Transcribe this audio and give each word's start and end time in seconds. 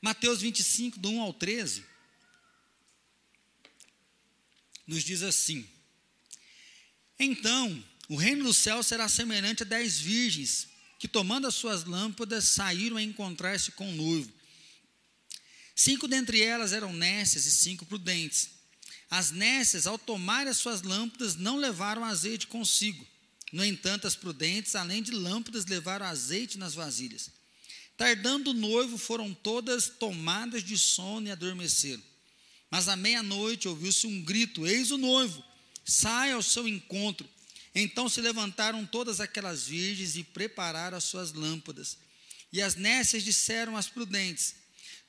Mateus 0.00 0.40
25, 0.40 0.98
do 0.98 1.10
1 1.10 1.20
ao 1.20 1.32
13, 1.32 1.84
nos 4.86 5.02
diz 5.02 5.22
assim: 5.22 5.68
Então, 7.18 7.84
o 8.08 8.16
reino 8.16 8.44
do 8.44 8.52
céu 8.52 8.82
será 8.82 9.08
semelhante 9.08 9.62
a 9.62 9.66
dez 9.66 9.98
virgens, 9.98 10.68
que 10.98 11.08
tomando 11.08 11.46
as 11.46 11.54
suas 11.54 11.84
lâmpadas 11.84 12.44
saíram 12.44 12.96
a 12.96 13.02
encontrar-se 13.02 13.72
com 13.72 13.90
o 13.90 13.94
noivo. 13.94 14.32
Cinco 15.74 16.08
dentre 16.08 16.40
elas 16.40 16.72
eram 16.72 16.92
nécias 16.92 17.44
e 17.44 17.50
cinco 17.50 17.84
prudentes. 17.84 18.50
As 19.10 19.30
nécias, 19.30 19.86
ao 19.86 19.98
tomarem 19.98 20.50
as 20.50 20.56
suas 20.56 20.82
lâmpadas, 20.82 21.36
não 21.36 21.56
levaram 21.56 22.04
azeite 22.04 22.46
consigo. 22.46 23.06
No 23.52 23.64
entanto, 23.64 24.06
as 24.06 24.16
prudentes, 24.16 24.74
além 24.74 25.02
de 25.02 25.12
lâmpadas, 25.12 25.66
levaram 25.66 26.06
azeite 26.06 26.58
nas 26.58 26.74
vasilhas. 26.74 27.30
Tardando 27.96 28.50
o 28.50 28.54
noivo, 28.54 28.98
foram 28.98 29.32
todas 29.32 29.88
tomadas 29.88 30.62
de 30.62 30.76
sono 30.76 31.28
e 31.28 31.30
adormeceram. 31.30 32.02
Mas 32.70 32.88
à 32.88 32.96
meia-noite 32.96 33.68
ouviu-se 33.68 34.06
um 34.06 34.22
grito: 34.22 34.66
Eis 34.66 34.90
o 34.90 34.98
noivo, 34.98 35.42
sai 35.84 36.32
ao 36.32 36.42
seu 36.42 36.68
encontro. 36.68 37.28
Então 37.74 38.08
se 38.08 38.20
levantaram 38.20 38.84
todas 38.84 39.20
aquelas 39.20 39.66
virgens 39.66 40.16
e 40.16 40.24
prepararam 40.24 40.96
as 40.96 41.04
suas 41.04 41.32
lâmpadas. 41.32 41.98
E 42.52 42.60
as 42.60 42.74
nécias 42.74 43.22
disseram 43.22 43.76
às 43.76 43.88
prudentes: 43.88 44.56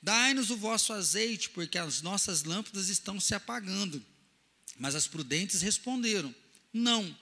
Dai-nos 0.01 0.49
o 0.49 0.57
vosso 0.57 0.93
azeite, 0.93 1.49
porque 1.49 1.77
as 1.77 2.01
nossas 2.01 2.43
lâmpadas 2.43 2.89
estão 2.89 3.19
se 3.19 3.35
apagando. 3.35 4.03
Mas 4.77 4.95
as 4.95 5.07
prudentes 5.07 5.61
responderam: 5.61 6.33
Não, 6.71 7.15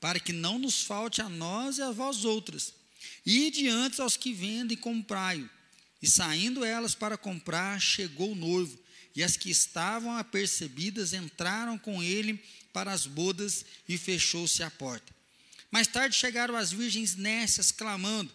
para 0.00 0.18
que 0.18 0.32
não 0.32 0.58
nos 0.58 0.82
falte 0.82 1.20
a 1.20 1.28
nós 1.28 1.78
e 1.78 1.82
a 1.82 1.92
vós 1.92 2.24
outras. 2.24 2.74
E 3.24 3.50
diante 3.50 4.00
aos 4.00 4.16
que 4.16 4.32
vendem, 4.32 4.76
comprai-o. 4.76 5.48
E 6.02 6.08
saindo 6.08 6.64
elas 6.64 6.94
para 6.94 7.16
comprar, 7.16 7.80
chegou 7.80 8.32
o 8.32 8.36
noivo. 8.36 8.78
E 9.14 9.22
as 9.22 9.36
que 9.36 9.50
estavam 9.50 10.16
apercebidas 10.16 11.12
entraram 11.12 11.78
com 11.78 12.02
ele 12.02 12.42
para 12.72 12.92
as 12.92 13.06
bodas 13.06 13.64
e 13.88 13.96
fechou-se 13.98 14.62
a 14.62 14.70
porta. 14.70 15.14
Mais 15.70 15.86
tarde 15.86 16.16
chegaram 16.16 16.56
as 16.56 16.72
virgens 16.72 17.14
nécias, 17.14 17.70
clamando: 17.70 18.34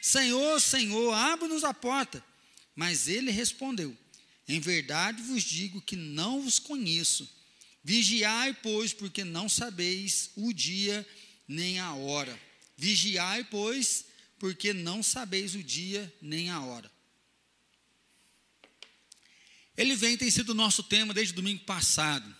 Senhor, 0.00 0.60
Senhor, 0.60 1.12
abre-nos 1.12 1.64
a 1.64 1.74
porta. 1.74 2.24
Mas 2.76 3.08
ele 3.08 3.30
respondeu: 3.30 3.96
Em 4.46 4.60
verdade 4.60 5.22
vos 5.22 5.42
digo 5.42 5.80
que 5.80 5.96
não 5.96 6.42
vos 6.42 6.58
conheço. 6.58 7.28
Vigiai, 7.82 8.54
pois, 8.62 8.92
porque 8.92 9.24
não 9.24 9.48
sabeis 9.48 10.30
o 10.36 10.52
dia 10.52 11.06
nem 11.46 11.78
a 11.78 11.94
hora. 11.94 12.38
Vigiai, 12.78 13.42
pois, 13.42 14.04
porque 14.38 14.72
não 14.72 15.02
sabeis 15.02 15.56
o 15.56 15.62
dia 15.62 16.14
nem 16.22 16.48
a 16.48 16.60
hora. 16.60 16.88
Ele 19.76 19.96
vem, 19.96 20.16
tem 20.16 20.30
sido 20.30 20.50
o 20.50 20.54
nosso 20.54 20.84
tema 20.84 21.12
desde 21.12 21.34
domingo 21.34 21.64
passado. 21.64 22.36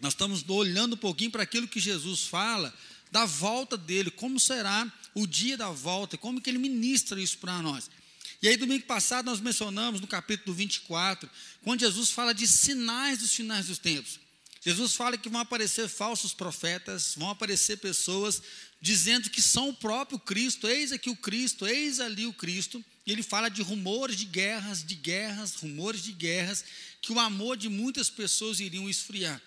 Nós 0.00 0.14
estamos 0.14 0.42
olhando 0.48 0.94
um 0.94 0.98
pouquinho 0.98 1.30
para 1.30 1.42
aquilo 1.42 1.68
que 1.68 1.78
Jesus 1.78 2.24
fala 2.24 2.74
da 3.10 3.26
volta 3.26 3.76
dele, 3.76 4.10
como 4.10 4.40
será 4.40 4.90
o 5.14 5.26
dia 5.26 5.56
da 5.56 5.70
volta, 5.70 6.16
como 6.16 6.40
que 6.40 6.48
ele 6.48 6.58
ministra 6.58 7.20
isso 7.20 7.38
para 7.38 7.60
nós. 7.60 7.90
E 8.40 8.48
aí, 8.48 8.56
domingo 8.56 8.86
passado, 8.86 9.26
nós 9.26 9.40
mencionamos 9.40 10.00
no 10.00 10.06
capítulo 10.06 10.54
24, 10.54 11.28
quando 11.62 11.80
Jesus 11.80 12.10
fala 12.10 12.34
de 12.34 12.46
sinais 12.46 13.18
dos 13.18 13.34
finais 13.34 13.66
dos 13.66 13.78
tempos. 13.78 14.18
Jesus 14.64 14.94
fala 14.94 15.18
que 15.18 15.28
vão 15.28 15.42
aparecer 15.42 15.88
falsos 15.88 16.32
profetas, 16.32 17.14
vão 17.18 17.28
aparecer 17.28 17.76
pessoas 17.76 18.42
dizendo 18.84 19.30
que 19.30 19.40
são 19.40 19.70
o 19.70 19.74
próprio 19.74 20.18
Cristo, 20.18 20.68
eis 20.68 20.92
aqui 20.92 21.08
o 21.08 21.16
Cristo, 21.16 21.66
eis 21.66 22.00
ali 22.00 22.26
o 22.26 22.34
Cristo. 22.34 22.84
E 23.06 23.12
ele 23.12 23.22
fala 23.22 23.48
de 23.48 23.62
rumores 23.62 24.14
de 24.14 24.26
guerras, 24.26 24.84
de 24.84 24.94
guerras, 24.94 25.54
rumores 25.54 26.02
de 26.02 26.12
guerras, 26.12 26.62
que 27.00 27.10
o 27.10 27.18
amor 27.18 27.56
de 27.56 27.70
muitas 27.70 28.10
pessoas 28.10 28.60
iriam 28.60 28.86
esfriar. 28.86 29.40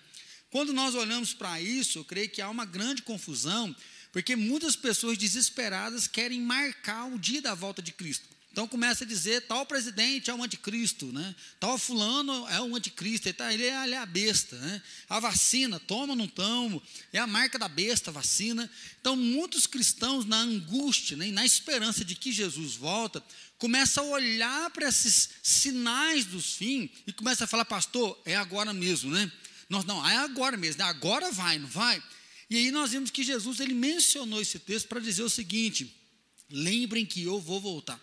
Quando 0.50 0.72
nós 0.72 0.96
olhamos 0.96 1.32
para 1.32 1.60
isso, 1.60 2.00
eu 2.00 2.04
creio 2.04 2.28
que 2.28 2.42
há 2.42 2.50
uma 2.50 2.64
grande 2.64 3.02
confusão, 3.02 3.74
porque 4.10 4.34
muitas 4.34 4.74
pessoas 4.74 5.16
desesperadas 5.16 6.08
querem 6.08 6.40
marcar 6.40 7.04
o 7.06 7.16
dia 7.16 7.40
da 7.40 7.54
volta 7.54 7.80
de 7.80 7.92
Cristo. 7.92 8.26
Então 8.50 8.66
começa 8.66 9.04
a 9.04 9.06
dizer, 9.06 9.42
tal 9.42 9.64
presidente 9.66 10.30
é 10.30 10.34
um 10.34 10.42
anticristo, 10.42 11.06
né? 11.12 11.34
tal 11.60 11.78
fulano 11.78 12.48
é 12.48 12.60
um 12.60 12.74
anticristo, 12.74 13.28
ele, 13.28 13.34
tá, 13.34 13.52
ele, 13.52 13.64
é, 13.64 13.84
ele 13.84 13.94
é 13.94 13.98
a 13.98 14.06
besta. 14.06 14.56
Né? 14.56 14.82
A 15.08 15.20
vacina, 15.20 15.78
toma 15.78 16.14
ou 16.14 16.16
não 16.16 16.26
tomo, 16.26 16.82
é 17.12 17.18
a 17.18 17.26
marca 17.26 17.58
da 17.58 17.68
besta, 17.68 18.10
a 18.10 18.12
vacina. 18.12 18.68
Então 19.00 19.14
muitos 19.14 19.66
cristãos, 19.66 20.24
na 20.24 20.38
angústia, 20.38 21.16
né, 21.16 21.30
na 21.30 21.44
esperança 21.44 22.04
de 22.04 22.14
que 22.14 22.32
Jesus 22.32 22.74
volta, 22.74 23.22
começam 23.58 24.04
a 24.04 24.08
olhar 24.08 24.70
para 24.70 24.88
esses 24.88 25.30
sinais 25.42 26.24
dos 26.24 26.54
fins 26.54 26.90
e 27.06 27.12
começa 27.12 27.44
a 27.44 27.46
falar, 27.46 27.64
pastor, 27.64 28.20
é 28.24 28.34
agora 28.34 28.72
mesmo, 28.72 29.10
né? 29.10 29.30
Nós, 29.68 29.84
não, 29.84 30.06
é 30.08 30.16
agora 30.16 30.56
mesmo, 30.56 30.82
né? 30.82 30.88
agora 30.88 31.30
vai, 31.30 31.58
não 31.58 31.68
vai? 31.68 32.02
E 32.48 32.56
aí 32.56 32.70
nós 32.70 32.92
vimos 32.92 33.10
que 33.10 33.22
Jesus, 33.22 33.60
ele 33.60 33.74
mencionou 33.74 34.40
esse 34.40 34.58
texto 34.58 34.88
para 34.88 35.00
dizer 35.00 35.22
o 35.22 35.28
seguinte, 35.28 35.94
lembrem 36.50 37.04
que 37.04 37.22
eu 37.22 37.38
vou 37.38 37.60
voltar. 37.60 38.00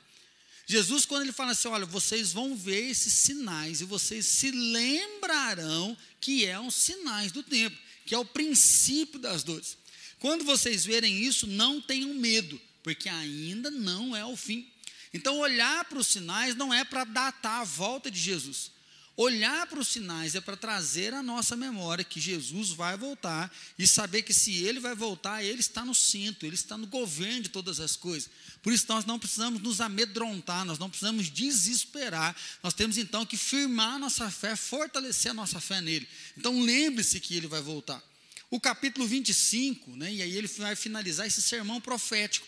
Jesus, 0.66 1.06
quando 1.06 1.24
ele 1.24 1.32
fala 1.32 1.52
assim: 1.52 1.68
olha, 1.68 1.86
vocês 1.86 2.34
vão 2.34 2.56
ver 2.56 2.90
esses 2.90 3.14
sinais 3.14 3.82
e 3.82 3.86
vocês 3.86 4.26
se 4.26 4.52
lembrarão 4.52 5.98
que 6.20 6.46
é 6.46 6.60
um 6.60 6.72
sinais 6.72 7.32
do 7.32 7.44
tempo, 7.44 7.78
que 8.06 8.16
é 8.16 8.18
o 8.18 8.26
princípio 8.26 9.20
das 9.20 9.44
dores. 9.44 9.78
Quando 10.20 10.44
vocês 10.44 10.86
verem 10.86 11.20
isso, 11.20 11.46
não 11.46 11.80
tenham 11.80 12.14
medo, 12.14 12.60
porque 12.82 13.08
ainda 13.08 13.70
não 13.70 14.16
é 14.16 14.26
o 14.26 14.36
fim. 14.36 14.68
Então, 15.14 15.38
olhar 15.38 15.86
para 15.86 16.00
os 16.00 16.08
sinais 16.08 16.56
não 16.56 16.74
é 16.74 16.84
para 16.84 17.04
datar 17.04 17.62
a 17.62 17.64
volta 17.64 18.10
de 18.10 18.20
Jesus. 18.20 18.72
Olhar 19.18 19.66
para 19.68 19.80
os 19.80 19.88
sinais 19.88 20.36
é 20.36 20.42
para 20.42 20.58
trazer 20.58 21.14
à 21.14 21.24
nossa 21.24 21.56
memória 21.56 22.04
que 22.04 22.20
Jesus 22.20 22.72
vai 22.72 22.98
voltar 22.98 23.50
e 23.80 23.88
saber 23.88 24.24
que 24.24 24.34
se 24.34 24.64
ele 24.66 24.78
vai 24.78 24.94
voltar, 24.94 25.42
ele 25.42 25.62
está 25.62 25.86
no 25.86 25.96
cinto, 25.96 26.46
ele 26.46 26.56
está 26.56 26.78
no 26.78 26.86
governo 26.86 27.44
de 27.44 27.50
todas 27.50 27.80
as 27.80 27.96
coisas. 27.96 28.30
Por 28.62 28.74
isso 28.74 28.86
nós 28.90 29.06
não 29.06 29.18
precisamos 29.18 29.62
nos 29.62 29.80
amedrontar, 29.80 30.66
nós 30.66 30.78
não 30.78 30.90
precisamos 30.90 31.30
desesperar. 31.30 32.36
Nós 32.62 32.74
temos 32.74 32.98
então 32.98 33.26
que 33.26 33.38
firmar 33.38 33.98
nossa 33.98 34.30
fé, 34.30 34.54
fortalecer 34.54 35.32
a 35.32 35.34
nossa 35.34 35.62
fé 35.62 35.80
nele. 35.80 36.06
Então 36.38 36.60
lembre-se 36.62 37.18
que 37.22 37.38
ele 37.38 37.48
vai 37.48 37.62
voltar. 37.62 38.04
O 38.52 38.60
capítulo 38.60 39.08
25, 39.08 39.96
né, 39.96 40.14
e 40.14 40.22
aí 40.22 40.36
ele 40.36 40.48
vai 40.48 40.76
finalizar 40.76 41.26
esse 41.26 41.42
sermão 41.42 41.80
profético. 41.80 42.46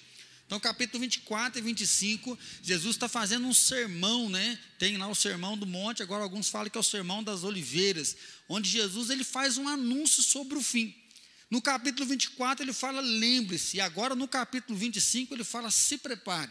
Então, 0.47 0.61
capítulo 0.61 1.01
24 1.01 1.59
e 1.59 1.61
25, 1.61 2.39
Jesus 2.63 2.95
está 2.95 3.09
fazendo 3.09 3.45
um 3.45 3.53
sermão, 3.53 4.29
né? 4.29 4.57
Tem 4.79 4.95
lá 4.95 5.09
o 5.09 5.13
sermão 5.13 5.57
do 5.57 5.67
monte, 5.67 6.01
agora 6.01 6.23
alguns 6.23 6.47
falam 6.47 6.69
que 6.69 6.77
é 6.77 6.79
o 6.79 6.83
sermão 6.83 7.21
das 7.21 7.43
oliveiras, 7.43 8.15
onde 8.47 8.69
Jesus 8.69 9.09
ele 9.09 9.25
faz 9.25 9.57
um 9.57 9.67
anúncio 9.67 10.23
sobre 10.23 10.57
o 10.57 10.61
fim. 10.61 10.95
No 11.51 11.61
capítulo 11.61 12.05
24 12.05 12.63
ele 12.63 12.71
fala 12.71 13.01
lembre-se, 13.01 13.75
e 13.75 13.81
agora 13.81 14.15
no 14.15 14.25
capítulo 14.25 14.79
25 14.79 15.33
ele 15.33 15.43
fala 15.43 15.69
se 15.69 15.97
prepare. 15.97 16.49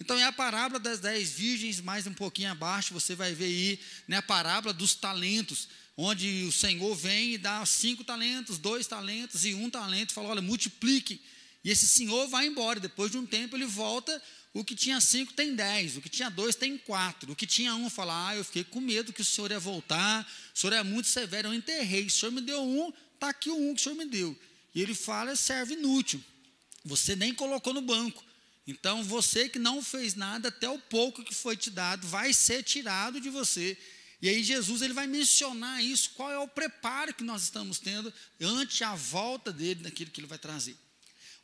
Então 0.00 0.18
é 0.18 0.24
a 0.24 0.32
parábola 0.32 0.80
das 0.80 0.98
dez 0.98 1.30
virgens, 1.30 1.82
mais 1.82 2.06
um 2.06 2.14
pouquinho 2.14 2.50
abaixo, 2.50 2.94
você 2.94 3.14
vai 3.14 3.34
ver 3.34 3.44
aí 3.44 3.80
né, 4.06 4.16
a 4.16 4.22
parábola 4.22 4.72
dos 4.72 4.94
talentos, 4.94 5.68
onde 5.98 6.44
o 6.44 6.52
Senhor 6.52 6.94
vem 6.94 7.34
e 7.34 7.38
dá 7.38 7.64
cinco 7.66 8.02
talentos, 8.04 8.56
dois 8.56 8.86
talentos 8.86 9.44
e 9.44 9.52
um 9.52 9.68
talento, 9.68 10.14
fala, 10.14 10.28
olha, 10.28 10.40
multiplique. 10.40 11.20
E 11.64 11.70
esse 11.70 11.86
senhor 11.86 12.28
vai 12.28 12.46
embora. 12.46 12.80
Depois 12.80 13.10
de 13.10 13.18
um 13.18 13.26
tempo 13.26 13.56
ele 13.56 13.66
volta. 13.66 14.22
O 14.54 14.64
que 14.64 14.74
tinha 14.74 15.00
cinco 15.00 15.32
tem 15.32 15.54
dez. 15.54 15.96
O 15.96 16.00
que 16.00 16.08
tinha 16.08 16.30
dois 16.30 16.54
tem 16.54 16.78
quatro. 16.78 17.32
O 17.32 17.36
que 17.36 17.46
tinha 17.46 17.74
um 17.74 17.90
fala: 17.90 18.28
Ah, 18.28 18.36
eu 18.36 18.44
fiquei 18.44 18.64
com 18.64 18.80
medo 18.80 19.12
que 19.12 19.22
o 19.22 19.24
senhor 19.24 19.50
ia 19.50 19.58
voltar. 19.58 20.30
O 20.54 20.58
senhor 20.58 20.72
é 20.72 20.82
muito 20.82 21.08
severo. 21.08 21.48
Eu 21.48 21.54
enterrei. 21.54 22.06
O 22.06 22.10
senhor 22.10 22.32
me 22.32 22.40
deu 22.40 22.62
um. 22.62 22.92
Está 23.14 23.30
aqui 23.30 23.50
o 23.50 23.56
um 23.56 23.74
que 23.74 23.80
o 23.80 23.84
senhor 23.84 23.96
me 23.96 24.06
deu. 24.06 24.38
E 24.74 24.82
ele 24.82 24.94
fala: 24.94 25.36
serve 25.36 25.74
inútil. 25.74 26.22
Você 26.84 27.14
nem 27.14 27.34
colocou 27.34 27.74
no 27.74 27.82
banco. 27.82 28.24
Então 28.66 29.02
você 29.02 29.48
que 29.48 29.58
não 29.58 29.82
fez 29.82 30.14
nada, 30.14 30.48
até 30.48 30.68
o 30.68 30.78
pouco 30.78 31.24
que 31.24 31.34
foi 31.34 31.56
te 31.56 31.70
dado, 31.70 32.06
vai 32.06 32.34
ser 32.34 32.62
tirado 32.62 33.18
de 33.18 33.30
você. 33.30 33.78
E 34.20 34.28
aí 34.28 34.42
Jesus 34.42 34.82
ele 34.82 34.92
vai 34.92 35.06
mencionar 35.06 35.82
isso, 35.82 36.10
qual 36.10 36.30
é 36.30 36.38
o 36.38 36.46
preparo 36.46 37.14
que 37.14 37.24
nós 37.24 37.44
estamos 37.44 37.78
tendo 37.78 38.12
ante 38.40 38.84
a 38.84 38.94
volta 38.94 39.52
dele, 39.52 39.84
daquilo 39.84 40.10
que 40.10 40.20
ele 40.20 40.26
vai 40.26 40.38
trazer. 40.38 40.76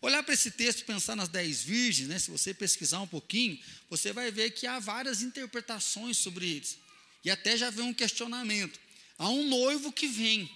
Olhar 0.05 0.23
para 0.23 0.35
esse 0.35 0.51
texto 0.51 0.85
pensar 0.85 1.17
nas 1.17 1.31
dez 1.31 1.63
virgens, 1.63 2.07
né, 2.11 2.19
se 2.19 2.31
você 2.31 2.53
pesquisar 2.53 3.01
um 3.01 3.07
pouquinho, 3.07 3.59
você 3.89 4.13
vai 4.13 4.31
ver 4.31 4.51
que 4.51 4.67
há 4.67 4.79
várias 4.79 5.23
interpretações 5.23 6.19
sobre 6.19 6.47
eles. 6.47 6.77
E 7.25 7.31
até 7.31 7.57
já 7.57 7.71
vem 7.71 7.87
um 7.87 7.95
questionamento. 7.95 8.79
Há 9.17 9.31
um 9.31 9.49
noivo 9.49 9.91
que 9.91 10.07
vem. 10.07 10.51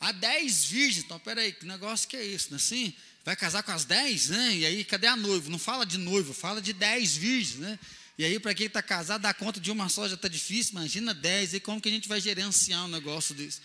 Há 0.00 0.10
dez 0.10 0.64
virgens. 0.64 1.04
Então, 1.04 1.20
peraí, 1.20 1.52
que 1.52 1.66
negócio 1.66 2.08
que 2.08 2.16
é 2.16 2.24
isso? 2.24 2.50
Né? 2.50 2.56
Assim, 2.56 2.94
vai 3.26 3.36
casar 3.36 3.62
com 3.62 3.72
as 3.72 3.84
dez, 3.84 4.30
né? 4.30 4.56
E 4.56 4.64
aí, 4.64 4.84
cadê 4.84 5.06
a 5.06 5.16
noiva? 5.16 5.50
Não 5.50 5.58
fala 5.58 5.84
de 5.84 5.98
noivo, 5.98 6.32
fala 6.32 6.62
de 6.62 6.72
dez 6.72 7.14
virgens, 7.14 7.56
né? 7.58 7.78
E 8.16 8.24
aí, 8.24 8.40
para 8.40 8.54
quem 8.54 8.68
está 8.68 8.82
casado, 8.82 9.20
dar 9.20 9.34
conta 9.34 9.60
de 9.60 9.70
uma 9.70 9.90
só 9.90 10.08
já 10.08 10.14
está 10.14 10.28
difícil, 10.28 10.72
imagina 10.72 11.12
dez. 11.12 11.52
E 11.52 11.60
como 11.60 11.78
que 11.78 11.90
a 11.90 11.92
gente 11.92 12.08
vai 12.08 12.22
gerenciar 12.22 12.86
um 12.86 12.88
negócio 12.88 13.34
desse? 13.34 13.60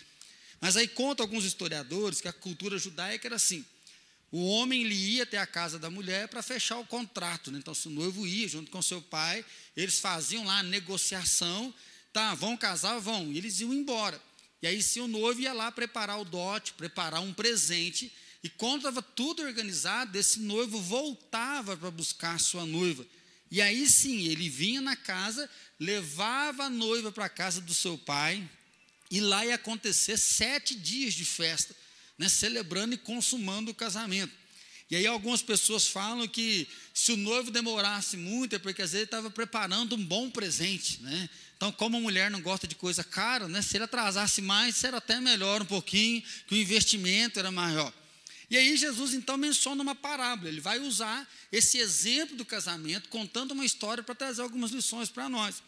Mas 0.60 0.76
aí 0.76 0.86
conta 0.86 1.22
alguns 1.22 1.46
historiadores 1.46 2.20
que 2.20 2.28
a 2.28 2.32
cultura 2.32 2.76
judaica 2.76 3.26
era 3.26 3.36
assim: 3.36 3.64
o 4.36 4.46
homem 4.46 4.82
ele 4.82 4.96
ia 4.96 5.22
até 5.22 5.38
a 5.38 5.46
casa 5.46 5.78
da 5.78 5.88
mulher 5.88 6.26
para 6.26 6.42
fechar 6.42 6.76
o 6.78 6.84
contrato. 6.84 7.52
Né? 7.52 7.58
Então, 7.60 7.72
se 7.72 7.86
o 7.86 7.90
noivo 7.92 8.26
ia 8.26 8.48
junto 8.48 8.68
com 8.68 8.82
seu 8.82 9.00
pai, 9.00 9.44
eles 9.76 10.00
faziam 10.00 10.44
lá 10.44 10.58
a 10.58 10.62
negociação, 10.64 11.72
tá, 12.12 12.34
vão 12.34 12.56
casar, 12.56 12.98
vão, 12.98 13.30
e 13.30 13.38
eles 13.38 13.60
iam 13.60 13.72
embora. 13.72 14.20
E 14.60 14.66
aí, 14.66 14.82
se 14.82 14.98
o 14.98 15.06
noivo 15.06 15.40
ia 15.40 15.52
lá 15.52 15.70
preparar 15.70 16.20
o 16.20 16.24
dote, 16.24 16.72
preparar 16.72 17.20
um 17.20 17.32
presente, 17.32 18.12
e 18.42 18.48
quando 18.48 18.78
estava 18.78 19.00
tudo 19.00 19.40
organizado, 19.40 20.18
esse 20.18 20.40
noivo 20.40 20.80
voltava 20.80 21.76
para 21.76 21.92
buscar 21.92 22.40
sua 22.40 22.66
noiva. 22.66 23.06
E 23.52 23.62
aí 23.62 23.88
sim, 23.88 24.26
ele 24.26 24.48
vinha 24.48 24.80
na 24.80 24.96
casa, 24.96 25.48
levava 25.78 26.64
a 26.64 26.70
noiva 26.70 27.12
para 27.12 27.26
a 27.26 27.28
casa 27.28 27.60
do 27.60 27.72
seu 27.72 27.96
pai, 27.96 28.50
e 29.12 29.20
lá 29.20 29.46
ia 29.46 29.54
acontecer 29.54 30.16
sete 30.16 30.74
dias 30.74 31.14
de 31.14 31.24
festa 31.24 31.72
né, 32.18 32.28
celebrando 32.28 32.94
e 32.94 32.98
consumando 32.98 33.70
o 33.70 33.74
casamento. 33.74 34.32
E 34.90 34.96
aí 34.96 35.06
algumas 35.06 35.42
pessoas 35.42 35.86
falam 35.86 36.28
que 36.28 36.68
se 36.92 37.12
o 37.12 37.16
noivo 37.16 37.50
demorasse 37.50 38.16
muito 38.16 38.54
é 38.54 38.58
porque 38.58 38.82
às 38.82 38.92
vezes 38.92 39.06
estava 39.06 39.30
preparando 39.30 39.96
um 39.96 40.04
bom 40.04 40.30
presente, 40.30 41.02
né? 41.02 41.28
Então, 41.56 41.72
como 41.72 41.96
a 41.96 42.00
mulher 42.00 42.30
não 42.30 42.40
gosta 42.40 42.66
de 42.66 42.74
coisa 42.74 43.02
cara, 43.02 43.48
né? 43.48 43.62
Se 43.62 43.76
ele 43.76 43.84
atrasasse 43.84 44.42
mais, 44.42 44.84
era 44.84 44.98
até 44.98 45.18
melhor 45.20 45.62
um 45.62 45.66
pouquinho, 45.66 46.22
que 46.46 46.54
o 46.54 46.58
investimento 46.58 47.38
era 47.38 47.50
maior. 47.50 47.92
E 48.50 48.56
aí 48.58 48.76
Jesus 48.76 49.14
então 49.14 49.38
menciona 49.38 49.82
uma 49.82 49.94
parábola, 49.94 50.48
ele 50.48 50.60
vai 50.60 50.78
usar 50.78 51.28
esse 51.50 51.78
exemplo 51.78 52.36
do 52.36 52.44
casamento, 52.44 53.08
contando 53.08 53.52
uma 53.52 53.64
história 53.64 54.02
para 54.02 54.14
trazer 54.14 54.42
algumas 54.42 54.70
lições 54.70 55.08
para 55.08 55.28
nós. 55.28 55.62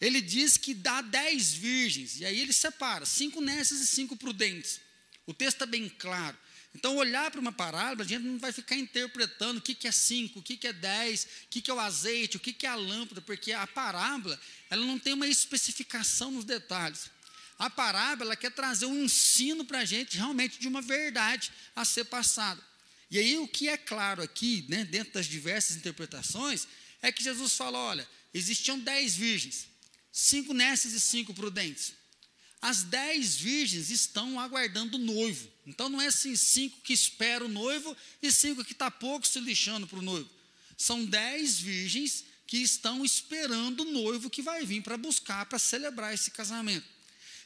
Ele 0.00 0.20
diz 0.20 0.56
que 0.56 0.72
dá 0.72 1.00
dez 1.00 1.52
virgens, 1.52 2.20
e 2.20 2.24
aí 2.24 2.38
ele 2.40 2.52
separa, 2.52 3.04
cinco 3.04 3.40
nécias 3.40 3.80
e 3.80 3.86
cinco 3.86 4.16
prudentes. 4.16 4.80
O 5.26 5.32
texto 5.32 5.56
está 5.56 5.66
bem 5.66 5.88
claro. 5.88 6.36
Então, 6.74 6.96
olhar 6.96 7.30
para 7.30 7.40
uma 7.40 7.52
parábola, 7.52 8.04
a 8.04 8.08
gente 8.08 8.24
não 8.24 8.38
vai 8.38 8.52
ficar 8.52 8.74
interpretando 8.74 9.58
o 9.58 9.60
que, 9.60 9.74
que 9.74 9.86
é 9.86 9.92
cinco, 9.92 10.40
o 10.40 10.42
que, 10.42 10.56
que 10.56 10.66
é 10.66 10.72
dez, 10.72 11.24
o 11.44 11.48
que, 11.48 11.62
que 11.62 11.70
é 11.70 11.74
o 11.74 11.78
azeite, 11.78 12.36
o 12.36 12.40
que, 12.40 12.52
que 12.52 12.66
é 12.66 12.68
a 12.68 12.74
lâmpada, 12.74 13.20
porque 13.22 13.52
a 13.52 13.66
parábola 13.66 14.38
ela 14.68 14.84
não 14.84 14.98
tem 14.98 15.12
uma 15.12 15.28
especificação 15.28 16.32
nos 16.32 16.44
detalhes. 16.44 17.10
A 17.56 17.70
parábola 17.70 18.34
quer 18.34 18.50
trazer 18.50 18.86
um 18.86 19.04
ensino 19.04 19.64
para 19.64 19.78
a 19.80 19.84
gente 19.84 20.16
realmente 20.16 20.58
de 20.58 20.66
uma 20.66 20.82
verdade 20.82 21.52
a 21.76 21.84
ser 21.84 22.04
passada. 22.06 22.60
E 23.08 23.18
aí 23.18 23.38
o 23.38 23.46
que 23.46 23.68
é 23.68 23.76
claro 23.76 24.20
aqui, 24.20 24.66
né, 24.68 24.84
dentro 24.84 25.14
das 25.14 25.26
diversas 25.26 25.76
interpretações, 25.76 26.66
é 27.00 27.12
que 27.12 27.22
Jesus 27.22 27.54
fala: 27.54 27.78
olha, 27.78 28.08
existiam 28.32 28.78
dez 28.78 29.14
virgens, 29.14 29.68
cinco 30.12 30.52
nécias 30.52 30.92
e 30.92 31.00
cinco 31.00 31.32
prudentes. 31.32 31.92
As 32.64 32.82
dez 32.82 33.36
virgens 33.36 33.90
estão 33.90 34.40
aguardando 34.40 34.96
o 34.96 34.98
noivo. 34.98 35.52
Então 35.66 35.90
não 35.90 36.00
é 36.00 36.06
assim, 36.06 36.34
cinco 36.34 36.80
que 36.80 36.94
esperam 36.94 37.44
o 37.44 37.48
noivo 37.50 37.94
e 38.22 38.32
cinco 38.32 38.64
que 38.64 38.72
está 38.72 38.90
pouco 38.90 39.26
se 39.26 39.38
lixando 39.38 39.86
para 39.86 39.98
o 39.98 40.02
noivo. 40.02 40.30
São 40.74 41.04
dez 41.04 41.58
virgens 41.58 42.24
que 42.46 42.56
estão 42.56 43.04
esperando 43.04 43.80
o 43.80 43.92
noivo 43.92 44.30
que 44.30 44.40
vai 44.40 44.64
vir 44.64 44.82
para 44.82 44.96
buscar, 44.96 45.44
para 45.44 45.58
celebrar 45.58 46.14
esse 46.14 46.30
casamento. 46.30 46.86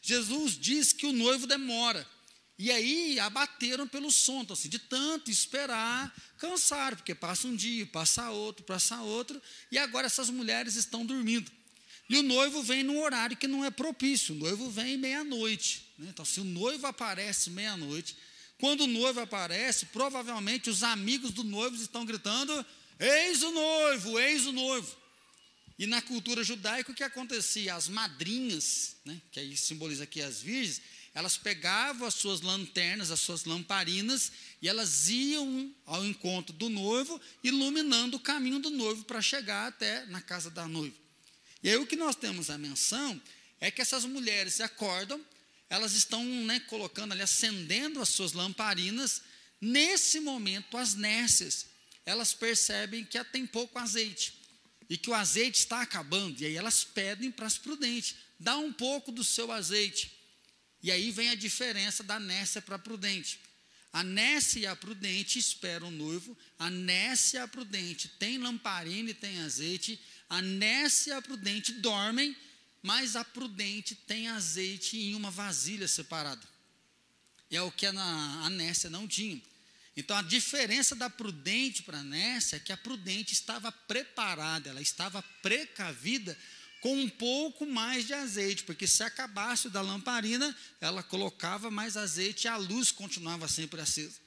Jesus 0.00 0.56
diz 0.56 0.92
que 0.92 1.04
o 1.06 1.12
noivo 1.12 1.48
demora. 1.48 2.08
E 2.56 2.70
aí 2.70 3.18
abateram 3.18 3.88
pelo 3.88 4.12
som, 4.12 4.42
então, 4.42 4.54
assim, 4.54 4.68
de 4.68 4.78
tanto 4.78 5.32
esperar, 5.32 6.14
cansaram, 6.36 6.96
porque 6.96 7.12
passa 7.12 7.48
um 7.48 7.56
dia, 7.56 7.84
passa 7.86 8.30
outro, 8.30 8.64
passa 8.64 9.00
outro, 9.00 9.42
e 9.72 9.78
agora 9.78 10.06
essas 10.06 10.30
mulheres 10.30 10.76
estão 10.76 11.04
dormindo. 11.04 11.50
E 12.08 12.16
o 12.16 12.22
noivo 12.22 12.62
vem 12.62 12.82
num 12.82 13.02
horário 13.02 13.36
que 13.36 13.46
não 13.46 13.64
é 13.64 13.70
propício, 13.70 14.34
o 14.34 14.38
noivo 14.38 14.70
vem 14.70 14.96
meia-noite. 14.96 15.84
Né? 15.98 16.08
Então, 16.08 16.24
se 16.24 16.40
o 16.40 16.44
noivo 16.44 16.86
aparece 16.86 17.50
meia-noite, 17.50 18.16
quando 18.58 18.82
o 18.82 18.86
noivo 18.86 19.20
aparece, 19.20 19.86
provavelmente 19.86 20.70
os 20.70 20.82
amigos 20.82 21.32
do 21.32 21.44
noivo 21.44 21.76
estão 21.76 22.04
gritando: 22.04 22.64
Eis 22.98 23.42
o 23.42 23.50
noivo, 23.52 24.18
eis 24.18 24.46
o 24.46 24.52
noivo. 24.52 24.96
E 25.78 25.86
na 25.86 26.02
cultura 26.02 26.42
judaica, 26.42 26.90
o 26.90 26.94
que 26.94 27.04
acontecia? 27.04 27.74
As 27.74 27.88
madrinhas, 27.88 28.96
né, 29.04 29.20
que 29.30 29.38
aí 29.38 29.56
simboliza 29.56 30.02
aqui 30.02 30.20
as 30.20 30.40
virgens, 30.40 30.82
elas 31.14 31.36
pegavam 31.36 32.06
as 32.06 32.14
suas 32.14 32.40
lanternas, 32.40 33.12
as 33.12 33.20
suas 33.20 33.44
lamparinas, 33.44 34.32
e 34.60 34.68
elas 34.68 35.08
iam 35.08 35.72
ao 35.86 36.04
encontro 36.04 36.52
do 36.52 36.68
noivo, 36.68 37.20
iluminando 37.44 38.16
o 38.16 38.20
caminho 38.20 38.58
do 38.58 38.70
noivo 38.70 39.04
para 39.04 39.22
chegar 39.22 39.68
até 39.68 40.04
na 40.06 40.20
casa 40.20 40.50
da 40.50 40.66
noiva. 40.66 40.96
E 41.62 41.68
aí 41.68 41.76
o 41.76 41.86
que 41.86 41.96
nós 41.96 42.16
temos 42.16 42.50
a 42.50 42.58
menção 42.58 43.20
é 43.60 43.70
que 43.70 43.82
essas 43.82 44.04
mulheres 44.04 44.60
acordam, 44.60 45.24
elas 45.68 45.92
estão 45.92 46.24
né, 46.24 46.60
colocando 46.60 47.12
ali, 47.12 47.22
acendendo 47.22 48.00
as 48.00 48.08
suas 48.08 48.32
lamparinas. 48.32 49.22
Nesse 49.60 50.20
momento, 50.20 50.76
as 50.76 50.94
nécias, 50.94 51.66
elas 52.06 52.32
percebem 52.32 53.04
que 53.04 53.22
tem 53.24 53.46
pouco 53.46 53.78
azeite 53.78 54.34
e 54.88 54.96
que 54.96 55.10
o 55.10 55.14
azeite 55.14 55.58
está 55.58 55.82
acabando. 55.82 56.40
E 56.40 56.46
aí 56.46 56.56
elas 56.56 56.84
pedem 56.84 57.30
para 57.30 57.46
as 57.46 57.58
prudentes, 57.58 58.16
dá 58.38 58.56
um 58.56 58.72
pouco 58.72 59.12
do 59.12 59.22
seu 59.22 59.52
azeite. 59.52 60.16
E 60.82 60.90
aí 60.90 61.10
vem 61.10 61.30
a 61.30 61.34
diferença 61.34 62.02
da 62.02 62.18
nécia 62.18 62.62
para 62.62 62.76
a 62.76 62.78
prudente. 62.78 63.40
A 63.92 64.02
nécia 64.02 64.60
e 64.60 64.66
a 64.66 64.76
prudente 64.76 65.38
esperam 65.38 65.88
o 65.88 65.90
noivo, 65.90 66.36
a 66.58 66.70
nécia 66.70 67.38
e 67.38 67.42
a 67.42 67.48
prudente 67.48 68.08
tem 68.08 68.38
lamparina 68.38 69.10
e 69.10 69.14
tem 69.14 69.40
azeite, 69.40 70.00
a 70.28 70.42
nécia 70.42 71.12
e 71.12 71.14
a 71.14 71.22
prudente 71.22 71.72
dormem, 71.72 72.36
mas 72.82 73.16
a 73.16 73.24
prudente 73.24 73.94
tem 73.94 74.28
azeite 74.28 74.96
em 74.96 75.14
uma 75.14 75.30
vasilha 75.30 75.88
separada. 75.88 76.46
E 77.50 77.56
é 77.56 77.62
o 77.62 77.72
que 77.72 77.86
a, 77.86 78.50
nécia 78.50 78.90
não 78.90 79.08
tinha. 79.08 79.40
Então 79.96 80.16
a 80.16 80.22
diferença 80.22 80.94
da 80.94 81.08
prudente 81.08 81.82
para 81.82 81.98
a 81.98 82.04
nécia 82.04 82.56
é 82.56 82.60
que 82.60 82.72
a 82.72 82.76
prudente 82.76 83.32
estava 83.32 83.72
preparada, 83.72 84.68
ela 84.68 84.82
estava 84.82 85.22
precavida 85.42 86.38
com 86.80 86.96
um 86.96 87.08
pouco 87.08 87.66
mais 87.66 88.06
de 88.06 88.14
azeite, 88.14 88.62
porque 88.62 88.86
se 88.86 89.02
acabasse 89.02 89.68
da 89.68 89.80
lamparina, 89.80 90.56
ela 90.80 91.02
colocava 91.02 91.70
mais 91.70 91.96
azeite 91.96 92.44
e 92.44 92.48
a 92.48 92.56
luz 92.56 92.92
continuava 92.92 93.48
sempre 93.48 93.80
acesa. 93.80 94.20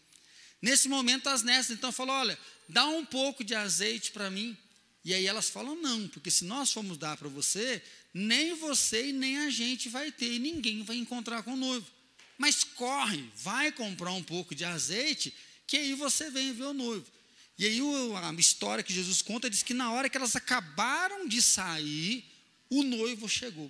Nesse 0.62 0.90
momento 0.90 1.30
as 1.30 1.44
nécias 1.44 1.78
então 1.78 1.92
falou: 1.92 2.16
"Olha, 2.16 2.38
dá 2.68 2.86
um 2.88 3.06
pouco 3.06 3.44
de 3.44 3.56
azeite 3.56 4.12
para 4.12 4.30
mim". 4.30 4.58
E 5.04 5.14
aí 5.14 5.26
elas 5.26 5.50
falam: 5.50 5.76
não, 5.76 6.08
porque 6.08 6.30
se 6.30 6.46
nós 6.46 6.72
formos 6.72 6.98
dar 6.98 7.18
para 7.18 7.30
você, 7.30 7.82
nem 8.14 8.54
você 8.56 9.10
e 9.10 9.14
nem 9.14 9.40
a 9.40 9.50
gente 9.50 9.90
vai 9.90 10.12
ter, 10.12 10.34
e 10.34 10.40
ninguém 10.40 10.84
vai 10.84 10.98
encontrar 10.98 11.44
com 11.44 11.54
o 11.54 11.58
noivo. 11.58 11.88
Mas 12.38 12.64
corre, 12.64 13.24
vai 13.36 13.72
comprar 13.72 14.12
um 14.12 14.24
pouco 14.24 14.56
de 14.56 14.66
azeite, 14.66 15.34
que 15.68 15.78
aí 15.78 15.94
você 15.94 16.30
vem 16.30 16.54
ver 16.54 16.66
o 16.66 16.74
noivo. 16.74 17.06
E 17.58 17.66
aí 17.66 17.80
a 17.80 18.34
história 18.40 18.84
que 18.84 18.94
Jesus 18.94 19.22
conta 19.22 19.50
diz 19.50 19.62
que 19.62 19.74
na 19.74 19.92
hora 19.92 20.10
que 20.10 20.18
elas 20.18 20.36
acabaram 20.36 21.28
de 21.28 21.42
sair, 21.42 22.26
o 22.70 22.82
noivo 22.82 23.30
chegou. 23.30 23.70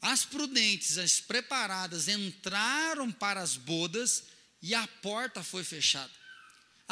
As 0.00 0.24
prudentes, 0.24 0.98
as 0.98 1.20
preparadas, 1.20 2.06
entraram 2.08 3.10
para 3.10 3.40
as 3.40 3.56
bodas 3.56 4.24
e 4.60 4.74
a 4.74 4.86
porta 4.86 5.42
foi 5.42 5.64
fechada. 5.64 6.21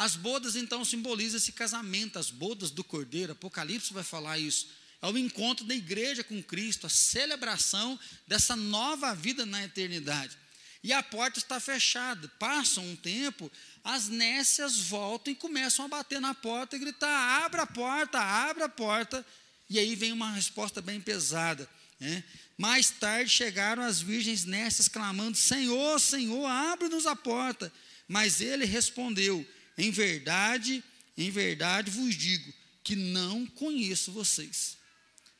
As 0.01 0.15
bodas 0.15 0.55
então 0.55 0.83
simbolizam 0.83 1.37
esse 1.37 1.51
casamento, 1.51 2.17
as 2.17 2.31
bodas 2.31 2.71
do 2.71 2.83
Cordeiro. 2.83 3.33
Apocalipse 3.33 3.93
vai 3.93 4.01
falar 4.01 4.39
isso. 4.39 4.69
É 4.99 5.05
o 5.05 5.15
encontro 5.15 5.63
da 5.63 5.75
igreja 5.75 6.23
com 6.23 6.41
Cristo, 6.41 6.87
a 6.87 6.89
celebração 6.89 7.99
dessa 8.27 8.55
nova 8.55 9.13
vida 9.13 9.45
na 9.45 9.63
eternidade. 9.63 10.35
E 10.83 10.91
a 10.91 11.03
porta 11.03 11.37
está 11.37 11.59
fechada. 11.59 12.27
Passa 12.39 12.81
um 12.81 12.95
tempo, 12.95 13.51
as 13.83 14.07
nécias 14.07 14.75
voltam 14.75 15.33
e 15.33 15.35
começam 15.35 15.85
a 15.85 15.87
bater 15.87 16.19
na 16.19 16.33
porta 16.33 16.75
e 16.75 16.79
gritar: 16.79 17.45
abra 17.45 17.61
a 17.61 17.67
porta, 17.67 18.19
abra 18.19 18.65
a 18.65 18.69
porta. 18.69 19.23
E 19.69 19.77
aí 19.77 19.93
vem 19.93 20.13
uma 20.13 20.31
resposta 20.31 20.81
bem 20.81 20.99
pesada. 20.99 21.69
Né? 21.99 22.23
Mais 22.57 22.89
tarde 22.89 23.29
chegaram 23.29 23.83
as 23.83 24.01
virgens 24.01 24.45
nécias 24.45 24.87
clamando: 24.87 25.37
Senhor, 25.37 25.99
Senhor, 25.99 26.47
abre-nos 26.47 27.05
a 27.05 27.15
porta. 27.15 27.71
Mas 28.07 28.41
ele 28.41 28.65
respondeu: 28.65 29.47
em 29.81 29.89
verdade, 29.89 30.83
em 31.17 31.31
verdade 31.31 31.89
vos 31.89 32.15
digo 32.15 32.53
que 32.83 32.95
não 32.95 33.47
conheço 33.47 34.11
vocês. 34.11 34.77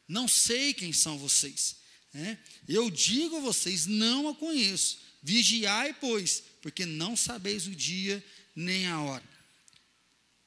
Não 0.08 0.28
sei 0.28 0.74
quem 0.74 0.92
são 0.92 1.16
vocês. 1.20 1.76
Né? 2.12 2.40
Eu 2.68 2.90
digo 2.90 3.38
a 3.38 3.42
vocês, 3.42 3.86
não 3.86 4.30
a 4.30 4.36
conheço. 4.36 4.98
Vigiai, 5.22 5.94
pois, 5.94 6.42
porque 6.60 6.88
não 6.88 7.16
sabeis 7.16 7.68
o 7.68 7.76
dia 7.76 8.24
nem 8.56 8.88
a 8.88 9.00
hora. 9.00 9.24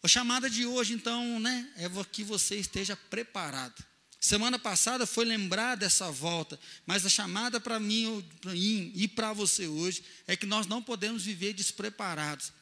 A 0.02 0.08
chamada 0.08 0.50
de 0.50 0.66
hoje, 0.66 0.92
então, 0.92 1.38
né, 1.38 1.72
é 1.76 1.88
que 2.10 2.24
você 2.24 2.56
esteja 2.56 2.96
preparado. 2.96 3.82
Semana 4.20 4.58
passada 4.58 5.06
foi 5.06 5.24
lembrar 5.24 5.76
dessa 5.76 6.10
volta, 6.10 6.58
mas 6.84 7.06
a 7.06 7.08
chamada 7.08 7.60
para 7.60 7.78
mim, 7.78 8.24
mim 8.44 8.90
e 8.96 9.06
para 9.06 9.32
você 9.32 9.68
hoje 9.68 10.02
é 10.26 10.36
que 10.36 10.46
nós 10.46 10.66
não 10.66 10.82
podemos 10.82 11.22
viver 11.22 11.52
despreparados. 11.52 12.52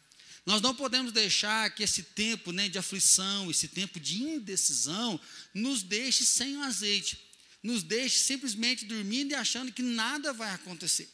Nós 0.44 0.61
não 0.61 0.75
podemos 0.75 1.12
deixar 1.12 1.70
que 1.70 1.82
esse 1.82 2.02
tempo 2.02 2.50
né, 2.50 2.68
de 2.68 2.78
aflição, 2.78 3.50
esse 3.50 3.68
tempo 3.68 4.00
de 4.00 4.22
indecisão, 4.22 5.20
nos 5.54 5.82
deixe 5.82 6.26
sem 6.26 6.56
o 6.56 6.62
azeite, 6.62 7.18
nos 7.62 7.82
deixe 7.82 8.18
simplesmente 8.18 8.84
dormindo 8.84 9.30
e 9.30 9.34
achando 9.34 9.72
que 9.72 9.82
nada 9.82 10.32
vai 10.32 10.50
acontecer. 10.50 11.08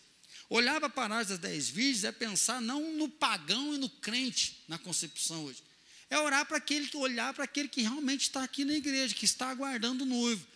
Olhar 0.49 0.81
para 0.81 1.19
a 1.19 1.23
das 1.23 1.39
dez 1.39 1.69
virgens 1.69 2.05
é 2.05 2.13
pensar 2.13 2.61
não 2.63 2.95
no 2.95 3.07
pagão 3.07 3.75
e 3.75 3.79
no 3.79 3.91
crente 3.91 4.65
na 4.67 4.79
concepção 4.79 5.45
hoje. 5.45 5.63
É 6.09 6.19
orar 6.19 6.47
para 6.47 6.57
aquele 6.57 6.87
que 6.87 6.97
olhar 6.97 7.35
para 7.35 7.45
aquele 7.45 7.69
que 7.69 7.83
realmente 7.83 8.23
está 8.23 8.43
aqui 8.43 8.65
na 8.65 8.73
igreja, 8.73 9.15
que 9.15 9.27
está 9.27 9.51
aguardando 9.51 10.05
o 10.05 10.07
noivo. 10.07 10.47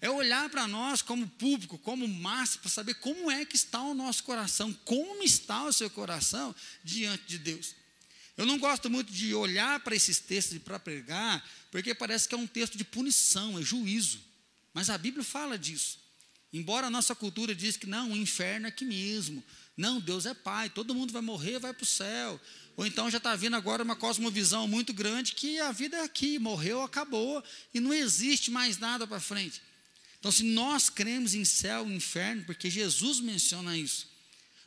É 0.00 0.08
olhar 0.10 0.48
para 0.48 0.66
nós 0.66 1.02
como 1.02 1.28
público, 1.28 1.78
como 1.78 2.08
massa, 2.08 2.58
para 2.58 2.70
saber 2.70 2.94
como 2.94 3.30
é 3.30 3.44
que 3.44 3.54
está 3.54 3.82
o 3.82 3.92
nosso 3.92 4.24
coração, 4.24 4.72
como 4.86 5.22
está 5.22 5.64
o 5.64 5.72
seu 5.72 5.90
coração 5.90 6.54
diante 6.82 7.24
de 7.26 7.38
Deus. 7.38 7.81
Eu 8.36 8.46
não 8.46 8.58
gosto 8.58 8.88
muito 8.88 9.12
de 9.12 9.34
olhar 9.34 9.80
para 9.80 9.94
esses 9.94 10.18
textos 10.18 10.58
para 10.58 10.78
pregar, 10.78 11.46
porque 11.70 11.94
parece 11.94 12.28
que 12.28 12.34
é 12.34 12.38
um 12.38 12.46
texto 12.46 12.78
de 12.78 12.84
punição, 12.84 13.58
é 13.58 13.62
juízo. 13.62 14.20
Mas 14.72 14.88
a 14.88 14.96
Bíblia 14.96 15.22
fala 15.22 15.58
disso. 15.58 15.98
Embora 16.52 16.86
a 16.86 16.90
nossa 16.90 17.14
cultura 17.14 17.54
diz 17.54 17.76
que 17.76 17.86
não, 17.86 18.12
o 18.12 18.16
inferno 18.16 18.66
é 18.66 18.68
aqui 18.68 18.84
mesmo. 18.84 19.42
Não, 19.76 20.00
Deus 20.00 20.26
é 20.26 20.34
Pai, 20.34 20.68
todo 20.68 20.94
mundo 20.94 21.12
vai 21.12 21.22
morrer, 21.22 21.58
vai 21.58 21.72
para 21.72 21.82
o 21.82 21.86
céu. 21.86 22.40
Ou 22.76 22.86
então 22.86 23.10
já 23.10 23.18
está 23.18 23.34
vindo 23.36 23.56
agora 23.56 23.82
uma 23.82 23.96
cosmovisão 23.96 24.66
muito 24.66 24.92
grande 24.92 25.32
que 25.32 25.58
a 25.60 25.72
vida 25.72 25.96
é 25.96 26.02
aqui, 26.02 26.38
morreu, 26.38 26.82
acabou, 26.82 27.42
e 27.72 27.80
não 27.80 27.92
existe 27.92 28.50
mais 28.50 28.78
nada 28.78 29.06
para 29.06 29.20
frente. 29.20 29.62
Então, 30.18 30.30
se 30.30 30.44
nós 30.44 30.88
cremos 30.88 31.34
em 31.34 31.44
céu 31.44 31.88
e 31.88 31.94
inferno, 31.94 32.44
porque 32.44 32.70
Jesus 32.70 33.18
menciona 33.18 33.76
isso, 33.76 34.08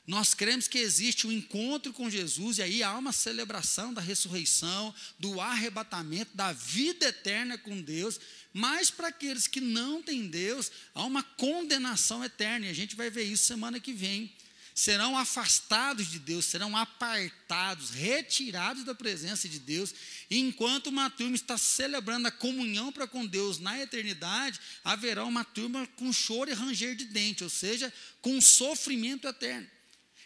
nós 0.07 0.35
cremos 0.35 0.67
que 0.67 0.77
existe 0.77 1.25
um 1.25 1.31
encontro 1.31 1.91
com 1.91 2.09
Jesus, 2.09 2.59
e 2.59 2.61
aí 2.61 2.83
há 2.83 2.95
uma 2.95 3.11
celebração 3.11 3.91
da 3.91 4.01
ressurreição, 4.01 4.93
do 5.17 5.41
arrebatamento, 5.41 6.35
da 6.35 6.53
vida 6.53 7.07
eterna 7.07 7.57
com 7.57 7.81
Deus, 7.81 8.19
mas 8.53 8.91
para 8.91 9.07
aqueles 9.07 9.47
que 9.47 9.59
não 9.59 10.03
têm 10.03 10.27
Deus, 10.27 10.71
há 10.93 11.03
uma 11.03 11.23
condenação 11.23 12.23
eterna, 12.23 12.67
e 12.67 12.69
a 12.69 12.73
gente 12.73 12.95
vai 12.95 13.09
ver 13.09 13.23
isso 13.23 13.45
semana 13.45 13.79
que 13.79 13.93
vem. 13.93 14.31
Serão 14.75 15.17
afastados 15.17 16.11
de 16.11 16.19
Deus, 16.19 16.45
serão 16.45 16.75
apartados, 16.75 17.91
retirados 17.91 18.83
da 18.83 18.93
presença 18.93 19.47
de 19.47 19.57
Deus, 19.57 19.95
enquanto 20.29 20.87
uma 20.87 21.09
turma 21.09 21.35
está 21.35 21.57
celebrando 21.57 22.27
a 22.27 22.31
comunhão 22.31 22.91
para 22.91 23.07
com 23.07 23.25
Deus 23.25 23.57
na 23.57 23.79
eternidade, 23.81 24.59
haverá 24.83 25.23
uma 25.23 25.45
turma 25.45 25.87
com 25.95 26.13
choro 26.13 26.51
e 26.51 26.53
ranger 26.53 26.93
de 26.95 27.05
dente, 27.05 27.43
ou 27.43 27.49
seja, 27.49 27.91
com 28.21 28.39
sofrimento 28.39 29.27
eterno. 29.27 29.74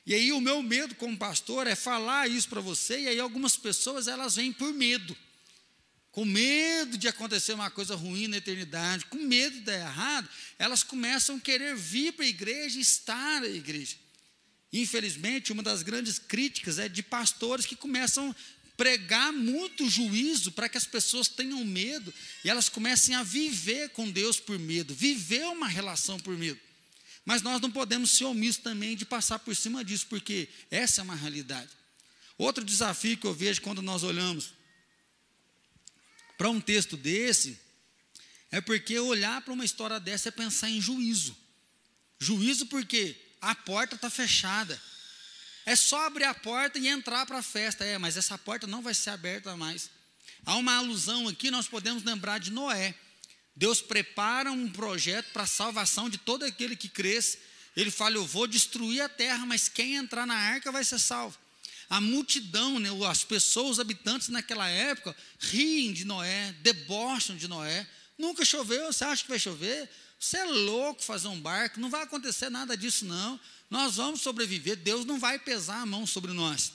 E 0.10 0.13
aí 0.16 0.32
o 0.32 0.42
meu 0.42 0.63
medo 0.63 0.96
como 0.96 1.16
pastor 1.16 1.68
é 1.68 1.75
falar 1.75 2.28
isso 2.28 2.50
para 2.50 2.60
você, 2.60 3.01
e 3.01 3.08
aí 3.10 3.20
algumas 3.20 3.56
pessoas 3.56 4.08
elas 4.08 4.38
vêm 4.38 4.51
por 4.51 4.74
medo. 4.74 5.16
Com 6.12 6.25
medo 6.25 6.98
de 6.98 7.08
acontecer 7.08 7.54
uma 7.54 7.70
coisa 7.70 7.96
ruim 7.96 8.28
na 8.28 8.38
eternidade, 8.38 9.06
com 9.06 9.18
medo 9.18 9.58
de 9.58 9.62
dar 9.62 9.78
errado, 9.78 10.28
elas 10.58 10.82
começam 10.82 11.36
a 11.36 11.39
querer 11.39 11.75
vir 11.75 12.13
para 12.13 12.25
a 12.25 12.28
igreja 12.28 12.80
e 12.80 12.82
estar 12.82 13.42
na 13.42 13.48
igreja. 13.50 13.98
Infelizmente, 14.74 15.54
uma 15.54 15.62
das 15.62 15.84
grandes 15.84 16.18
críticas 16.18 16.80
é 16.80 16.89
de 16.89 17.04
pastores 17.04 17.68
que 17.68 17.75
começam 17.75 18.32
a 18.32 18.36
pregar 18.75 19.32
muito 19.32 19.88
juízo 19.88 20.51
para 20.54 20.68
que 20.68 20.78
as 20.80 20.88
pessoas 20.88 21.28
tenham 21.28 21.63
medo 21.63 22.12
e 22.44 22.50
elas 22.50 22.68
comecem 22.68 23.13
a 23.13 23.22
viver 23.22 23.89
com 23.89 24.10
Deus 24.10 24.39
por 24.39 24.58
medo, 24.58 24.92
viver 24.92 25.46
uma 25.50 25.68
relação 25.68 26.20
por 26.20 26.36
medo. 26.36 26.60
Mas 27.30 27.44
nós 27.44 27.62
não 27.62 27.70
podemos 27.70 28.10
ser 28.10 28.24
omissos 28.24 28.60
também 28.60 28.96
de 28.96 29.06
passar 29.06 29.38
por 29.38 29.56
cima 29.56 29.86
disso, 29.86 30.08
porque 30.10 30.50
essa 30.72 31.02
é 31.02 31.04
uma 31.04 31.14
realidade. 31.14 31.70
Outro 32.40 32.66
desafio 32.66 33.16
que 33.16 33.28
eu 33.28 33.36
vejo 33.36 33.62
quando 33.62 33.84
nós 33.84 34.02
olhamos 34.02 34.52
para 36.40 36.50
um 36.50 36.60
texto 36.60 36.98
desse, 36.98 37.62
é 38.50 38.60
porque 38.60 38.98
olhar 38.98 39.44
para 39.44 39.54
uma 39.54 39.64
história 39.64 40.00
dessa 40.00 40.30
é 40.30 40.32
pensar 40.32 40.72
em 40.72 40.82
juízo. 40.82 41.38
Juízo 42.18 42.66
porque 42.66 43.16
a 43.40 43.54
porta 43.54 43.94
está 43.94 44.10
fechada. 44.10 44.82
É 45.68 45.76
só 45.76 46.08
abrir 46.08 46.24
a 46.24 46.34
porta 46.34 46.80
e 46.80 46.88
entrar 46.88 47.28
para 47.28 47.38
a 47.38 47.44
festa. 47.44 47.86
É, 47.86 48.00
mas 48.00 48.18
essa 48.18 48.40
porta 48.40 48.66
não 48.66 48.82
vai 48.82 48.96
ser 48.96 49.12
aberta 49.12 49.56
mais. 49.56 49.92
Há 50.44 50.56
uma 50.56 50.78
alusão 50.78 51.28
aqui, 51.28 51.52
nós 51.52 51.68
podemos 51.68 52.02
lembrar 52.04 52.40
de 52.40 52.50
Noé. 52.50 52.96
Deus 53.60 53.82
prepara 53.82 54.54
um 54.54 54.70
projeto 54.70 55.34
para 55.34 55.44
a 55.44 55.48
salvação 55.48 56.10
de 56.10 56.18
todo 56.18 56.46
aquele 56.46 56.78
que 56.78 56.88
cresce. 56.88 57.39
Ele 57.75 57.92
fala: 57.92 58.16
Eu 58.16 58.25
vou 58.25 58.48
destruir 58.48 59.01
a 59.01 59.10
terra, 59.10 59.46
mas 59.46 59.68
quem 59.68 59.96
entrar 59.96 60.25
na 60.25 60.34
arca 60.34 60.72
vai 60.72 60.82
ser 60.82 60.98
salvo. 60.98 61.38
A 61.89 62.00
multidão, 62.00 62.80
né, 62.80 62.88
as 63.10 63.25
pessoas, 63.25 63.72
os 63.72 63.80
habitantes 63.82 64.30
naquela 64.30 64.70
época, 64.70 65.13
riem 65.39 65.92
de 65.92 66.06
Noé, 66.06 66.56
debocham 66.62 67.36
de 67.36 67.50
Noé. 67.50 67.86
Nunca 68.18 68.46
choveu, 68.46 68.94
você 68.94 69.04
acha 69.04 69.24
que 69.24 69.30
vai 69.30 69.39
chover? 69.39 69.89
Você 70.18 70.38
é 70.38 70.46
louco 70.46 71.04
fazer 71.04 71.28
um 71.28 71.39
barco, 71.39 71.82
não 71.82 71.89
vai 71.89 72.04
acontecer 72.04 72.50
nada 72.50 72.78
disso, 72.78 73.04
não. 73.04 73.38
Nós 73.70 73.98
vamos 73.98 74.22
sobreviver, 74.22 74.78
Deus 74.78 75.04
não 75.04 75.20
vai 75.20 75.38
pesar 75.38 75.82
a 75.82 75.86
mão 75.86 76.08
sobre 76.08 76.32
nós. 76.32 76.72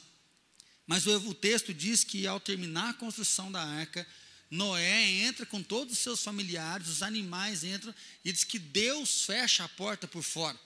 Mas 0.87 1.07
o, 1.07 1.33
texto 1.33 1.73
diz 1.73 2.05
que 2.05 2.27
ao 2.27 2.39
terminar 2.39 2.91
a 2.91 2.95
construção 2.95 3.51
da 3.51 3.63
arca, 3.63 4.07
Noé 4.55 5.11
entra 5.27 5.45
com 5.45 5.61
todos 5.61 5.95
os 5.95 5.99
seus 5.99 6.23
familiares, 6.23 6.89
os 6.89 7.03
animais 7.03 7.65
entram, 7.65 7.93
e 8.25 8.33
diz 8.33 8.45
que 8.45 8.59
Deus 8.59 9.25
fecha 9.25 9.65
a 9.65 9.69
porta 9.69 10.07
por 10.07 10.23
fora. 10.23 10.57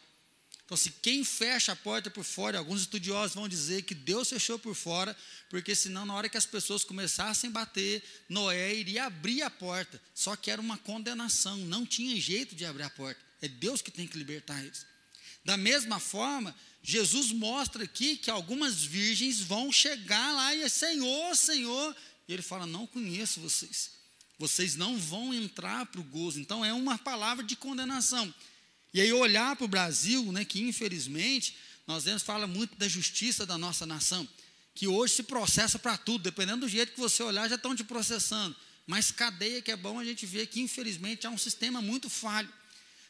Então, 0.67 0.77
se 0.77 0.91
quem 0.91 1.25
fecha 1.25 1.73
a 1.73 1.77
porta 1.77 2.11
por 2.11 2.23
fora, 2.23 2.59
alguns 2.59 2.83
estudiosos 2.83 3.35
vão 3.35 3.49
dizer 3.49 3.85
que 3.85 3.95
Deus 3.95 4.29
fechou 4.29 4.59
por 4.59 4.75
fora, 4.75 5.17
porque 5.49 5.75
senão, 5.75 6.05
na 6.05 6.13
hora 6.13 6.29
que 6.29 6.37
as 6.37 6.45
pessoas 6.45 6.85
começassem 6.85 7.49
a 7.49 7.53
bater, 7.55 8.03
Noé 8.29 8.75
iria 8.75 9.07
abrir 9.07 9.41
a 9.41 9.49
porta. 9.49 9.99
Só 10.15 10.37
que 10.37 10.51
era 10.51 10.61
uma 10.61 10.77
condenação, 10.77 11.57
não 11.57 11.87
tinha 11.87 12.21
jeito 12.21 12.55
de 12.55 12.67
abrir 12.67 12.83
a 12.83 12.91
porta. 12.91 13.19
É 13.41 13.49
Deus 13.49 13.81
que 13.81 13.91
tem 13.91 14.07
que 14.07 14.19
libertar 14.19 14.63
eles. 14.63 14.85
Da 15.43 15.57
mesma 15.57 15.99
forma, 15.99 16.55
Jesus 16.83 17.33
mostra 17.33 17.85
aqui 17.85 18.19
que 18.19 18.31
algumas 18.31 18.83
virgens 18.83 19.41
vão 19.41 19.73
chegar 19.73 20.35
lá 20.35 20.55
e 20.55 20.63
é 20.63 20.69
Senhor, 20.69 21.35
Senhor, 21.35 21.97
e 22.29 22.33
ele 22.33 22.43
fala: 22.43 22.67
Não 22.67 22.87
conheço 22.87 23.41
vocês. 23.41 23.91
Vocês 24.39 24.77
não 24.77 24.97
vão 24.97 25.35
entrar 25.35 25.87
para 25.87 26.01
o 26.01 26.05
gozo. 26.05 26.39
Então 26.39 26.65
é 26.65 26.73
uma 26.73 26.97
palavra 26.97 27.43
de 27.43 27.57
condenação. 27.57 28.33
E 28.95 29.01
aí 29.01 29.13
olhar 29.13 29.57
para 29.57 29.65
o 29.65 29.69
Brasil, 29.69 30.31
né, 30.31 30.45
que 30.45 30.61
infelizmente 30.63 31.57
nós 31.87 32.05
vemos 32.05 32.23
fala 32.23 32.47
muito 32.47 32.77
da 32.77 32.87
justiça 32.87 33.45
da 33.45 33.59
nossa 33.59 33.85
nação, 33.85 34.29
que 34.75 34.87
hoje 34.87 35.15
se 35.15 35.23
processa 35.23 35.79
para 35.79 35.97
tudo, 35.97 36.23
dependendo 36.23 36.61
do 36.61 36.69
jeito 36.69 36.93
que 36.93 37.01
você 37.01 37.23
olhar, 37.23 37.49
já 37.49 37.57
estão 37.57 37.75
te 37.75 37.83
processando. 37.83 38.55
Mas 38.87 39.11
cadeia 39.11 39.61
que 39.61 39.71
é 39.71 39.77
bom 39.77 39.99
a 39.99 40.05
gente 40.05 40.25
ver 40.25 40.47
que 40.47 40.61
infelizmente 40.61 41.27
há 41.27 41.31
um 41.31 41.39
sistema 41.39 41.83
muito 41.83 42.09
falho. 42.09 42.53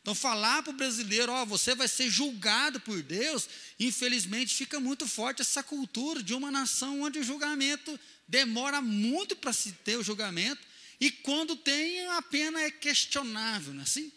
Então, 0.00 0.14
falar 0.14 0.62
para 0.62 0.70
o 0.70 0.76
brasileiro, 0.76 1.30
ó, 1.30 1.44
você 1.44 1.74
vai 1.74 1.86
ser 1.86 2.08
julgado 2.08 2.80
por 2.80 3.02
Deus, 3.02 3.46
infelizmente 3.78 4.54
fica 4.54 4.80
muito 4.80 5.06
forte 5.06 5.42
essa 5.42 5.62
cultura 5.62 6.22
de 6.22 6.32
uma 6.32 6.50
nação 6.50 7.02
onde 7.02 7.18
o 7.18 7.22
julgamento 7.22 7.98
demora 8.28 8.82
muito 8.82 9.34
para 9.34 9.52
se 9.52 9.72
ter 9.72 9.96
o 9.96 10.02
julgamento, 10.02 10.60
e 11.00 11.10
quando 11.10 11.56
tem, 11.56 12.06
a 12.08 12.22
pena 12.22 12.60
é 12.60 12.70
questionável, 12.70 13.72
não 13.72 13.80
é 13.80 13.84
assim? 13.84 14.12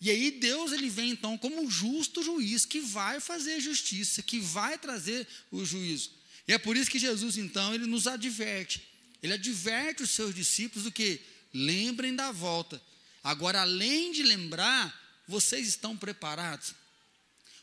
E 0.00 0.10
aí 0.10 0.30
Deus 0.30 0.72
ele 0.72 0.90
vem 0.90 1.10
então 1.10 1.38
como 1.38 1.62
um 1.62 1.70
justo 1.70 2.22
juiz 2.22 2.66
que 2.66 2.80
vai 2.80 3.20
fazer 3.20 3.60
justiça, 3.60 4.22
que 4.22 4.38
vai 4.38 4.78
trazer 4.78 5.26
o 5.50 5.64
juízo. 5.64 6.10
E 6.46 6.52
é 6.52 6.58
por 6.58 6.76
isso 6.76 6.90
que 6.90 6.98
Jesus 6.98 7.38
então 7.38 7.74
ele 7.74 7.86
nos 7.86 8.06
adverte. 8.06 8.86
Ele 9.22 9.32
adverte 9.32 10.02
os 10.02 10.10
seus 10.10 10.34
discípulos 10.34 10.84
do 10.84 10.92
que 10.92 11.20
lembrem 11.54 12.14
da 12.14 12.30
volta. 12.32 12.82
Agora 13.22 13.62
além 13.62 14.12
de 14.12 14.22
lembrar, 14.22 15.22
vocês 15.26 15.66
estão 15.68 15.96
preparados? 15.96 16.74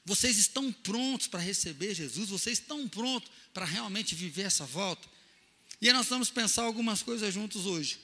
Vocês 0.04 0.38
estão 0.38 0.72
prontos 0.72 1.28
para 1.28 1.40
receber 1.40 1.94
Jesus? 1.94 2.30
Vocês 2.30 2.58
estão 2.58 2.88
prontos 2.90 3.30
para 3.54 3.66
realmente 3.66 4.16
viver 4.16 4.44
essa 4.44 4.66
volta? 4.66 5.08
E 5.82 5.92
nós 5.92 6.08
vamos 6.08 6.30
pensar 6.30 6.64
algumas 6.64 7.02
coisas 7.02 7.34
juntos 7.34 7.66
hoje. 7.66 8.00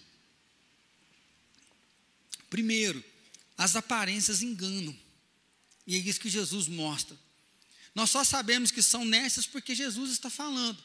Primeiro, 2.50 3.03
as 3.57 3.75
aparências 3.75 4.41
enganam. 4.41 4.98
E 5.86 5.96
é 5.96 6.00
isso 6.00 6.19
que 6.19 6.29
Jesus 6.29 6.67
mostra. 6.67 7.15
Nós 7.93 8.10
só 8.10 8.24
sabemos 8.24 8.72
que 8.72 8.81
são 8.81 9.05
nessas 9.05 9.46
porque 9.46 9.75
Jesus 9.75 10.12
está 10.12 10.29
falando. 10.29 10.77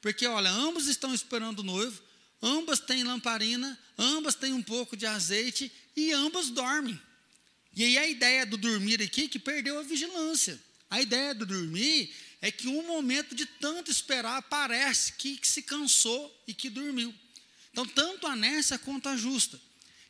Porque, 0.00 0.26
olha, 0.26 0.50
ambos 0.50 0.86
estão 0.86 1.14
esperando 1.14 1.60
o 1.60 1.64
noivo, 1.64 2.02
ambas 2.42 2.78
têm 2.78 3.04
lamparina, 3.04 3.78
ambas 3.98 4.34
têm 4.34 4.52
um 4.52 4.62
pouco 4.62 4.96
de 4.96 5.06
azeite 5.06 5.72
e 5.96 6.12
ambas 6.12 6.50
dormem. 6.50 7.00
E 7.74 7.84
aí 7.84 7.98
a 7.98 8.06
ideia 8.06 8.46
do 8.46 8.56
dormir 8.56 9.00
aqui 9.02 9.24
é 9.24 9.28
que 9.28 9.38
perdeu 9.38 9.78
a 9.78 9.82
vigilância. 9.82 10.62
A 10.90 11.00
ideia 11.00 11.34
do 11.34 11.46
dormir 11.46 12.14
é 12.44 12.50
que 12.50 12.68
um 12.68 12.86
momento 12.86 13.34
de 13.34 13.46
tanto 13.46 13.90
esperar 13.90 14.42
parece 14.42 15.14
que, 15.14 15.38
que 15.38 15.48
se 15.48 15.62
cansou 15.62 16.30
e 16.46 16.52
que 16.52 16.68
dormiu. 16.68 17.12
Então, 17.72 17.86
tanto 17.86 18.26
a 18.26 18.36
nessa 18.36 18.78
quanto 18.78 19.08
a 19.08 19.16
justa. 19.16 19.58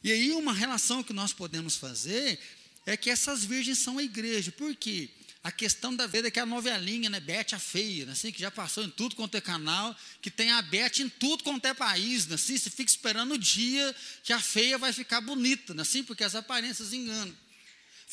E 0.03 0.11
aí, 0.11 0.33
uma 0.33 0.53
relação 0.53 1.05
que 1.05 1.13
nós 1.13 1.33
podemos 1.33 1.77
fazer 1.77 2.41
é 2.85 2.97
que 2.97 3.09
essas 3.09 3.45
virgens 3.45 3.79
são 3.79 3.99
a 3.99 4.03
igreja. 4.03 4.51
Por 4.51 4.75
quê? 4.75 5.11
A 5.45 5.53
questão 5.53 5.95
da 5.95 6.09
vida 6.09 6.27
é 6.27 6.31
que 6.31 6.41
a 6.41 6.45
novelinha, 6.45 7.09
né? 7.09 7.21
Bete 7.21 7.55
a 7.55 7.61
feia, 7.61 8.05
né, 8.05 8.11
assim, 8.11 8.33
que 8.33 8.41
já 8.41 8.51
passou 8.51 8.83
em 8.83 8.91
tudo 8.91 9.15
quanto 9.15 9.37
é 9.37 9.41
canal, 9.41 9.97
que 10.21 10.29
tem 10.29 10.51
a 10.51 10.61
Bete 10.61 11.05
em 11.05 11.09
tudo 11.09 11.45
quanto 11.45 11.67
é 11.67 11.73
país, 11.73 12.27
né, 12.27 12.35
assim, 12.35 12.59
você 12.59 12.69
fica 12.69 12.91
esperando 12.91 13.35
o 13.35 13.39
dia 13.39 13.95
que 14.25 14.33
a 14.33 14.41
feia 14.41 14.77
vai 14.77 14.93
ficar 14.93 15.21
bonita, 15.21 15.73
né, 15.73 15.83
assim, 15.83 16.03
porque 16.03 16.25
as 16.25 16.35
aparências 16.35 16.93
enganam. 16.93 17.44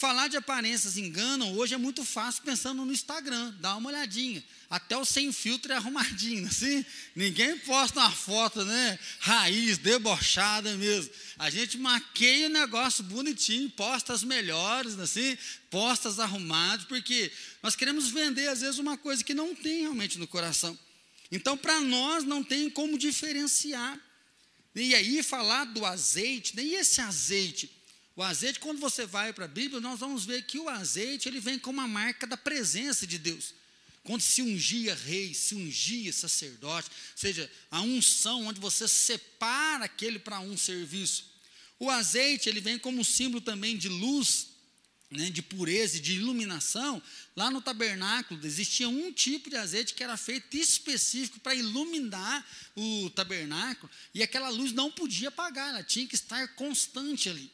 Falar 0.02 0.30
de 0.30 0.36
aparências 0.36 0.98
enganam 0.98 1.56
hoje 1.56 1.76
é 1.76 1.78
muito 1.78 2.04
fácil 2.04 2.42
pensando 2.42 2.84
no 2.84 2.92
Instagram, 2.92 3.54
dá 3.60 3.76
uma 3.76 3.92
olhadinha. 3.92 4.44
Até 4.68 4.98
o 4.98 5.06
sem 5.06 5.32
filtro 5.32 5.72
é 5.72 5.76
arrumadinho, 5.76 6.48
assim. 6.50 6.84
Ninguém 7.16 7.56
posta 7.60 8.00
uma 8.00 8.10
foto, 8.10 8.66
né? 8.66 8.98
Raiz, 9.20 9.78
debochada 9.78 10.76
mesmo. 10.76 11.14
A 11.38 11.52
gente 11.52 11.78
maqueia 11.78 12.48
o 12.48 12.50
negócio 12.50 13.04
bonitinho, 13.04 13.70
posta 13.70 14.12
as 14.12 14.24
melhores, 14.24 14.98
assim, 14.98 15.38
posta 15.70 16.10
as 16.10 16.18
arrumadas, 16.18 16.84
porque 16.86 17.32
nós 17.62 17.76
queremos 17.76 18.10
vender, 18.10 18.48
às 18.48 18.62
vezes, 18.62 18.80
uma 18.80 18.98
coisa 18.98 19.24
que 19.24 19.36
não 19.36 19.54
tem 19.54 19.82
realmente 19.82 20.18
no 20.18 20.26
coração. 20.26 20.76
Então, 21.32 21.56
para 21.56 21.80
nós, 21.80 22.24
não 22.24 22.44
tem 22.44 22.72
como 22.72 22.98
diferenciar. 22.98 24.00
E 24.74 24.96
aí, 24.96 25.22
falar 25.22 25.66
do 25.66 25.86
azeite, 25.86 26.56
nem 26.56 26.74
esse 26.74 27.00
azeite 27.02 27.81
o 28.16 28.24
azeite, 28.24 28.60
quando 28.60 28.80
você 28.80 29.06
vai 29.06 29.32
para 29.32 29.46
a 29.46 29.48
Bíblia, 29.48 29.80
nós 29.80 30.00
vamos 30.00 30.26
ver 30.26 30.44
que 30.44 30.60
o 30.60 30.68
azeite 30.68 31.30
ele 31.30 31.40
vem 31.40 31.58
como 31.58 31.80
uma 31.80 31.88
marca 31.88 32.28
da 32.28 32.36
presença 32.36 33.08
de 33.08 33.18
Deus. 33.18 33.54
Quando 34.04 34.22
se 34.22 34.42
ungia 34.42 34.96
rei, 34.96 35.34
se 35.34 35.56
ungia 35.56 36.12
sacerdote, 36.12 36.90
ou 36.90 37.18
seja, 37.18 37.50
a 37.70 37.82
unção 37.82 38.48
onde 38.48 38.60
você 38.60 38.88
separa 38.88 39.86
aquele 39.86 40.20
para 40.20 40.40
um 40.40 40.58
serviço. 40.58 41.32
O 41.80 41.90
azeite 41.90 42.50
ele 42.50 42.60
vem 42.60 42.78
como 42.78 43.06
símbolo 43.06 43.42
também 43.42 43.78
de 43.78 43.88
luz, 43.88 44.48
né, 45.10 45.30
de 45.30 45.42
pureza 45.42 45.98
e 45.98 46.00
de 46.00 46.14
iluminação. 46.14 47.02
Lá 47.36 47.50
no 47.50 47.62
tabernáculo 47.62 48.44
existia 48.46 48.90
um 48.90 49.12
tipo 49.14 49.50
de 49.50 49.56
azeite 49.56 49.94
que 49.94 50.04
era 50.04 50.18
feito 50.18 50.58
específico 50.58 51.40
para 51.40 51.56
iluminar 51.56 52.46
o 52.76 53.10
tabernáculo, 53.12 53.90
e 54.14 54.22
aquela 54.24 54.50
luz 54.50 54.74
não 54.74 54.92
podia 54.92 55.30
apagar, 55.30 55.70
ela 55.70 55.84
tinha 55.84 56.08
que 56.08 56.16
estar 56.16 56.56
constante 56.56 57.30
ali. 57.30 57.52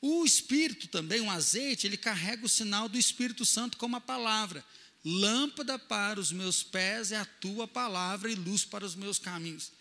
O 0.00 0.24
Espírito 0.24 0.88
também, 0.88 1.20
o 1.20 1.30
azeite, 1.30 1.86
ele 1.86 1.96
carrega 1.96 2.44
o 2.44 2.48
sinal 2.48 2.88
do 2.88 2.98
Espírito 2.98 3.44
Santo 3.44 3.76
como 3.76 3.96
a 3.96 4.00
palavra. 4.00 4.64
Lâmpada 5.04 5.78
para 5.78 6.18
os 6.20 6.32
meus 6.32 6.62
pés 6.62 7.12
é 7.12 7.16
a 7.16 7.24
tua 7.24 7.66
palavra 7.66 8.30
e 8.30 8.34
luz 8.34 8.64
para 8.64 8.84
os 8.84 8.94
meus 8.94 9.18
caminhos. 9.18 9.72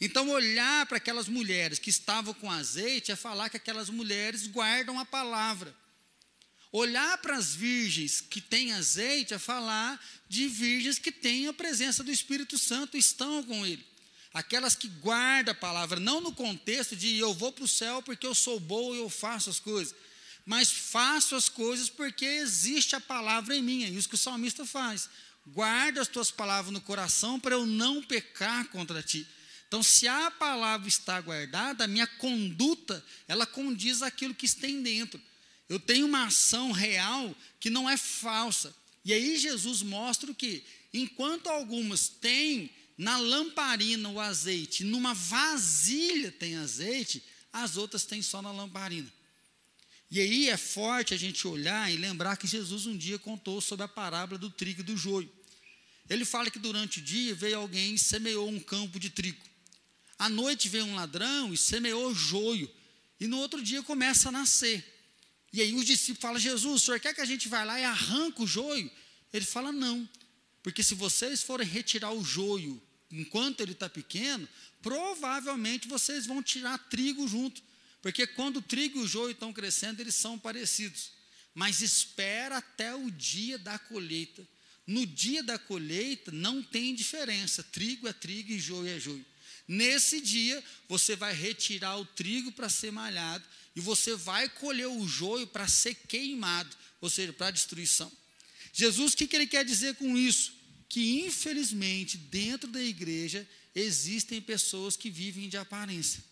Então, 0.00 0.30
olhar 0.30 0.86
para 0.86 0.98
aquelas 0.98 1.28
mulheres 1.28 1.78
que 1.78 1.90
estavam 1.90 2.32
com 2.34 2.50
azeite 2.50 3.10
é 3.10 3.16
falar 3.16 3.48
que 3.48 3.56
aquelas 3.56 3.90
mulheres 3.90 4.46
guardam 4.46 4.98
a 4.98 5.04
palavra. 5.04 5.74
Olhar 6.70 7.18
para 7.18 7.36
as 7.36 7.54
virgens 7.54 8.20
que 8.20 8.40
têm 8.40 8.72
azeite 8.72 9.34
é 9.34 9.38
falar 9.38 9.98
de 10.28 10.46
virgens 10.46 10.98
que 10.98 11.10
têm 11.10 11.48
a 11.48 11.52
presença 11.52 12.04
do 12.04 12.12
Espírito 12.12 12.58
Santo, 12.58 12.96
estão 12.96 13.42
com 13.42 13.66
ele 13.66 13.84
aquelas 14.32 14.74
que 14.74 14.88
guardam 14.88 15.52
a 15.52 15.54
palavra, 15.54 15.98
não 15.98 16.20
no 16.20 16.32
contexto 16.32 16.94
de 16.94 17.16
eu 17.16 17.32
vou 17.34 17.52
para 17.52 17.64
o 17.64 17.68
céu 17.68 18.02
porque 18.02 18.26
eu 18.26 18.34
sou 18.34 18.60
boa 18.60 18.94
e 18.94 19.00
eu 19.00 19.08
faço 19.08 19.50
as 19.50 19.58
coisas, 19.58 19.94
mas 20.44 20.70
faço 20.70 21.34
as 21.34 21.48
coisas 21.48 21.88
porque 21.88 22.24
existe 22.24 22.96
a 22.96 23.00
palavra 23.00 23.54
em 23.54 23.62
mim, 23.62 23.84
é 23.84 23.88
isso 23.88 24.08
que 24.08 24.14
o 24.14 24.18
salmista 24.18 24.64
faz. 24.64 25.08
Guarda 25.46 26.00
as 26.00 26.08
tuas 26.08 26.30
palavras 26.30 26.72
no 26.72 26.80
coração 26.80 27.40
para 27.40 27.54
eu 27.54 27.66
não 27.66 28.02
pecar 28.02 28.68
contra 28.68 29.02
ti. 29.02 29.26
Então, 29.66 29.82
se 29.82 30.08
a 30.08 30.30
palavra 30.30 30.88
está 30.88 31.20
guardada, 31.20 31.84
a 31.84 31.88
minha 31.88 32.06
conduta, 32.06 33.04
ela 33.26 33.44
condiz 33.44 34.00
aquilo 34.00 34.34
que 34.34 34.48
tem 34.48 34.82
dentro. 34.82 35.20
Eu 35.68 35.78
tenho 35.78 36.06
uma 36.06 36.26
ação 36.26 36.72
real 36.72 37.34
que 37.60 37.68
não 37.68 37.88
é 37.88 37.96
falsa. 37.96 38.74
E 39.04 39.12
aí 39.12 39.36
Jesus 39.36 39.82
mostra 39.82 40.32
que? 40.32 40.64
Enquanto 40.92 41.48
algumas 41.48 42.08
têm 42.08 42.70
na 42.98 43.16
lamparina 43.16 44.08
o 44.08 44.18
azeite, 44.18 44.82
numa 44.82 45.14
vasilha 45.14 46.32
tem 46.32 46.56
azeite, 46.56 47.22
as 47.52 47.76
outras 47.76 48.04
têm 48.04 48.20
só 48.20 48.42
na 48.42 48.50
lamparina. 48.50 49.10
E 50.10 50.20
aí 50.20 50.48
é 50.48 50.56
forte 50.56 51.14
a 51.14 51.16
gente 51.16 51.46
olhar 51.46 51.92
e 51.92 51.96
lembrar 51.96 52.36
que 52.36 52.46
Jesus 52.46 52.86
um 52.86 52.96
dia 52.96 53.16
contou 53.16 53.60
sobre 53.60 53.84
a 53.84 53.88
parábola 53.88 54.36
do 54.36 54.50
trigo 54.50 54.80
e 54.80 54.84
do 54.84 54.96
joio. 54.96 55.32
Ele 56.10 56.24
fala 56.24 56.50
que 56.50 56.58
durante 56.58 56.98
o 56.98 57.02
dia 57.02 57.34
veio 57.34 57.58
alguém 57.58 57.94
e 57.94 57.98
semeou 57.98 58.48
um 58.48 58.58
campo 58.58 58.98
de 58.98 59.10
trigo. 59.10 59.40
À 60.18 60.28
noite 60.28 60.68
veio 60.68 60.86
um 60.86 60.96
ladrão 60.96 61.52
e 61.52 61.56
semeou 61.56 62.12
joio. 62.12 62.68
E 63.20 63.28
no 63.28 63.38
outro 63.38 63.62
dia 63.62 63.82
começa 63.82 64.30
a 64.30 64.32
nascer. 64.32 64.84
E 65.52 65.60
aí 65.60 65.74
os 65.74 65.84
discípulos 65.84 66.22
falam: 66.22 66.38
Jesus, 66.38 66.82
o 66.82 66.84
senhor 66.84 66.98
quer 66.98 67.14
que 67.14 67.20
a 67.20 67.26
gente 67.26 67.46
vá 67.48 67.62
lá 67.62 67.78
e 67.78 67.84
arranque 67.84 68.42
o 68.42 68.46
joio? 68.46 68.90
Ele 69.32 69.44
fala: 69.44 69.70
Não, 69.70 70.08
porque 70.62 70.82
se 70.82 70.94
vocês 70.94 71.42
forem 71.42 71.66
retirar 71.66 72.12
o 72.12 72.24
joio 72.24 72.82
enquanto 73.10 73.60
ele 73.60 73.72
está 73.72 73.88
pequeno, 73.88 74.48
provavelmente 74.82 75.88
vocês 75.88 76.26
vão 76.26 76.42
tirar 76.42 76.78
trigo 76.88 77.26
junto. 77.26 77.62
Porque 78.00 78.26
quando 78.26 78.58
o 78.58 78.62
trigo 78.62 78.98
e 78.98 79.02
o 79.02 79.08
joio 79.08 79.32
estão 79.32 79.52
crescendo, 79.52 80.00
eles 80.00 80.14
são 80.14 80.38
parecidos. 80.38 81.12
Mas 81.54 81.80
espera 81.82 82.58
até 82.58 82.94
o 82.94 83.10
dia 83.10 83.58
da 83.58 83.78
colheita. 83.78 84.46
No 84.86 85.04
dia 85.04 85.42
da 85.42 85.58
colheita 85.58 86.30
não 86.30 86.62
tem 86.62 86.94
diferença. 86.94 87.62
Trigo 87.62 88.06
é 88.06 88.12
trigo 88.12 88.52
e 88.52 88.58
joio 88.58 88.88
é 88.88 89.00
joio. 89.00 89.26
Nesse 89.66 90.20
dia, 90.20 90.64
você 90.88 91.14
vai 91.14 91.34
retirar 91.34 91.98
o 91.98 92.06
trigo 92.06 92.50
para 92.52 92.70
ser 92.70 92.90
malhado 92.90 93.44
e 93.76 93.80
você 93.80 94.14
vai 94.16 94.48
colher 94.48 94.88
o 94.88 95.06
joio 95.06 95.46
para 95.46 95.68
ser 95.68 95.94
queimado, 95.94 96.74
ou 97.02 97.10
seja, 97.10 97.34
para 97.34 97.50
destruição. 97.50 98.10
Jesus, 98.72 99.12
o 99.12 99.16
que, 99.16 99.26
que 99.26 99.36
ele 99.36 99.46
quer 99.46 99.64
dizer 99.64 99.94
com 99.96 100.16
isso? 100.16 100.57
Que, 100.88 101.20
infelizmente, 101.20 102.16
dentro 102.16 102.70
da 102.70 102.82
igreja, 102.82 103.46
existem 103.74 104.40
pessoas 104.40 104.96
que 104.96 105.10
vivem 105.10 105.48
de 105.48 105.56
aparência. 105.56 106.24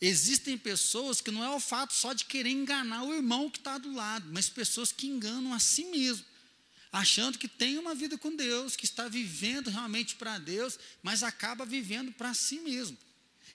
Existem 0.00 0.58
pessoas 0.58 1.20
que 1.20 1.30
não 1.30 1.44
é 1.44 1.50
o 1.50 1.60
fato 1.60 1.92
só 1.92 2.12
de 2.12 2.24
querer 2.24 2.50
enganar 2.50 3.04
o 3.04 3.14
irmão 3.14 3.48
que 3.48 3.58
está 3.58 3.78
do 3.78 3.92
lado, 3.92 4.28
mas 4.32 4.48
pessoas 4.48 4.90
que 4.90 5.06
enganam 5.06 5.52
a 5.52 5.60
si 5.60 5.84
mesmo, 5.84 6.24
achando 6.90 7.38
que 7.38 7.46
tem 7.46 7.78
uma 7.78 7.94
vida 7.94 8.18
com 8.18 8.34
Deus, 8.34 8.74
que 8.74 8.84
está 8.84 9.06
vivendo 9.06 9.70
realmente 9.70 10.16
para 10.16 10.38
Deus, 10.38 10.78
mas 11.02 11.22
acaba 11.22 11.64
vivendo 11.64 12.10
para 12.12 12.34
si 12.34 12.58
mesmo. 12.60 12.98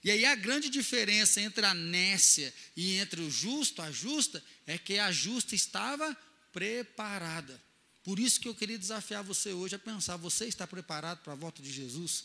E 0.03 0.11
aí 0.11 0.23
a 0.25 0.35
grande 0.35 0.69
diferença 0.69 1.41
entre 1.41 1.65
a 1.65 1.73
nécia 1.73 2.53
e 2.77 2.93
entre 2.93 3.19
o 3.19 3.29
justo, 3.29 3.81
a 3.81 3.91
justa, 3.91 4.41
é 4.65 4.77
que 4.77 4.99
a 4.99 5.11
justa 5.11 5.53
estava 5.53 6.15
preparada. 6.53 7.61
Por 8.07 8.19
isso 8.19 8.39
que 8.39 8.47
eu 8.47 8.55
queria 8.55 8.79
desafiar 8.79 9.21
você 9.21 9.51
hoje 9.51 9.75
a 9.75 9.79
pensar: 9.79 10.15
você 10.15 10.45
está 10.45 10.65
preparado 10.65 11.17
para 11.23 11.33
a 11.33 11.35
volta 11.35 11.61
de 11.61 11.69
Jesus? 11.69 12.23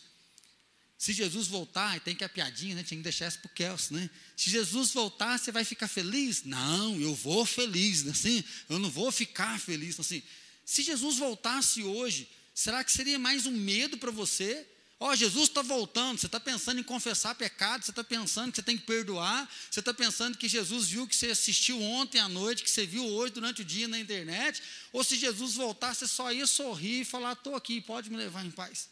Se 0.97 1.13
Jesus 1.13 1.49
voltar, 1.49 1.99
tem 1.99 2.15
que 2.15 2.23
a 2.23 2.29
piadinha, 2.29 2.77
né? 2.77 2.85
Tinha 2.85 2.99
que 2.99 3.03
deixar 3.03 3.27
isso 3.27 3.41
para 3.41 3.49
o 3.49 3.53
Kelsey, 3.53 3.97
né? 3.97 4.09
Se 4.37 4.49
Jesus 4.49 4.93
voltar, 4.93 5.37
você 5.37 5.51
vai 5.51 5.65
ficar 5.65 5.89
feliz? 5.89 6.45
Não, 6.45 6.95
eu 7.01 7.13
vou 7.17 7.45
feliz, 7.45 8.05
né? 8.05 8.13
assim, 8.13 8.45
eu 8.69 8.79
não 8.79 8.89
vou 8.89 9.11
ficar 9.11 9.59
feliz. 9.59 9.99
Assim, 9.99 10.23
se 10.65 10.85
Jesus 10.85 11.17
voltasse 11.17 11.83
hoje, 11.83 12.31
será 12.55 12.85
que 12.85 12.93
seria 12.93 13.19
mais 13.19 13.45
um 13.45 13.51
medo 13.51 13.99
para 13.99 14.13
você? 14.13 14.65
Ó, 15.03 15.11
oh, 15.11 15.17
Jesus 15.17 15.49
está 15.49 15.63
voltando, 15.63 16.21
você 16.21 16.27
está 16.27 16.39
pensando 16.39 16.79
em 16.79 16.83
confessar 16.85 17.35
pecado, 17.35 17.85
você 17.85 17.91
está 17.91 18.05
pensando 18.05 18.53
que 18.53 18.57
você 18.59 18.63
tem 18.63 18.79
que 18.79 18.85
perdoar, 18.85 19.53
você 19.69 19.81
está 19.81 19.93
pensando 19.93 20.39
que 20.39 20.49
Jesus 20.49 20.91
viu 20.91 21.09
que 21.09 21.17
você 21.17 21.33
assistiu 21.33 21.83
ontem 21.83 22.21
à 22.21 22.29
noite, 22.29 22.63
que 22.63 22.71
você 22.71 22.87
viu 22.87 23.05
hoje 23.05 23.33
durante 23.33 23.63
o 23.63 23.65
dia 23.65 23.89
na 23.89 23.99
internet, 23.99 24.63
ou 24.93 25.03
se 25.03 25.17
Jesus 25.17 25.55
voltar, 25.55 25.93
você 25.93 26.07
só 26.07 26.33
ia 26.33 26.47
sorrir 26.47 27.01
e 27.01 27.05
falar: 27.05 27.33
estou 27.33 27.57
aqui, 27.57 27.81
pode 27.81 28.11
me 28.11 28.17
levar 28.17 28.47
em 28.47 28.51
paz. 28.53 28.91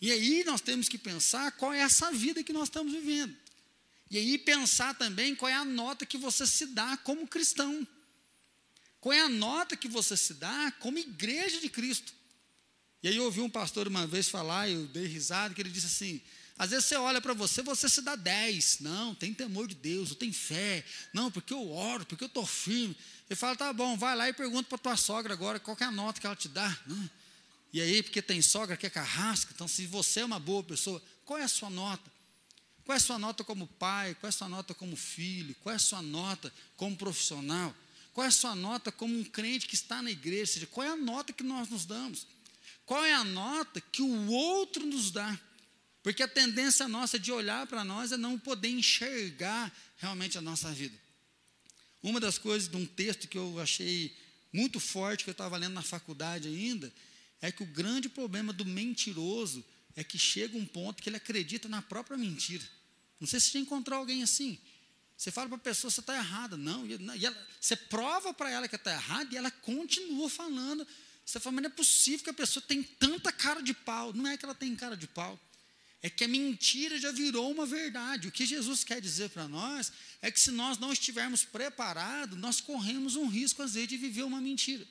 E 0.00 0.10
aí 0.10 0.42
nós 0.44 0.62
temos 0.62 0.88
que 0.88 0.96
pensar 0.96 1.52
qual 1.52 1.70
é 1.70 1.80
essa 1.80 2.10
vida 2.10 2.42
que 2.42 2.54
nós 2.54 2.68
estamos 2.68 2.90
vivendo. 2.90 3.36
E 4.10 4.16
aí 4.16 4.38
pensar 4.38 4.94
também 4.94 5.34
qual 5.34 5.50
é 5.50 5.54
a 5.54 5.66
nota 5.66 6.06
que 6.06 6.16
você 6.16 6.46
se 6.46 6.64
dá 6.64 6.96
como 6.96 7.28
cristão. 7.28 7.86
Qual 9.02 9.12
é 9.12 9.20
a 9.20 9.28
nota 9.28 9.76
que 9.76 9.86
você 9.86 10.16
se 10.16 10.32
dá 10.32 10.72
como 10.80 10.96
igreja 10.96 11.60
de 11.60 11.68
Cristo. 11.68 12.16
E 13.02 13.08
aí 13.08 13.16
eu 13.16 13.24
ouvi 13.24 13.40
um 13.40 13.50
pastor 13.50 13.86
uma 13.86 14.06
vez 14.06 14.28
falar, 14.28 14.68
eu 14.68 14.86
dei 14.86 15.06
risada, 15.06 15.54
que 15.54 15.60
ele 15.60 15.70
disse 15.70 15.86
assim: 15.86 16.20
às 16.58 16.70
vezes 16.70 16.86
você 16.86 16.96
olha 16.96 17.20
para 17.20 17.32
você, 17.32 17.62
você 17.62 17.88
se 17.88 18.02
dá 18.02 18.16
10. 18.16 18.80
Não, 18.80 19.14
tem 19.14 19.32
temor 19.32 19.68
de 19.68 19.76
Deus, 19.76 20.10
eu 20.10 20.16
tenho 20.16 20.32
fé. 20.32 20.84
Não, 21.12 21.30
porque 21.30 21.54
eu 21.54 21.70
oro, 21.70 22.04
porque 22.04 22.24
eu 22.24 22.28
estou 22.28 22.44
firme. 22.44 22.96
Ele 23.30 23.36
fala, 23.36 23.54
tá 23.54 23.72
bom, 23.72 23.96
vai 23.96 24.16
lá 24.16 24.28
e 24.28 24.32
pergunta 24.32 24.68
para 24.68 24.78
tua 24.78 24.96
sogra 24.96 25.32
agora 25.32 25.60
qual 25.60 25.76
é 25.80 25.84
a 25.84 25.90
nota 25.90 26.20
que 26.20 26.26
ela 26.26 26.34
te 26.34 26.48
dá. 26.48 26.76
Né? 26.86 27.10
E 27.72 27.80
aí, 27.80 28.02
porque 28.02 28.20
tem 28.20 28.42
sogra 28.42 28.76
que 28.76 28.86
é 28.86 28.90
carrasca, 28.90 29.52
então 29.54 29.68
se 29.68 29.86
você 29.86 30.20
é 30.20 30.24
uma 30.24 30.40
boa 30.40 30.64
pessoa, 30.64 31.00
qual 31.24 31.38
é 31.38 31.44
a 31.44 31.48
sua 31.48 31.70
nota? 31.70 32.10
Qual 32.84 32.94
é 32.94 32.96
a 32.96 33.00
sua 33.00 33.18
nota 33.18 33.44
como 33.44 33.66
pai? 33.66 34.14
Qual 34.14 34.26
é 34.26 34.30
a 34.30 34.32
sua 34.32 34.48
nota 34.48 34.74
como 34.74 34.96
filho? 34.96 35.54
Qual 35.62 35.72
é 35.72 35.76
a 35.76 35.78
sua 35.78 36.02
nota 36.02 36.52
como 36.74 36.96
profissional? 36.96 37.72
Qual 38.14 38.24
é 38.24 38.28
a 38.28 38.32
sua 38.32 38.56
nota 38.56 38.90
como 38.90 39.16
um 39.16 39.22
crente 39.22 39.68
que 39.68 39.74
está 39.74 40.02
na 40.02 40.10
igreja? 40.10 40.40
Ou 40.40 40.46
seja, 40.46 40.66
qual 40.66 40.86
é 40.86 40.90
a 40.90 40.96
nota 40.96 41.32
que 41.32 41.44
nós 41.44 41.68
nos 41.68 41.84
damos? 41.84 42.26
Qual 42.88 43.04
é 43.04 43.12
a 43.12 43.22
nota 43.22 43.82
que 43.82 44.00
o 44.00 44.28
outro 44.32 44.86
nos 44.86 45.10
dá? 45.10 45.38
Porque 46.02 46.22
a 46.22 46.26
tendência 46.26 46.88
nossa 46.88 47.18
de 47.18 47.30
olhar 47.30 47.66
para 47.66 47.84
nós 47.84 48.12
é 48.12 48.16
não 48.16 48.38
poder 48.38 48.70
enxergar 48.70 49.70
realmente 49.98 50.38
a 50.38 50.40
nossa 50.40 50.72
vida. 50.72 50.98
Uma 52.02 52.18
das 52.18 52.38
coisas 52.38 52.66
de 52.66 52.78
um 52.78 52.86
texto 52.86 53.28
que 53.28 53.36
eu 53.36 53.60
achei 53.60 54.16
muito 54.50 54.80
forte, 54.80 55.22
que 55.22 55.28
eu 55.28 55.32
estava 55.32 55.58
lendo 55.58 55.74
na 55.74 55.82
faculdade 55.82 56.48
ainda, 56.48 56.90
é 57.42 57.52
que 57.52 57.62
o 57.62 57.66
grande 57.66 58.08
problema 58.08 58.54
do 58.54 58.64
mentiroso 58.64 59.62
é 59.94 60.02
que 60.02 60.18
chega 60.18 60.56
um 60.56 60.64
ponto 60.64 61.02
que 61.02 61.10
ele 61.10 61.16
acredita 61.18 61.68
na 61.68 61.82
própria 61.82 62.16
mentira. 62.16 62.64
Não 63.20 63.28
sei 63.28 63.38
se 63.38 63.50
você 63.50 63.58
encontrou 63.58 63.98
alguém 63.98 64.22
assim. 64.22 64.58
Você 65.14 65.30
fala 65.30 65.48
para 65.48 65.56
a 65.56 65.60
pessoa, 65.60 65.90
você 65.90 66.00
está 66.00 66.16
errada. 66.16 66.56
Não, 66.56 66.86
e 66.86 67.26
ela, 67.26 67.48
você 67.60 67.76
prova 67.76 68.32
para 68.32 68.50
ela 68.50 68.66
que 68.66 68.76
está 68.76 68.92
errada 68.92 69.34
e 69.34 69.36
ela 69.36 69.50
continua 69.50 70.30
falando. 70.30 70.86
Você 71.28 71.38
fala, 71.38 71.56
mas 71.56 71.64
não 71.64 71.70
é 71.70 71.74
possível 71.74 72.24
que 72.24 72.30
a 72.30 72.32
pessoa 72.32 72.64
tem 72.66 72.82
tanta 72.82 73.30
cara 73.30 73.60
de 73.60 73.74
pau. 73.74 74.14
Não 74.14 74.26
é 74.26 74.38
que 74.38 74.46
ela 74.46 74.54
tem 74.54 74.74
cara 74.74 74.96
de 74.96 75.06
pau. 75.06 75.38
É 76.00 76.08
que 76.08 76.24
a 76.24 76.28
mentira 76.28 76.98
já 76.98 77.12
virou 77.12 77.52
uma 77.52 77.66
verdade. 77.66 78.28
O 78.28 78.32
que 78.32 78.46
Jesus 78.46 78.82
quer 78.82 78.98
dizer 78.98 79.28
para 79.28 79.46
nós 79.46 79.92
é 80.22 80.30
que 80.30 80.40
se 80.40 80.50
nós 80.50 80.78
não 80.78 80.90
estivermos 80.90 81.44
preparados, 81.44 82.38
nós 82.38 82.62
corremos 82.62 83.14
um 83.14 83.26
risco, 83.26 83.62
às 83.62 83.74
vezes, 83.74 83.90
de 83.90 83.98
viver 83.98 84.22
uma 84.22 84.40
mentira 84.40 84.86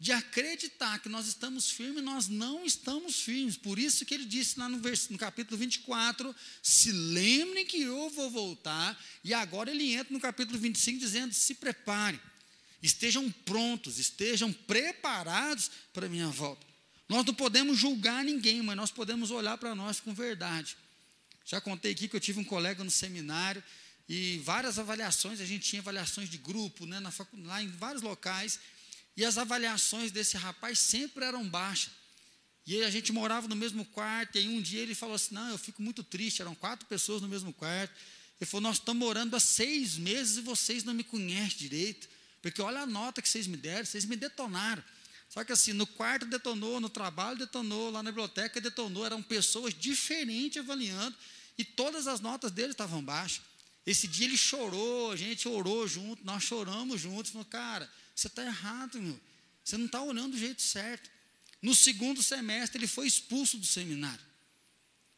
de 0.00 0.12
acreditar 0.12 1.00
que 1.00 1.08
nós 1.08 1.26
estamos 1.26 1.70
firmes, 1.70 2.04
nós 2.04 2.28
não 2.28 2.64
estamos 2.64 3.16
firmes. 3.20 3.56
Por 3.56 3.80
isso 3.80 4.04
que 4.04 4.14
ele 4.14 4.26
disse 4.26 4.56
lá 4.56 4.68
no, 4.68 4.78
vers, 4.78 5.08
no 5.08 5.18
capítulo 5.18 5.56
24: 5.56 6.34
se 6.62 6.92
lembrem 6.92 7.66
que 7.66 7.80
eu 7.80 8.08
vou 8.10 8.30
voltar. 8.30 9.02
E 9.24 9.34
agora 9.34 9.70
ele 9.70 9.94
entra 9.94 10.12
no 10.12 10.20
capítulo 10.20 10.58
25 10.58 11.00
dizendo: 11.00 11.32
se 11.32 11.54
preparem, 11.54 12.20
estejam 12.82 13.30
prontos, 13.30 13.98
estejam 13.98 14.52
preparados 14.52 15.70
para 15.92 16.06
a 16.06 16.08
minha 16.08 16.28
volta. 16.28 16.66
Nós 17.08 17.24
não 17.24 17.34
podemos 17.34 17.78
julgar 17.78 18.24
ninguém, 18.24 18.62
mas 18.62 18.76
nós 18.76 18.90
podemos 18.90 19.30
olhar 19.30 19.56
para 19.58 19.74
nós 19.74 19.98
com 20.00 20.12
verdade. 20.12 20.76
Já 21.44 21.60
contei 21.60 21.92
aqui 21.92 22.08
que 22.08 22.14
eu 22.14 22.20
tive 22.20 22.38
um 22.38 22.44
colega 22.44 22.84
no 22.84 22.90
seminário 22.90 23.62
e 24.08 24.38
várias 24.38 24.78
avaliações, 24.78 25.40
a 25.40 25.44
gente 25.44 25.68
tinha 25.68 25.80
avaliações 25.80 26.28
de 26.28 26.38
grupo, 26.38 26.86
né, 26.86 27.00
na 27.00 27.12
lá 27.44 27.62
em 27.62 27.68
vários 27.68 28.02
locais. 28.02 28.58
E 29.16 29.24
as 29.24 29.36
avaliações 29.36 30.12
desse 30.12 30.36
rapaz 30.36 30.78
sempre 30.78 31.24
eram 31.24 31.48
baixas. 31.48 31.92
E 32.66 32.82
a 32.82 32.90
gente 32.90 33.12
morava 33.12 33.48
no 33.48 33.56
mesmo 33.56 33.84
quarto, 33.86 34.36
e 34.36 34.40
aí 34.40 34.48
um 34.48 34.60
dia 34.60 34.80
ele 34.80 34.94
falou 34.94 35.14
assim: 35.14 35.34
Não, 35.34 35.48
eu 35.48 35.58
fico 35.58 35.80
muito 35.80 36.04
triste, 36.04 36.42
eram 36.42 36.54
quatro 36.54 36.86
pessoas 36.86 37.22
no 37.22 37.28
mesmo 37.28 37.50
quarto. 37.50 37.94
Ele 38.38 38.48
falou: 38.48 38.60
Nós 38.60 38.76
estamos 38.76 39.00
morando 39.00 39.34
há 39.34 39.40
seis 39.40 39.96
meses 39.96 40.36
e 40.36 40.42
vocês 40.42 40.84
não 40.84 40.92
me 40.92 41.02
conhecem 41.02 41.56
direito, 41.56 42.08
porque 42.50 42.62
olha 42.62 42.80
a 42.80 42.86
nota 42.86 43.20
que 43.20 43.28
vocês 43.28 43.46
me 43.46 43.56
deram, 43.56 43.84
vocês 43.84 44.04
me 44.04 44.16
detonaram. 44.16 44.82
Só 45.28 45.44
que 45.44 45.52
assim, 45.52 45.72
no 45.72 45.86
quarto 45.86 46.26
detonou, 46.26 46.80
no 46.80 46.88
trabalho 46.88 47.38
detonou, 47.38 47.90
lá 47.90 48.02
na 48.02 48.10
biblioteca 48.10 48.60
detonou, 48.60 49.04
eram 49.04 49.22
pessoas 49.22 49.74
diferentes 49.74 50.58
avaliando, 50.58 51.14
e 51.58 51.64
todas 51.64 52.06
as 52.06 52.20
notas 52.20 52.50
dele 52.50 52.72
estavam 52.72 53.02
baixas. 53.02 53.42
Esse 53.86 54.06
dia 54.06 54.26
ele 54.26 54.36
chorou, 54.36 55.12
a 55.12 55.16
gente 55.16 55.48
orou 55.48 55.86
junto, 55.86 56.24
nós 56.24 56.42
choramos 56.42 57.00
juntos, 57.00 57.30
falou, 57.32 57.44
cara, 57.44 57.90
você 58.14 58.26
está 58.26 58.44
errado, 58.44 59.00
meu. 59.00 59.18
Você 59.64 59.76
não 59.76 59.86
está 59.86 60.02
olhando 60.02 60.32
do 60.32 60.38
jeito 60.38 60.62
certo. 60.62 61.10
No 61.60 61.74
segundo 61.74 62.22
semestre, 62.22 62.78
ele 62.78 62.86
foi 62.86 63.06
expulso 63.06 63.58
do 63.58 63.66
seminário. 63.66 64.24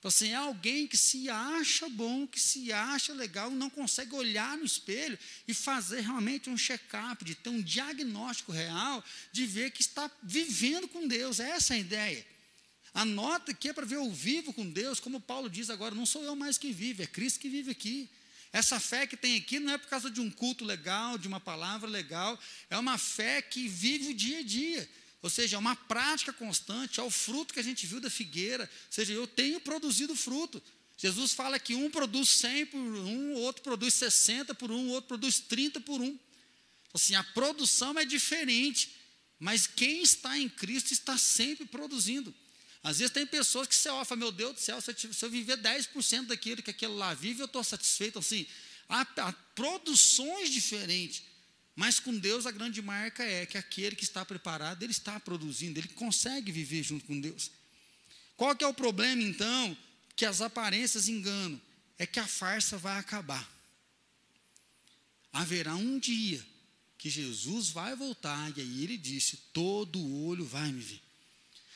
Então, 0.00 0.08
assim, 0.08 0.30
é 0.30 0.34
alguém 0.34 0.86
que 0.86 0.96
se 0.96 1.28
acha 1.28 1.86
bom, 1.90 2.26
que 2.26 2.40
se 2.40 2.72
acha 2.72 3.12
legal, 3.12 3.50
não 3.50 3.68
consegue 3.68 4.14
olhar 4.14 4.56
no 4.56 4.64
espelho 4.64 5.18
e 5.46 5.52
fazer 5.52 6.00
realmente 6.00 6.48
um 6.48 6.56
check-up, 6.56 7.22
de 7.22 7.34
ter 7.34 7.50
um 7.50 7.60
diagnóstico 7.60 8.50
real, 8.50 9.04
de 9.30 9.44
ver 9.44 9.70
que 9.70 9.82
está 9.82 10.10
vivendo 10.22 10.88
com 10.88 11.06
Deus. 11.06 11.38
Essa 11.38 11.74
é 11.74 11.76
a 11.76 11.80
ideia. 11.80 12.26
A 12.94 13.04
nota 13.04 13.52
que 13.52 13.68
é 13.68 13.74
para 13.74 13.84
ver 13.84 13.98
o 13.98 14.10
vivo 14.10 14.54
com 14.54 14.68
Deus, 14.70 14.98
como 14.98 15.20
Paulo 15.20 15.50
diz 15.50 15.68
agora, 15.68 15.94
não 15.94 16.06
sou 16.06 16.24
eu 16.24 16.34
mais 16.34 16.56
que 16.56 16.72
vive, 16.72 17.02
é 17.02 17.06
Cristo 17.06 17.38
que 17.38 17.50
vive 17.50 17.70
aqui. 17.70 18.08
Essa 18.54 18.80
fé 18.80 19.06
que 19.06 19.18
tem 19.18 19.36
aqui 19.36 19.60
não 19.60 19.74
é 19.74 19.76
por 19.76 19.88
causa 19.88 20.10
de 20.10 20.20
um 20.20 20.30
culto 20.30 20.64
legal, 20.64 21.18
de 21.18 21.28
uma 21.28 21.38
palavra 21.38 21.88
legal, 21.88 22.40
é 22.70 22.78
uma 22.78 22.96
fé 22.96 23.42
que 23.42 23.68
vive 23.68 24.12
o 24.12 24.14
dia 24.14 24.38
a 24.38 24.42
dia. 24.42 24.88
Ou 25.22 25.28
seja, 25.28 25.56
é 25.56 25.58
uma 25.58 25.76
prática 25.76 26.32
constante, 26.32 26.98
é 26.98 27.02
o 27.02 27.10
fruto 27.10 27.52
que 27.52 27.60
a 27.60 27.64
gente 27.64 27.86
viu 27.86 28.00
da 28.00 28.08
figueira. 28.08 28.64
Ou 28.64 28.92
seja, 28.92 29.12
eu 29.12 29.26
tenho 29.26 29.60
produzido 29.60 30.16
fruto. 30.16 30.62
Jesus 30.96 31.32
fala 31.32 31.58
que 31.58 31.74
um 31.74 31.90
produz 31.90 32.28
100 32.28 32.66
por 32.66 32.78
um, 32.78 33.34
outro 33.34 33.62
produz 33.62 33.94
60 33.94 34.54
por 34.54 34.70
um, 34.70 34.88
outro 34.88 35.08
produz 35.08 35.40
30 35.40 35.80
por 35.80 36.00
um. 36.00 36.06
Então, 36.06 36.20
assim, 36.94 37.14
a 37.14 37.22
produção 37.22 37.98
é 37.98 38.04
diferente, 38.04 38.96
mas 39.38 39.66
quem 39.66 40.02
está 40.02 40.38
em 40.38 40.48
Cristo 40.48 40.92
está 40.92 41.16
sempre 41.16 41.66
produzindo. 41.66 42.34
Às 42.82 42.98
vezes 42.98 43.12
tem 43.12 43.26
pessoas 43.26 43.66
que 43.66 43.74
você 43.74 43.90
ofra, 43.90 44.16
meu 44.16 44.32
Deus 44.32 44.54
do 44.54 44.60
céu, 44.60 44.80
se 44.80 44.90
eu, 44.90 45.12
se 45.12 45.24
eu 45.24 45.30
viver 45.30 45.58
10% 45.58 46.26
daquilo 46.26 46.62
que 46.62 46.70
aquele 46.70 46.94
lá 46.94 47.12
vive, 47.12 47.40
eu 47.40 47.46
estou 47.46 47.62
satisfeito. 47.62 48.18
Assim, 48.18 48.46
há, 48.88 49.00
há 49.00 49.32
produções 49.54 50.50
diferentes. 50.50 51.22
Mas 51.74 51.98
com 51.98 52.16
Deus 52.18 52.46
a 52.46 52.50
grande 52.50 52.82
marca 52.82 53.24
é 53.24 53.46
que 53.46 53.56
aquele 53.56 53.96
que 53.96 54.04
está 54.04 54.24
preparado, 54.24 54.82
ele 54.82 54.92
está 54.92 55.18
produzindo, 55.18 55.78
ele 55.78 55.88
consegue 55.88 56.52
viver 56.52 56.82
junto 56.82 57.04
com 57.04 57.20
Deus. 57.20 57.50
Qual 58.36 58.54
que 58.56 58.64
é 58.64 58.66
o 58.66 58.74
problema 58.74 59.22
então? 59.22 59.76
Que 60.16 60.24
as 60.24 60.40
aparências 60.40 61.08
enganam. 61.08 61.60
É 61.98 62.06
que 62.06 62.18
a 62.18 62.26
farsa 62.26 62.78
vai 62.78 62.98
acabar. 62.98 63.48
Haverá 65.32 65.74
um 65.74 65.98
dia 65.98 66.44
que 66.98 67.08
Jesus 67.08 67.70
vai 67.70 67.94
voltar, 67.96 68.52
e 68.56 68.60
aí 68.60 68.84
ele 68.84 68.98
disse: 68.98 69.36
todo 69.52 69.98
olho 70.24 70.44
vai 70.44 70.70
me 70.72 70.80
ver. 70.80 71.00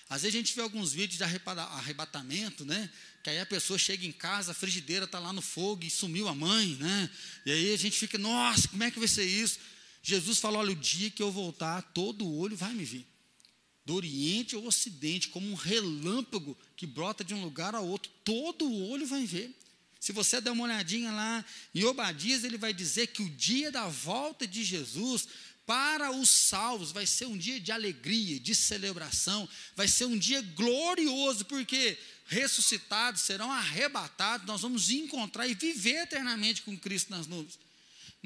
Às 0.08 0.22
vezes 0.22 0.34
a 0.34 0.38
gente 0.38 0.54
vê 0.54 0.60
alguns 0.60 0.92
vídeos 0.92 1.16
de 1.16 1.24
arrebatamento, 1.24 2.64
né? 2.64 2.90
Que 3.22 3.30
aí 3.30 3.40
a 3.40 3.46
pessoa 3.46 3.78
chega 3.78 4.04
em 4.06 4.12
casa, 4.12 4.52
a 4.52 4.54
frigideira 4.54 5.06
está 5.06 5.18
lá 5.18 5.32
no 5.32 5.40
fogo 5.40 5.82
e 5.84 5.90
sumiu 5.90 6.28
a 6.28 6.34
mãe, 6.34 6.76
né? 6.76 7.10
E 7.46 7.50
aí 7.50 7.74
a 7.74 7.76
gente 7.78 7.98
fica, 7.98 8.18
nossa, 8.18 8.68
como 8.68 8.84
é 8.84 8.90
que 8.90 8.98
vai 8.98 9.08
ser 9.08 9.24
isso? 9.24 9.58
Jesus 10.06 10.38
falou: 10.38 10.60
olha, 10.60 10.72
o 10.72 10.76
dia 10.76 11.10
que 11.10 11.22
eu 11.22 11.32
voltar, 11.32 11.80
todo 11.94 12.30
olho 12.30 12.54
vai 12.54 12.74
me 12.74 12.84
ver. 12.84 13.06
Do 13.86 13.94
Oriente 13.94 14.54
ao 14.54 14.64
Ocidente, 14.64 15.28
como 15.28 15.50
um 15.50 15.54
relâmpago 15.54 16.56
que 16.76 16.86
brota 16.86 17.24
de 17.24 17.32
um 17.32 17.42
lugar 17.42 17.74
a 17.74 17.80
outro, 17.80 18.12
todo 18.22 18.70
olho 18.70 19.06
vai 19.06 19.24
ver. 19.24 19.50
Se 19.98 20.12
você 20.12 20.42
der 20.42 20.50
uma 20.50 20.64
olhadinha 20.64 21.10
lá 21.10 21.42
em 21.74 21.84
Obadias, 21.84 22.44
ele 22.44 22.58
vai 22.58 22.74
dizer 22.74 23.06
que 23.08 23.22
o 23.22 23.30
dia 23.30 23.72
da 23.72 23.88
volta 23.88 24.46
de 24.46 24.62
Jesus 24.62 25.26
para 25.64 26.10
os 26.10 26.28
salvos 26.28 26.92
vai 26.92 27.06
ser 27.06 27.24
um 27.24 27.38
dia 27.38 27.58
de 27.58 27.72
alegria, 27.72 28.38
de 28.38 28.54
celebração, 28.54 29.48
vai 29.74 29.88
ser 29.88 30.04
um 30.04 30.18
dia 30.18 30.42
glorioso, 30.42 31.46
porque 31.46 31.96
ressuscitados 32.26 33.22
serão 33.22 33.50
arrebatados, 33.50 34.46
nós 34.46 34.60
vamos 34.60 34.90
encontrar 34.90 35.48
e 35.48 35.54
viver 35.54 36.02
eternamente 36.02 36.60
com 36.60 36.76
Cristo 36.76 37.10
nas 37.10 37.26
nuvens. 37.26 37.63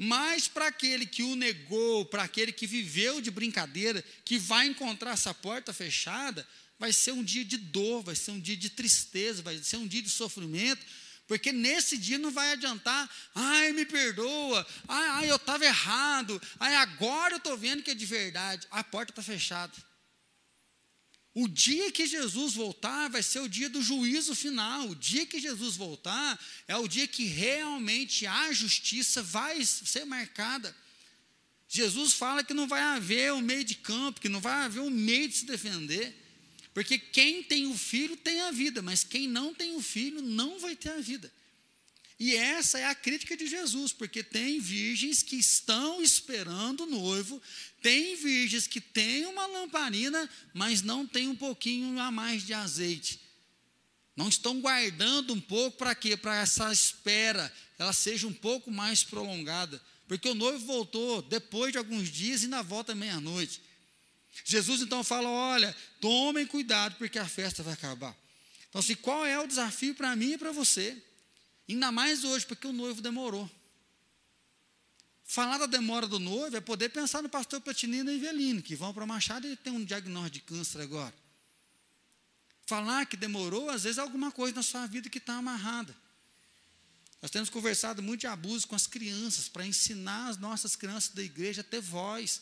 Mas 0.01 0.47
para 0.47 0.67
aquele 0.67 1.05
que 1.05 1.23
o 1.23 1.35
negou, 1.35 2.05
para 2.05 2.23
aquele 2.23 2.53
que 2.53 2.65
viveu 2.65 3.19
de 3.19 3.29
brincadeira, 3.29 4.01
que 4.23 4.37
vai 4.37 4.65
encontrar 4.65 5.11
essa 5.11 5.33
porta 5.33 5.73
fechada, 5.73 6.47
vai 6.79 6.93
ser 6.93 7.11
um 7.11 7.21
dia 7.21 7.43
de 7.43 7.57
dor, 7.57 8.01
vai 8.01 8.15
ser 8.15 8.31
um 8.31 8.39
dia 8.39 8.55
de 8.55 8.69
tristeza, 8.69 9.41
vai 9.41 9.57
ser 9.57 9.75
um 9.75 9.85
dia 9.85 10.01
de 10.01 10.09
sofrimento, 10.09 10.85
porque 11.27 11.51
nesse 11.51 11.97
dia 11.97 12.17
não 12.17 12.31
vai 12.31 12.53
adiantar, 12.53 13.13
ai, 13.35 13.73
me 13.73 13.85
perdoa, 13.85 14.65
ai, 14.87 15.09
ai 15.09 15.31
eu 15.31 15.35
estava 15.35 15.65
errado, 15.65 16.41
ai, 16.57 16.75
agora 16.75 17.33
eu 17.33 17.39
estou 17.39 17.57
vendo 17.57 17.83
que 17.83 17.91
é 17.91 17.93
de 17.93 18.05
verdade. 18.05 18.65
A 18.71 18.81
porta 18.81 19.11
está 19.11 19.21
fechada. 19.21 19.73
O 21.41 21.47
dia 21.47 21.89
que 21.89 22.05
Jesus 22.05 22.53
voltar 22.53 23.07
vai 23.09 23.23
ser 23.23 23.39
o 23.39 23.47
dia 23.47 23.69
do 23.69 23.81
juízo 23.81 24.35
final. 24.35 24.89
O 24.89 24.95
dia 24.95 25.25
que 25.25 25.39
Jesus 25.39 25.77
voltar 25.77 26.37
é 26.67 26.75
o 26.75 26.85
dia 26.85 27.07
que 27.07 27.23
realmente 27.23 28.27
a 28.27 28.51
justiça 28.51 29.23
vai 29.23 29.63
ser 29.63 30.03
marcada. 30.03 30.75
Jesus 31.69 32.11
fala 32.11 32.43
que 32.43 32.53
não 32.53 32.67
vai 32.67 32.81
haver 32.81 33.31
um 33.31 33.39
meio 33.39 33.63
de 33.63 33.75
campo, 33.75 34.19
que 34.19 34.27
não 34.27 34.41
vai 34.41 34.65
haver 34.65 34.81
um 34.81 34.89
meio 34.89 35.29
de 35.29 35.37
se 35.37 35.45
defender. 35.45 36.13
Porque 36.73 36.99
quem 36.99 37.41
tem 37.41 37.67
o 37.67 37.77
filho 37.77 38.17
tem 38.17 38.41
a 38.41 38.51
vida, 38.51 38.81
mas 38.81 39.05
quem 39.05 39.25
não 39.25 39.53
tem 39.53 39.77
o 39.77 39.81
filho 39.81 40.21
não 40.21 40.59
vai 40.59 40.75
ter 40.75 40.89
a 40.89 40.99
vida. 40.99 41.31
E 42.19 42.35
essa 42.35 42.77
é 42.77 42.85
a 42.85 42.93
crítica 42.93 43.37
de 43.37 43.47
Jesus, 43.47 43.93
porque 43.93 44.21
tem 44.21 44.59
virgens 44.59 45.23
que 45.23 45.37
estão 45.37 46.01
esperando 46.01 46.83
o 46.83 46.85
noivo, 46.85 47.41
tem 47.81 48.17
virgens 48.17 48.67
que 48.67 48.81
têm 48.81 49.25
uma 49.25 49.45
lamparina, 49.45 50.29
mas 50.53 50.81
não 50.81 51.07
tem 51.07 51.29
um 51.29 51.35
pouquinho 51.35 51.97
a 51.97 52.11
mais 52.11 52.45
de 52.45 52.53
azeite. 52.53 53.21
Não 54.17 54.27
estão 54.27 54.59
guardando 54.59 55.33
um 55.33 55.39
pouco 55.39 55.77
para 55.77 55.95
quê? 55.95 56.17
Para 56.17 56.35
essa 56.35 56.73
espera, 56.73 57.49
ela 57.77 57.93
seja 57.93 58.27
um 58.27 58.33
pouco 58.33 58.69
mais 58.69 59.01
prolongada. 59.01 59.81
Porque 60.05 60.27
o 60.27 60.35
noivo 60.35 60.65
voltou 60.65 61.21
depois 61.21 61.71
de 61.71 61.77
alguns 61.77 62.09
dias 62.09 62.43
e 62.43 62.47
na 62.47 62.61
volta 62.61 62.93
meia-noite. 62.93 63.61
Jesus 64.43 64.81
então 64.81 65.05
fala: 65.05 65.29
olha, 65.29 65.73
tomem 66.01 66.45
cuidado, 66.45 66.95
porque 66.97 67.17
a 67.17 67.27
festa 67.27 67.63
vai 67.63 67.75
acabar. 67.75 68.13
Então, 68.67 68.79
assim, 68.79 68.95
qual 68.95 69.25
é 69.25 69.39
o 69.39 69.47
desafio 69.47 69.95
para 69.95 70.13
mim 70.17 70.33
e 70.33 70.37
para 70.37 70.51
você? 70.51 71.01
Ainda 71.69 71.91
mais 71.91 72.23
hoje, 72.23 72.45
porque 72.45 72.65
o 72.65 72.73
noivo 72.73 73.01
demorou. 73.01 73.49
Falar 75.23 75.59
da 75.59 75.67
demora 75.67 76.07
do 76.07 76.17
noivo 76.17 76.57
é 76.57 76.59
poder 76.59 76.89
pensar 76.89 77.21
no 77.21 77.29
pastor 77.29 77.61
Platinino 77.61 78.09
e 78.09 78.15
Evelino, 78.15 78.63
que 78.63 78.75
vão 78.75 78.91
para 78.91 79.05
Machado 79.05 79.47
e 79.47 79.55
tem 79.55 79.71
um 79.71 79.85
diagnóstico 79.85 80.33
de 80.33 80.41
câncer 80.41 80.81
agora. 80.81 81.13
Falar 82.65 83.05
que 83.05 83.15
demorou, 83.15 83.69
às 83.69 83.83
vezes, 83.83 83.99
é 83.99 84.01
alguma 84.01 84.31
coisa 84.31 84.55
na 84.55 84.63
sua 84.63 84.87
vida 84.87 85.07
que 85.07 85.19
está 85.19 85.35
amarrada. 85.35 85.95
Nós 87.21 87.29
temos 87.29 87.49
conversado 87.49 88.01
muito 88.01 88.21
de 88.21 88.27
abuso 88.27 88.67
com 88.67 88.75
as 88.75 88.87
crianças, 88.87 89.47
para 89.47 89.65
ensinar 89.65 90.29
as 90.29 90.37
nossas 90.37 90.75
crianças 90.75 91.13
da 91.13 91.21
igreja 91.21 91.61
a 91.61 91.63
ter 91.63 91.81
voz. 91.81 92.41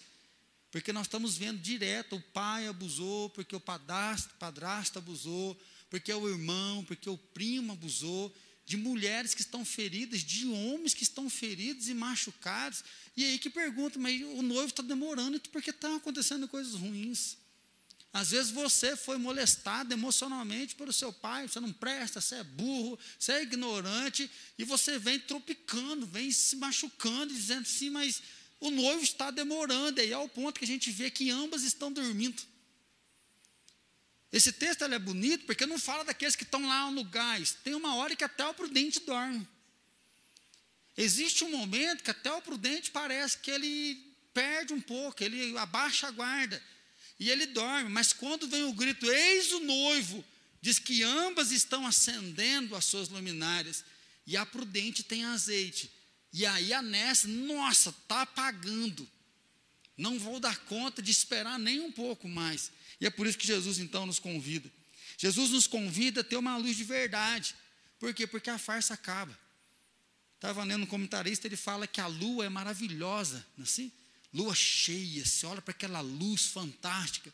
Porque 0.71 0.93
nós 0.93 1.07
estamos 1.07 1.35
vendo 1.35 1.59
direto, 1.59 2.15
o 2.15 2.21
pai 2.21 2.67
abusou, 2.67 3.29
porque 3.31 3.55
o 3.55 3.59
padrasto, 3.59 4.33
padrasto 4.35 4.99
abusou, 4.99 5.59
porque 5.89 6.13
o 6.13 6.29
irmão, 6.29 6.85
porque 6.85 7.09
o 7.09 7.17
primo 7.17 7.73
abusou. 7.73 8.33
De 8.67 8.75
mulheres 8.75 9.33
que 9.33 9.39
estão 9.39 9.63
feridas, 9.63 10.19
de 10.19 10.45
homens 10.45 10.93
que 10.93 11.01
estão 11.01 11.29
feridos 11.29 11.87
e 11.87 11.93
machucados. 11.93 12.83
E 13.15 13.23
aí 13.23 13.39
que 13.39 13.49
pergunta, 13.49 13.97
mas 13.97 14.21
o 14.21 14.41
noivo 14.41 14.67
está 14.67 14.83
demorando 14.83 15.39
porque 15.53 15.69
estão 15.69 15.95
acontecendo 15.95 16.49
coisas 16.49 16.73
ruins. 16.73 17.37
Às 18.11 18.31
vezes 18.31 18.51
você 18.51 18.97
foi 18.97 19.17
molestado 19.17 19.93
emocionalmente 19.93 20.75
pelo 20.75 20.91
seu 20.91 21.13
pai, 21.13 21.47
você 21.47 21.61
não 21.61 21.71
presta, 21.71 22.19
você 22.19 22.35
é 22.35 22.43
burro, 22.43 22.99
você 23.17 23.31
é 23.31 23.43
ignorante, 23.43 24.29
e 24.57 24.65
você 24.65 24.99
vem 24.99 25.17
tropicando, 25.17 26.05
vem 26.05 26.29
se 26.29 26.57
machucando, 26.57 27.33
dizendo 27.33 27.61
assim, 27.61 27.89
mas 27.89 28.21
o 28.59 28.69
noivo 28.69 29.01
está 29.01 29.31
demorando, 29.31 29.99
e 29.99 30.01
aí 30.01 30.11
é 30.11 30.17
o 30.17 30.27
ponto 30.27 30.59
que 30.59 30.65
a 30.65 30.67
gente 30.67 30.91
vê 30.91 31.09
que 31.09 31.29
ambas 31.29 31.63
estão 31.63 31.89
dormindo. 31.89 32.43
Esse 34.31 34.51
texto 34.51 34.83
é 34.83 34.99
bonito 34.99 35.45
porque 35.45 35.65
não 35.65 35.79
fala 35.79 36.03
daqueles 36.03 36.35
que 36.35 36.43
estão 36.43 36.67
lá 36.67 36.91
no 36.91 37.03
gás. 37.03 37.55
Tem 37.63 37.73
uma 37.73 37.95
hora 37.95 38.15
que 38.15 38.23
até 38.23 38.45
o 38.45 38.53
prudente 38.53 38.99
dorme. 38.99 39.47
Existe 40.97 41.43
um 41.43 41.51
momento 41.51 42.03
que 42.03 42.11
até 42.11 42.31
o 42.31 42.41
prudente 42.41 42.91
parece 42.91 43.37
que 43.37 43.51
ele 43.51 44.03
perde 44.33 44.73
um 44.73 44.81
pouco, 44.81 45.23
ele 45.23 45.57
abaixa 45.57 46.07
a 46.07 46.11
guarda 46.11 46.61
e 47.19 47.29
ele 47.29 47.45
dorme. 47.45 47.89
Mas 47.89 48.11
quando 48.13 48.47
vem 48.47 48.63
o 48.63 48.73
grito, 48.73 49.09
eis 49.09 49.51
o 49.51 49.59
noivo, 49.59 50.23
diz 50.61 50.79
que 50.79 51.03
ambas 51.03 51.51
estão 51.51 51.85
acendendo 51.85 52.75
as 52.75 52.85
suas 52.85 53.09
luminárias 53.09 53.83
e 54.25 54.35
a 54.35 54.45
prudente 54.45 55.03
tem 55.03 55.23
azeite. 55.23 55.91
E 56.33 56.45
aí 56.45 56.73
a 56.73 56.81
Nessa, 56.81 57.27
nossa, 57.27 57.89
está 57.89 58.23
apagando. 58.23 59.07
Não 59.97 60.19
vou 60.19 60.39
dar 60.39 60.57
conta 60.65 61.01
de 61.01 61.09
esperar 61.09 61.57
nem 61.57 61.79
um 61.79 61.91
pouco 61.91 62.27
mais. 62.27 62.71
E 62.99 63.05
é 63.05 63.09
por 63.09 63.27
isso 63.27 63.37
que 63.37 63.47
Jesus 63.47 63.77
então 63.77 64.05
nos 64.05 64.19
convida. 64.19 64.71
Jesus 65.17 65.51
nos 65.51 65.67
convida 65.67 66.21
a 66.21 66.23
ter 66.23 66.37
uma 66.37 66.57
luz 66.57 66.75
de 66.75 66.83
verdade. 66.83 67.55
Por 67.99 68.13
quê? 68.13 68.27
Porque 68.27 68.49
a 68.49 68.57
farsa 68.57 68.93
acaba. 68.93 69.37
Estava 70.35 70.63
lendo 70.63 70.83
um 70.83 70.87
comentarista, 70.87 71.47
ele 71.47 71.55
fala 71.55 71.87
que 71.87 71.99
a 71.99 72.05
lua 72.05 72.45
é 72.45 72.49
maravilhosa, 72.49 73.45
não 73.57 73.63
é 73.63 73.67
assim? 73.67 73.91
Lua 74.31 74.53
cheia, 74.53 75.25
você 75.25 75.45
olha 75.47 75.61
para 75.61 75.71
aquela 75.71 75.99
luz 75.99 76.45
fantástica, 76.45 77.33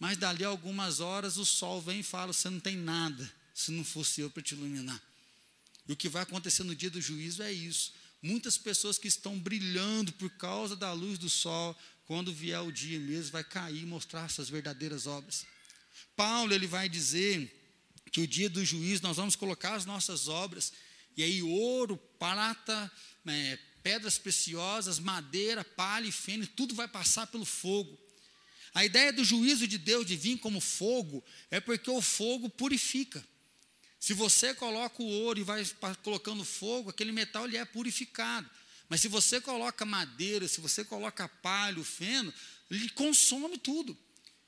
mas 0.00 0.18
dali 0.18 0.44
a 0.44 0.48
algumas 0.48 0.98
horas 0.98 1.36
o 1.36 1.44
sol 1.44 1.80
vem 1.80 2.00
e 2.00 2.02
fala: 2.02 2.32
você 2.32 2.50
não 2.50 2.58
tem 2.58 2.76
nada, 2.76 3.32
se 3.54 3.70
não 3.70 3.84
fosse 3.84 4.20
eu 4.20 4.30
para 4.30 4.42
te 4.42 4.54
iluminar. 4.54 5.00
E 5.86 5.92
o 5.92 5.96
que 5.96 6.08
vai 6.08 6.22
acontecer 6.22 6.64
no 6.64 6.74
dia 6.74 6.90
do 6.90 7.00
juízo 7.00 7.42
é 7.42 7.52
isso. 7.52 7.92
Muitas 8.20 8.56
pessoas 8.56 8.98
que 8.98 9.06
estão 9.06 9.38
brilhando 9.38 10.12
por 10.14 10.30
causa 10.30 10.74
da 10.74 10.92
luz 10.92 11.18
do 11.18 11.28
sol, 11.28 11.76
quando 12.06 12.32
vier 12.32 12.60
o 12.60 12.72
dia 12.72 12.98
mesmo, 12.98 13.32
vai 13.32 13.44
cair 13.44 13.82
e 13.82 13.86
mostrar 13.86 14.28
suas 14.28 14.48
verdadeiras 14.48 15.06
obras. 15.06 15.46
Paulo 16.16 16.52
ele 16.52 16.66
vai 16.66 16.88
dizer 16.88 17.50
que 18.12 18.20
o 18.20 18.26
dia 18.26 18.48
do 18.48 18.64
juízo 18.64 19.02
nós 19.02 19.16
vamos 19.16 19.34
colocar 19.36 19.74
as 19.74 19.84
nossas 19.84 20.28
obras, 20.28 20.72
e 21.16 21.22
aí 21.22 21.42
ouro, 21.42 21.96
prata, 22.18 22.90
é, 23.26 23.58
pedras 23.82 24.18
preciosas, 24.18 24.98
madeira, 24.98 25.64
palha 25.64 26.06
e 26.06 26.12
feno, 26.12 26.46
tudo 26.46 26.74
vai 26.74 26.88
passar 26.88 27.26
pelo 27.26 27.44
fogo. 27.44 27.98
A 28.74 28.84
ideia 28.84 29.12
do 29.12 29.24
juízo 29.24 29.68
de 29.68 29.78
Deus 29.78 30.04
de 30.04 30.16
vir 30.16 30.38
como 30.38 30.60
fogo 30.60 31.24
é 31.50 31.60
porque 31.60 31.88
o 31.90 32.02
fogo 32.02 32.50
purifica. 32.50 33.24
Se 34.00 34.12
você 34.12 34.52
coloca 34.52 35.02
o 35.02 35.06
ouro 35.06 35.38
e 35.38 35.44
vai 35.44 35.64
colocando 36.02 36.44
fogo, 36.44 36.90
aquele 36.90 37.12
metal 37.12 37.46
ele 37.46 37.56
é 37.56 37.64
purificado. 37.64 38.50
Mas 38.88 39.00
se 39.00 39.08
você 39.08 39.40
coloca 39.40 39.84
madeira, 39.84 40.46
se 40.46 40.60
você 40.60 40.84
coloca 40.84 41.28
palha, 41.28 41.80
o 41.80 41.84
feno, 41.84 42.32
ele 42.70 42.88
consome 42.90 43.58
tudo. 43.58 43.96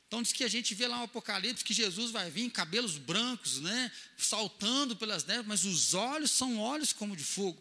Então 0.06 0.22
diz 0.22 0.32
que 0.32 0.44
a 0.44 0.48
gente 0.48 0.74
vê 0.74 0.86
lá 0.86 0.98
no 0.98 1.04
Apocalipse 1.04 1.64
que 1.64 1.74
Jesus 1.74 2.10
vai 2.10 2.30
vir, 2.30 2.50
cabelos 2.50 2.96
brancos, 2.96 3.60
né, 3.60 3.90
saltando 4.16 4.94
pelas 4.94 5.24
neves, 5.24 5.46
mas 5.46 5.64
os 5.64 5.94
olhos 5.94 6.30
são 6.30 6.58
olhos 6.58 6.92
como 6.92 7.16
de 7.16 7.24
fogo. 7.24 7.60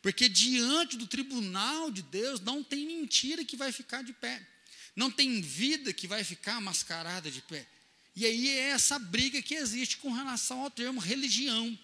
Porque 0.00 0.28
diante 0.28 0.96
do 0.96 1.06
tribunal 1.06 1.90
de 1.90 2.02
Deus 2.02 2.40
não 2.40 2.62
tem 2.62 2.86
mentira 2.86 3.44
que 3.44 3.56
vai 3.56 3.72
ficar 3.72 4.02
de 4.02 4.12
pé. 4.12 4.46
Não 4.94 5.10
tem 5.10 5.40
vida 5.40 5.92
que 5.92 6.06
vai 6.06 6.22
ficar 6.22 6.60
mascarada 6.60 7.30
de 7.30 7.40
pé. 7.42 7.66
E 8.14 8.26
aí 8.26 8.48
é 8.48 8.70
essa 8.70 8.98
briga 8.98 9.40
que 9.40 9.54
existe 9.54 9.96
com 9.96 10.12
relação 10.12 10.60
ao 10.60 10.70
termo 10.70 11.00
religião. 11.00 11.78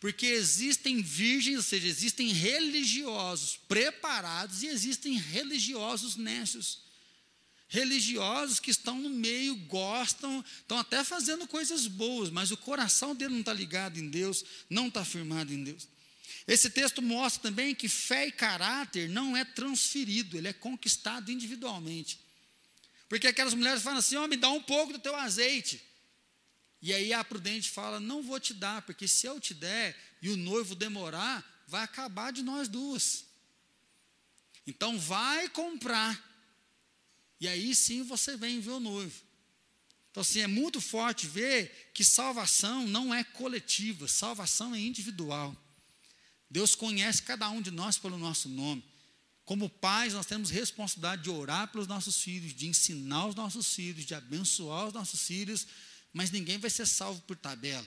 Porque 0.00 0.26
existem 0.26 1.02
virgens, 1.02 1.56
ou 1.58 1.62
seja, 1.62 1.86
existem 1.86 2.32
religiosos 2.32 3.60
preparados 3.68 4.62
e 4.62 4.66
existem 4.66 5.18
religiosos 5.18 6.16
nécios. 6.16 6.80
Religiosos 7.68 8.58
que 8.58 8.70
estão 8.70 8.98
no 8.98 9.10
meio, 9.10 9.54
gostam, 9.66 10.42
estão 10.58 10.78
até 10.78 11.04
fazendo 11.04 11.46
coisas 11.46 11.86
boas, 11.86 12.30
mas 12.30 12.50
o 12.50 12.56
coração 12.56 13.14
dele 13.14 13.34
não 13.34 13.40
está 13.40 13.52
ligado 13.52 13.98
em 13.98 14.08
Deus, 14.08 14.42
não 14.70 14.88
está 14.88 15.04
firmado 15.04 15.52
em 15.52 15.62
Deus. 15.62 15.86
Esse 16.48 16.70
texto 16.70 17.02
mostra 17.02 17.50
também 17.50 17.74
que 17.74 17.86
fé 17.86 18.26
e 18.26 18.32
caráter 18.32 19.08
não 19.08 19.36
é 19.36 19.44
transferido, 19.44 20.36
ele 20.36 20.48
é 20.48 20.52
conquistado 20.52 21.30
individualmente. 21.30 22.18
Porque 23.06 23.26
aquelas 23.26 23.52
mulheres 23.54 23.82
falam 23.82 23.98
assim: 23.98 24.16
ó, 24.16 24.24
oh, 24.24 24.28
me 24.28 24.36
dá 24.36 24.50
um 24.50 24.62
pouco 24.62 24.94
do 24.94 24.98
teu 24.98 25.14
azeite. 25.14 25.89
E 26.82 26.94
aí 26.94 27.12
a 27.12 27.22
prudente 27.22 27.70
fala: 27.70 28.00
Não 28.00 28.22
vou 28.22 28.40
te 28.40 28.54
dar, 28.54 28.82
porque 28.82 29.06
se 29.06 29.26
eu 29.26 29.38
te 29.38 29.54
der 29.54 29.96
e 30.22 30.30
o 30.30 30.36
noivo 30.36 30.74
demorar, 30.74 31.64
vai 31.66 31.82
acabar 31.82 32.32
de 32.32 32.42
nós 32.42 32.68
duas. 32.68 33.24
Então 34.66 34.98
vai 34.98 35.48
comprar. 35.48 36.28
E 37.40 37.48
aí 37.48 37.74
sim 37.74 38.02
você 38.02 38.36
vem 38.36 38.60
ver 38.60 38.72
o 38.72 38.80
noivo. 38.80 39.30
Então, 40.10 40.22
assim, 40.22 40.40
é 40.40 40.46
muito 40.46 40.80
forte 40.80 41.26
ver 41.26 41.90
que 41.94 42.04
salvação 42.04 42.86
não 42.86 43.14
é 43.14 43.22
coletiva, 43.22 44.08
salvação 44.08 44.74
é 44.74 44.80
individual. 44.80 45.56
Deus 46.50 46.74
conhece 46.74 47.22
cada 47.22 47.48
um 47.48 47.62
de 47.62 47.70
nós 47.70 47.96
pelo 47.96 48.18
nosso 48.18 48.48
nome. 48.48 48.84
Como 49.44 49.68
pais, 49.68 50.12
nós 50.12 50.26
temos 50.26 50.50
responsabilidade 50.50 51.22
de 51.22 51.30
orar 51.30 51.68
pelos 51.68 51.86
nossos 51.86 52.20
filhos, 52.20 52.52
de 52.52 52.66
ensinar 52.66 53.26
os 53.26 53.34
nossos 53.36 53.72
filhos, 53.72 54.04
de 54.04 54.14
abençoar 54.14 54.88
os 54.88 54.92
nossos 54.92 55.22
filhos, 55.22 55.66
mas 56.12 56.30
ninguém 56.30 56.58
vai 56.58 56.70
ser 56.70 56.86
salvo 56.86 57.20
por 57.22 57.36
tabela. 57.36 57.86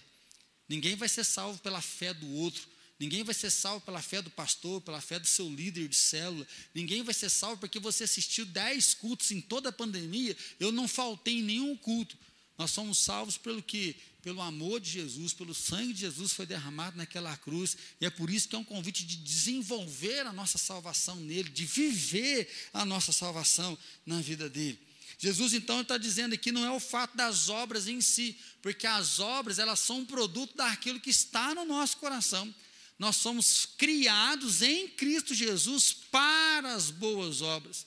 Ninguém 0.67 0.95
vai 0.95 1.09
ser 1.09 1.23
salvo 1.23 1.59
pela 1.59 1.81
fé 1.81 2.13
do 2.13 2.27
outro. 2.29 2.67
Ninguém 2.99 3.23
vai 3.23 3.36
ser 3.36 3.49
salvo 3.49 3.83
pela 3.86 4.01
fé 4.01 4.21
do 4.21 4.29
pastor, 4.29 4.79
pela 4.81 5.01
fé 5.01 5.19
do 5.19 5.27
seu 5.27 5.49
líder 5.49 5.88
de 5.89 5.95
célula. 5.95 6.47
Ninguém 6.73 7.03
vai 7.03 7.13
ser 7.13 7.29
salvo 7.29 7.57
porque 7.57 7.79
você 7.79 8.05
assistiu 8.05 8.45
dez 8.45 8.93
cultos 8.93 9.31
em 9.31 9.41
toda 9.41 9.69
a 9.69 9.73
pandemia. 9.73 10.36
Eu 10.59 10.71
não 10.71 10.88
faltei 10.88 11.39
em 11.39 11.43
nenhum 11.43 11.75
culto. 11.75 12.17
Nós 12.57 12.71
somos 12.71 12.99
salvos 12.99 13.38
pelo 13.38 13.62
que? 13.62 13.95
Pelo 14.21 14.41
amor 14.41 14.79
de 14.79 14.89
Jesus, 14.89 15.33
pelo 15.33 15.53
sangue 15.53 15.91
de 15.91 15.99
Jesus 16.01 16.31
foi 16.31 16.45
derramado 16.45 16.95
naquela 16.95 17.36
cruz. 17.36 17.75
E 17.99 18.05
é 18.05 18.09
por 18.09 18.29
isso 18.29 18.47
que 18.47 18.55
é 18.55 18.59
um 18.59 18.63
convite 18.63 19.05
de 19.05 19.17
desenvolver 19.17 20.21
a 20.21 20.31
nossa 20.31 20.57
salvação 20.57 21.17
nele, 21.17 21.49
de 21.49 21.65
viver 21.65 22.49
a 22.71 22.86
nossa 22.86 23.12
salvação 23.12 23.77
na 24.05 24.21
vida 24.21 24.49
dele. 24.49 24.79
Jesus 25.17 25.54
então 25.54 25.82
está 25.82 25.97
dizendo 25.97 26.34
aqui 26.34 26.52
não 26.52 26.65
é 26.65 26.71
o 26.71 26.80
fato 26.80 27.15
das 27.15 27.49
obras 27.49 27.88
em 27.88 28.02
si, 28.02 28.38
porque 28.62 28.86
as 28.88 29.19
obras 29.19 29.60
elas 29.60 29.80
são 29.80 29.99
um 29.99 30.06
produto 30.06 30.56
daquilo 30.56 30.99
que 30.99 31.10
está 31.10 31.54
no 31.54 31.65
nosso 31.65 31.97
coração. 31.97 32.54
Nós 32.97 33.17
somos 33.17 33.67
criados 33.78 34.62
em 34.62 34.88
Cristo 34.88 35.34
Jesus 35.34 35.93
para 35.93 36.73
as 36.73 36.89
boas 36.89 37.41
obras. 37.41 37.86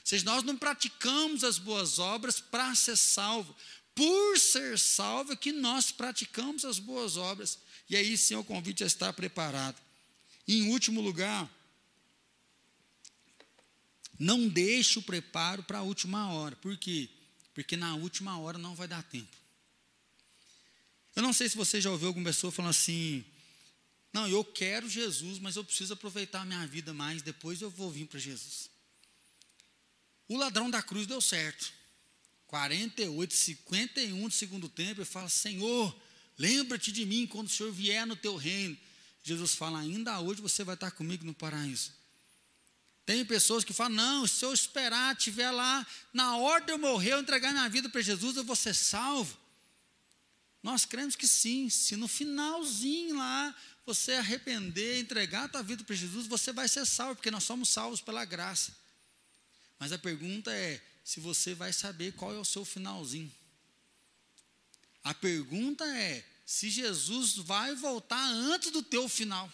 Ou 0.00 0.08
seja, 0.08 0.24
nós 0.24 0.44
não 0.44 0.56
praticamos 0.56 1.42
as 1.42 1.58
boas 1.58 1.98
obras 1.98 2.40
para 2.40 2.74
ser 2.74 2.96
salvo. 2.96 3.54
Por 3.94 4.38
ser 4.38 4.78
salvo 4.78 5.32
é 5.32 5.36
que 5.36 5.52
nós 5.52 5.90
praticamos 5.90 6.64
as 6.64 6.78
boas 6.78 7.16
obras. 7.16 7.58
E 7.88 7.96
aí 7.96 8.16
sim 8.16 8.34
o 8.34 8.44
convite 8.44 8.84
a 8.84 8.86
estar 8.86 9.12
preparado. 9.12 9.76
Em 10.46 10.68
último 10.70 11.00
lugar, 11.00 11.50
não 14.18 14.48
deixe 14.48 14.98
o 14.98 15.02
preparo 15.02 15.62
para 15.62 15.78
a 15.78 15.82
última 15.82 16.32
hora. 16.32 16.56
Por 16.56 16.76
quê? 16.76 17.08
Porque 17.54 17.76
na 17.76 17.94
última 17.94 18.38
hora 18.38 18.58
não 18.58 18.74
vai 18.74 18.88
dar 18.88 19.02
tempo. 19.02 19.36
Eu 21.14 21.22
não 21.22 21.32
sei 21.32 21.48
se 21.48 21.56
você 21.56 21.80
já 21.80 21.90
ouviu 21.90 22.08
alguma 22.08 22.26
pessoa 22.26 22.52
falando 22.52 22.70
assim: 22.70 23.24
não, 24.12 24.28
eu 24.28 24.44
quero 24.44 24.88
Jesus, 24.88 25.38
mas 25.38 25.56
eu 25.56 25.64
preciso 25.64 25.94
aproveitar 25.94 26.42
a 26.42 26.44
minha 26.44 26.66
vida 26.66 26.92
mais, 26.92 27.22
depois 27.22 27.60
eu 27.60 27.70
vou 27.70 27.90
vir 27.90 28.06
para 28.06 28.18
Jesus. 28.18 28.70
O 30.28 30.36
ladrão 30.36 30.70
da 30.70 30.82
cruz 30.82 31.06
deu 31.06 31.20
certo. 31.20 31.72
48, 32.46 33.34
51 33.34 34.28
do 34.28 34.34
segundo 34.34 34.68
tempo, 34.68 35.00
ele 35.00 35.04
fala: 35.04 35.28
Senhor, 35.28 35.94
lembra-te 36.38 36.92
de 36.92 37.04
mim 37.04 37.26
quando 37.26 37.48
o 37.48 37.50
Senhor 37.50 37.72
vier 37.72 38.06
no 38.06 38.16
teu 38.16 38.36
reino. 38.36 38.76
Jesus 39.22 39.54
fala: 39.54 39.80
ainda 39.80 40.20
hoje 40.20 40.40
você 40.40 40.62
vai 40.62 40.74
estar 40.74 40.90
comigo 40.90 41.24
no 41.24 41.34
paraíso. 41.34 41.92
Tem 43.06 43.24
pessoas 43.24 43.62
que 43.62 43.72
falam: 43.72 43.94
não, 43.94 44.26
se 44.26 44.44
eu 44.44 44.52
esperar, 44.52 45.16
estiver 45.16 45.50
lá, 45.52 45.86
na 46.12 46.36
hora 46.36 46.64
de 46.64 46.72
eu 46.72 46.78
morrer, 46.78 47.12
eu 47.12 47.20
entregar 47.20 47.52
minha 47.52 47.68
vida 47.68 47.88
para 47.88 48.02
Jesus, 48.02 48.36
eu 48.36 48.44
vou 48.44 48.56
ser 48.56 48.74
salvo. 48.74 49.38
Nós 50.60 50.84
cremos 50.84 51.14
que 51.14 51.28
sim, 51.28 51.70
se 51.70 51.94
no 51.94 52.08
finalzinho 52.08 53.16
lá 53.16 53.54
você 53.86 54.14
arrepender, 54.14 54.98
entregar 54.98 55.44
a 55.44 55.48
tua 55.48 55.62
vida 55.62 55.84
para 55.84 55.94
Jesus, 55.94 56.26
você 56.26 56.52
vai 56.52 56.66
ser 56.66 56.84
salvo, 56.84 57.14
porque 57.14 57.30
nós 57.30 57.44
somos 57.44 57.68
salvos 57.68 58.00
pela 58.00 58.24
graça. 58.24 58.76
Mas 59.78 59.92
a 59.92 59.98
pergunta 59.98 60.52
é 60.52 60.82
se 61.04 61.20
você 61.20 61.54
vai 61.54 61.72
saber 61.72 62.12
qual 62.14 62.34
é 62.34 62.38
o 62.38 62.44
seu 62.44 62.64
finalzinho. 62.64 63.32
A 65.04 65.14
pergunta 65.14 65.84
é 65.84 66.26
se 66.44 66.68
Jesus 66.68 67.36
vai 67.36 67.76
voltar 67.76 68.26
antes 68.26 68.72
do 68.72 68.82
teu 68.82 69.08
final. 69.08 69.52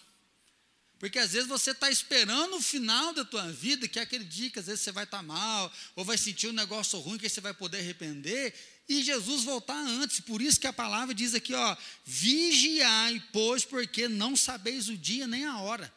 Porque 1.02 1.18
às 1.18 1.32
vezes 1.32 1.48
você 1.48 1.72
está 1.72 1.90
esperando 1.90 2.54
o 2.54 2.62
final 2.62 3.12
da 3.12 3.24
tua 3.24 3.50
vida, 3.50 3.88
que 3.88 3.98
é 3.98 4.02
aquele 4.02 4.22
dia 4.22 4.48
que 4.48 4.60
às 4.60 4.66
vezes 4.66 4.82
você 4.82 4.92
vai 4.92 5.02
estar 5.02 5.16
tá 5.16 5.22
mal, 5.24 5.72
ou 5.96 6.04
vai 6.04 6.16
sentir 6.16 6.46
um 6.46 6.52
negócio 6.52 6.96
ruim 7.00 7.18
que 7.18 7.28
você 7.28 7.40
vai 7.40 7.52
poder 7.52 7.78
arrepender, 7.78 8.54
e 8.88 9.02
Jesus 9.02 9.42
voltar 9.42 9.74
antes. 9.74 10.20
Por 10.20 10.40
isso 10.40 10.60
que 10.60 10.66
a 10.68 10.72
palavra 10.72 11.12
diz 11.12 11.34
aqui, 11.34 11.54
ó, 11.54 11.76
vigiai, 12.04 13.20
pois, 13.32 13.64
porque 13.64 14.06
não 14.06 14.36
sabeis 14.36 14.88
o 14.88 14.96
dia 14.96 15.26
nem 15.26 15.44
a 15.44 15.58
hora. 15.58 15.92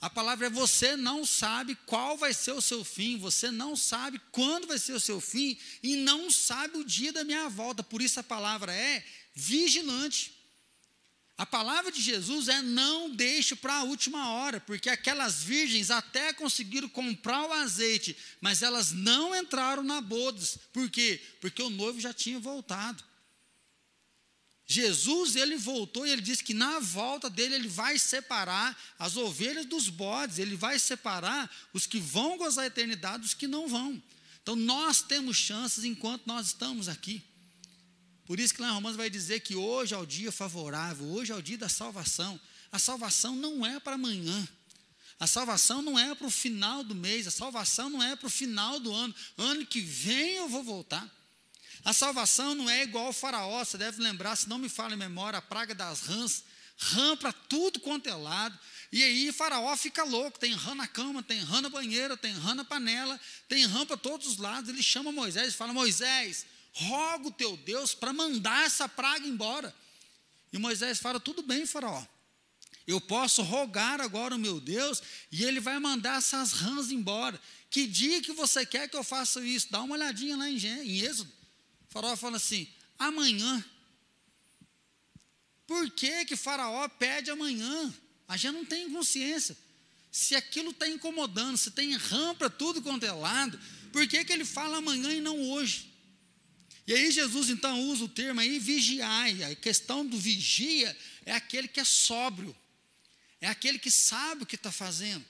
A 0.00 0.08
palavra 0.08 0.46
é 0.46 0.50
você 0.50 0.96
não 0.96 1.26
sabe 1.26 1.76
qual 1.84 2.16
vai 2.16 2.32
ser 2.32 2.52
o 2.52 2.62
seu 2.62 2.82
fim, 2.82 3.18
você 3.18 3.50
não 3.50 3.76
sabe 3.76 4.18
quando 4.32 4.66
vai 4.66 4.78
ser 4.78 4.94
o 4.94 5.00
seu 5.00 5.20
fim 5.20 5.58
e 5.82 5.94
não 5.94 6.30
sabe 6.30 6.78
o 6.78 6.84
dia 6.84 7.12
da 7.12 7.22
minha 7.22 7.50
volta. 7.50 7.82
Por 7.82 8.00
isso 8.00 8.18
a 8.18 8.22
palavra 8.22 8.72
é 8.72 9.04
vigilante. 9.34 10.37
A 11.38 11.46
palavra 11.46 11.92
de 11.92 12.00
Jesus 12.00 12.48
é 12.48 12.60
não 12.60 13.08
deixe 13.08 13.54
para 13.54 13.76
a 13.76 13.82
última 13.84 14.32
hora, 14.32 14.58
porque 14.60 14.90
aquelas 14.90 15.40
virgens 15.40 15.88
até 15.88 16.32
conseguiram 16.32 16.88
comprar 16.88 17.46
o 17.46 17.52
azeite, 17.52 18.16
mas 18.40 18.60
elas 18.60 18.90
não 18.90 19.32
entraram 19.32 19.84
na 19.84 20.00
bodas. 20.00 20.58
Por 20.72 20.90
quê? 20.90 21.22
Porque 21.40 21.62
o 21.62 21.70
noivo 21.70 22.00
já 22.00 22.12
tinha 22.12 22.40
voltado. 22.40 23.04
Jesus, 24.66 25.36
ele 25.36 25.56
voltou 25.56 26.04
e 26.04 26.10
ele 26.10 26.20
disse 26.20 26.42
que 26.42 26.52
na 26.52 26.80
volta 26.80 27.30
dele 27.30 27.54
ele 27.54 27.68
vai 27.68 28.00
separar 28.00 28.76
as 28.98 29.16
ovelhas 29.16 29.64
dos 29.64 29.88
bodes, 29.88 30.40
ele 30.40 30.56
vai 30.56 30.76
separar 30.76 31.48
os 31.72 31.86
que 31.86 32.00
vão 32.00 32.36
gozar 32.36 32.64
a 32.64 32.66
eternidade 32.66 33.22
dos 33.22 33.32
que 33.32 33.46
não 33.46 33.68
vão. 33.68 34.02
Então 34.42 34.56
nós 34.56 35.02
temos 35.02 35.36
chances 35.36 35.84
enquanto 35.84 36.26
nós 36.26 36.48
estamos 36.48 36.88
aqui. 36.88 37.22
Por 38.28 38.38
isso 38.38 38.52
que 38.52 38.60
lá 38.60 38.68
em 38.68 38.72
Romanos 38.72 38.98
vai 38.98 39.08
dizer 39.08 39.40
que 39.40 39.56
hoje 39.56 39.94
é 39.94 39.96
o 39.96 40.04
dia 40.04 40.30
favorável, 40.30 41.06
hoje 41.06 41.32
é 41.32 41.34
o 41.34 41.40
dia 41.40 41.56
da 41.56 41.68
salvação. 41.68 42.38
A 42.70 42.78
salvação 42.78 43.34
não 43.34 43.64
é 43.64 43.80
para 43.80 43.94
amanhã. 43.94 44.46
A 45.18 45.26
salvação 45.26 45.80
não 45.80 45.98
é 45.98 46.14
para 46.14 46.26
o 46.26 46.30
final 46.30 46.84
do 46.84 46.94
mês, 46.94 47.26
a 47.26 47.30
salvação 47.30 47.88
não 47.88 48.02
é 48.02 48.14
para 48.14 48.26
o 48.26 48.30
final 48.30 48.78
do 48.80 48.92
ano. 48.92 49.14
Ano 49.38 49.64
que 49.64 49.80
vem 49.80 50.34
eu 50.34 50.46
vou 50.46 50.62
voltar. 50.62 51.10
A 51.82 51.94
salvação 51.94 52.54
não 52.54 52.68
é 52.68 52.82
igual 52.82 53.06
ao 53.06 53.12
faraó, 53.14 53.64
você 53.64 53.78
deve 53.78 54.02
lembrar, 54.02 54.36
se 54.36 54.46
não 54.46 54.58
me 54.58 54.68
fala 54.68 54.92
em 54.92 54.98
memória, 54.98 55.38
a 55.38 55.42
praga 55.42 55.74
das 55.74 56.02
rãs, 56.02 56.44
rã 56.76 57.16
para 57.16 57.32
tudo 57.32 57.80
quanto 57.80 58.10
é 58.10 58.14
lado. 58.14 58.58
E 58.92 59.02
aí 59.02 59.32
faraó 59.32 59.74
fica 59.74 60.04
louco, 60.04 60.38
tem 60.38 60.52
rã 60.52 60.74
na 60.74 60.86
cama, 60.86 61.22
tem 61.22 61.40
rã 61.40 61.62
na 61.62 61.70
banheira, 61.70 62.14
tem 62.14 62.34
rã 62.34 62.54
na 62.54 62.64
panela, 62.64 63.18
tem 63.48 63.64
rã 63.64 63.86
para 63.86 63.96
todos 63.96 64.26
os 64.26 64.36
lados. 64.36 64.68
Ele 64.68 64.82
chama 64.82 65.10
Moisés 65.10 65.54
e 65.54 65.56
fala: 65.56 65.72
Moisés, 65.72 66.44
roga 66.78 67.28
o 67.28 67.32
teu 67.32 67.56
Deus 67.56 67.94
para 67.94 68.12
mandar 68.12 68.64
essa 68.64 68.88
praga 68.88 69.26
embora. 69.26 69.74
E 70.52 70.58
Moisés 70.58 70.98
fala: 70.98 71.18
tudo 71.18 71.42
bem, 71.42 71.66
Faraó. 71.66 72.04
Eu 72.86 73.00
posso 73.00 73.42
rogar 73.42 74.00
agora 74.00 74.34
o 74.34 74.38
meu 74.38 74.58
Deus 74.60 75.02
e 75.30 75.44
ele 75.44 75.60
vai 75.60 75.78
mandar 75.78 76.18
essas 76.18 76.52
rãs 76.52 76.90
embora. 76.90 77.38
Que 77.68 77.86
dia 77.86 78.22
que 78.22 78.32
você 78.32 78.64
quer 78.64 78.88
que 78.88 78.96
eu 78.96 79.04
faça 79.04 79.44
isso? 79.44 79.70
Dá 79.70 79.82
uma 79.82 79.94
olhadinha 79.94 80.36
lá 80.36 80.48
em, 80.48 80.56
Êxodo. 80.56 81.30
O 81.88 81.92
faraó 81.92 82.16
fala 82.16 82.36
assim: 82.36 82.66
amanhã. 82.98 83.64
Por 85.66 85.90
que 85.90 86.24
que 86.24 86.34
Faraó 86.34 86.88
pede 86.88 87.30
amanhã? 87.30 87.94
A 88.26 88.38
gente 88.38 88.54
não 88.54 88.64
tem 88.64 88.90
consciência. 88.90 89.54
Se 90.10 90.34
aquilo 90.34 90.70
está 90.70 90.88
incomodando, 90.88 91.58
se 91.58 91.70
tem 91.70 91.94
rã 91.94 92.34
para 92.34 92.48
tudo 92.48 92.80
quanto 92.80 93.04
é 93.04 93.12
lado, 93.12 93.60
por 93.92 94.06
que, 94.08 94.24
que 94.24 94.32
ele 94.32 94.46
fala 94.46 94.78
amanhã 94.78 95.12
e 95.12 95.20
não 95.20 95.38
hoje? 95.50 95.87
E 96.88 96.94
aí 96.94 97.10
Jesus 97.10 97.50
então 97.50 97.78
usa 97.82 98.04
o 98.04 98.08
termo 98.08 98.40
aí 98.40 98.58
vigiai. 98.58 99.44
A 99.44 99.54
questão 99.54 100.06
do 100.06 100.18
vigia 100.18 100.96
é 101.26 101.34
aquele 101.34 101.68
que 101.68 101.78
é 101.78 101.84
sóbrio, 101.84 102.56
é 103.42 103.46
aquele 103.46 103.78
que 103.78 103.90
sabe 103.90 104.42
o 104.42 104.46
que 104.46 104.54
está 104.56 104.72
fazendo. 104.72 105.22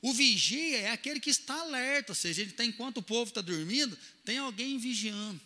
O 0.00 0.12
vigia 0.12 0.78
é 0.78 0.90
aquele 0.92 1.18
que 1.18 1.28
está 1.28 1.62
alerta, 1.62 2.12
ou 2.12 2.14
seja, 2.14 2.40
ele 2.40 2.52
tem, 2.52 2.68
enquanto 2.68 2.98
o 2.98 3.02
povo 3.02 3.28
está 3.28 3.40
dormindo, 3.40 3.98
tem 4.24 4.38
alguém 4.38 4.78
vigiando. 4.78 5.40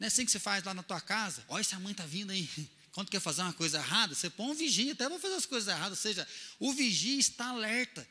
Não 0.00 0.06
é 0.06 0.08
assim 0.08 0.24
que 0.24 0.32
você 0.32 0.38
faz 0.38 0.64
lá 0.64 0.72
na 0.72 0.82
tua 0.82 1.00
casa? 1.00 1.44
Olha, 1.46 1.60
essa 1.60 1.78
mãe 1.78 1.92
está 1.92 2.06
vindo 2.06 2.30
aí. 2.30 2.48
Quando 2.92 3.10
quer 3.10 3.20
fazer 3.20 3.42
uma 3.42 3.52
coisa 3.52 3.76
errada, 3.76 4.14
você 4.14 4.30
põe 4.30 4.46
um 4.50 4.54
vigia, 4.54 4.94
até 4.94 5.10
vai 5.10 5.18
fazer 5.18 5.34
as 5.34 5.44
coisas 5.44 5.68
erradas. 5.68 5.98
Ou 5.98 6.02
seja, 6.02 6.26
o 6.58 6.72
vigia 6.72 7.20
está 7.20 7.48
alerta. 7.48 8.08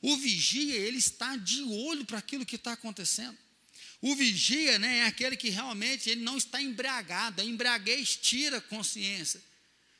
O 0.00 0.16
vigia, 0.16 0.74
ele 0.74 0.96
está 0.96 1.36
de 1.36 1.60
olho 1.64 2.06
para 2.06 2.16
aquilo 2.16 2.46
que 2.46 2.56
está 2.56 2.72
acontecendo. 2.72 3.43
O 4.06 4.14
vigia 4.14 4.78
né, 4.78 4.98
é 4.98 5.06
aquele 5.06 5.34
que 5.34 5.48
realmente 5.48 6.10
ele 6.10 6.20
não 6.20 6.36
está 6.36 6.60
embriagado, 6.60 7.40
a 7.40 7.44
embriaguez 7.44 8.14
tira 8.14 8.58
a 8.58 8.60
consciência. 8.60 9.42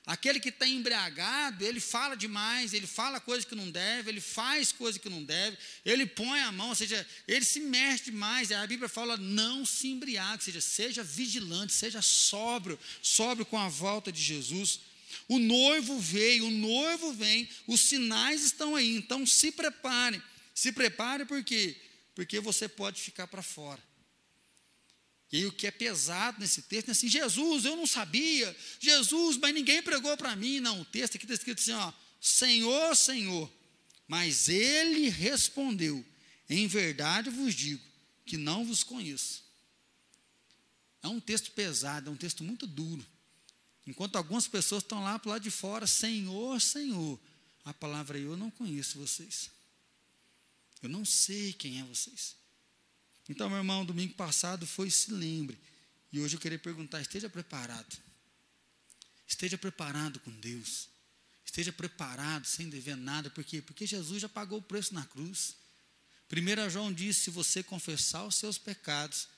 Aquele 0.04 0.38
que 0.38 0.50
está 0.50 0.68
embriagado, 0.68 1.64
ele 1.64 1.80
fala 1.80 2.14
demais, 2.14 2.74
ele 2.74 2.86
fala 2.86 3.18
coisas 3.18 3.46
que 3.46 3.54
não 3.54 3.70
deve, 3.70 4.10
ele 4.10 4.20
faz 4.20 4.72
coisas 4.72 5.00
que 5.00 5.08
não 5.08 5.24
deve, 5.24 5.56
ele 5.86 6.04
põe 6.04 6.38
a 6.40 6.52
mão, 6.52 6.68
ou 6.68 6.74
seja, 6.74 7.06
ele 7.26 7.46
se 7.46 7.60
mexe 7.60 8.04
demais. 8.04 8.52
A 8.52 8.66
Bíblia 8.66 8.90
fala: 8.90 9.16
não 9.16 9.64
se 9.64 9.88
embriague, 9.88 10.34
ou 10.34 10.40
seja, 10.42 10.60
seja 10.60 11.02
vigilante, 11.02 11.72
seja 11.72 12.02
sóbrio, 12.02 12.78
sóbrio 13.00 13.46
com 13.46 13.58
a 13.58 13.70
volta 13.70 14.12
de 14.12 14.20
Jesus. 14.20 14.80
O 15.26 15.38
noivo 15.38 15.98
veio, 15.98 16.48
o 16.48 16.50
noivo 16.50 17.10
vem, 17.14 17.48
os 17.66 17.80
sinais 17.80 18.42
estão 18.42 18.76
aí, 18.76 18.96
então 18.96 19.24
se 19.24 19.50
prepare. 19.50 20.22
Se 20.54 20.72
prepare 20.72 21.24
por 21.24 21.42
quê? 21.42 21.74
Porque 22.14 22.38
você 22.38 22.68
pode 22.68 23.00
ficar 23.00 23.26
para 23.26 23.42
fora. 23.42 23.82
E 25.34 25.46
o 25.46 25.52
que 25.52 25.66
é 25.66 25.70
pesado 25.72 26.38
nesse 26.38 26.62
texto 26.62 26.90
é 26.90 26.92
assim: 26.92 27.08
Jesus, 27.08 27.64
eu 27.64 27.74
não 27.74 27.88
sabia, 27.88 28.56
Jesus, 28.78 29.36
mas 29.36 29.52
ninguém 29.52 29.82
pregou 29.82 30.16
para 30.16 30.36
mim. 30.36 30.60
Não, 30.60 30.82
o 30.82 30.84
texto 30.84 31.16
aqui 31.16 31.24
está 31.24 31.34
escrito 31.34 31.58
assim: 31.58 31.72
ó, 31.72 31.92
Senhor, 32.20 32.94
Senhor. 32.94 33.52
Mas 34.06 34.48
ele 34.48 35.08
respondeu: 35.08 36.06
Em 36.48 36.68
verdade 36.68 37.30
vos 37.30 37.52
digo 37.52 37.82
que 38.24 38.36
não 38.36 38.64
vos 38.64 38.84
conheço. 38.84 39.42
É 41.02 41.08
um 41.08 41.18
texto 41.18 41.50
pesado, 41.50 42.10
é 42.10 42.12
um 42.12 42.16
texto 42.16 42.44
muito 42.44 42.64
duro. 42.64 43.04
Enquanto 43.84 44.14
algumas 44.14 44.46
pessoas 44.46 44.84
estão 44.84 45.02
lá 45.02 45.18
para 45.18 45.32
lado 45.32 45.42
de 45.42 45.50
fora, 45.50 45.84
Senhor, 45.84 46.60
Senhor, 46.60 47.18
a 47.64 47.74
palavra 47.74 48.16
eu 48.16 48.36
não 48.36 48.52
conheço 48.52 49.00
vocês. 49.00 49.50
Eu 50.80 50.88
não 50.88 51.04
sei 51.04 51.52
quem 51.52 51.80
é 51.80 51.82
vocês. 51.82 52.36
Então, 53.28 53.48
meu 53.48 53.58
irmão, 53.58 53.84
domingo 53.84 54.14
passado 54.14 54.66
foi 54.66 54.90
se 54.90 55.12
lembre. 55.12 55.58
E 56.12 56.20
hoje 56.20 56.36
eu 56.36 56.40
queria 56.40 56.58
perguntar: 56.58 57.00
esteja 57.00 57.28
preparado. 57.28 57.96
Esteja 59.26 59.56
preparado 59.56 60.20
com 60.20 60.30
Deus. 60.30 60.88
Esteja 61.44 61.72
preparado 61.72 62.46
sem 62.46 62.68
dever 62.68 62.96
nada. 62.96 63.30
Por 63.30 63.44
quê? 63.44 63.62
Porque 63.62 63.86
Jesus 63.86 64.20
já 64.20 64.28
pagou 64.28 64.58
o 64.58 64.62
preço 64.62 64.94
na 64.94 65.04
cruz. 65.04 65.56
1 66.30 66.70
João 66.70 66.92
diz: 66.92 67.16
se 67.16 67.30
você 67.30 67.62
confessar 67.62 68.24
os 68.24 68.36
seus 68.36 68.58
pecados, 68.58 69.28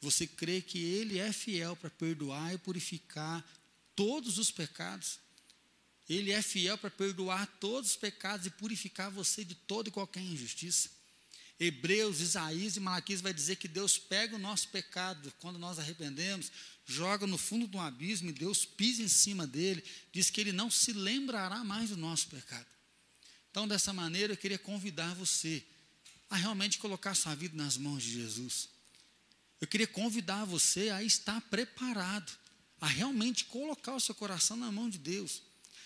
você 0.00 0.26
crê 0.26 0.60
que 0.60 0.78
Ele 0.78 1.18
é 1.18 1.32
fiel 1.32 1.76
para 1.76 1.90
perdoar 1.90 2.54
e 2.54 2.58
purificar 2.58 3.44
todos 3.94 4.38
os 4.38 4.50
pecados. 4.50 5.18
Ele 6.08 6.32
é 6.32 6.42
fiel 6.42 6.76
para 6.76 6.90
perdoar 6.90 7.46
todos 7.60 7.90
os 7.90 7.96
pecados 7.96 8.46
e 8.46 8.50
purificar 8.50 9.10
você 9.10 9.44
de 9.44 9.54
toda 9.54 9.88
e 9.88 9.92
qualquer 9.92 10.22
injustiça. 10.22 10.90
Hebreus, 11.60 12.20
Isaías 12.20 12.76
e 12.76 12.80
Malaquias 12.80 13.20
vai 13.20 13.34
dizer 13.34 13.56
que 13.56 13.68
Deus 13.68 13.98
pega 13.98 14.34
o 14.34 14.38
nosso 14.38 14.68
pecado 14.68 15.30
quando 15.38 15.58
nós 15.58 15.78
arrependemos, 15.78 16.50
joga 16.86 17.26
no 17.26 17.36
fundo 17.36 17.68
de 17.68 17.76
um 17.76 17.80
abismo 17.82 18.30
e 18.30 18.32
Deus 18.32 18.64
pisa 18.64 19.02
em 19.02 19.08
cima 19.08 19.46
dele, 19.46 19.84
diz 20.10 20.30
que 20.30 20.40
ele 20.40 20.52
não 20.52 20.70
se 20.70 20.94
lembrará 20.94 21.62
mais 21.62 21.90
do 21.90 21.98
nosso 21.98 22.28
pecado. 22.28 22.66
Então, 23.50 23.68
dessa 23.68 23.92
maneira, 23.92 24.32
eu 24.32 24.36
queria 24.38 24.58
convidar 24.58 25.14
você 25.14 25.62
a 26.30 26.36
realmente 26.36 26.78
colocar 26.78 27.14
sua 27.14 27.34
vida 27.34 27.54
nas 27.54 27.76
mãos 27.76 28.02
de 28.02 28.12
Jesus. 28.12 28.70
Eu 29.60 29.66
queria 29.66 29.86
convidar 29.86 30.46
você 30.46 30.88
a 30.88 31.02
estar 31.02 31.42
preparado, 31.42 32.32
a 32.80 32.86
realmente 32.86 33.44
colocar 33.44 33.94
o 33.94 34.00
seu 34.00 34.14
coração 34.14 34.56
na 34.56 34.72
mão 34.72 34.88
de 34.88 34.96
Deus. 34.96 35.42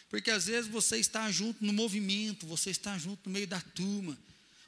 Porque 0.08 0.30
às 0.30 0.46
vezes 0.46 0.70
você 0.70 0.98
está 0.98 1.28
junto 1.32 1.64
no 1.64 1.72
movimento, 1.72 2.46
você 2.46 2.70
está 2.70 2.96
junto 2.96 3.28
no 3.28 3.32
meio 3.32 3.48
da 3.48 3.60
turma, 3.60 4.16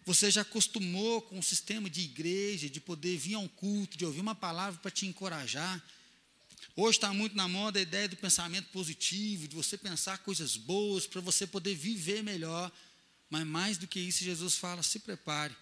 você 0.06 0.30
já 0.30 0.42
acostumou 0.42 1.20
com 1.20 1.36
o 1.36 1.42
sistema 1.42 1.90
de 1.90 2.02
igreja, 2.02 2.70
de 2.70 2.80
poder 2.80 3.18
vir 3.18 3.34
a 3.34 3.40
um 3.40 3.48
culto, 3.48 3.98
de 3.98 4.06
ouvir 4.06 4.20
uma 4.20 4.36
palavra 4.36 4.78
para 4.80 4.90
te 4.90 5.04
encorajar. 5.04 5.84
Hoje 6.76 6.98
está 6.98 7.12
muito 7.12 7.36
na 7.36 7.48
moda 7.48 7.80
a 7.80 7.82
ideia 7.82 8.08
do 8.08 8.16
pensamento 8.16 8.68
positivo, 8.68 9.48
de 9.48 9.56
você 9.56 9.76
pensar 9.76 10.18
coisas 10.18 10.56
boas, 10.56 11.08
para 11.08 11.20
você 11.20 11.44
poder 11.44 11.74
viver 11.74 12.22
melhor. 12.22 12.70
Mas 13.28 13.44
mais 13.44 13.78
do 13.78 13.88
que 13.88 13.98
isso, 13.98 14.22
Jesus 14.22 14.54
fala: 14.54 14.80
se 14.80 15.00
prepare. 15.00 15.56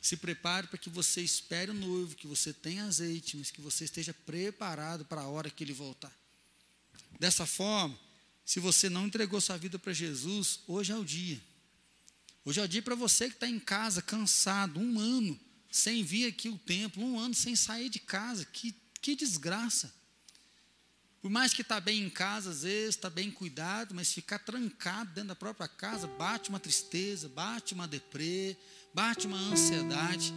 Se 0.00 0.16
prepare 0.16 0.68
para 0.68 0.78
que 0.78 0.88
você 0.88 1.20
espere 1.20 1.72
o 1.72 1.74
noivo, 1.74 2.14
que 2.14 2.28
você 2.28 2.52
tenha 2.52 2.84
azeite, 2.84 3.36
mas 3.36 3.50
que 3.50 3.60
você 3.60 3.84
esteja 3.84 4.14
preparado 4.14 5.04
para 5.04 5.22
a 5.22 5.26
hora 5.26 5.50
que 5.50 5.64
ele 5.64 5.72
voltar. 5.72 6.16
Dessa 7.18 7.44
forma, 7.44 7.98
se 8.44 8.60
você 8.60 8.88
não 8.88 9.08
entregou 9.08 9.40
sua 9.40 9.56
vida 9.56 9.80
para 9.80 9.92
Jesus, 9.92 10.60
hoje 10.68 10.92
é 10.92 10.96
o 10.96 11.04
dia. 11.04 11.40
Hoje 12.44 12.60
é 12.60 12.64
o 12.64 12.68
dia 12.68 12.82
para 12.82 12.94
você 12.94 13.28
que 13.28 13.34
está 13.34 13.48
em 13.48 13.58
casa, 13.58 14.00
cansado, 14.00 14.80
um 14.80 14.98
ano 14.98 15.38
sem 15.70 16.02
vir 16.02 16.26
aqui 16.26 16.48
o 16.48 16.58
templo, 16.58 17.04
um 17.04 17.18
ano 17.18 17.34
sem 17.34 17.54
sair 17.54 17.88
de 17.88 17.98
casa. 17.98 18.44
Que, 18.46 18.74
que 19.00 19.14
desgraça. 19.14 19.94
Por 21.20 21.30
mais 21.30 21.52
que 21.52 21.62
está 21.62 21.80
bem 21.80 22.02
em 22.02 22.10
casa, 22.10 22.50
às 22.50 22.62
vezes, 22.62 22.94
está 22.94 23.10
bem 23.10 23.30
cuidado, 23.30 23.94
mas 23.94 24.12
ficar 24.12 24.38
trancado 24.38 25.10
dentro 25.12 25.28
da 25.28 25.36
própria 25.36 25.66
casa, 25.66 26.06
bate 26.06 26.48
uma 26.48 26.60
tristeza, 26.60 27.28
bate 27.28 27.74
uma 27.74 27.88
deprê, 27.88 28.56
bate 28.94 29.26
uma 29.26 29.36
ansiedade. 29.36 30.32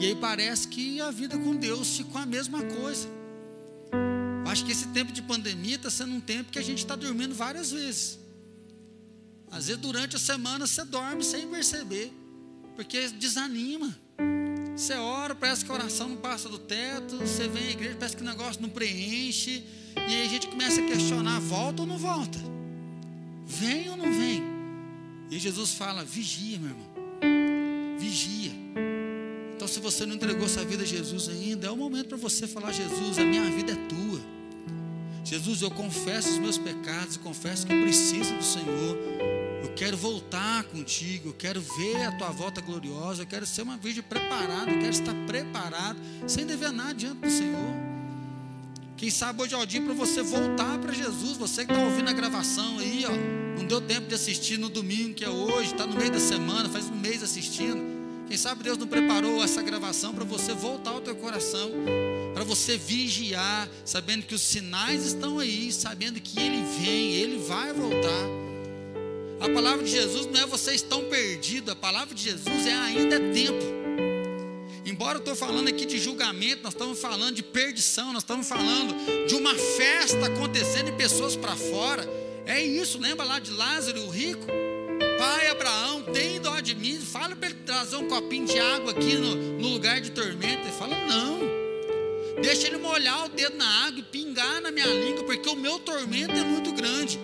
E 0.00 0.06
aí 0.06 0.16
parece 0.16 0.68
que 0.68 1.00
a 1.00 1.10
vida 1.10 1.36
com 1.36 1.56
Deus 1.56 1.96
ficou 1.96 2.20
a 2.20 2.26
mesma 2.26 2.62
coisa. 2.62 3.08
Acho 4.46 4.64
que 4.64 4.70
esse 4.70 4.86
tempo 4.88 5.12
de 5.12 5.20
pandemia 5.22 5.74
está 5.74 5.90
sendo 5.90 6.14
um 6.14 6.20
tempo 6.20 6.52
que 6.52 6.58
a 6.58 6.62
gente 6.62 6.78
está 6.78 6.94
dormindo 6.94 7.34
várias 7.34 7.72
vezes. 7.72 8.18
Às 9.50 9.66
vezes 9.66 9.80
durante 9.80 10.16
a 10.16 10.18
semana 10.18 10.66
você 10.66 10.84
dorme 10.84 11.24
sem 11.24 11.46
perceber, 11.48 12.12
porque 12.74 13.08
desanima. 13.08 13.96
Você 14.76 14.92
ora, 14.94 15.34
parece 15.34 15.64
que 15.64 15.70
a 15.70 15.74
oração 15.74 16.10
não 16.10 16.16
passa 16.16 16.48
do 16.48 16.58
teto, 16.58 17.16
você 17.16 17.48
vem 17.48 17.68
à 17.68 17.70
igreja, 17.70 17.96
parece 17.98 18.16
que 18.16 18.22
o 18.22 18.26
negócio 18.26 18.60
não 18.60 18.68
preenche, 18.68 19.64
e 19.96 20.00
aí 20.00 20.26
a 20.26 20.28
gente 20.28 20.48
começa 20.48 20.80
a 20.80 20.86
questionar: 20.86 21.40
volta 21.40 21.82
ou 21.82 21.88
não 21.88 21.96
volta? 21.96 22.38
Vem 23.46 23.88
ou 23.88 23.96
não 23.96 24.12
vem? 24.12 24.42
E 25.30 25.38
Jesus 25.38 25.72
fala: 25.72 26.04
vigia, 26.04 26.58
meu 26.58 26.70
irmão, 26.70 27.98
vigia. 27.98 28.52
Então, 29.54 29.66
se 29.66 29.80
você 29.80 30.04
não 30.04 30.14
entregou 30.14 30.46
sua 30.46 30.64
vida 30.64 30.82
a 30.82 30.86
Jesus 30.86 31.30
ainda, 31.30 31.66
é 31.66 31.70
o 31.70 31.76
momento 31.76 32.08
para 32.08 32.18
você 32.18 32.46
falar: 32.46 32.72
Jesus, 32.72 33.18
a 33.18 33.24
minha 33.24 33.50
vida 33.50 33.72
é 33.72 33.76
tua. 33.88 34.20
Jesus, 35.26 35.60
eu 35.60 35.72
confesso 35.72 36.28
os 36.28 36.38
meus 36.38 36.56
pecados, 36.56 37.16
confesso 37.16 37.66
que 37.66 37.72
eu 37.72 37.82
preciso 37.82 38.32
do 38.36 38.44
Senhor. 38.44 38.96
Eu 39.60 39.72
quero 39.74 39.96
voltar 39.96 40.62
contigo, 40.62 41.30
eu 41.30 41.34
quero 41.34 41.60
ver 41.60 42.00
a 42.04 42.12
tua 42.12 42.30
volta 42.30 42.60
gloriosa, 42.60 43.22
eu 43.22 43.26
quero 43.26 43.44
ser 43.44 43.62
uma 43.62 43.76
virgem 43.76 44.04
preparada, 44.04 44.70
eu 44.70 44.78
quero 44.78 44.90
estar 44.90 45.12
preparado, 45.26 45.98
sem 46.28 46.46
dever 46.46 46.70
nada 46.70 46.94
diante 46.94 47.22
do 47.22 47.28
Senhor. 47.28 47.74
Quem 48.96 49.10
sabe 49.10 49.42
hoje 49.42 49.52
é 49.52 49.58
o 49.58 49.66
dia 49.66 49.82
para 49.82 49.94
você 49.94 50.22
voltar 50.22 50.78
para 50.78 50.92
Jesus. 50.92 51.36
Você 51.36 51.66
que 51.66 51.72
está 51.72 51.84
ouvindo 51.84 52.08
a 52.08 52.12
gravação 52.12 52.78
aí, 52.78 53.04
ó, 53.04 53.58
não 53.58 53.66
deu 53.66 53.80
tempo 53.80 54.06
de 54.06 54.14
assistir 54.14 54.60
no 54.60 54.68
domingo, 54.68 55.12
que 55.12 55.24
é 55.24 55.28
hoje, 55.28 55.72
está 55.72 55.88
no 55.88 55.96
meio 55.96 56.12
da 56.12 56.20
semana, 56.20 56.68
faz 56.68 56.84
um 56.84 56.94
mês 56.94 57.24
assistindo. 57.24 57.82
Quem 58.28 58.36
sabe 58.36 58.62
Deus 58.62 58.78
não 58.78 58.86
preparou 58.86 59.42
essa 59.42 59.60
gravação 59.60 60.14
para 60.14 60.24
você 60.24 60.54
voltar 60.54 60.90
ao 60.90 61.00
teu 61.00 61.16
coração, 61.16 61.72
para 62.36 62.44
você 62.44 62.76
vigiar, 62.76 63.66
sabendo 63.82 64.26
que 64.26 64.34
os 64.34 64.42
sinais 64.42 65.06
estão 65.06 65.38
aí, 65.38 65.72
sabendo 65.72 66.20
que 66.20 66.38
Ele 66.38 66.62
vem, 66.78 67.14
Ele 67.14 67.38
vai 67.38 67.72
voltar. 67.72 68.26
A 69.40 69.48
palavra 69.48 69.82
de 69.82 69.90
Jesus 69.90 70.26
não 70.26 70.42
é 70.42 70.44
vocês 70.44 70.82
estão 70.82 71.04
perdidos, 71.04 71.72
a 71.72 71.74
palavra 71.74 72.14
de 72.14 72.22
Jesus 72.22 72.66
é 72.66 72.74
ainda 72.74 73.16
é 73.16 73.32
tempo. 73.32 73.64
Embora 74.84 75.16
eu 75.16 75.20
estou 75.20 75.34
falando 75.34 75.68
aqui 75.68 75.86
de 75.86 75.98
julgamento, 75.98 76.62
nós 76.62 76.74
estamos 76.74 77.00
falando 77.00 77.34
de 77.34 77.42
perdição, 77.42 78.12
nós 78.12 78.22
estamos 78.22 78.46
falando 78.46 79.26
de 79.26 79.34
uma 79.34 79.54
festa 79.54 80.26
acontecendo 80.26 80.90
e 80.90 80.92
pessoas 80.92 81.36
para 81.36 81.56
fora. 81.56 82.06
É 82.44 82.62
isso, 82.62 82.98
lembra 82.98 83.24
lá 83.24 83.38
de 83.38 83.50
Lázaro, 83.50 84.02
o 84.02 84.10
rico? 84.10 84.46
Pai 85.18 85.48
Abraão, 85.48 86.02
tem 86.02 86.38
dó 86.38 86.60
de 86.60 86.74
mim, 86.74 87.00
fala 87.00 87.34
para 87.34 87.48
ele 87.48 87.60
trazer 87.64 87.96
um 87.96 88.06
copinho 88.06 88.44
de 88.44 88.58
água 88.58 88.90
aqui 88.90 89.14
no, 89.14 89.34
no 89.34 89.68
lugar 89.68 90.02
de 90.02 90.10
tormenta. 90.10 90.60
Ele 90.60 90.72
fala: 90.72 90.94
Não, 91.06 91.55
deixa 92.40 92.66
ele 92.66 92.78
molhar 92.78 93.26
o 93.26 93.28
dedo 93.28 93.56
na 93.56 93.86
água 93.86 94.00
e 94.00 94.02
pingar 94.02 94.60
na 94.60 94.70
minha 94.70 94.86
língua, 94.86 95.24
porque 95.24 95.48
o 95.48 95.56
meu 95.56 95.78
tormento 95.78 96.32
é 96.32 96.42
muito 96.42 96.72
grande. 96.72 97.18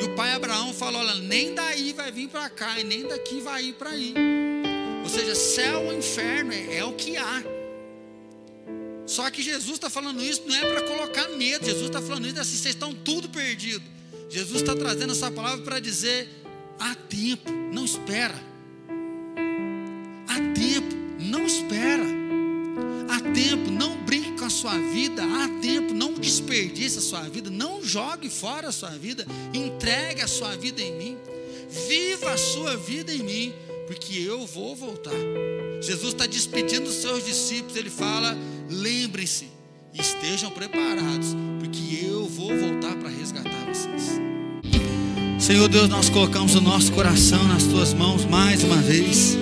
E 0.00 0.04
o 0.04 0.14
pai 0.14 0.32
Abraão 0.32 0.72
falou: 0.72 1.00
Olha, 1.00 1.14
nem 1.14 1.54
daí 1.54 1.92
vai 1.92 2.10
vir 2.12 2.28
para 2.28 2.48
cá, 2.50 2.78
e 2.78 2.84
nem 2.84 3.06
daqui 3.06 3.40
vai 3.40 3.64
ir 3.64 3.72
para 3.74 3.90
aí. 3.90 4.14
Ou 5.02 5.08
seja, 5.08 5.34
céu 5.34 5.84
ou 5.86 5.92
inferno 5.92 6.52
é, 6.52 6.78
é 6.78 6.84
o 6.84 6.92
que 6.92 7.16
há. 7.16 7.42
Só 9.06 9.28
que 9.30 9.42
Jesus 9.42 9.74
está 9.74 9.90
falando 9.90 10.22
isso 10.22 10.42
não 10.46 10.54
é 10.54 10.72
para 10.72 10.82
colocar 10.82 11.28
medo, 11.30 11.64
Jesus 11.64 11.86
está 11.86 12.00
falando 12.00 12.26
isso 12.26 12.40
assim: 12.40 12.56
vocês 12.56 12.74
estão 12.74 12.94
tudo 12.94 13.28
perdido. 13.28 13.82
Jesus 14.28 14.62
está 14.62 14.74
trazendo 14.74 15.12
essa 15.12 15.30
palavra 15.30 15.64
para 15.64 15.80
dizer: 15.80 16.28
há 16.78 16.94
tempo, 16.94 17.50
não 17.72 17.84
espera. 17.84 18.34
Há 20.28 20.34
tempo, 20.54 20.94
não 21.18 21.44
espera. 21.44 22.11
Sua 24.62 24.78
vida. 24.78 25.24
Há 25.24 25.48
tempo, 25.60 25.92
não 25.92 26.14
desperdice 26.14 26.98
a 26.98 27.02
sua 27.02 27.22
vida. 27.22 27.50
Não 27.50 27.84
jogue 27.84 28.30
fora 28.30 28.68
a 28.68 28.72
sua 28.72 28.90
vida. 28.90 29.26
Entregue 29.52 30.22
a 30.22 30.28
sua 30.28 30.56
vida 30.56 30.80
em 30.80 30.96
mim. 30.96 31.16
Viva 31.88 32.30
a 32.30 32.36
sua 32.36 32.76
vida 32.76 33.12
em 33.12 33.22
mim, 33.22 33.52
porque 33.88 34.18
eu 34.18 34.46
vou 34.46 34.76
voltar. 34.76 35.10
Jesus 35.80 36.12
está 36.12 36.26
despedindo 36.26 36.88
os 36.88 36.96
seus 36.96 37.24
discípulos. 37.24 37.76
Ele 37.76 37.90
fala: 37.90 38.36
lembrem-se, 38.70 39.48
estejam 39.92 40.50
preparados, 40.50 41.28
porque 41.58 42.06
eu 42.06 42.28
vou 42.28 42.56
voltar 42.56 42.94
para 42.96 43.08
resgatar 43.08 43.66
vocês. 43.66 44.20
Senhor 45.40 45.66
Deus, 45.68 45.88
nós 45.88 46.08
colocamos 46.08 46.54
o 46.54 46.60
nosso 46.60 46.92
coração 46.92 47.42
nas 47.48 47.64
tuas 47.64 47.92
mãos 47.92 48.24
mais 48.26 48.62
uma 48.62 48.76
vez, 48.76 49.36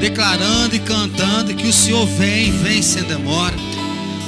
declarando 0.00 0.74
e 0.74 0.78
cantando 0.78 1.54
que 1.54 1.66
o 1.66 1.72
Senhor 1.72 2.06
vem, 2.06 2.50
vem 2.62 2.80
sem 2.80 3.02
demora. 3.02 3.73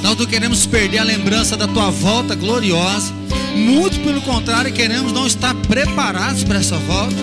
Nós 0.01 0.17
não 0.17 0.25
queremos 0.25 0.65
perder 0.65 0.99
a 0.99 1.03
lembrança 1.03 1.57
da 1.57 1.67
tua 1.67 1.89
volta 1.89 2.35
gloriosa, 2.35 3.13
muito 3.55 3.99
pelo 3.99 4.21
contrário, 4.21 4.71
queremos 4.71 5.11
não 5.11 5.25
estar 5.25 5.53
preparados 5.55 6.43
para 6.43 6.59
essa 6.59 6.77
volta. 6.77 7.15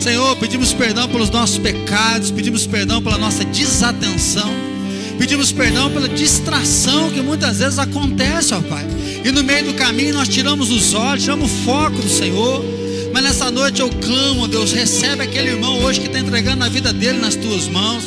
Senhor, 0.00 0.36
pedimos 0.36 0.72
perdão 0.72 1.08
pelos 1.08 1.30
nossos 1.30 1.58
pecados, 1.58 2.30
pedimos 2.30 2.66
perdão 2.66 3.02
pela 3.02 3.18
nossa 3.18 3.44
desatenção, 3.44 4.50
pedimos 5.18 5.52
perdão 5.52 5.90
pela 5.90 6.08
distração 6.08 7.10
que 7.10 7.20
muitas 7.20 7.58
vezes 7.58 7.78
acontece, 7.78 8.54
ó 8.54 8.60
Pai. 8.60 8.86
E 9.24 9.30
no 9.30 9.42
meio 9.42 9.66
do 9.66 9.74
caminho 9.74 10.14
nós 10.14 10.28
tiramos 10.28 10.70
os 10.70 10.94
olhos, 10.94 11.22
tiramos 11.22 11.50
o 11.50 11.54
foco 11.64 12.00
do 12.00 12.08
Senhor 12.08 12.64
mas 13.14 13.22
nessa 13.22 13.48
noite 13.48 13.80
eu 13.80 13.88
clamo, 13.88 14.48
Deus, 14.48 14.72
recebe 14.72 15.22
aquele 15.22 15.50
irmão 15.50 15.80
hoje 15.84 16.00
que 16.00 16.08
está 16.08 16.18
entregando 16.18 16.64
a 16.64 16.68
vida 16.68 16.92
dele 16.92 17.20
nas 17.20 17.36
tuas 17.36 17.68
mãos. 17.68 18.06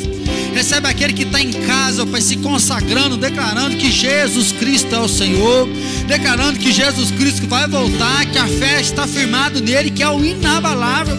Recebe 0.58 0.88
aquele 0.88 1.12
que 1.12 1.22
está 1.22 1.40
em 1.40 1.52
casa, 1.52 2.04
Pai, 2.04 2.20
se 2.20 2.36
consagrando, 2.38 3.16
declarando 3.16 3.76
que 3.76 3.92
Jesus 3.92 4.50
Cristo 4.50 4.92
é 4.92 4.98
o 4.98 5.06
Senhor, 5.06 5.68
declarando 6.08 6.58
que 6.58 6.72
Jesus 6.72 7.12
Cristo 7.12 7.46
vai 7.46 7.68
voltar, 7.68 8.26
que 8.26 8.36
a 8.36 8.48
fé 8.48 8.80
está 8.80 9.06
firmada 9.06 9.60
nele, 9.60 9.88
que 9.88 10.02
é 10.02 10.08
o 10.08 10.24
inabalável. 10.24 11.16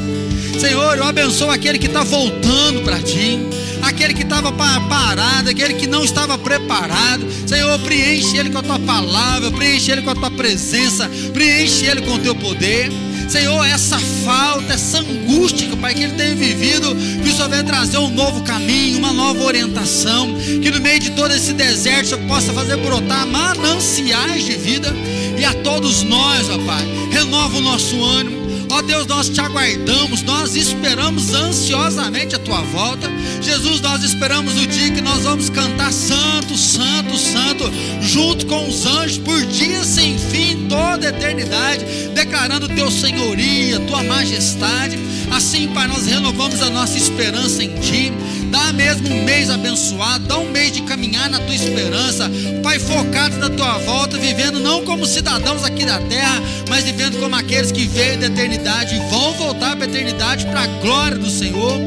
Senhor, 0.59 0.97
eu 0.97 1.05
abençoo 1.05 1.49
aquele 1.49 1.79
que 1.79 1.87
está 1.87 2.03
voltando 2.03 2.81
para 2.83 2.99
ti, 2.99 3.39
aquele 3.81 4.13
que 4.13 4.23
estava 4.23 4.51
parado, 4.51 5.49
aquele 5.49 5.75
que 5.75 5.87
não 5.87 6.03
estava 6.03 6.37
preparado. 6.37 7.25
Senhor, 7.47 7.79
preenche 7.79 8.35
ele 8.35 8.49
com 8.49 8.57
a 8.57 8.63
tua 8.63 8.79
palavra, 8.79 9.49
preenche 9.51 9.89
ele 9.89 10.01
com 10.01 10.09
a 10.09 10.15
tua 10.15 10.31
presença, 10.31 11.09
preenche 11.31 11.85
ele 11.85 12.01
com 12.01 12.15
o 12.15 12.19
teu 12.19 12.35
poder. 12.35 12.91
Senhor, 13.30 13.63
essa 13.63 13.99
falta, 14.25 14.73
essa 14.73 14.99
angústia, 14.99 15.69
Pai, 15.80 15.93
que 15.93 16.03
ele 16.03 16.13
tem 16.13 16.36
vivido, 16.36 16.95
que 16.95 17.30
o 17.30 17.34
Senhor 17.34 17.49
venha 17.49 17.63
trazer 17.63 17.97
um 17.97 18.09
novo 18.09 18.41
caminho, 18.41 18.97
uma 18.97 19.13
nova 19.13 19.43
orientação, 19.43 20.36
que 20.61 20.69
no 20.69 20.82
meio 20.82 20.99
de 20.99 21.11
todo 21.11 21.34
esse 21.34 21.53
deserto 21.53 22.05
o 22.05 22.09
Senhor 22.09 22.27
possa 22.27 22.51
fazer 22.51 22.75
brotar 22.77 23.25
mananciais 23.27 24.43
de 24.43 24.57
vida, 24.57 24.93
e 25.38 25.45
a 25.45 25.53
todos 25.53 26.03
nós, 26.03 26.49
ó 26.49 26.57
Pai, 26.65 26.84
renova 27.11 27.57
o 27.57 27.61
nosso 27.61 28.03
ânimo, 28.03 28.38
Ó 28.72 28.82
Deus, 28.84 29.07
nós 29.07 29.30
te 29.30 29.41
aguardamos, 29.41 30.22
nós 30.22 30.55
esperamos 30.55 31.34
ansiosamente 31.34 32.36
a 32.36 32.39
tua 32.39 32.61
volta. 32.61 33.09
Jesus, 33.41 33.82
nós 33.82 34.03
esperamos 34.03 34.55
o 34.57 34.67
dia 34.67 34.91
que 34.91 35.01
nós 35.01 35.24
vamos 35.24 35.49
cantar 35.49 35.91
Santo, 35.91 36.55
Santo, 36.55 37.17
Santo, 37.17 37.72
junto 38.01 38.45
com 38.45 38.67
os 38.67 38.86
anjos, 38.86 39.17
por 39.17 39.43
dias 39.47 39.88
sem 39.88 40.17
fim, 40.17 40.67
toda 40.70 41.07
a 41.07 41.09
eternidade, 41.09 41.84
declarando 42.13 42.70
teu 42.70 42.91
senhoria, 42.91 43.80
tua 43.82 44.03
majestade. 44.03 44.97
Assim, 45.32 45.67
Pai, 45.69 45.88
nós 45.88 46.05
renovamos 46.05 46.61
a 46.61 46.69
nossa 46.69 46.97
esperança 46.97 47.63
em 47.63 47.73
Ti. 47.80 48.11
Dá 48.51 48.73
mesmo 48.73 49.13
um 49.13 49.23
mês 49.23 49.49
abençoado, 49.49 50.25
dá 50.25 50.38
um 50.38 50.49
mês 50.51 50.71
de 50.71 50.82
caminhar 50.82 51.30
na 51.30 51.39
Tua 51.39 51.55
esperança. 51.55 52.30
Pai, 52.63 52.80
focados 52.80 53.38
na 53.38 53.49
Tua 53.49 53.77
volta, 53.80 54.17
vivendo 54.17 54.59
não 54.59 54.84
como 54.84 55.05
cidadãos 55.05 55.63
aqui 55.63 55.86
da 55.86 55.99
terra, 55.99 56.41
mas 56.67 56.84
vivendo 56.84 57.19
como 57.19 57.36
aqueles 57.36 57.71
que 57.71 57.86
veio 57.86 58.19
da 58.19 58.25
eternidade 58.25 58.95
e 58.95 58.99
vão 59.09 59.34
voltar 59.34 59.75
para 59.75 59.86
a 59.86 59.89
eternidade 59.89 60.45
para 60.45 60.63
a 60.63 60.67
glória 60.67 61.17
do 61.17 61.30
Senhor. 61.30 61.80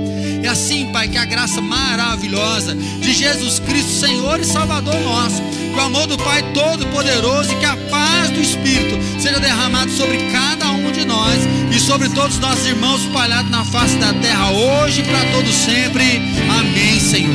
É 0.42 0.48
assim, 0.48 0.90
Pai, 0.92 1.08
que 1.08 1.18
a 1.18 1.24
graça 1.24 1.60
maravilhosa 1.60 2.74
de 2.74 3.12
Jesus 3.12 3.58
Cristo, 3.60 3.92
Senhor 3.92 4.40
e 4.40 4.44
Salvador 4.44 4.98
nosso, 5.00 5.40
que 5.72 5.78
o 5.78 5.80
amor 5.80 6.06
do 6.06 6.18
Pai 6.18 6.42
Todo-Poderoso 6.52 7.52
e 7.52 7.58
que 7.58 7.64
a 7.64 7.76
paz 7.88 8.30
do 8.30 8.40
Espírito 8.40 8.94
seja 9.20 9.40
derramado 9.40 9.90
sobre 9.90 10.18
cada 10.30 10.70
um 10.70 10.92
de 10.92 11.04
nós 11.04 11.38
e 11.74 11.80
sobre 11.80 12.08
todos 12.10 12.34
os 12.34 12.40
nossos 12.40 12.66
irmãos 12.66 13.02
espalhados 13.02 13.50
na 13.50 13.64
face 13.64 13.96
da 13.96 14.12
terra, 14.12 14.50
hoje 14.50 15.00
e 15.00 15.04
para 15.04 15.32
todos 15.32 15.54
sempre. 15.54 16.18
Amém, 16.60 17.00
Senhor. 17.00 17.34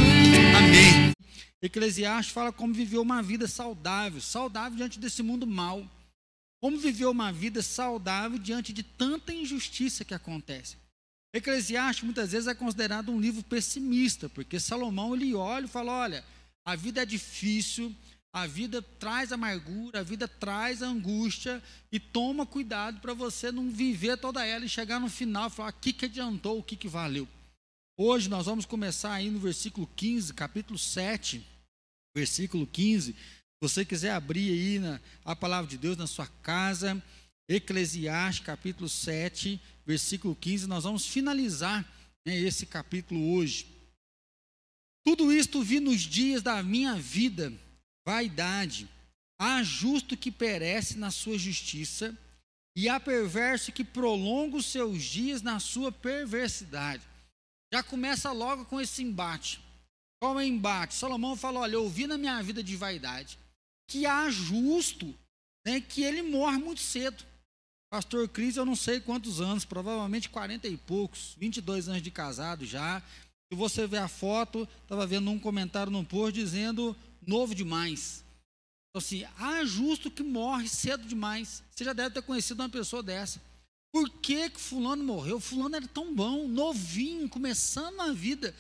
Amém. 0.56 1.12
Eclesiastes 1.62 2.32
fala 2.32 2.54
como 2.54 2.74
viveu 2.74 3.02
uma 3.02 3.24
vida 3.24 3.48
saudável, 3.48 4.22
saudável 4.22 4.78
diante 4.78 5.00
desse 5.00 5.24
mundo 5.24 5.48
mal. 5.48 5.84
Como 6.62 6.78
viveu 6.78 7.10
uma 7.10 7.32
vida 7.32 7.64
saudável 7.64 8.38
diante 8.38 8.72
de 8.72 8.84
tanta 8.84 9.34
injustiça 9.34 10.06
que 10.06 10.14
acontece. 10.14 10.76
Eclesiastes 11.34 12.04
muitas 12.04 12.32
vezes 12.32 12.48
é 12.48 12.54
considerado 12.54 13.12
um 13.12 13.20
livro 13.20 13.44
pessimista, 13.44 14.30
porque 14.30 14.60
Salomão 14.60 15.16
ele 15.16 15.34
olha 15.34 15.66
e 15.66 15.70
fala: 15.70 15.92
olha, 15.92 16.24
a 16.64 16.76
vida 16.76 17.02
é 17.02 17.06
difícil, 17.06 17.96
a 18.42 18.48
vida 18.48 18.82
traz 18.82 19.32
amargura, 19.32 20.00
a 20.00 20.04
vida 20.04 20.28
traz 20.28 20.82
angústia, 20.82 21.62
e 21.92 22.00
toma 22.00 22.46
cuidado 22.46 23.00
para 23.00 23.14
você 23.14 23.52
não 23.52 23.70
viver 23.70 24.18
toda 24.18 24.46
ela 24.46 24.66
e 24.66 24.70
chegar 24.70 25.00
no 25.00 25.10
final 25.10 25.48
e 25.48 25.52
falar: 25.52 25.70
o 25.70 25.74
que, 25.74 25.94
que 25.94 26.06
adiantou, 26.06 26.60
o 26.60 26.64
que, 26.64 26.76
que 26.76 26.88
valeu. 26.88 27.28
Hoje 27.98 28.30
nós 28.30 28.46
vamos 28.46 28.66
começar 28.66 29.14
aí 29.14 29.30
no 29.30 29.40
versículo 29.40 29.90
15, 29.96 30.34
capítulo 30.34 30.78
7, 30.78 31.44
versículo 32.16 32.68
15. 32.68 33.14
Se 33.14 33.18
você 33.60 33.84
quiser 33.84 34.12
abrir 34.12 34.52
aí 34.52 34.80
na, 34.80 35.02
a 35.26 35.36
palavra 35.36 35.70
de 35.70 35.78
Deus 35.78 35.98
na 35.98 36.06
sua 36.06 36.28
casa, 36.28 37.02
Eclesiastes, 37.50 38.46
capítulo 38.46 38.88
7, 38.88 39.60
versículo 39.86 40.36
15, 40.36 40.68
nós 40.68 40.84
vamos 40.84 41.08
finalizar 41.08 41.84
né, 42.26 42.38
esse 42.38 42.66
capítulo 42.66 43.34
hoje. 43.34 43.66
Tudo 45.04 45.32
isto 45.32 45.64
vi 45.64 45.80
nos 45.80 46.02
dias 46.02 46.44
da 46.44 46.62
minha 46.62 46.96
vida, 46.96 47.52
vaidade. 48.08 48.90
Há 49.38 49.62
justo 49.62 50.16
que 50.16 50.32
perece 50.32 50.98
na 50.98 51.12
sua 51.12 51.38
justiça, 51.38 52.18
e 52.76 52.88
há 52.88 53.00
perverso 53.00 53.72
que 53.72 53.84
prolonga 53.84 54.56
os 54.56 54.68
seus 54.68 55.04
dias 55.04 55.42
na 55.42 55.60
sua 55.60 55.92
perversidade. 55.92 57.04
Já 57.74 57.84
começa 57.84 58.32
logo 58.32 58.64
com 58.66 58.80
esse 58.80 59.04
embate. 59.04 59.60
Qual 60.22 60.40
é 60.40 60.44
o 60.44 60.48
embate? 60.48 60.96
Salomão 60.96 61.36
falou: 61.36 61.64
Olha, 61.64 61.74
eu 61.74 61.84
ouvi 61.84 62.08
na 62.08 62.18
minha 62.18 62.42
vida 62.42 62.64
de 62.64 62.76
vaidade 62.78 63.38
que 63.90 64.06
há 64.06 64.30
justo 64.30 65.14
né, 65.66 65.82
que 65.82 66.04
ele 66.04 66.22
morre 66.22 66.58
muito 66.58 66.82
cedo. 66.82 67.24
Pastor 67.90 68.28
Cris, 68.28 68.58
eu 68.58 68.66
não 68.66 68.76
sei 68.76 69.00
quantos 69.00 69.40
anos, 69.40 69.64
provavelmente 69.64 70.30
40 70.30 70.68
e 70.68 70.78
poucos, 70.78 71.36
22 71.38 71.88
anos 71.88 72.02
de 72.02 72.12
casado 72.12 72.66
já. 72.66 73.02
Se 73.50 73.58
você 73.58 73.88
ver 73.88 74.00
a 74.00 74.10
foto, 74.10 74.68
estava 74.84 75.08
vendo 75.08 75.32
um 75.32 75.40
comentário 75.40 75.92
no 75.92 76.04
post 76.04 76.38
dizendo 76.38 76.96
novo 77.28 77.54
demais. 77.54 78.24
Então, 78.90 79.00
assim, 79.00 79.26
há 79.38 79.64
justo 79.66 80.10
que 80.10 80.24
morre 80.24 80.68
cedo 80.68 81.08
demais. 81.08 81.62
Você 81.70 81.84
já 81.84 81.94
deve 81.94 82.16
ter 82.16 82.22
conhecido 82.24 82.64
uma 82.64 82.70
pessoa 82.70 83.04
dessa. 83.04 83.42
Por 83.94 84.10
que, 84.10 84.50
que 84.50 84.60
fulano 84.60 85.04
morreu? 85.04 85.40
Fulano 85.40 85.76
era 85.76 85.88
tão 85.88 86.14
bom, 86.14 86.48
novinho, 86.48 87.30
começando 87.30 88.00
a 88.02 88.12
vida. 88.12 88.56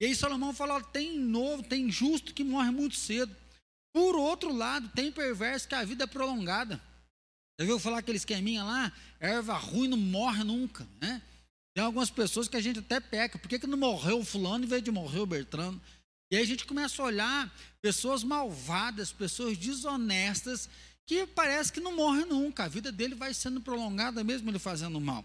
E 0.00 0.06
aí 0.06 0.14
Salomão 0.14 0.52
fala: 0.52 0.82
tem 0.82 1.18
novo, 1.18 1.62
tem 1.62 1.90
justo 1.90 2.34
que 2.34 2.44
morre 2.44 2.70
muito 2.70 2.96
cedo. 2.96 3.34
Por 3.92 4.14
outro 4.14 4.52
lado, 4.52 4.88
tem 4.90 5.10
perverso 5.10 5.68
que 5.68 5.74
a 5.74 5.84
vida 5.84 6.04
é 6.04 6.06
prolongada. 6.06 6.80
Já 7.58 7.66
viu 7.66 7.78
falar 7.78 7.98
aquele 7.98 8.16
esqueminha 8.16 8.62
lá? 8.64 8.92
Erva 9.18 9.54
ruim 9.54 9.88
não 9.88 9.96
morre 9.96 10.44
nunca, 10.44 10.86
né? 11.00 11.20
Tem 11.74 11.84
algumas 11.84 12.10
pessoas 12.10 12.48
que 12.48 12.56
a 12.56 12.60
gente 12.60 12.78
até 12.78 13.00
peca. 13.00 13.38
Por 13.38 13.48
que, 13.48 13.58
que 13.58 13.66
não 13.66 13.78
morreu 13.78 14.24
fulano 14.24 14.64
em 14.64 14.68
vez 14.68 14.82
de 14.82 14.90
morrer 14.90 15.20
o 15.20 15.26
Bertrano? 15.26 15.80
E 16.30 16.36
aí 16.36 16.42
a 16.42 16.46
gente 16.46 16.64
começa 16.64 17.02
a 17.02 17.06
olhar 17.06 17.54
pessoas 17.82 18.22
malvadas, 18.22 19.12
pessoas 19.12 19.58
desonestas, 19.58 20.68
que 21.06 21.26
parece 21.26 21.72
que 21.72 21.80
não 21.80 21.96
morre 21.96 22.24
nunca, 22.24 22.64
a 22.64 22.68
vida 22.68 22.92
dele 22.92 23.16
vai 23.16 23.34
sendo 23.34 23.60
prolongada 23.60 24.22
mesmo 24.22 24.48
ele 24.48 24.60
fazendo 24.60 25.00
mal. 25.00 25.24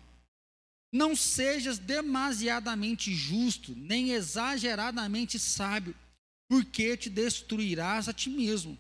Não 0.92 1.16
sejas 1.16 1.78
demasiadamente 1.78 3.14
justo, 3.14 3.76
nem 3.76 4.12
exageradamente 4.12 5.38
sábio, 5.38 5.94
porque 6.50 6.98
te 6.98 7.10
destruirás 7.10 8.08
a 8.08 8.14
ti 8.14 8.30
mesmo. 8.30 8.78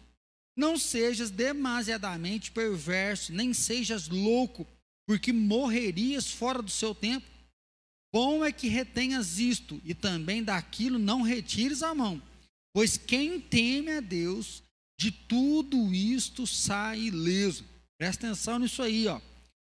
Não 0.58 0.80
sejas 0.80 1.30
demasiadamente 1.30 2.52
perverso, 2.52 3.34
nem 3.34 3.54
sejas 3.54 4.08
louco, 4.08 4.66
porque 5.06 5.34
morrerias 5.34 6.32
fora 6.32 6.62
do 6.62 6.72
seu 6.72 6.96
tempo. 6.96 7.28
Bom 8.16 8.46
é 8.46 8.52
que 8.54 8.70
retenhas 8.70 9.40
isto, 9.40 9.82
e 9.84 9.94
também 9.94 10.42
daquilo 10.42 10.98
não 10.98 11.22
retires 11.22 11.84
a 11.84 11.94
mão, 11.94 12.22
pois 12.74 12.96
quem 12.96 13.42
teme 13.42 13.92
a 13.92 14.00
Deus 14.00 14.64
de 14.98 15.12
tudo 15.12 15.94
isto 15.94 16.48
sai 16.48 17.08
ileso. 17.08 17.66
Presta 17.98 18.26
atenção 18.26 18.58
nisso 18.58 18.82
aí, 18.82 19.06
ó. 19.06 19.20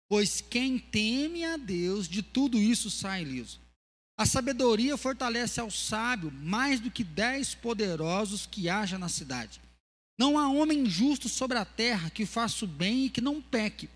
Pois 0.07 0.43
quem 0.43 0.79
teme 0.79 1.47
a 1.47 1.57
Deus, 1.57 2.07
de 2.07 2.21
tudo 2.21 2.59
isso 2.59 2.91
sai 2.91 3.23
ileso. 3.23 3.59
A 4.19 4.27
sabedoria 4.27 4.99
fortalece 4.99 5.59
ao 5.59 5.71
sábio 5.71 6.31
mais 6.31 6.79
do 6.79 6.91
que 6.91 7.03
dez 7.03 7.55
poderosos 7.55 8.45
que 8.45 8.69
haja 8.69 8.99
na 8.99 9.09
cidade. 9.09 9.63
Não 10.19 10.39
há 10.39 10.47
homem 10.47 10.85
justo 10.85 11.27
sobre 11.27 11.57
a 11.57 11.65
terra 11.65 12.11
que 12.11 12.27
faça 12.27 12.67
o 12.67 12.69
bem 12.69 13.07
e 13.07 13.11
que 13.11 13.23
não 13.23 13.41
peque. 13.41 13.89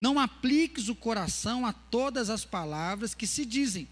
Não 0.00 0.18
apliques 0.18 0.88
o 0.88 0.94
coração 0.94 1.66
a 1.66 1.72
todas 1.72 2.30
as 2.30 2.44
palavras 2.44 3.14
que 3.14 3.26
se 3.26 3.44
dizem, 3.44 3.88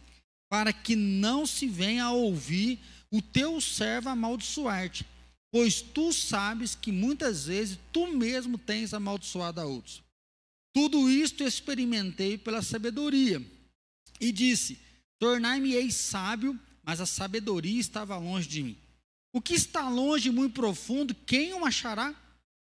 para 0.48 0.72
que 0.72 0.96
não 0.96 1.46
se 1.46 1.66
venha 1.66 2.04
a 2.04 2.12
ouvir 2.12 2.78
o 3.10 3.20
teu 3.20 3.60
servo 3.60 4.08
amaldiçoar-te 4.08 5.04
pois 5.50 5.80
tu 5.80 6.12
sabes 6.12 6.74
que 6.74 6.92
muitas 6.92 7.46
vezes 7.46 7.78
tu 7.92 8.06
mesmo 8.06 8.58
tens 8.58 8.92
amaldiçoado 8.92 9.60
a 9.60 9.64
outros. 9.64 10.02
Tudo 10.74 11.08
isto 11.08 11.42
experimentei 11.42 12.36
pela 12.36 12.62
sabedoria, 12.62 13.42
e 14.20 14.30
disse: 14.30 14.78
Tornai-me-ei 15.18 15.90
sábio, 15.90 16.58
mas 16.82 17.00
a 17.00 17.06
sabedoria 17.06 17.80
estava 17.80 18.16
longe 18.16 18.48
de 18.48 18.62
mim. 18.62 18.76
O 19.32 19.40
que 19.40 19.54
está 19.54 19.88
longe 19.88 20.28
e 20.28 20.32
muito 20.32 20.54
profundo, 20.54 21.14
quem 21.14 21.52
o 21.54 21.64
achará? 21.64 22.14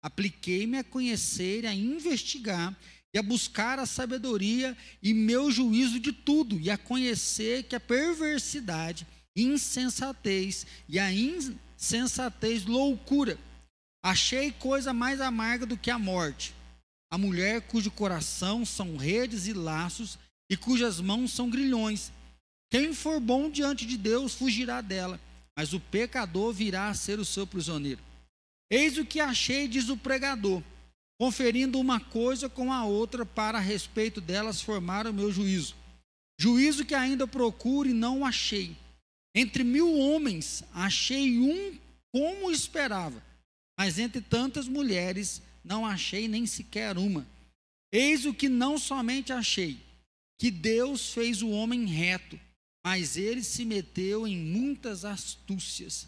Apliquei-me 0.02 0.78
a 0.78 0.84
conhecer, 0.84 1.66
a 1.66 1.74
investigar 1.74 2.76
e 3.16 3.18
a 3.18 3.24
buscar 3.24 3.80
a 3.80 3.86
sabedoria 3.86 4.76
e 5.02 5.14
meu 5.14 5.50
juízo 5.50 6.02
de 6.02 6.12
tudo, 6.12 6.60
e 6.60 6.70
a 6.70 6.78
conhecer 6.78 7.64
que 7.64 7.74
a 7.74 7.80
perversidade, 7.80 9.08
insensatez 9.34 10.68
e 10.90 11.00
a 11.00 11.10
in 11.14 11.58
sensatez, 11.78 12.66
loucura. 12.66 13.40
Achei 14.04 14.52
coisa 14.52 14.92
mais 14.92 15.22
amarga 15.22 15.66
do 15.66 15.78
que 15.78 15.90
a 15.90 15.98
morte. 15.98 16.54
A 17.10 17.18
mulher 17.18 17.62
cujo 17.62 17.90
coração 17.90 18.66
são 18.66 18.98
redes 18.98 19.48
e 19.48 19.54
laços 19.54 20.20
e 20.50 20.58
cujas 20.58 21.00
mãos 21.00 21.32
são 21.32 21.50
grilhões. 21.50 22.12
Quem 22.70 22.94
for 22.94 23.22
bom 23.22 23.50
diante 23.50 23.86
de 23.86 23.96
Deus 23.96 24.34
fugirá 24.34 24.82
dela, 24.82 25.22
mas 25.58 25.72
o 25.72 25.80
pecador 25.80 26.52
virá 26.52 26.90
a 26.90 26.94
ser 26.94 27.18
o 27.18 27.24
seu 27.24 27.48
prisioneiro. 27.48 28.02
Eis 28.70 28.98
o 28.98 29.06
que 29.06 29.22
achei, 29.22 29.70
diz 29.70 29.88
o 29.88 29.96
pregador, 29.96 30.62
conferindo 31.20 31.80
uma 31.80 32.00
coisa 32.00 32.50
com 32.50 32.72
a 32.72 32.86
outra 32.86 33.26
para 33.26 33.58
a 33.58 33.62
respeito 33.62 34.20
delas 34.20 34.62
formar 34.62 35.08
o 35.08 35.14
meu 35.14 35.32
juízo. 35.32 35.76
Juízo 36.38 36.86
que 36.86 36.94
ainda 36.94 37.26
procuro 37.26 37.90
e 37.90 37.94
não 37.94 38.26
achei. 38.26 38.76
Entre 39.34 39.64
mil 39.64 39.98
homens 39.98 40.64
achei 40.74 41.40
um 41.40 41.78
como 42.12 42.52
esperava, 42.52 43.22
mas 43.78 44.00
entre 44.00 44.22
tantas 44.22 44.68
mulheres 44.68 45.42
não 45.64 45.86
achei 45.86 46.28
nem 46.28 46.46
sequer 46.46 46.98
uma. 46.98 47.28
Eis 47.92 48.26
o 48.26 48.34
que 48.34 48.48
não 48.48 48.78
somente 48.78 49.32
achei, 49.34 49.80
que 50.40 50.52
Deus 50.52 51.14
fez 51.14 51.42
o 51.42 51.50
homem 51.50 51.86
reto, 51.86 52.40
mas 52.86 53.18
ele 53.18 53.44
se 53.44 53.66
meteu 53.66 54.28
em 54.28 54.38
muitas 54.38 55.04
astúcias. 55.06 56.08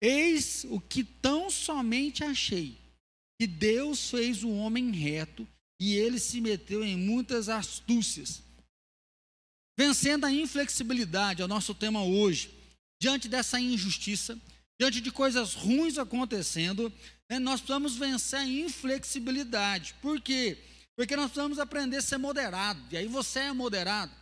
Eis 0.00 0.66
o 0.68 0.80
que 0.80 1.04
tão 1.04 1.50
somente 1.50 2.24
achei, 2.24 2.76
que 3.40 3.46
Deus 3.46 4.10
fez 4.10 4.42
o 4.42 4.50
homem 4.50 4.90
reto, 4.90 5.46
e 5.80 5.94
ele 5.94 6.20
se 6.20 6.40
meteu 6.40 6.84
em 6.84 6.96
muitas 6.96 7.48
astúcias. 7.48 8.42
Vencendo 9.76 10.24
a 10.24 10.32
inflexibilidade, 10.32 11.42
é 11.42 11.44
o 11.44 11.48
nosso 11.48 11.74
tema 11.74 12.04
hoje. 12.04 12.54
Diante 13.00 13.28
dessa 13.28 13.58
injustiça, 13.58 14.38
diante 14.78 15.00
de 15.00 15.10
coisas 15.10 15.54
ruins 15.54 15.98
acontecendo, 15.98 16.92
né, 17.28 17.38
nós 17.38 17.60
precisamos 17.60 17.96
vencer 17.96 18.38
a 18.38 18.46
inflexibilidade. 18.46 19.94
Por 19.94 20.20
quê? 20.20 20.56
Porque 20.96 21.16
nós 21.16 21.26
precisamos 21.26 21.58
aprender 21.58 21.96
a 21.96 22.02
ser 22.02 22.18
moderado. 22.18 22.80
E 22.92 22.96
aí 22.96 23.08
você 23.08 23.40
é 23.40 23.52
moderado. 23.52 24.12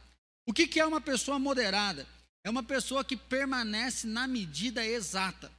O 0.47 0.53
que, 0.53 0.67
que 0.67 0.81
é 0.81 0.87
uma 0.87 1.01
pessoa 1.01 1.39
moderada? 1.39 2.07
É 2.43 2.49
uma 2.49 2.63
pessoa 2.63 3.05
que 3.05 3.17
permanece 3.17 4.07
na 4.07 4.27
medida 4.27 4.85
exata. 4.87 5.53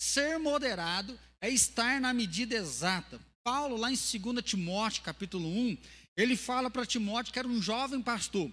Ser 0.00 0.38
moderado 0.38 1.18
é 1.44 1.50
estar 1.50 2.00
na 2.00 2.14
medida 2.14 2.56
exata. 2.56 3.20
Paulo, 3.44 3.76
lá 3.76 3.92
em 3.92 3.94
2 3.94 4.42
Timóteo, 4.42 5.02
capítulo 5.02 5.46
1, 5.46 5.76
ele 6.16 6.36
fala 6.36 6.70
para 6.70 6.86
Timóteo 6.86 7.34
que 7.34 7.38
era 7.38 7.46
um 7.46 7.60
jovem 7.60 8.00
pastor. 8.00 8.50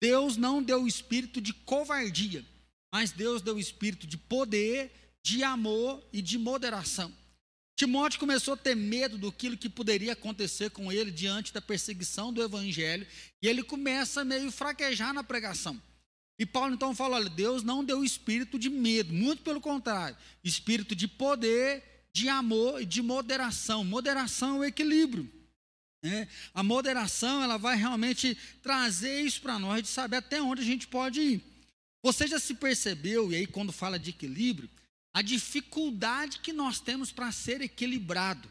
Deus 0.00 0.36
não 0.36 0.62
deu 0.62 0.84
o 0.84 0.86
espírito 0.86 1.40
de 1.40 1.52
covardia, 1.52 2.46
mas 2.94 3.10
Deus 3.10 3.42
deu 3.42 3.56
o 3.56 3.58
espírito 3.58 4.06
de 4.06 4.16
poder, 4.16 4.92
de 5.20 5.42
amor 5.42 6.00
e 6.12 6.22
de 6.22 6.38
moderação. 6.38 7.12
Timóteo 7.76 8.20
começou 8.20 8.54
a 8.54 8.56
ter 8.56 8.76
medo 8.76 9.18
do 9.18 9.32
que 9.32 9.68
poderia 9.68 10.12
acontecer 10.12 10.70
com 10.70 10.92
ele 10.92 11.10
diante 11.10 11.52
da 11.52 11.60
perseguição 11.60 12.32
do 12.32 12.40
evangelho, 12.40 13.04
e 13.42 13.48
ele 13.48 13.64
começa 13.64 14.20
a 14.20 14.24
meio 14.24 14.52
fraquejar 14.52 15.12
na 15.12 15.24
pregação. 15.24 15.80
E 16.38 16.46
Paulo 16.46 16.74
então 16.74 16.94
fala: 16.94 17.16
olha, 17.16 17.28
Deus 17.28 17.64
não 17.64 17.84
deu 17.84 18.04
espírito 18.04 18.60
de 18.60 18.70
medo, 18.70 19.12
muito 19.12 19.42
pelo 19.42 19.60
contrário, 19.60 20.16
espírito 20.44 20.94
de 20.94 21.08
poder, 21.08 21.97
de 22.18 22.28
amor 22.28 22.82
e 22.82 22.84
de 22.84 23.00
moderação. 23.00 23.84
Moderação 23.84 24.56
é 24.56 24.58
o 24.58 24.64
equilíbrio. 24.64 25.30
É, 26.02 26.26
a 26.52 26.62
moderação 26.62 27.42
ela 27.42 27.56
vai 27.56 27.76
realmente 27.76 28.36
trazer 28.60 29.20
isso 29.20 29.40
para 29.40 29.58
nós 29.58 29.82
de 29.82 29.88
saber 29.88 30.16
até 30.16 30.42
onde 30.42 30.62
a 30.62 30.64
gente 30.64 30.88
pode 30.88 31.20
ir. 31.20 31.42
Você 32.02 32.26
já 32.26 32.38
se 32.38 32.54
percebeu, 32.54 33.32
e 33.32 33.36
aí 33.36 33.46
quando 33.46 33.72
fala 33.72 33.98
de 33.98 34.10
equilíbrio, 34.10 34.68
a 35.14 35.22
dificuldade 35.22 36.40
que 36.40 36.52
nós 36.52 36.80
temos 36.80 37.12
para 37.12 37.30
ser 37.30 37.60
equilibrado. 37.60 38.50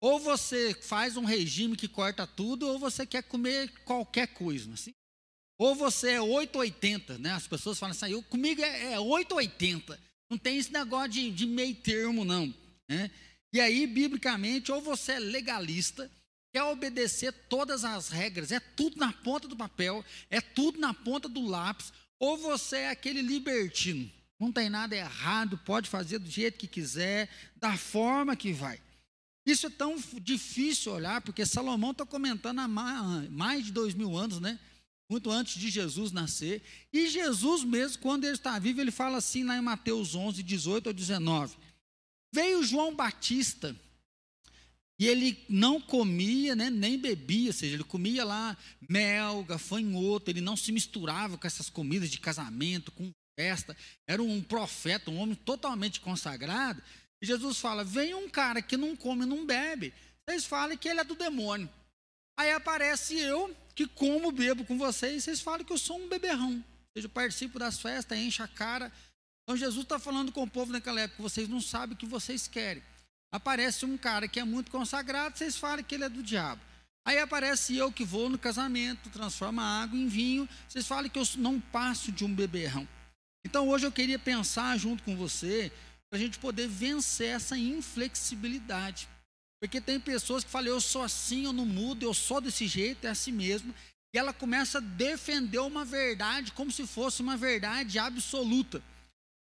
Ou 0.00 0.18
você 0.18 0.74
faz 0.74 1.16
um 1.16 1.24
regime 1.24 1.76
que 1.76 1.88
corta 1.88 2.26
tudo, 2.26 2.66
ou 2.66 2.78
você 2.78 3.06
quer 3.06 3.22
comer 3.22 3.70
qualquer 3.84 4.28
coisa. 4.28 4.72
Assim? 4.72 4.94
Ou 5.58 5.74
você 5.74 6.12
é 6.12 6.20
880, 6.20 7.18
né? 7.18 7.32
As 7.32 7.46
pessoas 7.46 7.78
falam 7.78 7.92
assim, 7.92 8.12
eu, 8.12 8.22
comigo 8.22 8.62
é, 8.62 8.94
é 8.94 9.00
880. 9.00 9.98
Não 10.30 10.38
tem 10.38 10.56
esse 10.56 10.72
negócio 10.72 11.10
de, 11.10 11.30
de 11.30 11.46
meio 11.46 11.74
termo, 11.74 12.24
não. 12.24 12.54
Né? 12.90 13.08
E 13.52 13.60
aí, 13.60 13.86
biblicamente, 13.86 14.72
ou 14.72 14.82
você 14.82 15.12
é 15.12 15.18
legalista, 15.20 16.10
quer 16.52 16.64
obedecer 16.64 17.32
todas 17.48 17.84
as 17.84 18.08
regras, 18.08 18.50
é 18.50 18.58
tudo 18.58 18.96
na 18.96 19.12
ponta 19.12 19.46
do 19.46 19.56
papel, 19.56 20.04
é 20.28 20.40
tudo 20.40 20.80
na 20.80 20.92
ponta 20.92 21.28
do 21.28 21.46
lápis, 21.46 21.92
ou 22.18 22.36
você 22.36 22.78
é 22.78 22.90
aquele 22.90 23.22
libertino. 23.22 24.10
Não 24.40 24.50
tem 24.50 24.68
nada 24.68 24.96
errado, 24.96 25.56
pode 25.58 25.88
fazer 25.88 26.18
do 26.18 26.28
jeito 26.28 26.58
que 26.58 26.66
quiser, 26.66 27.28
da 27.56 27.76
forma 27.76 28.34
que 28.34 28.52
vai. 28.52 28.80
Isso 29.46 29.66
é 29.66 29.70
tão 29.70 29.96
difícil 30.20 30.92
olhar, 30.92 31.20
porque 31.20 31.46
Salomão 31.46 31.92
está 31.92 32.04
comentando 32.04 32.58
há 32.58 32.68
mais 32.68 33.66
de 33.66 33.72
dois 33.72 33.94
mil 33.94 34.16
anos, 34.16 34.40
né? 34.40 34.58
Muito 35.08 35.30
antes 35.30 35.60
de 35.60 35.70
Jesus 35.70 36.12
nascer. 36.12 36.62
E 36.92 37.08
Jesus 37.08 37.64
mesmo, 37.64 37.98
quando 37.98 38.24
ele 38.24 38.34
está 38.34 38.58
vivo, 38.58 38.80
ele 38.80 38.90
fala 38.90 39.18
assim 39.18 39.44
lá 39.44 39.56
em 39.56 39.60
Mateus 39.60 40.14
11, 40.14 40.42
18 40.42 40.88
ou 40.88 40.92
19. 40.92 41.56
Veio 42.32 42.62
João 42.62 42.94
Batista, 42.94 43.76
e 45.00 45.06
ele 45.06 45.42
não 45.48 45.80
comia, 45.80 46.54
né, 46.54 46.68
nem 46.68 46.98
bebia, 46.98 47.48
ou 47.48 47.54
seja, 47.54 47.74
ele 47.74 47.84
comia 47.84 48.22
lá 48.22 48.54
mel, 48.86 49.42
gafanhoto, 49.44 50.30
ele 50.30 50.42
não 50.42 50.58
se 50.58 50.70
misturava 50.70 51.38
com 51.38 51.46
essas 51.46 51.70
comidas 51.70 52.10
de 52.10 52.20
casamento, 52.20 52.92
com 52.92 53.10
festa. 53.34 53.74
Era 54.06 54.22
um 54.22 54.42
profeta, 54.42 55.10
um 55.10 55.16
homem 55.16 55.34
totalmente 55.34 56.00
consagrado. 56.00 56.82
E 57.22 57.26
Jesus 57.26 57.58
fala: 57.58 57.82
vem 57.82 58.14
um 58.14 58.28
cara 58.28 58.60
que 58.60 58.76
não 58.76 58.94
come 58.94 59.24
não 59.24 59.46
bebe. 59.46 59.94
Vocês 60.28 60.44
falam 60.44 60.76
que 60.76 60.86
ele 60.86 61.00
é 61.00 61.04
do 61.04 61.14
demônio. 61.14 61.70
Aí 62.38 62.52
aparece 62.52 63.18
eu, 63.18 63.56
que 63.74 63.86
como, 63.86 64.30
bebo 64.30 64.66
com 64.66 64.76
vocês, 64.76 65.24
vocês 65.24 65.40
falam 65.40 65.64
que 65.64 65.72
eu 65.72 65.78
sou 65.78 65.98
um 65.98 66.08
beberrão. 66.08 66.56
Ou 66.56 66.92
seja, 66.94 67.06
eu 67.06 67.10
participo 67.10 67.58
das 67.58 67.80
festas, 67.80 68.18
enche 68.18 68.42
a 68.42 68.48
cara. 68.48 68.92
Então 69.42 69.56
Jesus 69.56 69.84
está 69.84 69.98
falando 69.98 70.32
com 70.32 70.42
o 70.42 70.50
povo 70.50 70.72
naquela 70.72 71.00
época, 71.00 71.22
vocês 71.22 71.48
não 71.48 71.60
sabem 71.60 71.94
o 71.94 71.98
que 71.98 72.06
vocês 72.06 72.46
querem. 72.46 72.82
Aparece 73.32 73.84
um 73.84 73.96
cara 73.96 74.26
que 74.26 74.40
é 74.40 74.44
muito 74.44 74.70
consagrado, 74.70 75.38
vocês 75.38 75.56
falam 75.56 75.84
que 75.84 75.94
ele 75.94 76.04
é 76.04 76.08
do 76.08 76.22
diabo. 76.22 76.60
Aí 77.04 77.18
aparece 77.18 77.76
eu 77.76 77.90
que 77.90 78.04
vou 78.04 78.28
no 78.28 78.38
casamento, 78.38 79.08
transforma 79.10 79.62
água 79.62 79.98
em 79.98 80.06
vinho, 80.06 80.48
vocês 80.68 80.86
falam 80.86 81.08
que 81.08 81.18
eu 81.18 81.26
não 81.36 81.60
passo 81.60 82.12
de 82.12 82.24
um 82.24 82.34
beberrão. 82.34 82.86
Então 83.44 83.68
hoje 83.68 83.86
eu 83.86 83.92
queria 83.92 84.18
pensar 84.18 84.76
junto 84.78 85.02
com 85.02 85.16
você 85.16 85.72
para 86.08 86.18
a 86.18 86.20
gente 86.20 86.38
poder 86.38 86.68
vencer 86.68 87.28
essa 87.28 87.56
inflexibilidade. 87.56 89.08
Porque 89.60 89.80
tem 89.80 90.00
pessoas 90.00 90.42
que 90.42 90.50
falam, 90.50 90.68
eu 90.68 90.80
sou 90.80 91.02
assim, 91.02 91.44
eu 91.44 91.52
não 91.52 91.66
mudo, 91.66 92.04
eu 92.04 92.14
sou 92.14 92.40
desse 92.40 92.66
jeito, 92.66 93.06
é 93.06 93.10
assim 93.10 93.32
mesmo. 93.32 93.74
E 94.12 94.18
ela 94.18 94.32
começa 94.32 94.78
a 94.78 94.80
defender 94.80 95.60
uma 95.60 95.84
verdade 95.84 96.52
como 96.52 96.72
se 96.72 96.86
fosse 96.86 97.22
uma 97.22 97.36
verdade 97.36 97.98
absoluta. 97.98 98.82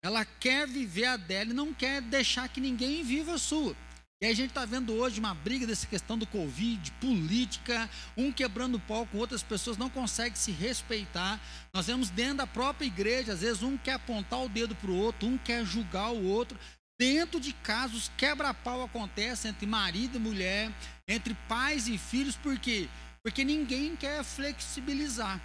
Ela 0.04 0.24
quer 0.26 0.68
viver 0.68 1.06
a 1.06 1.18
dela 1.18 1.52
e 1.52 1.54
não 1.54 1.74
quer 1.74 2.02
deixar 2.02 2.48
que 2.50 2.62
ninguém 2.62 3.04
viva 3.04 3.34
a 3.34 3.38
sua. 3.38 3.76
E 4.20 4.26
a 4.26 4.34
gente 4.34 4.50
está 4.50 4.66
vendo 4.66 4.94
hoje 4.94 5.20
uma 5.20 5.36
briga 5.36 5.68
dessa 5.68 5.86
questão 5.86 6.18
do 6.18 6.26
Covid, 6.26 6.92
política, 6.94 7.88
um 8.16 8.32
quebrando 8.32 8.76
o 8.76 8.80
pau 8.80 9.06
com 9.06 9.20
outras 9.20 9.44
pessoas, 9.44 9.78
não 9.78 9.92
consegue 9.92 10.40
se 10.40 10.52
respeitar. 10.52 11.40
Nós 11.72 11.86
vemos 11.86 12.10
dentro 12.10 12.38
da 12.38 12.48
própria 12.48 12.88
igreja, 12.88 13.34
às 13.34 13.42
vezes 13.42 13.62
um 13.62 13.78
quer 13.78 13.94
apontar 13.94 14.44
o 14.44 14.50
dedo 14.50 14.76
para 14.76 14.90
o 14.90 14.96
outro, 14.98 15.28
um 15.28 15.38
quer 15.38 15.64
julgar 15.64 16.10
o 16.12 16.24
outro. 16.24 16.58
Dentro 17.00 17.40
de 17.40 17.54
casos, 17.54 18.10
quebra-pau 18.18 18.84
acontece 18.84 19.48
entre 19.48 19.68
marido 19.68 20.18
e 20.18 20.20
mulher, 20.20 20.72
entre 21.08 21.36
pais 21.48 21.88
e 21.88 21.96
filhos, 21.96 22.36
por 22.36 22.58
quê? 22.58 22.90
Porque 23.22 23.44
ninguém 23.44 23.96
quer 23.96 24.24
flexibilizar. 24.24 25.40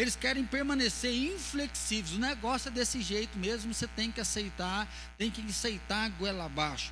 Eles 0.00 0.16
querem 0.16 0.46
permanecer 0.46 1.14
inflexíveis. 1.14 2.14
O 2.14 2.18
negócio 2.18 2.68
é 2.68 2.70
desse 2.70 3.02
jeito 3.02 3.38
mesmo, 3.38 3.74
você 3.74 3.86
tem 3.86 4.10
que 4.10 4.18
aceitar, 4.18 4.88
tem 5.18 5.30
que 5.30 5.42
aceitar 5.42 6.06
a 6.06 6.08
goela 6.08 6.46
abaixo. 6.46 6.90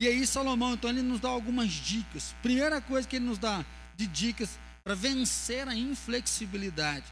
E 0.00 0.08
aí 0.08 0.26
Salomão, 0.26 0.74
então, 0.74 0.90
ele 0.90 1.00
nos 1.00 1.20
dá 1.20 1.28
algumas 1.28 1.70
dicas. 1.70 2.34
Primeira 2.42 2.82
coisa 2.82 3.06
que 3.06 3.14
ele 3.14 3.26
nos 3.26 3.38
dá 3.38 3.64
de 3.94 4.08
dicas 4.08 4.58
para 4.82 4.96
vencer 4.96 5.68
a 5.68 5.74
inflexibilidade. 5.76 7.06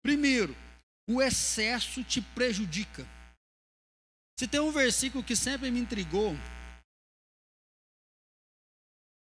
Primeiro, 0.00 0.56
o 1.10 1.20
excesso 1.20 2.04
te 2.04 2.20
prejudica. 2.20 3.04
Se 4.38 4.46
tem 4.46 4.60
um 4.60 4.70
versículo 4.70 5.24
que 5.24 5.34
sempre 5.34 5.72
me 5.72 5.80
intrigou, 5.80 6.36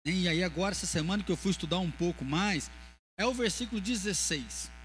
e 0.06 0.28
aí 0.28 0.44
agora 0.44 0.70
essa 0.70 0.86
semana 0.86 1.24
que 1.24 1.32
eu 1.32 1.36
fui 1.36 1.50
estudar 1.50 1.80
um 1.80 1.90
pouco 1.90 2.24
mais, 2.24 2.70
é 3.18 3.26
o 3.26 3.34
versículo 3.34 3.80
16. 3.80 4.77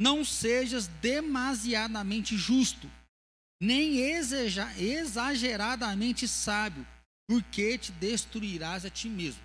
Não 0.00 0.24
sejas 0.24 0.86
demasiadamente 0.86 2.34
justo, 2.34 2.90
nem 3.60 3.98
exageradamente 4.78 6.26
sábio, 6.26 6.86
porque 7.28 7.76
te 7.76 7.92
destruirás 7.92 8.86
a 8.86 8.90
ti 8.90 9.10
mesmo. 9.10 9.42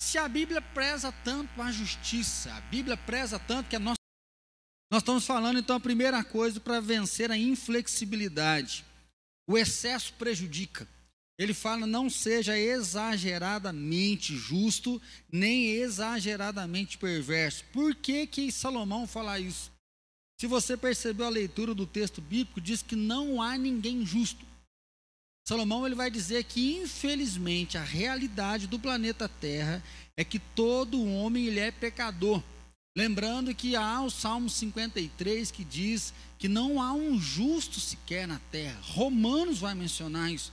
Se 0.00 0.16
a 0.16 0.26
Bíblia 0.26 0.62
preza 0.62 1.12
tanto 1.22 1.60
a 1.60 1.70
justiça, 1.70 2.50
a 2.54 2.62
Bíblia 2.62 2.96
preza 2.96 3.38
tanto 3.38 3.68
que 3.68 3.76
a 3.76 3.78
nossa. 3.78 3.98
Nós 4.90 5.02
estamos 5.02 5.26
falando 5.26 5.58
então 5.58 5.76
a 5.76 5.80
primeira 5.80 6.24
coisa 6.24 6.58
para 6.58 6.80
vencer 6.80 7.30
a 7.30 7.36
inflexibilidade. 7.36 8.86
O 9.46 9.58
excesso 9.58 10.14
prejudica. 10.14 10.88
Ele 11.38 11.52
fala: 11.52 11.86
não 11.86 12.08
seja 12.08 12.58
exageradamente 12.58 14.34
justo, 14.34 15.02
nem 15.30 15.72
exageradamente 15.72 16.96
perverso. 16.96 17.66
Por 17.70 17.94
que, 17.94 18.26
que 18.26 18.50
Salomão 18.50 19.06
fala 19.06 19.38
isso? 19.38 19.73
Se 20.44 20.48
você 20.48 20.76
percebeu 20.76 21.24
a 21.24 21.30
leitura 21.30 21.74
do 21.74 21.86
texto 21.86 22.20
bíblico, 22.20 22.60
diz 22.60 22.82
que 22.82 22.94
não 22.94 23.40
há 23.40 23.56
ninguém 23.56 24.04
justo. 24.04 24.44
Salomão 25.48 25.86
ele 25.86 25.94
vai 25.94 26.10
dizer 26.10 26.44
que 26.44 26.76
infelizmente 26.76 27.78
a 27.78 27.82
realidade 27.82 28.66
do 28.66 28.78
planeta 28.78 29.26
Terra 29.26 29.82
é 30.14 30.22
que 30.22 30.38
todo 30.38 31.02
homem 31.02 31.46
ele 31.46 31.60
é 31.60 31.70
pecador. 31.70 32.42
Lembrando 32.94 33.54
que 33.54 33.74
há 33.74 34.02
o 34.02 34.10
Salmo 34.10 34.50
53 34.50 35.50
que 35.50 35.64
diz 35.64 36.12
que 36.38 36.46
não 36.46 36.78
há 36.78 36.92
um 36.92 37.18
justo 37.18 37.80
sequer 37.80 38.28
na 38.28 38.38
terra. 38.52 38.78
Romanos 38.82 39.60
vai 39.60 39.74
mencionar 39.74 40.30
isso. 40.30 40.52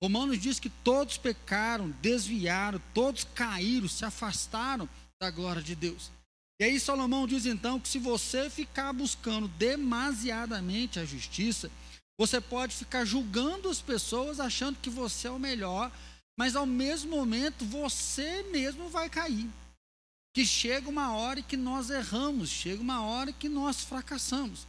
Romanos 0.00 0.38
diz 0.38 0.60
que 0.60 0.70
todos 0.70 1.18
pecaram, 1.18 1.90
desviaram, 2.00 2.80
todos 2.94 3.24
caíram, 3.34 3.88
se 3.88 4.04
afastaram 4.04 4.88
da 5.20 5.28
glória 5.28 5.60
de 5.60 5.74
Deus. 5.74 6.12
E 6.60 6.64
aí 6.64 6.78
Salomão 6.78 7.26
diz 7.26 7.46
então 7.46 7.80
que 7.80 7.88
se 7.88 7.98
você 7.98 8.48
ficar 8.48 8.92
buscando 8.92 9.48
demasiadamente 9.48 11.00
a 11.00 11.04
justiça, 11.04 11.70
você 12.16 12.40
pode 12.40 12.76
ficar 12.76 13.04
julgando 13.04 13.68
as 13.68 13.80
pessoas 13.80 14.38
achando 14.38 14.78
que 14.78 14.88
você 14.88 15.26
é 15.26 15.30
o 15.30 15.38
melhor, 15.38 15.90
mas 16.38 16.54
ao 16.54 16.66
mesmo 16.66 17.16
momento 17.16 17.64
você 17.64 18.44
mesmo 18.44 18.88
vai 18.88 19.10
cair. 19.10 19.48
Que 20.32 20.44
chega 20.44 20.88
uma 20.88 21.14
hora 21.14 21.42
que 21.42 21.56
nós 21.56 21.90
erramos, 21.90 22.50
chega 22.50 22.80
uma 22.80 23.02
hora 23.02 23.32
que 23.32 23.48
nós 23.48 23.82
fracassamos. 23.82 24.66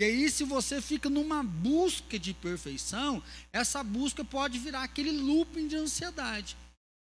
E 0.00 0.04
aí, 0.04 0.30
se 0.30 0.44
você 0.44 0.80
fica 0.80 1.10
numa 1.10 1.42
busca 1.42 2.18
de 2.18 2.32
perfeição, 2.32 3.22
essa 3.52 3.84
busca 3.84 4.24
pode 4.24 4.58
virar 4.58 4.82
aquele 4.82 5.12
looping 5.12 5.68
de 5.68 5.76
ansiedade. 5.76 6.56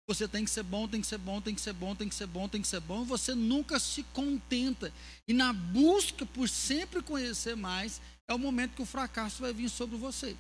Você 0.07 0.27
tem 0.27 0.43
que 0.43 0.51
ser 0.51 0.63
bom, 0.63 0.87
tem 0.87 0.99
que 0.99 1.07
ser 1.07 1.17
bom, 1.17 1.39
tem 1.39 1.55
que 1.55 1.61
ser 1.61 1.73
bom, 1.73 1.95
tem 1.95 2.09
que 2.09 2.15
ser 2.15 2.27
bom, 2.27 2.49
tem 2.49 2.61
que 2.61 2.67
ser 2.67 2.79
bom, 2.81 3.05
você 3.05 3.33
nunca 3.33 3.79
se 3.79 4.03
contenta. 4.03 4.93
E 5.27 5.33
na 5.33 5.53
busca 5.53 6.25
por 6.25 6.49
sempre 6.49 7.01
conhecer 7.01 7.55
mais, 7.55 8.01
é 8.27 8.33
o 8.33 8.39
momento 8.39 8.75
que 8.75 8.81
o 8.81 8.85
fracasso 8.85 9.41
vai 9.41 9.53
vir 9.53 9.69
sobre 9.69 9.97
você. 9.97 10.35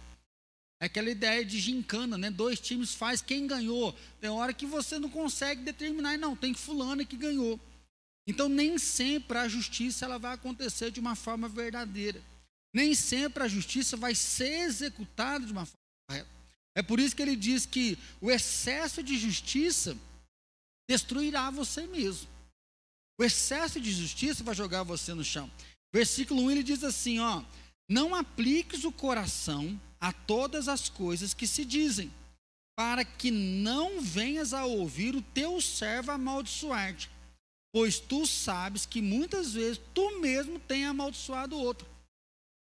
É 0.81 0.85
aquela 0.87 1.09
ideia 1.09 1.45
de 1.45 1.59
gincana, 1.59 2.17
né? 2.17 2.29
Dois 2.29 2.59
times 2.59 2.93
faz 2.93 3.21
quem 3.21 3.47
ganhou. 3.47 3.95
Tem 4.19 4.29
hora 4.29 4.53
que 4.53 4.65
você 4.65 4.99
não 4.99 5.09
consegue 5.09 5.63
determinar, 5.63 6.17
não, 6.17 6.35
tem 6.35 6.53
fulano 6.53 7.05
que 7.05 7.15
ganhou. 7.15 7.57
Então 8.27 8.49
nem 8.49 8.77
sempre 8.77 9.37
a 9.37 9.47
justiça 9.47 10.03
ela 10.03 10.19
vai 10.19 10.33
acontecer 10.33 10.91
de 10.91 10.99
uma 10.99 11.15
forma 11.15 11.47
verdadeira. 11.47 12.21
Nem 12.73 12.93
sempre 12.95 13.43
a 13.43 13.47
justiça 13.47 13.95
vai 13.95 14.13
ser 14.13 14.61
executada 14.61 15.45
de 15.45 15.53
uma 15.53 15.65
forma 15.65 15.79
correta. 16.09 16.42
É 16.75 16.81
por 16.81 16.99
isso 16.99 17.15
que 17.15 17.21
ele 17.21 17.35
diz 17.35 17.65
que 17.65 17.97
o 18.19 18.31
excesso 18.31 19.03
de 19.03 19.17
justiça 19.17 19.97
destruirá 20.89 21.49
você 21.49 21.85
mesmo. 21.85 22.27
O 23.19 23.23
excesso 23.23 23.79
de 23.79 23.91
justiça 23.91 24.43
vai 24.43 24.55
jogar 24.55 24.83
você 24.83 25.13
no 25.13 25.23
chão. 25.23 25.49
Versículo 25.93 26.41
1 26.43 26.51
ele 26.51 26.63
diz 26.63 26.83
assim, 26.83 27.19
ó: 27.19 27.43
não 27.87 28.15
apliques 28.15 28.83
o 28.83 28.91
coração 28.91 29.79
a 29.99 30.11
todas 30.11 30.67
as 30.67 30.89
coisas 30.89 31.33
que 31.33 31.45
se 31.45 31.63
dizem, 31.63 32.11
para 32.75 33.05
que 33.05 33.29
não 33.29 34.01
venhas 34.01 34.53
a 34.53 34.65
ouvir 34.65 35.15
o 35.15 35.21
teu 35.21 35.61
servo 35.61 36.11
amaldiçoar-te, 36.11 37.09
pois 37.71 37.99
tu 37.99 38.25
sabes 38.25 38.85
que 38.85 39.01
muitas 39.01 39.53
vezes 39.53 39.79
tu 39.93 40.19
mesmo 40.19 40.59
tem 40.59 40.85
amaldiçoado 40.85 41.55
o 41.55 41.59
outro. 41.59 41.87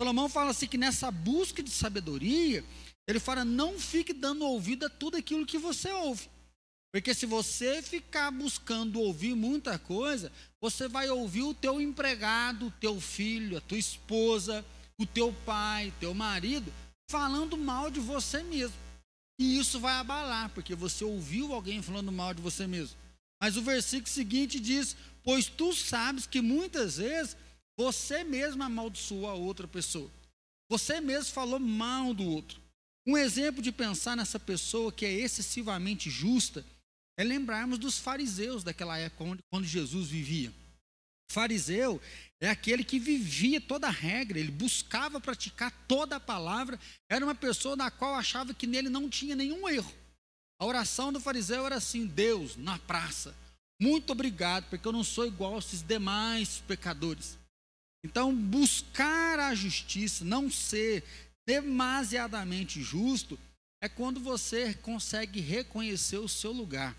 Salomão 0.01 0.29
fala 0.29 0.51
assim 0.51 0.67
que 0.67 0.77
nessa 0.77 1.11
busca 1.11 1.63
de 1.63 1.71
sabedoria, 1.71 2.65
Ele 3.09 3.19
fala: 3.19 3.45
não 3.45 3.79
fique 3.79 4.13
dando 4.13 4.45
ouvido 4.45 4.87
a 4.87 4.91
tudo 4.91 5.17
aquilo 5.17 5.47
que 5.47 5.59
você 5.59 5.91
ouve. 5.93 6.29
Porque 6.93 7.15
se 7.15 7.25
você 7.25 7.81
ficar 7.81 8.31
buscando 8.31 9.01
ouvir 9.01 9.35
muita 9.35 9.79
coisa, 9.79 10.31
você 10.61 10.87
vai 10.87 11.09
ouvir 11.09 11.43
o 11.43 11.55
teu 11.55 11.81
empregado, 11.81 12.67
o 12.67 12.71
teu 12.71 13.01
filho, 13.01 13.57
a 13.57 13.61
tua 13.63 13.79
esposa, 13.79 14.65
o 14.99 15.07
teu 15.07 15.33
pai, 15.47 15.89
o 15.89 16.01
teu 16.01 16.13
marido, 16.13 16.73
falando 17.11 17.57
mal 17.57 17.91
de 17.91 17.99
você 17.99 18.43
mesmo. 18.43 18.77
E 19.39 19.59
isso 19.59 19.81
vai 19.81 19.95
abalar, 19.95 20.51
porque 20.51 20.75
você 20.75 21.03
ouviu 21.03 21.55
alguém 21.55 21.83
falando 21.83 22.13
mal 22.13 22.35
de 22.35 22.43
você 22.43 22.67
mesmo. 22.67 22.97
Mas 23.41 23.57
o 23.57 23.63
versículo 23.63 24.09
seguinte 24.09 24.61
diz: 24.61 24.95
Pois 25.25 25.47
tu 25.47 25.75
sabes 25.75 26.27
que 26.27 26.41
muitas 26.41 26.99
vezes 26.99 27.37
você 27.77 28.23
mesmo 28.23 28.63
amaldiçoou 28.63 29.29
a 29.29 29.35
outra 29.35 29.67
pessoa. 29.67 30.11
Você 30.69 31.01
mesmo 31.01 31.33
falou 31.33 31.59
mal 31.59 32.15
do 32.15 32.25
outro. 32.25 32.62
Um 33.07 33.17
exemplo 33.17 33.61
de 33.61 33.73
pensar 33.73 34.17
nessa 34.17 34.39
pessoa 34.39 34.93
que 34.93 35.05
é 35.05 35.13
excessivamente 35.13 36.09
justa 36.09 36.65
é 37.19 37.25
lembrarmos 37.25 37.79
dos 37.79 37.99
fariseus 37.99 38.63
daquela 38.63 38.97
época 38.97 39.39
quando 39.51 39.67
Jesus 39.67 40.09
vivia. 40.09 40.53
Fariseu 41.31 42.01
é 42.41 42.49
aquele 42.49 42.85
que 42.85 42.99
vivia 42.99 43.61
toda 43.61 43.87
a 43.87 43.91
regra, 43.91 44.39
ele 44.39 44.51
buscava 44.51 45.21
praticar 45.21 45.73
toda 45.89 46.17
a 46.17 46.21
palavra, 46.21 46.79
era 47.11 47.25
uma 47.25 47.35
pessoa 47.35 47.75
na 47.75 47.91
qual 47.91 48.15
achava 48.15 48.53
que 48.53 48.67
nele 48.67 48.89
não 48.89 49.09
tinha 49.09 49.35
nenhum 49.35 49.69
erro. 49.69 49.93
A 50.61 50.67
oração 50.67 51.13
do 51.13 51.19
fariseu 51.21 51.65
era 51.67 51.77
assim: 51.77 52.07
Deus, 52.07 52.57
na 52.57 52.79
praça, 52.79 53.35
muito 53.81 54.13
obrigado, 54.13 54.69
porque 54.69 54.87
eu 54.87 54.93
não 54.93 55.03
sou 55.03 55.27
igual 55.27 55.57
a 55.57 55.59
esses 55.59 55.83
demais 55.83 56.63
pecadores. 56.69 57.39
Então, 58.05 58.35
buscar 58.35 59.39
a 59.39 59.55
justiça, 59.55 60.25
não 60.25 60.51
ser 60.51 61.05
demasiadamente 61.47 62.83
justo, 62.83 63.39
é 63.83 63.89
quando 63.89 64.21
você 64.21 64.75
consegue 64.75 65.41
reconhecer 65.41 66.19
o 66.19 66.29
seu 66.29 66.53
lugar. 66.53 66.97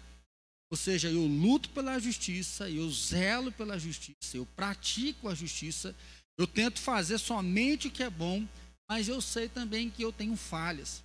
Ou 0.71 0.77
seja, 0.77 1.09
eu 1.09 1.25
luto 1.25 1.69
pela 1.69 1.99
justiça, 1.99 2.69
eu 2.69 2.89
zelo 2.89 3.51
pela 3.51 3.77
justiça, 3.77 4.35
eu 4.35 4.45
pratico 4.55 5.29
a 5.29 5.35
justiça, 5.35 5.95
eu 6.37 6.47
tento 6.47 6.79
fazer 6.79 7.19
somente 7.19 7.87
o 7.87 7.91
que 7.91 8.03
é 8.03 8.09
bom, 8.09 8.45
mas 8.89 9.07
eu 9.07 9.21
sei 9.21 9.47
também 9.47 9.89
que 9.89 10.01
eu 10.01 10.11
tenho 10.11 10.35
falhas. 10.35 11.03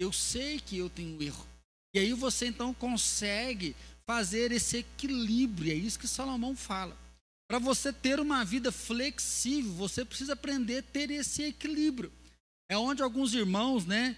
Eu 0.00 0.12
sei 0.12 0.60
que 0.60 0.78
eu 0.78 0.88
tenho 0.88 1.20
erro. 1.22 1.46
E 1.94 1.98
aí 1.98 2.12
você 2.12 2.46
então 2.46 2.72
consegue 2.72 3.74
fazer 4.06 4.52
esse 4.52 4.78
equilíbrio, 4.78 5.72
é 5.72 5.74
isso 5.74 5.98
que 5.98 6.06
Salomão 6.06 6.54
fala. 6.54 6.96
Para 7.48 7.58
você 7.58 7.92
ter 7.92 8.20
uma 8.20 8.44
vida 8.44 8.70
flexível, 8.70 9.72
você 9.72 10.04
precisa 10.04 10.34
aprender 10.34 10.78
a 10.78 10.82
ter 10.82 11.10
esse 11.10 11.42
equilíbrio. 11.42 12.12
É 12.70 12.76
onde 12.76 13.02
alguns 13.02 13.32
irmãos, 13.34 13.86
né, 13.86 14.16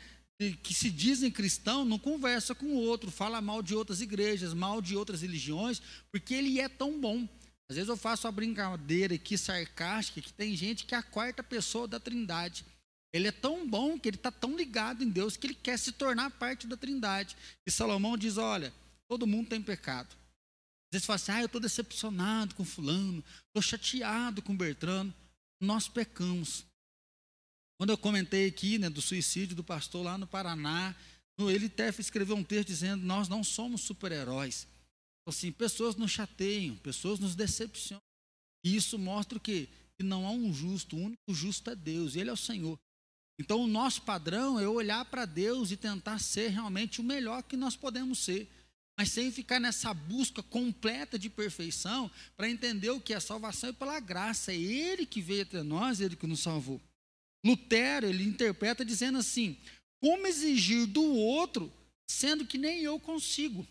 que 0.62 0.72
se 0.72 0.90
dizem 0.90 1.30
cristão, 1.30 1.84
não 1.84 1.98
conversa 1.98 2.54
com 2.54 2.66
o 2.66 2.76
outro, 2.76 3.10
fala 3.10 3.40
mal 3.40 3.62
de 3.62 3.74
outras 3.74 4.00
igrejas, 4.00 4.54
mal 4.54 4.80
de 4.80 4.96
outras 4.96 5.22
religiões, 5.22 5.80
porque 6.10 6.34
ele 6.34 6.58
é 6.58 6.68
tão 6.68 6.98
bom. 6.98 7.28
Às 7.68 7.76
vezes 7.76 7.88
eu 7.88 7.96
faço 7.96 8.26
uma 8.26 8.32
brincadeira 8.32 9.14
aqui 9.14 9.38
sarcástica 9.38 10.20
que 10.20 10.32
tem 10.32 10.56
gente 10.56 10.84
que 10.84 10.94
é 10.94 10.98
a 10.98 11.02
quarta 11.02 11.42
pessoa 11.42 11.86
da 11.86 12.00
Trindade. 12.00 12.64
Ele 13.12 13.28
é 13.28 13.32
tão 13.32 13.68
bom 13.68 13.98
que 13.98 14.08
ele 14.08 14.16
está 14.16 14.30
tão 14.30 14.56
ligado 14.56 15.04
em 15.04 15.08
Deus 15.08 15.36
que 15.36 15.46
ele 15.46 15.54
quer 15.54 15.78
se 15.78 15.92
tornar 15.92 16.30
parte 16.30 16.66
da 16.66 16.76
Trindade. 16.76 17.36
E 17.66 17.70
Salomão 17.70 18.16
diz: 18.16 18.38
olha, 18.38 18.72
todo 19.08 19.26
mundo 19.26 19.48
tem 19.48 19.62
pecado. 19.62 20.08
Às 20.08 20.94
vezes 20.96 21.06
fala 21.06 21.16
assim, 21.16 21.32
ah, 21.32 21.40
eu 21.40 21.46
estou 21.46 21.60
decepcionado 21.60 22.54
com 22.56 22.64
fulano, 22.64 23.22
estou 23.46 23.62
chateado 23.62 24.42
com 24.42 24.56
Bertrano. 24.56 25.14
Nós 25.60 25.86
pecamos. 25.86 26.64
Quando 27.80 27.88
eu 27.88 27.96
comentei 27.96 28.46
aqui 28.46 28.76
né, 28.76 28.90
do 28.90 29.00
suicídio 29.00 29.56
do 29.56 29.64
pastor 29.64 30.04
lá 30.04 30.18
no 30.18 30.26
Paraná, 30.26 30.94
ele 31.38 31.64
até 31.64 31.88
escreveu 31.88 32.36
um 32.36 32.44
texto 32.44 32.68
dizendo: 32.68 33.02
Nós 33.06 33.26
não 33.26 33.42
somos 33.42 33.80
super-heróis. 33.80 34.68
Então, 35.22 35.30
assim, 35.32 35.50
pessoas 35.50 35.96
nos 35.96 36.10
chateiam, 36.10 36.76
pessoas 36.76 37.18
nos 37.18 37.34
decepcionam. 37.34 38.02
E 38.62 38.76
isso 38.76 38.98
mostra 38.98 39.38
o 39.38 39.40
quê? 39.40 39.66
Que 39.96 40.04
não 40.04 40.26
há 40.26 40.30
um 40.30 40.52
justo, 40.52 40.94
o 40.94 41.00
único 41.00 41.32
justo 41.32 41.70
é 41.70 41.74
Deus, 41.74 42.16
Ele 42.16 42.28
é 42.28 42.32
o 42.34 42.36
Senhor. 42.36 42.78
Então, 43.38 43.62
o 43.62 43.66
nosso 43.66 44.02
padrão 44.02 44.60
é 44.60 44.68
olhar 44.68 45.06
para 45.06 45.24
Deus 45.24 45.70
e 45.70 45.76
tentar 45.78 46.18
ser 46.18 46.48
realmente 46.48 47.00
o 47.00 47.02
melhor 47.02 47.42
que 47.42 47.56
nós 47.56 47.76
podemos 47.76 48.18
ser, 48.18 48.46
mas 48.98 49.10
sem 49.10 49.32
ficar 49.32 49.58
nessa 49.58 49.94
busca 49.94 50.42
completa 50.42 51.18
de 51.18 51.30
perfeição 51.30 52.10
para 52.36 52.50
entender 52.50 52.90
o 52.90 53.00
que 53.00 53.14
é 53.14 53.20
salvação 53.20 53.70
é 53.70 53.72
pela 53.72 53.98
graça. 54.00 54.52
É 54.52 54.56
Ele 54.56 55.06
que 55.06 55.22
veio 55.22 55.44
até 55.44 55.62
nós, 55.62 56.02
Ele 56.02 56.14
que 56.14 56.26
nos 56.26 56.40
salvou. 56.40 56.78
Lutero, 57.44 58.06
ele 58.06 58.24
interpreta 58.24 58.84
dizendo 58.84 59.18
assim: 59.18 59.58
como 60.02 60.26
exigir 60.26 60.86
do 60.86 61.02
outro, 61.02 61.72
sendo 62.10 62.46
que 62.46 62.58
nem 62.58 62.80
eu 62.80 62.98
consigo? 62.98 63.66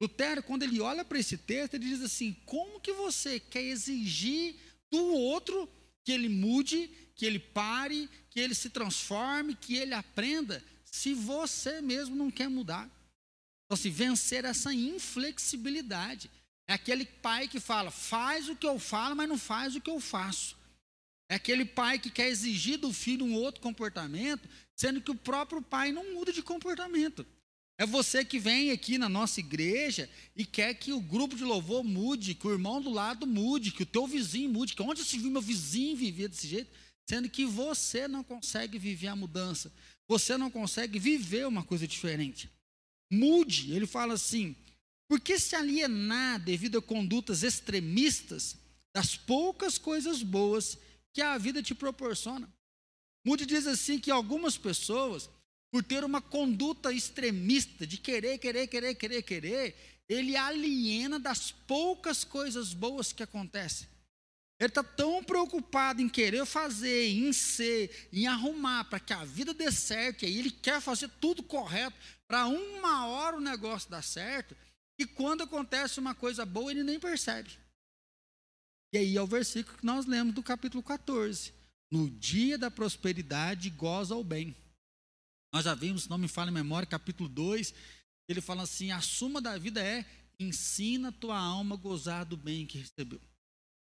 Lutero, 0.00 0.42
quando 0.42 0.62
ele 0.62 0.80
olha 0.80 1.04
para 1.04 1.18
esse 1.18 1.36
texto, 1.36 1.74
ele 1.74 1.88
diz 1.88 2.02
assim: 2.02 2.34
como 2.44 2.80
que 2.80 2.92
você 2.92 3.40
quer 3.40 3.62
exigir 3.62 4.56
do 4.90 5.14
outro 5.14 5.68
que 6.04 6.12
ele 6.12 6.28
mude, 6.28 6.88
que 7.14 7.26
ele 7.26 7.38
pare, 7.38 8.08
que 8.30 8.40
ele 8.40 8.54
se 8.54 8.70
transforme, 8.70 9.54
que 9.54 9.76
ele 9.76 9.94
aprenda, 9.94 10.62
se 10.84 11.12
você 11.14 11.80
mesmo 11.80 12.14
não 12.14 12.30
quer 12.30 12.48
mudar? 12.48 12.84
Então, 13.64 13.74
assim, 13.74 13.90
vencer 13.90 14.44
essa 14.44 14.72
inflexibilidade. 14.72 16.30
É 16.66 16.74
aquele 16.74 17.04
pai 17.04 17.48
que 17.48 17.58
fala, 17.58 17.90
faz 17.90 18.48
o 18.48 18.56
que 18.56 18.66
eu 18.66 18.78
falo, 18.78 19.16
mas 19.16 19.28
não 19.28 19.38
faz 19.38 19.74
o 19.74 19.80
que 19.80 19.90
eu 19.90 20.00
faço. 20.00 20.57
É 21.28 21.34
aquele 21.34 21.64
pai 21.64 21.98
que 21.98 22.10
quer 22.10 22.28
exigir 22.28 22.78
do 22.78 22.92
filho 22.92 23.24
um 23.24 23.34
outro 23.34 23.60
comportamento, 23.60 24.48
sendo 24.74 25.00
que 25.00 25.10
o 25.10 25.14
próprio 25.14 25.60
pai 25.60 25.92
não 25.92 26.14
muda 26.14 26.32
de 26.32 26.42
comportamento. 26.42 27.26
É 27.80 27.86
você 27.86 28.24
que 28.24 28.40
vem 28.40 28.72
aqui 28.72 28.98
na 28.98 29.08
nossa 29.08 29.38
igreja 29.38 30.10
e 30.34 30.44
quer 30.44 30.74
que 30.74 30.92
o 30.92 31.00
grupo 31.00 31.36
de 31.36 31.44
louvor 31.44 31.84
mude, 31.84 32.34
que 32.34 32.46
o 32.46 32.50
irmão 32.50 32.82
do 32.82 32.90
lado 32.90 33.26
mude, 33.26 33.70
que 33.70 33.84
o 33.84 33.86
teu 33.86 34.06
vizinho 34.06 34.50
mude, 34.50 34.74
que 34.74 34.82
onde 34.82 35.04
se 35.04 35.18
viu 35.18 35.30
meu 35.30 35.42
vizinho 35.42 35.96
viver 35.96 36.28
desse 36.28 36.48
jeito, 36.48 36.70
sendo 37.08 37.28
que 37.28 37.44
você 37.44 38.08
não 38.08 38.24
consegue 38.24 38.78
viver 38.78 39.06
a 39.06 39.14
mudança, 39.14 39.72
você 40.08 40.36
não 40.36 40.50
consegue 40.50 40.98
viver 40.98 41.46
uma 41.46 41.62
coisa 41.62 41.86
diferente. 41.86 42.50
Mude, 43.12 43.72
ele 43.72 43.86
fala 43.86 44.14
assim, 44.14 44.56
por 45.08 45.20
que 45.20 45.38
se 45.38 45.54
alienar 45.54 46.40
devido 46.40 46.78
a 46.78 46.82
condutas 46.82 47.44
extremistas 47.44 48.56
das 48.92 49.14
poucas 49.14 49.78
coisas 49.78 50.22
boas 50.22 50.76
que 51.18 51.22
a 51.22 51.36
vida 51.36 51.60
te 51.60 51.74
proporciona. 51.74 52.48
Moody 53.26 53.44
diz 53.44 53.66
assim 53.66 53.98
que 53.98 54.08
algumas 54.08 54.56
pessoas, 54.56 55.28
por 55.68 55.82
ter 55.82 56.04
uma 56.04 56.22
conduta 56.22 56.92
extremista 56.92 57.84
de 57.84 57.98
querer, 57.98 58.38
querer, 58.38 58.68
querer, 58.68 58.94
querer, 58.94 59.22
querer, 59.22 60.02
ele 60.08 60.36
aliena 60.36 61.18
das 61.18 61.50
poucas 61.50 62.22
coisas 62.22 62.72
boas 62.72 63.12
que 63.12 63.24
acontecem. 63.24 63.88
Ele 64.60 64.68
está 64.68 64.84
tão 64.84 65.24
preocupado 65.24 66.00
em 66.00 66.08
querer 66.08 66.46
fazer, 66.46 67.08
em 67.08 67.32
ser, 67.32 68.08
em 68.12 68.28
arrumar 68.28 68.84
para 68.84 69.00
que 69.00 69.12
a 69.12 69.24
vida 69.24 69.52
dê 69.52 69.72
certo, 69.72 70.22
e 70.22 70.26
aí 70.26 70.38
ele 70.38 70.52
quer 70.52 70.80
fazer 70.80 71.10
tudo 71.20 71.42
correto, 71.42 71.96
para 72.28 72.46
uma 72.46 73.08
hora 73.08 73.38
o 73.38 73.40
negócio 73.40 73.90
dar 73.90 74.02
certo, 74.02 74.56
e 74.96 75.04
quando 75.04 75.42
acontece 75.42 75.98
uma 75.98 76.14
coisa 76.14 76.46
boa, 76.46 76.70
ele 76.70 76.84
nem 76.84 77.00
percebe. 77.00 77.50
E 78.92 78.98
aí 78.98 79.16
é 79.16 79.22
o 79.22 79.26
versículo 79.26 79.76
que 79.76 79.84
nós 79.84 80.06
lemos 80.06 80.34
do 80.34 80.42
capítulo 80.42 80.82
14. 80.82 81.52
No 81.90 82.08
dia 82.10 82.56
da 82.56 82.70
prosperidade, 82.70 83.70
goza 83.70 84.14
o 84.14 84.24
bem. 84.24 84.56
Nós 85.52 85.64
já 85.64 85.74
vimos, 85.74 86.04
se 86.04 86.10
não 86.10 86.18
me 86.18 86.28
fala 86.28 86.50
em 86.50 86.54
memória, 86.54 86.86
capítulo 86.86 87.28
2, 87.28 87.74
ele 88.28 88.40
fala 88.40 88.62
assim: 88.62 88.90
a 88.90 89.00
suma 89.00 89.40
da 89.40 89.56
vida 89.58 89.82
é 89.82 90.06
ensina 90.40 91.10
tua 91.10 91.38
alma 91.38 91.74
a 91.74 91.78
gozar 91.78 92.24
do 92.24 92.36
bem 92.36 92.66
que 92.66 92.78
recebeu. 92.78 93.20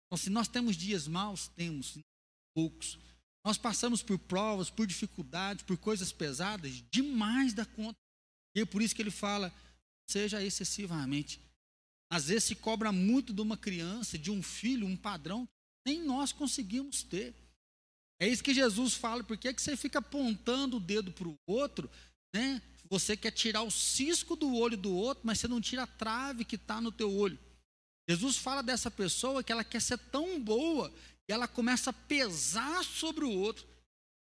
Então, 0.07 0.16
se 0.16 0.30
nós 0.30 0.49
temos 0.49 0.76
dias 0.76 1.07
maus, 1.07 1.49
temos 1.49 1.99
poucos. 2.55 2.99
Nós 3.44 3.59
passamos 3.59 4.03
por 4.03 4.18
provas, 4.18 4.70
por 4.70 4.86
dificuldades, 4.86 5.64
por 5.64 5.76
coisas 5.76 6.12
pesadas, 6.12 6.82
demais 6.90 7.53
da 7.53 7.64
conta. 7.64 7.99
E 8.57 8.61
é 8.61 8.66
por 8.66 8.82
isso 8.82 8.94
que 8.94 9.03
ele 9.03 9.11
fala: 9.11 9.53
seja 10.09 10.42
excessivamente 10.42 11.40
às 12.11 12.29
vezes 12.29 12.45
se 12.45 12.55
cobra 12.55 12.91
muito 12.91 13.33
de 13.33 13.41
uma 13.41 13.57
criança, 13.57 14.19
de 14.19 14.31
um 14.31 14.43
filho, 14.43 14.87
um 14.87 14.97
padrão, 14.97 15.49
nem 15.87 16.03
nós 16.03 16.33
conseguimos 16.33 17.03
ter. 17.03 17.35
É 18.21 18.27
isso 18.27 18.43
que 18.43 18.55
Jesus 18.55 18.95
fala, 18.95 19.23
por 19.23 19.37
que, 19.37 19.53
que 19.53 19.63
você 19.63 19.77
fica 19.77 20.01
apontando 20.01 20.79
o 20.79 20.81
dedo 20.81 21.13
para 21.13 21.29
o 21.29 21.39
outro, 21.47 21.91
né? 22.35 22.61
Você 22.91 23.17
quer 23.17 23.31
tirar 23.31 23.63
o 23.63 23.71
cisco 23.71 24.35
do 24.35 24.55
olho 24.55 24.77
do 24.77 24.95
outro, 24.95 25.27
mas 25.27 25.39
você 25.39 25.47
não 25.47 25.61
tira 25.61 25.83
a 25.83 25.87
trave 25.87 26.45
que 26.45 26.57
está 26.57 26.81
no 26.81 26.91
teu 26.91 27.15
olho. 27.15 27.39
Jesus 28.09 28.39
fala 28.39 28.63
dessa 28.63 28.91
pessoa 28.91 29.45
que 29.45 29.53
ela 29.53 29.63
quer 29.63 29.83
ser 29.83 29.99
tão 29.99 30.43
boa 30.43 30.93
e 31.29 31.33
ela 31.33 31.47
começa 31.47 31.91
a 31.91 31.93
pesar 31.93 32.83
sobre 32.83 33.25
o 33.25 33.31
outro, 33.31 33.67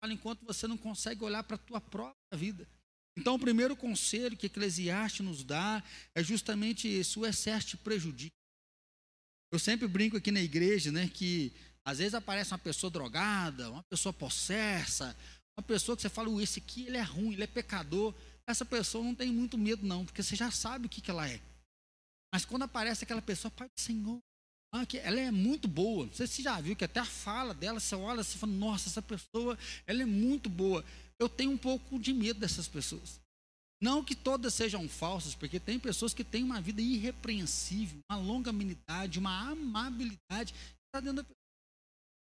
enquanto 0.08 0.44
você 0.44 0.66
não 0.66 0.76
consegue 0.76 1.24
olhar 1.24 1.42
para 1.44 1.54
a 1.54 1.58
tua 1.58 1.80
própria 1.80 2.14
vida. 2.34 2.68
Então, 3.16 3.34
o 3.34 3.38
primeiro 3.38 3.74
conselho 3.74 4.36
que 4.36 4.46
Eclesiastes 4.46 5.24
nos 5.24 5.42
dá 5.42 5.82
é 6.14 6.22
justamente 6.22 6.86
esse: 6.86 7.18
o 7.18 7.24
excesso 7.26 7.68
te 7.68 7.76
prejudica. 7.76 8.34
Eu 9.52 9.58
sempre 9.58 9.88
brinco 9.88 10.16
aqui 10.16 10.30
na 10.30 10.40
igreja, 10.40 10.92
né, 10.92 11.08
que 11.08 11.52
às 11.84 11.98
vezes 11.98 12.14
aparece 12.14 12.52
uma 12.52 12.58
pessoa 12.58 12.90
drogada, 12.90 13.70
uma 13.70 13.82
pessoa 13.84 14.12
possessa, 14.12 15.16
Uma 15.58 15.62
pessoa 15.62 15.96
que 15.96 16.02
você 16.02 16.10
fala, 16.10 16.42
esse 16.42 16.58
aqui 16.58 16.86
ele 16.86 16.98
é 16.98 17.02
ruim, 17.02 17.32
ele 17.32 17.44
é 17.44 17.46
pecador. 17.46 18.14
Essa 18.46 18.64
pessoa 18.64 19.02
não 19.02 19.14
tem 19.14 19.32
muito 19.32 19.56
medo, 19.56 19.86
não, 19.86 20.04
porque 20.04 20.22
você 20.22 20.36
já 20.36 20.50
sabe 20.50 20.86
o 20.86 20.88
que, 20.88 21.00
que 21.00 21.10
ela 21.10 21.28
é. 21.28 21.40
Mas 22.32 22.44
quando 22.44 22.64
aparece 22.64 23.04
aquela 23.04 23.22
pessoa, 23.22 23.50
Pai 23.50 23.66
do 23.66 23.80
Senhor, 23.80 24.20
ah, 24.74 24.86
ela 25.02 25.18
é 25.18 25.30
muito 25.30 25.66
boa. 25.66 26.06
Você 26.08 26.42
já 26.42 26.60
viu 26.60 26.76
que 26.76 26.84
até 26.84 27.00
a 27.00 27.04
fala 27.04 27.54
dela, 27.54 27.80
você 27.80 27.94
olha 27.94 28.20
e 28.20 28.24
fala, 28.24 28.52
nossa, 28.52 28.88
essa 28.88 29.00
pessoa, 29.00 29.58
ela 29.86 30.02
é 30.02 30.06
muito 30.06 30.50
boa. 30.50 30.84
Eu 31.18 31.28
tenho 31.28 31.50
um 31.50 31.58
pouco 31.58 31.98
de 31.98 32.12
medo 32.12 32.40
dessas 32.40 32.68
pessoas. 32.68 33.20
Não 33.80 34.02
que 34.02 34.14
todas 34.14 34.54
sejam 34.54 34.88
falsas, 34.88 35.34
porque 35.34 35.60
tem 35.60 35.78
pessoas 35.78 36.14
que 36.14 36.24
têm 36.24 36.42
uma 36.42 36.60
vida 36.60 36.80
irrepreensível, 36.80 37.98
uma 38.10 38.18
longanimidade, 38.18 39.18
uma 39.18 39.50
amabilidade. 39.50 40.54
Está 40.88 41.00
dentro 41.00 41.22
da 41.22 41.36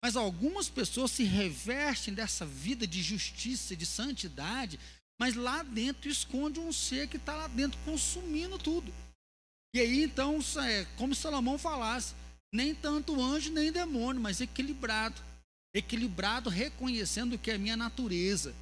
mas 0.04 0.16
algumas 0.16 0.68
pessoas 0.68 1.12
se 1.12 1.24
revestem 1.24 2.12
dessa 2.12 2.44
vida 2.44 2.86
de 2.86 3.02
justiça, 3.02 3.74
de 3.74 3.86
santidade, 3.86 4.78
mas 5.18 5.34
lá 5.34 5.62
dentro 5.62 6.10
esconde 6.10 6.60
um 6.60 6.70
ser 6.70 7.08
que 7.08 7.16
está 7.16 7.34
lá 7.34 7.48
dentro 7.48 7.80
consumindo 7.86 8.58
tudo. 8.58 8.92
E 9.74 9.80
aí, 9.80 10.02
então, 10.02 10.40
é 10.62 10.84
como 10.98 11.14
Salomão 11.14 11.56
falasse, 11.56 12.14
nem 12.52 12.74
tanto 12.74 13.18
anjo 13.18 13.50
nem 13.50 13.72
demônio, 13.72 14.20
mas 14.20 14.42
equilibrado. 14.42 15.18
Equilibrado, 15.74 16.50
reconhecendo 16.50 17.38
que 17.38 17.50
é 17.50 17.54
a 17.54 17.58
minha 17.58 17.74
natureza. 17.74 18.54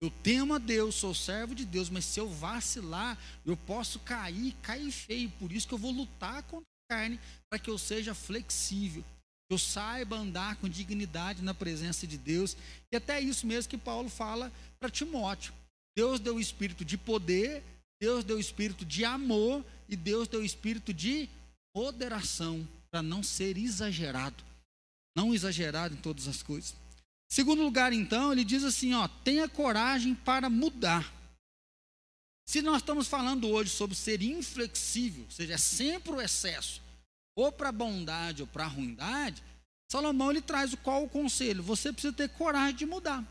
Eu 0.00 0.10
temo 0.22 0.54
a 0.54 0.58
Deus, 0.58 0.94
sou 0.94 1.14
servo 1.14 1.54
de 1.54 1.64
Deus, 1.64 1.90
mas 1.90 2.04
se 2.04 2.20
eu 2.20 2.28
vacilar, 2.28 3.18
eu 3.44 3.56
posso 3.56 3.98
cair, 4.00 4.54
cair 4.62 4.90
feio. 4.92 5.30
Por 5.38 5.50
isso 5.50 5.66
que 5.66 5.74
eu 5.74 5.78
vou 5.78 5.90
lutar 5.90 6.42
contra 6.44 6.66
a 6.66 6.94
carne, 6.94 7.20
para 7.50 7.58
que 7.58 7.68
eu 7.68 7.78
seja 7.78 8.14
flexível 8.14 9.04
eu 9.50 9.58
saiba 9.58 10.16
andar 10.16 10.56
com 10.56 10.68
dignidade 10.68 11.42
na 11.42 11.54
presença 11.54 12.06
de 12.06 12.18
Deus. 12.18 12.56
E 12.92 12.96
até 12.96 13.20
isso 13.20 13.46
mesmo 13.46 13.70
que 13.70 13.78
Paulo 13.78 14.08
fala 14.08 14.52
para 14.78 14.90
Timóteo. 14.90 15.54
Deus 15.96 16.20
deu 16.20 16.36
o 16.36 16.40
espírito 16.40 16.84
de 16.84 16.98
poder, 16.98 17.62
Deus 18.00 18.24
deu 18.24 18.36
o 18.36 18.40
espírito 18.40 18.84
de 18.84 19.04
amor 19.04 19.64
e 19.88 19.96
Deus 19.96 20.28
deu 20.28 20.40
o 20.40 20.44
espírito 20.44 20.92
de 20.92 21.28
moderação, 21.74 22.66
para 22.90 23.02
não 23.02 23.22
ser 23.22 23.56
exagerado. 23.56 24.44
Não 25.16 25.34
exagerado 25.34 25.94
em 25.94 25.98
todas 25.98 26.28
as 26.28 26.42
coisas. 26.42 26.74
Segundo 27.28 27.62
lugar, 27.62 27.92
então, 27.92 28.32
ele 28.32 28.44
diz 28.44 28.64
assim: 28.64 28.94
ó, 28.94 29.06
tenha 29.06 29.48
coragem 29.48 30.14
para 30.14 30.48
mudar. 30.48 31.12
Se 32.46 32.62
nós 32.62 32.78
estamos 32.78 33.06
falando 33.06 33.46
hoje 33.48 33.70
sobre 33.70 33.94
ser 33.94 34.22
inflexível, 34.22 35.24
ou 35.24 35.30
seja, 35.30 35.54
é 35.54 35.58
sempre 35.58 36.12
o 36.12 36.20
excesso, 36.20 36.80
ou 37.36 37.52
para 37.52 37.68
a 37.68 37.72
bondade 37.72 38.40
ou 38.40 38.48
para 38.48 38.64
a 38.64 38.68
ruindade, 38.68 39.42
Salomão 39.90 40.30
ele 40.30 40.40
traz 40.40 40.74
qual 40.76 41.04
o 41.04 41.08
conselho? 41.08 41.62
Você 41.62 41.92
precisa 41.92 42.12
ter 42.12 42.30
coragem 42.30 42.76
de 42.76 42.86
mudar. 42.86 43.22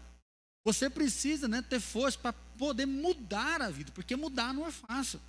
Você 0.63 0.89
precisa 0.89 1.47
né, 1.47 1.61
ter 1.61 1.79
força 1.79 2.17
para 2.17 2.33
poder 2.33 2.85
mudar 2.85 3.61
a 3.61 3.69
vida, 3.69 3.91
porque 3.91 4.15
mudar 4.15 4.53
não 4.53 4.67
é 4.67 4.71
fácil. 4.71 5.19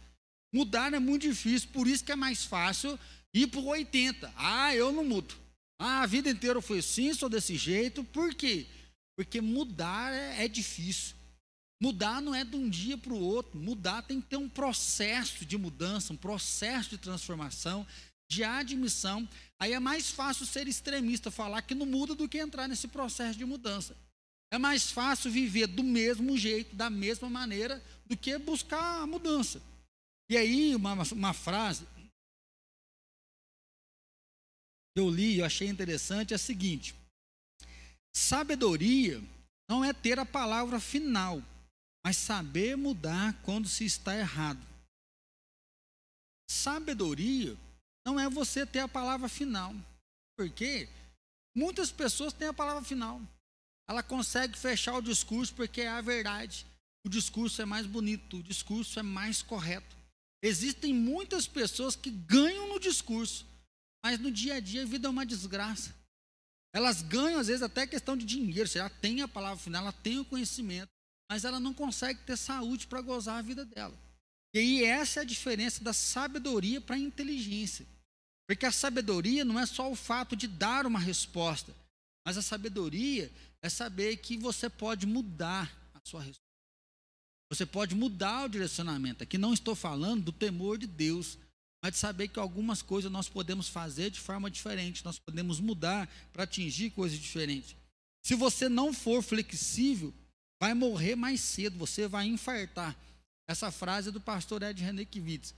Mudar 0.52 0.92
é 0.92 0.98
muito 0.98 1.22
difícil, 1.22 1.68
por 1.72 1.86
isso 1.86 2.04
que 2.04 2.12
é 2.12 2.16
mais 2.16 2.44
fácil 2.44 2.98
ir 3.32 3.48
o 3.54 3.64
80. 3.64 4.32
Ah, 4.36 4.74
eu 4.74 4.90
não 4.90 5.04
mudo. 5.04 5.34
Ah, 5.78 6.02
a 6.02 6.06
vida 6.06 6.30
inteira 6.30 6.60
foi 6.60 6.78
assim, 6.78 7.12
sou 7.14 7.28
desse 7.28 7.56
jeito. 7.56 8.02
Por 8.04 8.34
quê? 8.34 8.66
Porque 9.16 9.40
mudar 9.40 10.12
é, 10.12 10.44
é 10.44 10.48
difícil. 10.48 11.16
Mudar 11.80 12.20
não 12.20 12.34
é 12.34 12.44
de 12.44 12.56
um 12.56 12.68
dia 12.68 12.98
para 12.98 13.12
o 13.12 13.20
outro. 13.20 13.58
Mudar 13.58 14.02
tem 14.02 14.20
que 14.20 14.28
ter 14.28 14.36
um 14.36 14.48
processo 14.48 15.44
de 15.44 15.56
mudança, 15.56 16.12
um 16.12 16.16
processo 16.16 16.90
de 16.90 16.98
transformação 16.98 17.86
de 18.28 18.44
admissão, 18.44 19.26
aí 19.58 19.72
é 19.72 19.80
mais 19.80 20.10
fácil 20.10 20.44
ser 20.44 20.68
extremista, 20.68 21.30
falar 21.30 21.62
que 21.62 21.74
não 21.74 21.86
muda 21.86 22.14
do 22.14 22.28
que 22.28 22.38
entrar 22.38 22.68
nesse 22.68 22.86
processo 22.86 23.38
de 23.38 23.44
mudança. 23.44 23.96
É 24.52 24.58
mais 24.58 24.90
fácil 24.90 25.30
viver 25.30 25.66
do 25.66 25.82
mesmo 25.82 26.36
jeito, 26.36 26.76
da 26.76 26.90
mesma 26.90 27.28
maneira, 27.28 27.82
do 28.06 28.16
que 28.16 28.36
buscar 28.38 29.02
a 29.02 29.06
mudança. 29.06 29.60
E 30.30 30.36
aí, 30.36 30.76
uma, 30.76 30.94
uma 31.12 31.32
frase 31.32 31.86
eu 34.98 35.10
li, 35.10 35.38
eu 35.38 35.44
achei 35.44 35.68
interessante, 35.68 36.32
é 36.32 36.36
a 36.36 36.38
seguinte: 36.38 36.94
sabedoria 38.14 39.22
não 39.68 39.84
é 39.84 39.92
ter 39.92 40.18
a 40.18 40.26
palavra 40.26 40.80
final, 40.80 41.42
mas 42.04 42.16
saber 42.16 42.76
mudar 42.76 43.34
quando 43.42 43.68
se 43.68 43.84
está 43.84 44.16
errado. 44.16 44.66
Sabedoria 46.50 47.56
não 48.06 48.18
é 48.18 48.28
você 48.28 48.64
ter 48.64 48.80
a 48.80 48.88
palavra 48.88 49.28
final. 49.28 49.74
Porque 50.38 50.88
muitas 51.54 51.90
pessoas 51.90 52.32
têm 52.32 52.48
a 52.48 52.54
palavra 52.54 52.82
final. 52.82 53.20
Ela 53.88 54.02
consegue 54.02 54.56
fechar 54.56 54.96
o 54.96 55.02
discurso 55.02 55.52
porque 55.54 55.82
é 55.82 55.88
a 55.88 56.00
verdade. 56.00 56.64
O 57.04 57.08
discurso 57.08 57.60
é 57.60 57.64
mais 57.64 57.86
bonito, 57.86 58.38
o 58.38 58.42
discurso 58.42 58.98
é 58.98 59.02
mais 59.02 59.42
correto. 59.42 59.96
Existem 60.42 60.94
muitas 60.94 61.46
pessoas 61.46 61.96
que 61.96 62.10
ganham 62.10 62.68
no 62.68 62.78
discurso, 62.78 63.44
mas 64.04 64.18
no 64.18 64.30
dia 64.30 64.54
a 64.54 64.60
dia 64.60 64.82
a 64.82 64.86
vida 64.86 65.08
é 65.08 65.10
uma 65.10 65.26
desgraça. 65.26 65.94
Elas 66.72 67.02
ganham, 67.02 67.40
às 67.40 67.46
vezes, 67.46 67.62
até 67.62 67.86
questão 67.86 68.16
de 68.16 68.24
dinheiro. 68.24 68.68
Você 68.68 68.78
já 68.78 68.88
tem 68.88 69.22
a 69.22 69.28
palavra 69.28 69.62
final, 69.62 69.82
ela 69.82 69.92
tem 69.92 70.18
o 70.18 70.24
conhecimento, 70.24 70.90
mas 71.30 71.44
ela 71.44 71.58
não 71.58 71.72
consegue 71.72 72.20
ter 72.22 72.36
saúde 72.36 72.86
para 72.86 73.00
gozar 73.00 73.38
a 73.38 73.42
vida 73.42 73.64
dela. 73.64 73.98
E 74.54 74.58
aí, 74.58 74.84
essa 74.84 75.20
é 75.20 75.22
a 75.22 75.26
diferença 75.26 75.82
da 75.82 75.92
sabedoria 75.92 76.80
para 76.80 76.96
a 76.96 76.98
inteligência. 76.98 77.86
Porque 78.48 78.64
a 78.64 78.72
sabedoria 78.72 79.44
não 79.44 79.58
é 79.58 79.66
só 79.66 79.90
o 79.90 79.96
fato 79.96 80.34
de 80.34 80.46
dar 80.46 80.86
uma 80.86 80.98
resposta, 80.98 81.74
mas 82.26 82.38
a 82.38 82.42
sabedoria 82.42 83.30
é 83.60 83.68
saber 83.68 84.16
que 84.16 84.38
você 84.38 84.70
pode 84.70 85.06
mudar 85.06 85.70
a 85.94 86.00
sua 86.02 86.20
resposta. 86.20 86.48
Você 87.50 87.66
pode 87.66 87.94
mudar 87.94 88.44
o 88.44 88.48
direcionamento. 88.48 89.22
Aqui 89.22 89.38
não 89.38 89.52
estou 89.52 89.74
falando 89.74 90.24
do 90.24 90.32
temor 90.32 90.78
de 90.78 90.86
Deus, 90.86 91.38
mas 91.88 91.94
de 91.94 91.98
saber 91.98 92.28
que 92.28 92.38
algumas 92.38 92.82
coisas 92.82 93.10
nós 93.10 93.30
podemos 93.30 93.66
fazer 93.66 94.10
de 94.10 94.20
forma 94.20 94.50
diferente, 94.50 95.02
nós 95.04 95.18
podemos 95.18 95.58
mudar 95.58 96.06
para 96.34 96.44
atingir 96.44 96.90
coisas 96.90 97.18
diferentes. 97.18 97.74
Se 98.22 98.34
você 98.34 98.68
não 98.68 98.92
for 98.92 99.22
flexível, 99.22 100.12
vai 100.60 100.74
morrer 100.74 101.16
mais 101.16 101.40
cedo, 101.40 101.78
você 101.78 102.06
vai 102.06 102.26
infartar. 102.26 102.94
Essa 103.48 103.70
frase 103.70 104.10
é 104.10 104.12
do 104.12 104.20
pastor 104.20 104.62
Ed 104.62 104.82
René 104.84 105.06
Kivitz. 105.06 105.54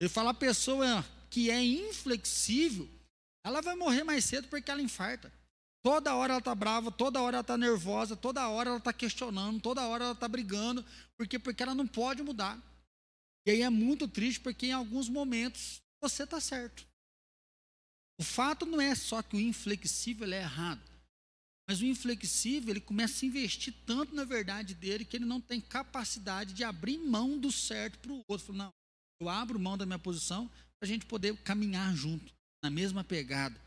Ele 0.00 0.08
fala: 0.08 0.30
a 0.30 0.34
pessoa 0.34 1.04
que 1.28 1.50
é 1.50 1.60
inflexível, 1.64 2.88
ela 3.44 3.60
vai 3.60 3.74
morrer 3.74 4.04
mais 4.04 4.24
cedo 4.24 4.46
porque 4.46 4.70
ela 4.70 4.80
infarta. 4.80 5.32
Toda 5.82 6.14
hora 6.14 6.34
ela 6.34 6.38
está 6.38 6.54
brava, 6.54 6.92
toda 6.92 7.20
hora 7.20 7.38
ela 7.38 7.40
está 7.40 7.58
nervosa, 7.58 8.14
toda 8.14 8.48
hora 8.48 8.70
ela 8.70 8.78
está 8.78 8.92
questionando, 8.92 9.60
toda 9.60 9.84
hora 9.86 10.04
ela 10.04 10.12
está 10.12 10.28
brigando, 10.28 10.84
porque, 11.16 11.40
porque 11.40 11.62
ela 11.64 11.74
não 11.74 11.88
pode 11.88 12.22
mudar. 12.22 12.56
E 13.46 13.50
aí 13.52 13.62
é 13.62 13.70
muito 13.70 14.08
triste 14.08 14.40
porque 14.40 14.66
em 14.66 14.72
alguns 14.72 15.08
momentos 15.08 15.80
você 16.02 16.24
está 16.24 16.40
certo. 16.40 16.84
O 18.18 18.24
fato 18.24 18.66
não 18.66 18.80
é 18.80 18.94
só 18.94 19.22
que 19.22 19.36
o 19.36 19.40
inflexível 19.40 20.32
é 20.32 20.40
errado, 20.40 20.82
mas 21.68 21.80
o 21.80 21.84
inflexível 21.84 22.70
ele 22.70 22.80
começa 22.80 23.24
a 23.24 23.28
investir 23.28 23.72
tanto 23.84 24.14
na 24.14 24.24
verdade 24.24 24.74
dele 24.74 25.04
que 25.04 25.16
ele 25.16 25.24
não 25.24 25.40
tem 25.40 25.60
capacidade 25.60 26.54
de 26.54 26.64
abrir 26.64 26.98
mão 26.98 27.38
do 27.38 27.52
certo 27.52 27.98
para 27.98 28.12
o 28.12 28.22
outro. 28.26 28.52
Não, 28.52 28.70
eu 29.20 29.28
abro 29.28 29.60
mão 29.60 29.76
da 29.76 29.86
minha 29.86 29.98
posição 29.98 30.48
para 30.48 30.82
a 30.82 30.86
gente 30.86 31.06
poder 31.06 31.36
caminhar 31.38 31.94
junto, 31.94 32.32
na 32.64 32.70
mesma 32.70 33.04
pegada. 33.04 33.60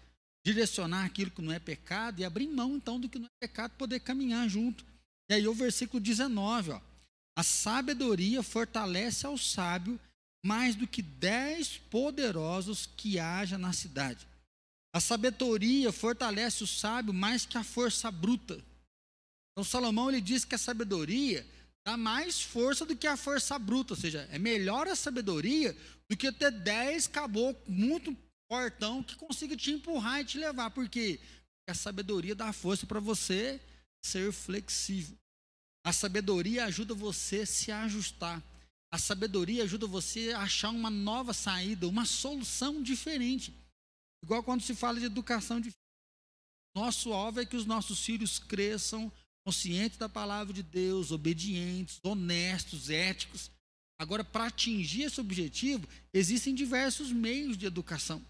Direcionar 0.45 1.05
aquilo 1.05 1.31
que 1.31 1.41
não 1.41 1.51
é 1.51 1.59
pecado 1.59 2.19
e 2.19 2.25
abrir 2.25 2.47
mão 2.47 2.75
então 2.75 2.99
do 2.99 3.07
que 3.07 3.19
não 3.19 3.27
é 3.27 3.47
pecado, 3.47 3.75
poder 3.77 3.99
caminhar 3.99 4.49
junto. 4.49 4.85
E 5.29 5.33
aí 5.35 5.47
o 5.47 5.53
versículo 5.53 6.01
19, 6.01 6.71
ó. 6.71 6.81
A 7.37 7.43
sabedoria 7.43 8.43
fortalece 8.43 9.25
ao 9.25 9.37
sábio 9.37 9.99
mais 10.43 10.75
do 10.75 10.87
que 10.87 11.01
dez 11.01 11.77
poderosos 11.77 12.85
que 12.85 13.19
haja 13.19 13.57
na 13.57 13.73
cidade. 13.73 14.27
A 14.93 14.99
sabedoria 14.99 15.91
fortalece 15.91 16.63
o 16.63 16.67
sábio 16.67 17.13
mais 17.13 17.45
que 17.45 17.57
a 17.57 17.63
força 17.63 18.09
bruta. 18.09 18.63
Então 19.51 19.63
Salomão 19.63 20.09
ele 20.09 20.21
diz 20.21 20.45
que 20.45 20.55
a 20.55 20.57
sabedoria 20.57 21.45
dá 21.85 21.97
mais 21.97 22.41
força 22.41 22.85
do 22.85 22.95
que 22.95 23.07
a 23.07 23.17
força 23.17 23.59
bruta, 23.59 23.93
ou 23.93 23.99
seja, 23.99 24.27
é 24.31 24.39
melhor 24.39 24.87
a 24.87 24.95
sabedoria 24.95 25.75
do 26.09 26.17
que 26.17 26.31
ter 26.31 26.51
dez 26.51 27.07
caboclos 27.07 27.67
muito 27.67 28.15
portão 28.49 29.03
que 29.03 29.15
consiga 29.15 29.55
te 29.55 29.71
empurrar 29.71 30.21
e 30.21 30.25
te 30.25 30.37
levar. 30.37 30.71
Porque 30.71 31.19
a 31.69 31.73
sabedoria 31.73 32.33
dá 32.33 32.51
força 32.51 32.87
para 32.87 32.99
você 32.99 33.61
ser 34.03 34.31
flexível. 34.31 35.18
A 35.89 35.91
sabedoria 35.91 36.65
ajuda 36.65 36.93
você 36.93 37.37
a 37.37 37.45
se 37.47 37.71
ajustar. 37.71 38.43
A 38.93 38.99
sabedoria 38.99 39.63
ajuda 39.63 39.87
você 39.87 40.33
a 40.33 40.41
achar 40.41 40.69
uma 40.69 40.91
nova 40.91 41.33
saída, 41.33 41.87
uma 41.87 42.05
solução 42.05 42.83
diferente. 42.83 43.51
Igual 44.23 44.43
quando 44.43 44.61
se 44.61 44.75
fala 44.75 44.99
de 44.99 45.07
educação 45.07 45.59
de 45.59 45.73
nosso 46.75 47.11
alvo 47.11 47.39
é 47.39 47.45
que 47.45 47.55
os 47.55 47.65
nossos 47.65 48.05
filhos 48.05 48.37
cresçam 48.37 49.11
conscientes 49.43 49.97
da 49.97 50.07
palavra 50.07 50.53
de 50.53 50.61
Deus, 50.61 51.11
obedientes, 51.11 51.99
honestos, 52.03 52.91
éticos. 52.91 53.49
Agora, 53.99 54.23
para 54.23 54.45
atingir 54.45 55.05
esse 55.05 55.19
objetivo, 55.19 55.87
existem 56.13 56.53
diversos 56.53 57.11
meios 57.11 57.57
de 57.57 57.65
educação. 57.65 58.23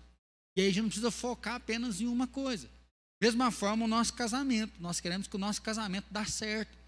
E 0.56 0.62
aí 0.62 0.68
a 0.68 0.72
gente 0.72 0.84
não 0.84 0.90
precisa 0.90 1.12
focar 1.12 1.56
apenas 1.56 2.00
em 2.00 2.08
uma 2.08 2.26
coisa. 2.26 2.70
Mesma 3.22 3.52
forma, 3.52 3.84
o 3.84 3.90
nosso 3.90 4.14
casamento. 4.14 4.82
Nós 4.82 5.02
queremos 5.02 5.28
que 5.28 5.36
o 5.36 5.40
nosso 5.40 5.62
casamento 5.62 6.08
dê 6.10 6.26
certo. 6.26 6.79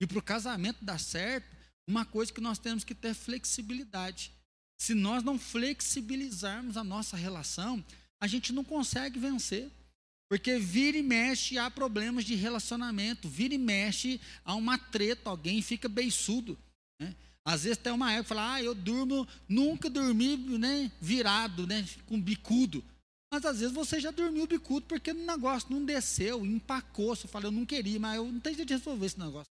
E 0.00 0.06
para 0.06 0.18
o 0.18 0.22
casamento 0.22 0.84
dar 0.84 0.98
certo, 0.98 1.46
uma 1.86 2.04
coisa 2.04 2.32
que 2.32 2.40
nós 2.40 2.58
temos 2.58 2.84
que 2.84 2.94
ter 2.94 3.14
flexibilidade. 3.14 4.32
Se 4.80 4.94
nós 4.94 5.22
não 5.22 5.38
flexibilizarmos 5.38 6.76
a 6.76 6.84
nossa 6.84 7.16
relação, 7.16 7.84
a 8.20 8.26
gente 8.26 8.52
não 8.52 8.64
consegue 8.64 9.18
vencer. 9.18 9.70
Porque 10.30 10.58
vira 10.58 10.96
e 10.96 11.02
mexe 11.02 11.58
há 11.58 11.68
problemas 11.68 12.24
de 12.24 12.36
relacionamento, 12.36 13.28
vira 13.28 13.52
e 13.52 13.58
mexe 13.58 14.20
há 14.44 14.54
uma 14.54 14.78
treta, 14.78 15.28
alguém 15.28 15.60
fica 15.60 15.88
beiçudo. 15.88 16.56
Né? 17.00 17.16
Às 17.44 17.64
vezes 17.64 17.78
tem 17.78 17.92
uma 17.92 18.12
época 18.12 18.28
fala, 18.28 18.54
ah, 18.54 18.62
eu 18.62 18.72
durmo, 18.72 19.26
nunca 19.48 19.90
dormi 19.90 20.36
né, 20.36 20.92
virado, 21.00 21.66
né, 21.66 21.84
com 22.06 22.20
bicudo. 22.20 22.84
Mas 23.32 23.44
às 23.44 23.58
vezes 23.58 23.74
você 23.74 23.98
já 23.98 24.12
dormiu 24.12 24.46
bicudo 24.46 24.86
porque 24.86 25.10
o 25.10 25.14
negócio 25.14 25.68
não 25.70 25.84
desceu, 25.84 26.46
empacou. 26.46 27.16
Você 27.16 27.26
fala, 27.26 27.46
eu 27.46 27.52
não 27.52 27.66
queria, 27.66 27.98
mas 27.98 28.16
eu 28.16 28.30
não 28.30 28.40
tenho 28.40 28.56
jeito 28.56 28.68
de 28.68 28.74
resolver 28.74 29.06
esse 29.06 29.18
negócio. 29.18 29.50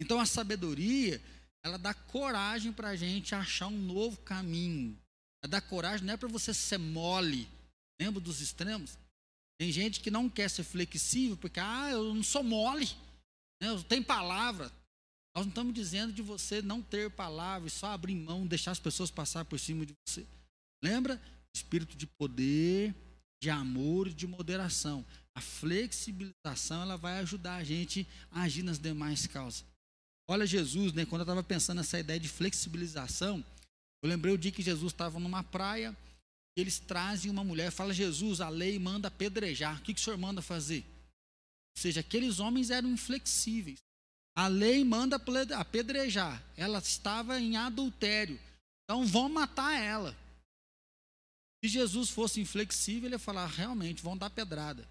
Então 0.00 0.20
a 0.20 0.26
sabedoria, 0.26 1.20
ela 1.62 1.78
dá 1.78 1.92
coragem 1.92 2.72
para 2.72 2.88
a 2.88 2.96
gente 2.96 3.34
achar 3.34 3.66
um 3.66 3.78
novo 3.78 4.18
caminho. 4.18 4.98
Ela 5.42 5.50
dá 5.50 5.60
coragem, 5.60 6.06
não 6.06 6.14
é 6.14 6.16
para 6.16 6.28
você 6.28 6.54
ser 6.54 6.78
mole. 6.78 7.48
Lembra 8.00 8.20
dos 8.20 8.40
extremos? 8.40 8.96
Tem 9.60 9.72
gente 9.72 10.00
que 10.00 10.10
não 10.10 10.30
quer 10.30 10.48
ser 10.48 10.62
flexível 10.62 11.36
porque, 11.36 11.58
ah, 11.58 11.90
eu 11.90 12.14
não 12.14 12.22
sou 12.22 12.44
mole, 12.44 12.86
né? 13.60 13.68
eu 13.68 13.82
tenho 13.82 14.04
palavra. 14.04 14.72
Nós 15.36 15.44
não 15.44 15.50
estamos 15.50 15.74
dizendo 15.74 16.12
de 16.12 16.22
você 16.22 16.62
não 16.62 16.80
ter 16.80 17.10
palavra 17.10 17.68
e 17.68 17.70
só 17.70 17.88
abrir 17.88 18.14
mão, 18.14 18.46
deixar 18.46 18.70
as 18.70 18.78
pessoas 18.78 19.10
passar 19.10 19.44
por 19.44 19.58
cima 19.58 19.84
de 19.84 19.94
você. 20.06 20.26
Lembra? 20.82 21.20
Espírito 21.54 21.96
de 21.96 22.06
poder, 22.06 22.94
de 23.42 23.50
amor 23.50 24.08
e 24.08 24.14
de 24.14 24.26
moderação. 24.26 25.04
A 25.36 25.40
flexibilização 25.40 26.82
ela 26.82 26.96
vai 26.96 27.18
ajudar 27.20 27.56
a 27.56 27.64
gente 27.64 28.06
a 28.30 28.42
agir 28.42 28.62
nas 28.62 28.78
demais 28.78 29.26
causas. 29.26 29.64
Olha 30.28 30.46
Jesus, 30.46 30.92
né, 30.92 31.06
quando 31.06 31.22
eu 31.22 31.24
estava 31.24 31.42
pensando 31.42 31.78
nessa 31.78 31.98
ideia 31.98 32.20
de 32.20 32.28
flexibilização, 32.28 33.44
eu 34.02 34.08
lembrei 34.08 34.32
o 34.32 34.38
dia 34.38 34.52
que 34.52 34.62
Jesus 34.62 34.92
estava 34.92 35.18
numa 35.18 35.42
praia 35.42 35.96
eles 36.60 36.78
trazem 36.78 37.30
uma 37.30 37.44
mulher, 37.44 37.70
fala 37.70 37.94
Jesus, 37.94 38.40
a 38.40 38.48
lei 38.48 38.78
manda 38.78 39.08
apedrejar. 39.08 39.78
O 39.78 39.82
que, 39.82 39.94
que 39.94 40.00
o 40.00 40.02
senhor 40.02 40.18
manda 40.18 40.42
fazer? 40.42 40.80
Ou 40.80 41.80
seja, 41.80 42.00
aqueles 42.00 42.40
homens 42.40 42.70
eram 42.70 42.90
inflexíveis. 42.90 43.78
A 44.36 44.48
lei 44.48 44.84
manda 44.84 45.20
apedrejar. 45.56 46.42
Ela 46.56 46.78
estava 46.78 47.40
em 47.40 47.56
adultério. 47.56 48.38
Então 48.84 49.06
vão 49.06 49.28
matar 49.28 49.80
ela. 49.80 50.16
Se 51.62 51.70
Jesus 51.70 52.10
fosse 52.10 52.40
inflexível, 52.40 53.06
ele 53.06 53.14
ia 53.14 53.18
falar: 53.20 53.46
realmente, 53.46 54.02
vão 54.02 54.16
dar 54.16 54.30
pedrada. 54.30 54.88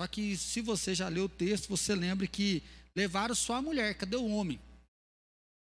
Só 0.00 0.06
que 0.06 0.36
se 0.36 0.60
você 0.60 0.94
já 0.94 1.08
leu 1.08 1.24
o 1.24 1.28
texto, 1.28 1.68
você 1.68 1.94
lembra 1.94 2.26
que 2.26 2.62
levaram 2.94 3.34
só 3.34 3.56
a 3.56 3.62
mulher, 3.62 3.96
cadê 3.96 4.16
o 4.16 4.28
homem? 4.28 4.60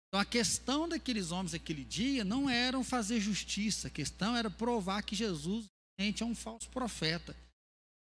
Então 0.08 0.20
a 0.20 0.26
questão 0.26 0.88
daqueles 0.88 1.32
homens 1.32 1.54
naquele 1.54 1.84
dia 1.84 2.24
não 2.24 2.50
era 2.50 2.82
fazer 2.84 3.20
justiça, 3.20 3.88
a 3.88 3.92
questão 3.92 4.36
era 4.36 4.50
provar 4.50 5.02
que 5.04 5.16
Jesus 5.16 5.66
gente, 6.00 6.24
é 6.24 6.26
um 6.26 6.36
falso 6.36 6.70
profeta. 6.70 7.36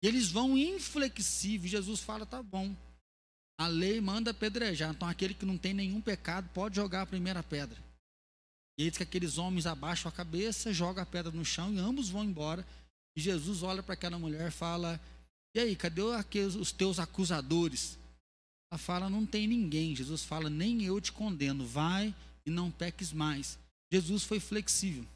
E 0.03 0.07
eles 0.07 0.31
vão 0.31 0.57
inflexíveis. 0.57 1.71
Jesus 1.71 2.01
fala: 2.01 2.27
tá 2.27 2.43
bom, 2.43 2.75
a 3.59 3.67
lei 3.67 4.01
manda 4.01 4.31
apedrejar. 4.31 4.91
Então 4.91 5.09
aquele 5.09 5.35
que 5.35 5.47
não 5.47 5.59
tem 5.59 5.75
nenhum 5.75 6.01
pecado 6.01 6.49
pode 6.53 6.77
jogar 6.77 7.03
a 7.03 7.07
primeira 7.07 7.43
pedra. 7.43 7.79
E 8.79 8.83
eles 8.83 8.97
que 8.97 9.03
aqueles 9.03 9.39
homens 9.39 9.67
abaixam 9.67 10.09
a 10.09 10.13
cabeça, 10.13 10.73
jogam 10.73 11.03
a 11.03 11.07
pedra 11.07 11.31
no 11.31 11.45
chão 11.45 11.73
e 11.73 11.79
ambos 11.79 12.09
vão 12.09 12.25
embora. 12.25 12.67
E 13.17 13.21
Jesus 13.21 13.63
olha 13.63 13.83
para 13.83 13.95
aquela 13.95 14.19
mulher 14.19 14.49
e 14.49 14.53
fala: 14.53 15.01
E 15.55 15.61
aí, 15.61 15.77
cadê 15.77 16.03
os 16.03 16.73
teus 16.73 16.99
acusadores? 16.99 17.99
Fala: 18.79 19.11
Não 19.11 19.25
tem 19.25 19.47
ninguém. 19.47 19.95
Jesus 19.95 20.25
fala: 20.25 20.51
Nem 20.51 20.83
eu 20.83 21.01
te 21.01 21.12
condeno. 21.12 21.66
Vai 21.66 22.14
e 22.47 22.51
não 22.51 22.70
peques 22.70 23.12
mais. 23.12 23.59
Jesus 23.93 24.25
foi 24.25 24.41
flexível. 24.41 25.07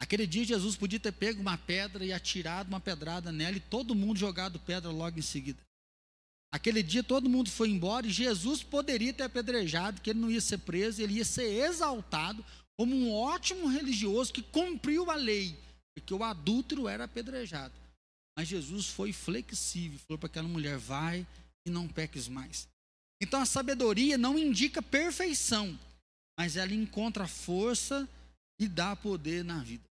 Aquele 0.00 0.26
dia, 0.26 0.44
Jesus 0.44 0.76
podia 0.76 1.00
ter 1.00 1.12
pego 1.12 1.40
uma 1.40 1.56
pedra 1.56 2.04
e 2.04 2.12
atirado 2.12 2.68
uma 2.68 2.80
pedrada 2.80 3.32
nela 3.32 3.56
e 3.56 3.60
todo 3.60 3.94
mundo 3.94 4.18
jogado 4.18 4.58
pedra 4.60 4.90
logo 4.90 5.18
em 5.18 5.22
seguida. 5.22 5.58
Aquele 6.52 6.82
dia, 6.82 7.02
todo 7.02 7.28
mundo 7.28 7.50
foi 7.50 7.70
embora 7.70 8.06
e 8.06 8.10
Jesus 8.10 8.62
poderia 8.62 9.12
ter 9.12 9.24
apedrejado, 9.24 10.00
que 10.00 10.10
ele 10.10 10.20
não 10.20 10.30
ia 10.30 10.40
ser 10.40 10.58
preso, 10.58 11.02
ele 11.02 11.14
ia 11.14 11.24
ser 11.24 11.44
exaltado 11.44 12.44
como 12.76 12.94
um 12.94 13.12
ótimo 13.12 13.66
religioso 13.66 14.32
que 14.32 14.42
cumpriu 14.42 15.10
a 15.10 15.14
lei, 15.14 15.58
porque 15.94 16.12
o 16.12 16.22
adúltero 16.22 16.86
era 16.86 17.04
apedrejado. 17.04 17.74
Mas 18.36 18.48
Jesus 18.48 18.86
foi 18.86 19.12
flexível, 19.12 19.98
falou 20.00 20.18
para 20.18 20.26
aquela 20.26 20.48
mulher: 20.48 20.76
vai 20.76 21.26
e 21.66 21.70
não 21.70 21.88
peques 21.88 22.28
mais. 22.28 22.68
Então 23.20 23.40
a 23.40 23.46
sabedoria 23.46 24.18
não 24.18 24.38
indica 24.38 24.82
perfeição, 24.82 25.78
mas 26.38 26.56
ela 26.56 26.74
encontra 26.74 27.26
força 27.26 28.08
e 28.60 28.68
dá 28.68 28.94
poder 28.94 29.44
na 29.44 29.62
vida. 29.62 29.84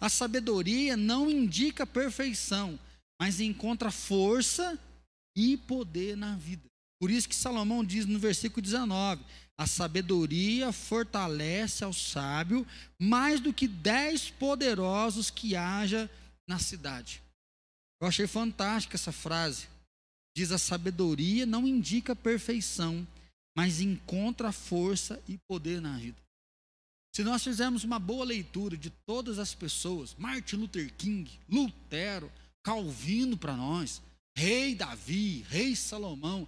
A 0.00 0.08
sabedoria 0.08 0.96
não 0.96 1.30
indica 1.30 1.86
perfeição, 1.86 2.78
mas 3.20 3.40
encontra 3.40 3.90
força 3.90 4.78
e 5.36 5.56
poder 5.56 6.16
na 6.16 6.36
vida. 6.36 6.64
Por 7.00 7.10
isso 7.10 7.28
que 7.28 7.34
Salomão 7.34 7.84
diz 7.84 8.06
no 8.06 8.18
versículo 8.18 8.60
19: 8.60 9.24
a 9.56 9.66
sabedoria 9.66 10.72
fortalece 10.72 11.82
ao 11.82 11.92
sábio 11.92 12.66
mais 12.98 13.40
do 13.40 13.52
que 13.52 13.66
dez 13.66 14.30
poderosos 14.30 15.30
que 15.30 15.56
haja 15.56 16.10
na 16.48 16.58
cidade. 16.58 17.20
Eu 18.00 18.06
achei 18.06 18.26
fantástica 18.26 18.96
essa 18.96 19.10
frase. 19.10 19.68
Diz 20.38 20.52
a 20.52 20.58
sabedoria 20.58 21.44
não 21.44 21.66
indica 21.66 22.14
perfeição, 22.14 23.04
mas 23.56 23.80
encontra 23.80 24.52
força 24.52 25.20
e 25.26 25.36
poder 25.36 25.80
na 25.80 25.96
vida. 25.96 26.16
Se 27.12 27.24
nós 27.24 27.42
fizermos 27.42 27.82
uma 27.82 27.98
boa 27.98 28.24
leitura 28.24 28.76
de 28.76 28.88
todas 29.04 29.40
as 29.40 29.52
pessoas, 29.52 30.14
Martin 30.16 30.54
Luther 30.54 30.94
King, 30.94 31.28
Lutero, 31.48 32.30
Calvino 32.62 33.36
para 33.36 33.56
nós, 33.56 34.00
Rei 34.36 34.76
Davi, 34.76 35.44
Rei 35.48 35.74
Salomão, 35.74 36.46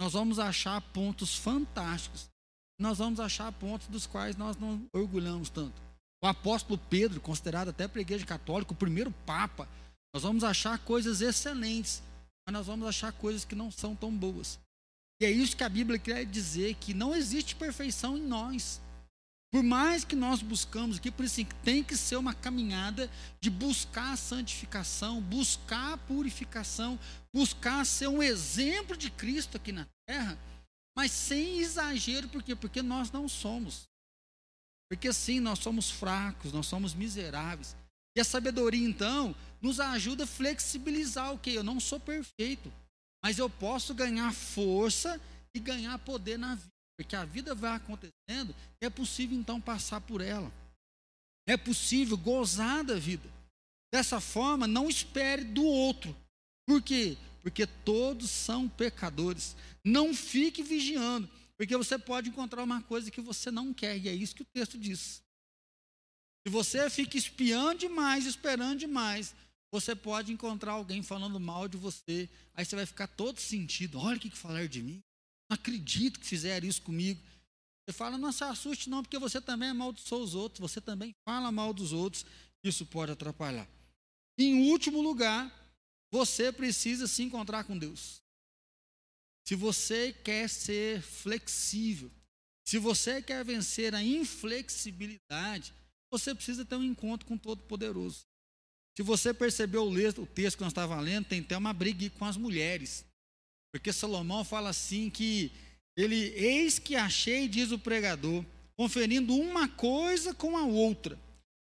nós 0.00 0.14
vamos 0.14 0.40
achar 0.40 0.80
pontos 0.80 1.36
fantásticos. 1.36 2.28
Nós 2.76 2.98
vamos 2.98 3.20
achar 3.20 3.52
pontos 3.52 3.86
dos 3.86 4.04
quais 4.04 4.36
nós 4.36 4.56
não 4.56 4.84
orgulhamos 4.92 5.48
tanto. 5.48 5.80
O 6.20 6.26
apóstolo 6.26 6.76
Pedro, 6.90 7.20
considerado 7.20 7.68
até 7.68 7.86
para 7.86 8.00
a 8.00 8.02
igreja 8.02 8.26
católica 8.26 8.72
o 8.72 8.76
primeiro 8.76 9.12
papa, 9.24 9.68
nós 10.12 10.24
vamos 10.24 10.42
achar 10.42 10.76
coisas 10.80 11.20
excelentes 11.20 12.02
nós 12.52 12.66
vamos 12.66 12.86
achar 12.86 13.12
coisas 13.12 13.44
que 13.44 13.54
não 13.54 13.70
são 13.70 13.96
tão 13.96 14.14
boas. 14.14 14.60
E 15.20 15.24
é 15.24 15.30
isso 15.30 15.56
que 15.56 15.64
a 15.64 15.68
Bíblia 15.68 15.98
quer 15.98 16.24
dizer, 16.26 16.74
que 16.74 16.92
não 16.92 17.14
existe 17.14 17.56
perfeição 17.56 18.16
em 18.16 18.22
nós. 18.22 18.80
Por 19.52 19.62
mais 19.62 20.02
que 20.02 20.16
nós 20.16 20.40
buscamos 20.40 20.96
aqui, 20.96 21.10
por 21.10 21.24
isso 21.24 21.44
tem 21.62 21.84
que 21.84 21.96
ser 21.96 22.16
uma 22.16 22.32
caminhada 22.32 23.10
de 23.40 23.50
buscar 23.50 24.12
a 24.12 24.16
santificação, 24.16 25.20
buscar 25.20 25.92
a 25.92 25.98
purificação, 25.98 26.98
buscar 27.34 27.84
ser 27.84 28.08
um 28.08 28.22
exemplo 28.22 28.96
de 28.96 29.10
Cristo 29.10 29.58
aqui 29.58 29.70
na 29.70 29.86
terra, 30.06 30.38
mas 30.96 31.12
sem 31.12 31.58
exagero, 31.58 32.28
por 32.28 32.42
quê? 32.42 32.54
Porque 32.54 32.82
nós 32.82 33.10
não 33.10 33.28
somos. 33.28 33.88
Porque 34.90 35.12
sim, 35.12 35.40
nós 35.40 35.58
somos 35.58 35.90
fracos, 35.90 36.52
nós 36.52 36.66
somos 36.66 36.94
miseráveis. 36.94 37.76
E 38.16 38.20
a 38.20 38.24
sabedoria, 38.24 38.86
então, 38.86 39.34
nos 39.60 39.80
ajuda 39.80 40.24
a 40.24 40.26
flexibilizar 40.26 41.32
o 41.32 41.38
que? 41.38 41.54
Eu 41.54 41.62
não 41.62 41.80
sou 41.80 41.98
perfeito, 41.98 42.72
mas 43.24 43.38
eu 43.38 43.48
posso 43.48 43.94
ganhar 43.94 44.32
força 44.32 45.20
e 45.54 45.60
ganhar 45.60 45.98
poder 45.98 46.38
na 46.38 46.54
vida, 46.54 46.72
porque 46.98 47.14
a 47.14 47.24
vida 47.24 47.54
vai 47.54 47.76
acontecendo, 47.76 48.54
é 48.80 48.90
possível 48.90 49.38
então 49.38 49.60
passar 49.60 50.00
por 50.00 50.20
ela. 50.20 50.52
É 51.46 51.56
possível 51.56 52.16
gozar 52.16 52.84
da 52.84 52.96
vida. 52.96 53.28
Dessa 53.92 54.20
forma, 54.20 54.66
não 54.66 54.88
espere 54.88 55.44
do 55.44 55.64
outro. 55.64 56.16
Por 56.66 56.80
quê? 56.80 57.16
Porque 57.42 57.66
todos 57.66 58.30
são 58.30 58.68
pecadores. 58.68 59.56
Não 59.84 60.14
fique 60.14 60.62
vigiando, 60.62 61.28
porque 61.58 61.76
você 61.76 61.98
pode 61.98 62.28
encontrar 62.28 62.62
uma 62.62 62.82
coisa 62.82 63.10
que 63.10 63.20
você 63.20 63.50
não 63.50 63.74
quer, 63.74 63.98
e 63.98 64.08
é 64.08 64.14
isso 64.14 64.34
que 64.34 64.42
o 64.42 64.46
texto 64.52 64.78
diz. 64.78 65.22
Se 66.46 66.52
você 66.52 66.90
fica 66.90 67.16
espiando 67.16 67.78
demais, 67.78 68.26
esperando 68.26 68.78
demais, 68.78 69.34
você 69.70 69.94
pode 69.94 70.32
encontrar 70.32 70.72
alguém 70.72 71.02
falando 71.02 71.38
mal 71.38 71.68
de 71.68 71.76
você, 71.76 72.28
aí 72.54 72.64
você 72.64 72.76
vai 72.76 72.84
ficar 72.84 73.06
todo 73.06 73.40
sentido. 73.40 73.98
Olha 73.98 74.16
o 74.16 74.20
que, 74.20 74.28
que 74.28 74.36
falaram 74.36 74.66
de 74.66 74.82
mim. 74.82 75.02
Não 75.48 75.54
acredito 75.54 76.20
que 76.20 76.26
fizeram 76.26 76.66
isso 76.66 76.82
comigo. 76.82 77.20
Você 77.84 77.92
fala, 77.92 78.18
não 78.18 78.32
se 78.32 78.44
assuste 78.44 78.90
não, 78.90 79.02
porque 79.02 79.18
você 79.18 79.40
também 79.40 79.70
amaldiçoou 79.70 80.22
os 80.22 80.34
outros, 80.34 80.60
você 80.60 80.80
também 80.80 81.14
fala 81.24 81.50
mal 81.50 81.72
dos 81.72 81.92
outros, 81.92 82.24
isso 82.62 82.86
pode 82.86 83.12
atrapalhar. 83.12 83.68
Em 84.38 84.70
último 84.70 85.00
lugar, 85.00 85.50
você 86.10 86.52
precisa 86.52 87.06
se 87.06 87.22
encontrar 87.22 87.64
com 87.64 87.76
Deus. 87.76 88.20
Se 89.44 89.56
você 89.56 90.12
quer 90.12 90.48
ser 90.48 91.02
flexível, 91.02 92.10
se 92.64 92.78
você 92.78 93.20
quer 93.20 93.44
vencer 93.44 93.94
a 93.94 94.02
inflexibilidade, 94.02 95.74
você 96.12 96.34
precisa 96.34 96.62
ter 96.62 96.76
um 96.76 96.84
encontro 96.84 97.26
com 97.26 97.34
o 97.34 97.38
Todo-Poderoso. 97.38 98.26
Se 98.94 99.02
você 99.02 99.32
percebeu 99.32 99.84
o 99.84 100.26
texto 100.26 100.58
que 100.58 100.62
nós 100.62 100.72
estávamos 100.72 101.04
lendo, 101.04 101.24
tem 101.24 101.40
até 101.40 101.56
uma 101.56 101.72
briga 101.72 102.10
com 102.10 102.26
as 102.26 102.36
mulheres. 102.36 103.02
Porque 103.72 103.90
Salomão 103.90 104.44
fala 104.44 104.68
assim 104.68 105.08
que 105.08 105.50
ele, 105.96 106.16
eis 106.36 106.78
que 106.78 106.94
achei, 106.94 107.48
diz 107.48 107.72
o 107.72 107.78
pregador, 107.78 108.44
conferindo 108.76 109.34
uma 109.34 109.66
coisa 109.66 110.34
com 110.34 110.54
a 110.54 110.64
outra, 110.64 111.18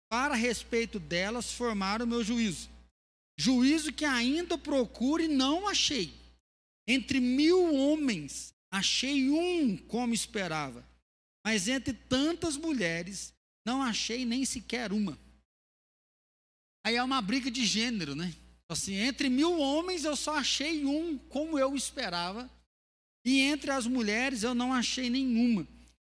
para 0.08 0.36
respeito 0.36 1.00
delas 1.00 1.52
formar 1.52 2.00
o 2.00 2.06
meu 2.06 2.22
juízo. 2.22 2.70
Juízo 3.36 3.92
que 3.92 4.04
ainda 4.04 4.56
procuro 4.56 5.24
e 5.24 5.28
não 5.28 5.68
achei. 5.68 6.14
Entre 6.86 7.18
mil 7.18 7.74
homens, 7.74 8.54
achei 8.70 9.28
um 9.28 9.76
como 9.76 10.14
esperava, 10.14 10.86
mas 11.44 11.66
entre 11.66 11.92
tantas 11.92 12.56
mulheres, 12.56 13.34
não 13.66 13.82
achei 13.82 14.24
nem 14.24 14.44
sequer 14.44 14.92
uma. 14.92 15.18
Aí 16.86 16.94
é 16.94 17.02
uma 17.02 17.20
briga 17.20 17.50
de 17.50 17.66
gênero, 17.66 18.14
né? 18.14 18.32
Assim, 18.68 18.94
entre 18.94 19.28
mil 19.28 19.58
homens 19.58 20.04
eu 20.04 20.14
só 20.14 20.36
achei 20.36 20.84
um 20.84 21.18
como 21.18 21.58
eu 21.58 21.74
esperava, 21.74 22.48
e 23.24 23.40
entre 23.40 23.72
as 23.72 23.88
mulheres 23.88 24.44
eu 24.44 24.54
não 24.54 24.72
achei 24.72 25.10
nenhuma. 25.10 25.66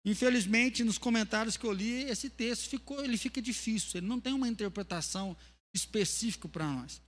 Infelizmente, 0.05 0.83
nos 0.83 0.97
comentários 0.97 1.55
que 1.55 1.65
eu 1.65 1.71
li, 1.71 2.03
esse 2.03 2.29
texto 2.29 2.69
ficou, 2.69 3.03
ele 3.03 3.17
fica 3.17 3.41
difícil, 3.41 3.99
ele 3.99 4.07
não 4.07 4.19
tem 4.19 4.33
uma 4.33 4.47
interpretação 4.47 5.35
específica 5.73 6.49
para 6.49 6.69
nós. 6.69 7.01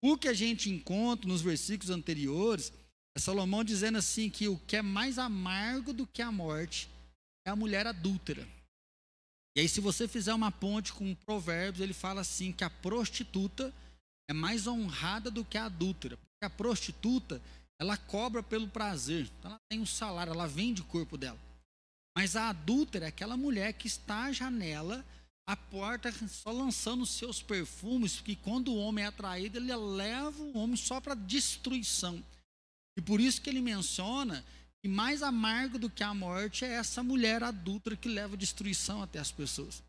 O 0.00 0.16
que 0.16 0.28
a 0.28 0.32
gente 0.32 0.70
encontra 0.70 1.28
nos 1.28 1.42
versículos 1.42 1.90
anteriores 1.90 2.72
é 3.16 3.20
Salomão 3.20 3.64
dizendo 3.64 3.98
assim 3.98 4.30
que 4.30 4.46
o 4.46 4.58
que 4.58 4.76
é 4.76 4.82
mais 4.82 5.18
amargo 5.18 5.92
do 5.92 6.06
que 6.06 6.22
a 6.22 6.30
morte 6.30 6.88
é 7.44 7.50
a 7.50 7.56
mulher 7.56 7.86
adúltera. 7.86 8.46
E 9.56 9.60
aí, 9.60 9.68
se 9.68 9.80
você 9.80 10.08
fizer 10.08 10.34
uma 10.34 10.50
ponte 10.50 10.92
com 10.92 11.14
Provérbios, 11.14 11.80
ele 11.80 11.94
fala 11.94 12.22
assim 12.22 12.50
que 12.50 12.64
a 12.64 12.70
prostituta 12.70 13.72
é 14.28 14.32
mais 14.32 14.66
honrada 14.66 15.30
do 15.30 15.44
que 15.44 15.56
a 15.56 15.66
adúltera. 15.66 16.16
Porque 16.16 16.44
a 16.44 16.50
prostituta, 16.50 17.40
ela 17.78 17.96
cobra 17.96 18.42
pelo 18.42 18.66
prazer. 18.66 19.30
Então 19.38 19.52
ela 19.52 19.60
tem 19.68 19.80
um 19.80 19.86
salário, 19.86 20.32
ela 20.32 20.48
vende 20.48 20.82
o 20.82 20.86
corpo 20.86 21.16
dela. 21.16 21.38
Mas 22.16 22.34
a 22.36 22.48
adúltera 22.48 23.06
é 23.06 23.08
aquela 23.08 23.36
mulher 23.36 23.72
que 23.74 23.86
está 23.86 24.24
à 24.24 24.32
janela, 24.32 25.04
à 25.46 25.56
porta, 25.56 26.12
só 26.28 26.50
lançando 26.50 27.04
seus 27.04 27.42
perfumes, 27.42 28.20
que 28.20 28.34
quando 28.34 28.72
o 28.72 28.78
homem 28.78 29.04
é 29.04 29.08
atraído, 29.08 29.58
ele 29.58 29.74
leva 29.74 30.42
o 30.42 30.58
homem 30.58 30.76
só 30.76 31.00
para 31.00 31.14
destruição. 31.14 32.22
E 32.96 33.02
por 33.02 33.20
isso 33.20 33.40
que 33.40 33.50
ele 33.50 33.60
menciona 33.60 34.44
que 34.84 34.88
mais 34.88 35.22
amargo 35.22 35.78
do 35.78 35.88
que 35.88 36.04
a 36.04 36.12
morte 36.12 36.62
é 36.62 36.72
essa 36.72 37.02
mulher 37.02 37.42
adulta 37.42 37.96
que 37.96 38.06
leva 38.06 38.36
destruição 38.36 39.02
até 39.02 39.18
as 39.18 39.32
pessoas. 39.32 39.82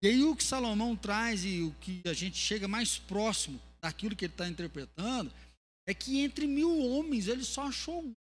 E 0.00 0.06
aí 0.06 0.22
o 0.22 0.36
que 0.36 0.44
Salomão 0.44 0.94
traz 0.94 1.44
e 1.44 1.62
o 1.62 1.72
que 1.80 2.00
a 2.06 2.12
gente 2.12 2.36
chega 2.36 2.68
mais 2.68 2.96
próximo 2.96 3.60
daquilo 3.80 4.14
que 4.14 4.26
ele 4.26 4.32
está 4.32 4.46
interpretando 4.46 5.32
é 5.88 5.92
que 5.92 6.20
entre 6.20 6.46
mil 6.46 6.86
homens 6.86 7.26
ele 7.26 7.42
só 7.42 7.66
achou 7.66 8.00
um. 8.00 8.14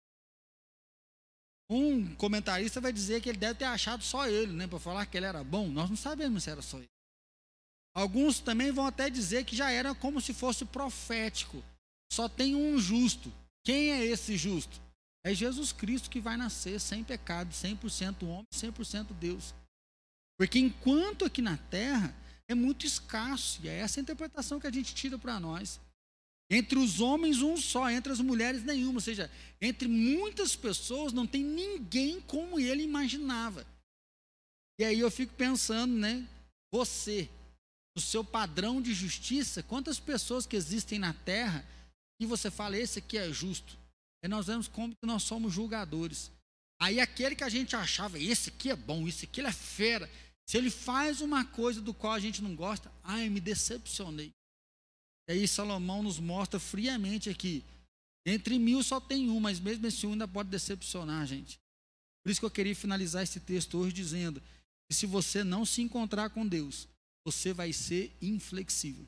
Um 1.69 2.15
comentarista 2.15 2.79
vai 2.79 2.93
dizer 2.93 3.21
que 3.21 3.27
ele 3.27 3.37
deve 3.37 3.59
ter 3.59 3.65
achado 3.65 4.01
só 4.01 4.25
ele, 4.25 4.53
né, 4.53 4.67
para 4.67 4.79
falar 4.79 5.05
que 5.05 5.17
ele 5.17 5.25
era 5.25 5.43
bom. 5.43 5.67
Nós 5.67 5.89
não 5.89 5.97
sabemos 5.97 6.45
se 6.45 6.49
era 6.49 6.61
só 6.61 6.77
ele. 6.77 6.87
Alguns 7.93 8.39
também 8.39 8.71
vão 8.71 8.85
até 8.85 9.09
dizer 9.09 9.43
que 9.43 9.53
já 9.53 9.69
era 9.69 9.93
como 9.93 10.21
se 10.21 10.33
fosse 10.33 10.63
profético. 10.63 11.61
Só 12.09 12.29
tem 12.29 12.55
um 12.55 12.79
justo. 12.79 13.29
Quem 13.65 13.91
é 13.91 14.05
esse 14.05 14.37
justo? 14.37 14.87
É 15.25 15.33
Jesus 15.33 15.71
Cristo 15.71 16.09
que 16.09 16.19
vai 16.19 16.37
nascer 16.37 16.79
sem 16.79 17.03
pecado, 17.03 17.51
100% 17.51 18.23
homem, 18.23 18.45
100% 18.53 19.13
Deus. 19.13 19.53
Porque 20.37 20.57
enquanto 20.57 21.25
aqui 21.25 21.41
na 21.41 21.57
terra 21.57 22.15
é 22.47 22.55
muito 22.55 22.85
escasso, 22.85 23.59
e 23.63 23.67
é 23.67 23.79
essa 23.79 23.99
a 23.99 24.01
interpretação 24.01 24.59
que 24.59 24.67
a 24.67 24.71
gente 24.71 24.95
tira 24.95 25.17
para 25.19 25.39
nós. 25.39 25.79
Entre 26.49 26.79
os 26.79 26.99
homens, 26.99 27.41
um 27.41 27.55
só, 27.57 27.91
entre 27.91 28.11
as 28.11 28.19
mulheres, 28.19 28.63
nenhuma. 28.63 28.95
Ou 28.95 29.01
seja, 29.01 29.29
entre 29.61 29.87
muitas 29.87 30.55
pessoas 30.55 31.13
não 31.13 31.27
tem 31.27 31.43
ninguém 31.43 32.19
como 32.21 32.59
ele 32.59 32.81
imaginava. 32.81 33.67
E 34.79 34.83
aí 34.83 34.99
eu 34.99 35.11
fico 35.11 35.33
pensando, 35.33 35.93
né? 35.93 36.27
Você, 36.71 37.29
o 37.95 38.01
seu 38.01 38.23
padrão 38.23 38.81
de 38.81 38.93
justiça, 38.93 39.61
quantas 39.61 39.99
pessoas 39.99 40.47
que 40.47 40.55
existem 40.55 40.97
na 40.97 41.13
terra 41.13 41.63
e 42.19 42.25
você 42.25 42.49
fala, 42.49 42.77
esse 42.77 42.99
aqui 42.99 43.17
é 43.17 43.31
justo. 43.31 43.77
E 44.23 44.27
nós 44.27 44.47
vemos 44.47 44.67
como 44.67 44.95
que 44.95 45.05
nós 45.05 45.23
somos 45.23 45.53
julgadores. 45.53 46.31
Aí 46.81 46.99
aquele 46.99 47.35
que 47.35 47.43
a 47.43 47.49
gente 47.49 47.75
achava, 47.75 48.19
esse 48.19 48.49
aqui 48.49 48.69
é 48.69 48.75
bom, 48.75 49.07
esse 49.07 49.25
aqui 49.25 49.41
é 49.41 49.51
fera. 49.51 50.09
Se 50.47 50.57
ele 50.57 50.69
faz 50.69 51.21
uma 51.21 51.45
coisa 51.45 51.81
do 51.81 51.93
qual 51.93 52.13
a 52.13 52.19
gente 52.19 52.41
não 52.41 52.55
gosta, 52.55 52.91
ai, 53.03 53.29
me 53.29 53.39
decepcionei. 53.39 54.31
E 55.29 55.33
aí 55.33 55.47
Salomão 55.47 56.01
nos 56.01 56.19
mostra 56.19 56.59
friamente 56.59 57.29
aqui. 57.29 57.63
Entre 58.25 58.57
mil 58.57 58.81
só 58.81 58.99
tem 58.99 59.29
um, 59.29 59.39
mas 59.39 59.59
mesmo 59.59 59.85
esse 59.87 60.05
um 60.07 60.13
ainda 60.13 60.27
pode 60.27 60.49
decepcionar 60.49 61.21
a 61.21 61.25
gente. 61.25 61.59
Por 62.23 62.31
isso 62.31 62.39
que 62.39 62.45
eu 62.45 62.51
queria 62.51 62.75
finalizar 62.75 63.23
esse 63.23 63.39
texto 63.39 63.77
hoje 63.77 63.93
dizendo 63.93 64.41
que 64.87 64.95
se 64.95 65.05
você 65.05 65.43
não 65.43 65.65
se 65.65 65.81
encontrar 65.81 66.29
com 66.29 66.47
Deus, 66.47 66.87
você 67.25 67.53
vai 67.53 67.71
ser 67.71 68.11
inflexível. 68.21 69.05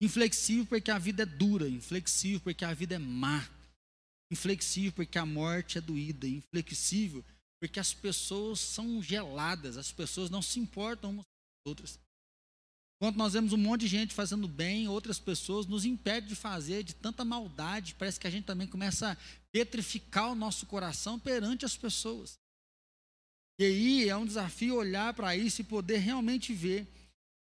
Inflexível 0.00 0.66
porque 0.66 0.90
a 0.90 0.98
vida 0.98 1.24
é 1.24 1.26
dura, 1.26 1.68
inflexível 1.68 2.40
porque 2.40 2.64
a 2.64 2.74
vida 2.74 2.94
é 2.94 2.98
má, 2.98 3.48
inflexível 4.34 4.92
porque 4.92 5.18
a 5.18 5.24
morte 5.24 5.78
é 5.78 5.80
doída, 5.80 6.26
inflexível 6.26 7.24
porque 7.60 7.80
as 7.80 7.94
pessoas 7.94 8.60
são 8.60 9.02
geladas, 9.02 9.78
as 9.78 9.90
pessoas 9.90 10.28
não 10.28 10.42
se 10.42 10.60
importam 10.60 11.10
umas 11.10 11.24
com 11.24 11.30
as 11.30 11.70
outras. 11.70 11.98
Enquanto 12.96 13.16
nós 13.16 13.32
vemos 13.32 13.52
um 13.52 13.56
monte 13.56 13.82
de 13.82 13.88
gente 13.88 14.12
fazendo 14.12 14.46
bem, 14.46 14.86
outras 14.86 15.18
pessoas 15.18 15.66
nos 15.66 15.84
impedem 15.84 16.28
de 16.28 16.34
fazer, 16.34 16.82
de 16.82 16.94
tanta 16.94 17.24
maldade, 17.24 17.94
parece 17.98 18.20
que 18.20 18.26
a 18.26 18.30
gente 18.30 18.44
também 18.44 18.66
começa 18.66 19.12
a 19.12 19.16
petrificar 19.50 20.30
o 20.30 20.34
nosso 20.34 20.66
coração 20.66 21.18
perante 21.18 21.64
as 21.64 21.76
pessoas. 21.76 22.38
E 23.58 23.64
aí 23.64 24.08
é 24.08 24.16
um 24.16 24.26
desafio 24.26 24.76
olhar 24.76 25.14
para 25.14 25.34
isso 25.36 25.60
e 25.60 25.64
poder 25.64 25.98
realmente 25.98 26.52
ver. 26.52 26.86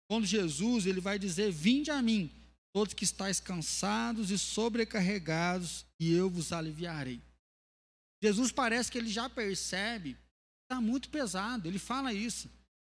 Quando 0.07 0.25
Jesus 0.25 0.85
ele 0.85 1.01
vai 1.01 1.17
dizer: 1.17 1.51
Vinde 1.51 1.89
a 1.89 2.01
mim, 2.01 2.29
todos 2.73 2.93
que 2.93 3.03
estáis 3.03 3.39
cansados 3.39 4.31
e 4.31 4.37
sobrecarregados, 4.37 5.85
e 5.99 6.11
eu 6.13 6.29
vos 6.29 6.53
aliviarei. 6.53 7.21
Jesus 8.23 8.51
parece 8.51 8.91
que 8.91 8.97
ele 8.97 9.09
já 9.09 9.29
percebe, 9.29 10.17
está 10.63 10.79
muito 10.79 11.09
pesado, 11.09 11.67
ele 11.67 11.79
fala 11.79 12.13
isso. 12.13 12.49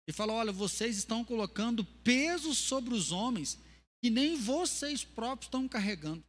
Ele 0.07 0.15
fala: 0.15 0.33
olha, 0.33 0.53
vocês 0.53 0.97
estão 0.97 1.25
colocando 1.25 1.85
peso 1.85 2.55
sobre 2.55 2.93
os 2.93 3.13
homens 3.13 3.59
que 4.03 4.11
nem 4.11 4.37
vocês 4.37 5.05
próprios 5.05 5.47
estão 5.47 5.69
carregando. 5.69 6.23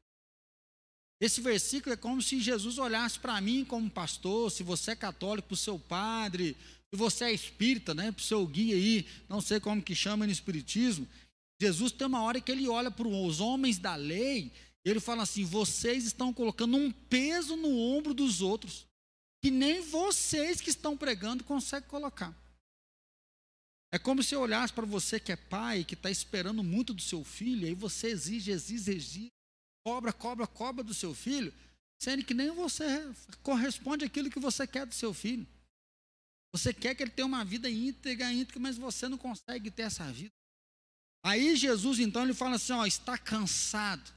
Esse 1.19 1.41
versículo 1.41 1.93
é 1.93 1.97
como 1.97 2.21
se 2.21 2.39
Jesus 2.39 2.77
olhasse 2.77 3.17
para 3.17 3.39
mim 3.41 3.65
como 3.65 3.89
pastor, 3.89 4.51
se 4.51 4.61
você 4.61 4.91
é 4.91 4.95
católico, 4.95 5.47
para 5.47 5.55
o 5.55 5.57
seu 5.57 5.79
padre, 5.79 6.55
se 6.93 6.97
você 6.97 7.25
é 7.25 7.33
espírita, 7.33 7.93
né, 7.93 8.11
para 8.11 8.19
o 8.19 8.23
seu 8.23 8.45
guia 8.45 8.75
aí, 8.75 9.07
não 9.27 9.41
sei 9.41 9.59
como 9.59 9.81
que 9.81 9.95
chama 9.95 10.25
no 10.25 10.31
espiritismo, 10.31 11.07
Jesus 11.61 11.91
tem 11.91 12.07
uma 12.07 12.23
hora 12.23 12.41
que 12.41 12.51
ele 12.51 12.67
olha 12.67 12.91
para 12.91 13.07
os 13.07 13.39
homens 13.39 13.77
da 13.77 13.95
lei, 13.95 14.51
e 14.85 14.89
ele 14.89 14.99
fala 14.99 15.23
assim: 15.23 15.45
vocês 15.45 16.05
estão 16.05 16.33
colocando 16.33 16.77
um 16.77 16.91
peso 16.91 17.55
no 17.55 17.69
ombro 17.69 18.13
dos 18.13 18.41
outros, 18.41 18.85
que 19.41 19.49
nem 19.49 19.81
vocês 19.81 20.59
que 20.59 20.69
estão 20.69 20.97
pregando 20.97 21.43
conseguem 21.43 21.89
colocar. 21.89 22.35
É 23.93 23.99
como 23.99 24.23
se 24.23 24.33
eu 24.33 24.41
olhasse 24.41 24.73
para 24.73 24.87
você 24.87 25.19
que 25.19 25.31
é 25.31 25.35
pai, 25.35 25.83
que 25.83 25.93
está 25.93 26.09
esperando 26.09 26.63
muito 26.63 26.93
do 26.93 27.01
seu 27.01 27.23
filho, 27.23 27.67
aí 27.67 27.75
você 27.75 28.07
exige, 28.07 28.51
exige, 28.51 28.91
exige, 28.91 29.31
cobra, 29.85 30.11
cobra, 30.11 30.47
cobra 30.47 30.83
do 30.83 30.93
seu 30.93 31.13
filho, 31.13 31.53
sendo 32.01 32.25
que 32.25 32.33
nem 32.33 32.49
você 32.49 32.83
corresponde 33.43 34.03
àquilo 34.03 34.31
que 34.31 34.39
você 34.39 34.65
quer 34.65 34.87
do 34.87 34.95
seu 34.95 35.13
filho. 35.13 35.47
Você 36.53 36.73
quer 36.73 36.95
que 36.95 37.03
ele 37.03 37.11
tenha 37.11 37.25
uma 37.25 37.45
vida 37.45 37.69
íntegra, 37.69 38.31
íntegra, 38.31 38.59
mas 38.59 38.77
você 38.77 39.07
não 39.07 39.17
consegue 39.17 39.69
ter 39.69 39.83
essa 39.83 40.11
vida. 40.11 40.33
Aí 41.23 41.55
Jesus 41.55 41.99
então 41.99 42.23
ele 42.23 42.33
fala 42.33 42.57
assim, 42.57 42.73
ó, 42.73 42.85
está 42.85 43.17
cansado. 43.17 44.11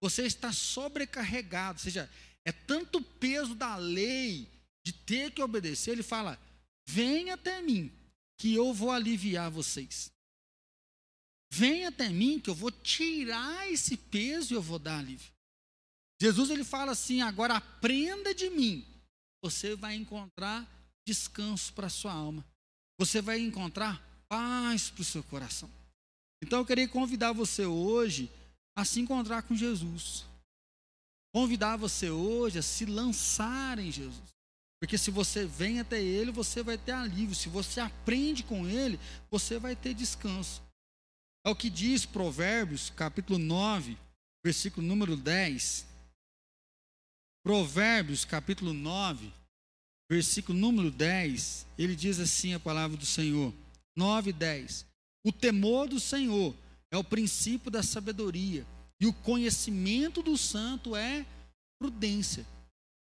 Você 0.00 0.22
está 0.22 0.52
sobrecarregado, 0.52 1.78
ou 1.78 1.84
seja, 1.84 2.10
é 2.44 2.50
tanto 2.50 3.00
peso 3.00 3.54
da 3.54 3.76
lei 3.76 4.48
de 4.84 4.92
ter 4.92 5.30
que 5.30 5.42
obedecer, 5.42 5.92
ele 5.92 6.02
fala: 6.02 6.40
"Venha 6.88 7.34
até 7.34 7.62
mim, 7.62 7.92
que 8.36 8.52
eu 8.52 8.74
vou 8.74 8.90
aliviar 8.90 9.50
vocês. 9.50 10.10
Venha 11.52 11.90
até 11.90 12.08
mim 12.08 12.40
que 12.40 12.50
eu 12.50 12.54
vou 12.54 12.72
tirar 12.72 13.70
esse 13.70 13.96
peso 13.96 14.52
e 14.52 14.56
eu 14.56 14.62
vou 14.62 14.78
dar 14.78 14.98
alívio." 14.98 15.32
Jesus 16.20 16.50
ele 16.50 16.64
fala 16.64 16.92
assim: 16.92 17.20
"Agora 17.20 17.56
aprenda 17.56 18.34
de 18.34 18.50
mim. 18.50 18.84
Você 19.44 19.76
vai 19.76 19.94
encontrar 19.94 20.68
descanso 21.06 21.72
para 21.72 21.88
sua 21.88 22.12
alma. 22.12 22.44
Você 22.98 23.20
vai 23.20 23.38
encontrar 23.38 24.02
paz 24.28 24.90
para 24.90 25.02
o 25.02 25.04
seu 25.04 25.22
coração." 25.22 25.70
Então 26.42 26.58
eu 26.58 26.66
queria 26.66 26.88
convidar 26.88 27.32
você 27.32 27.64
hoje 27.64 28.30
a 28.76 28.84
se 28.84 29.00
encontrar 29.00 29.42
com 29.42 29.54
Jesus. 29.54 30.26
Convidar 31.32 31.76
você 31.76 32.10
hoje 32.10 32.58
a 32.58 32.62
se 32.62 32.84
lançar 32.84 33.78
em 33.78 33.90
Jesus. 33.92 34.32
Porque 34.80 34.98
se 34.98 35.12
você 35.12 35.46
vem 35.46 35.78
até 35.78 36.02
Ele, 36.02 36.32
você 36.32 36.62
vai 36.62 36.76
ter 36.76 36.90
alívio. 36.90 37.36
Se 37.36 37.48
você 37.48 37.80
aprende 37.80 38.42
com 38.42 38.68
Ele, 38.68 38.98
você 39.30 39.58
vai 39.58 39.76
ter 39.76 39.94
descanso. 39.94 40.60
É 41.46 41.50
o 41.50 41.56
que 41.56 41.70
diz 41.70 42.04
Provérbios, 42.04 42.90
capítulo 42.90 43.38
9, 43.38 43.96
versículo 44.44 44.84
número 44.84 45.16
10. 45.16 45.86
Provérbios, 47.44 48.24
capítulo 48.24 48.72
9, 48.72 49.32
versículo 50.10 50.58
número 50.58 50.90
10, 50.90 51.66
ele 51.78 51.96
diz 51.96 52.20
assim 52.20 52.54
a 52.54 52.60
palavra 52.60 52.96
do 52.96 53.06
Senhor. 53.06 53.52
9 53.96 54.30
e 54.30 54.32
10. 54.32 54.91
O 55.24 55.30
temor 55.30 55.88
do 55.88 56.00
Senhor 56.00 56.54
é 56.90 56.96
o 56.96 57.04
princípio 57.04 57.70
da 57.70 57.82
sabedoria, 57.82 58.66
e 59.00 59.06
o 59.06 59.12
conhecimento 59.12 60.22
do 60.22 60.36
santo 60.36 60.94
é 60.94 61.24
prudência. 61.80 62.46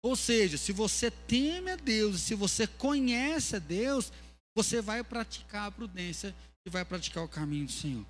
Ou 0.02 0.16
seja, 0.16 0.58
se 0.58 0.72
você 0.72 1.10
teme 1.10 1.72
a 1.72 1.76
Deus, 1.76 2.22
se 2.22 2.36
você 2.36 2.68
conhece 2.68 3.56
a 3.56 3.60
Deus, 3.60 4.12
você 4.56 4.82
vai 4.82 5.04
praticar 5.04 5.68
a 5.68 5.72
prudência 5.72 6.36
e 6.66 6.70
vai 6.70 6.84
praticar 6.84 7.24
o 7.24 7.30
caminho 7.30 7.66
do 7.66 7.72
Senhor. 7.72 8.06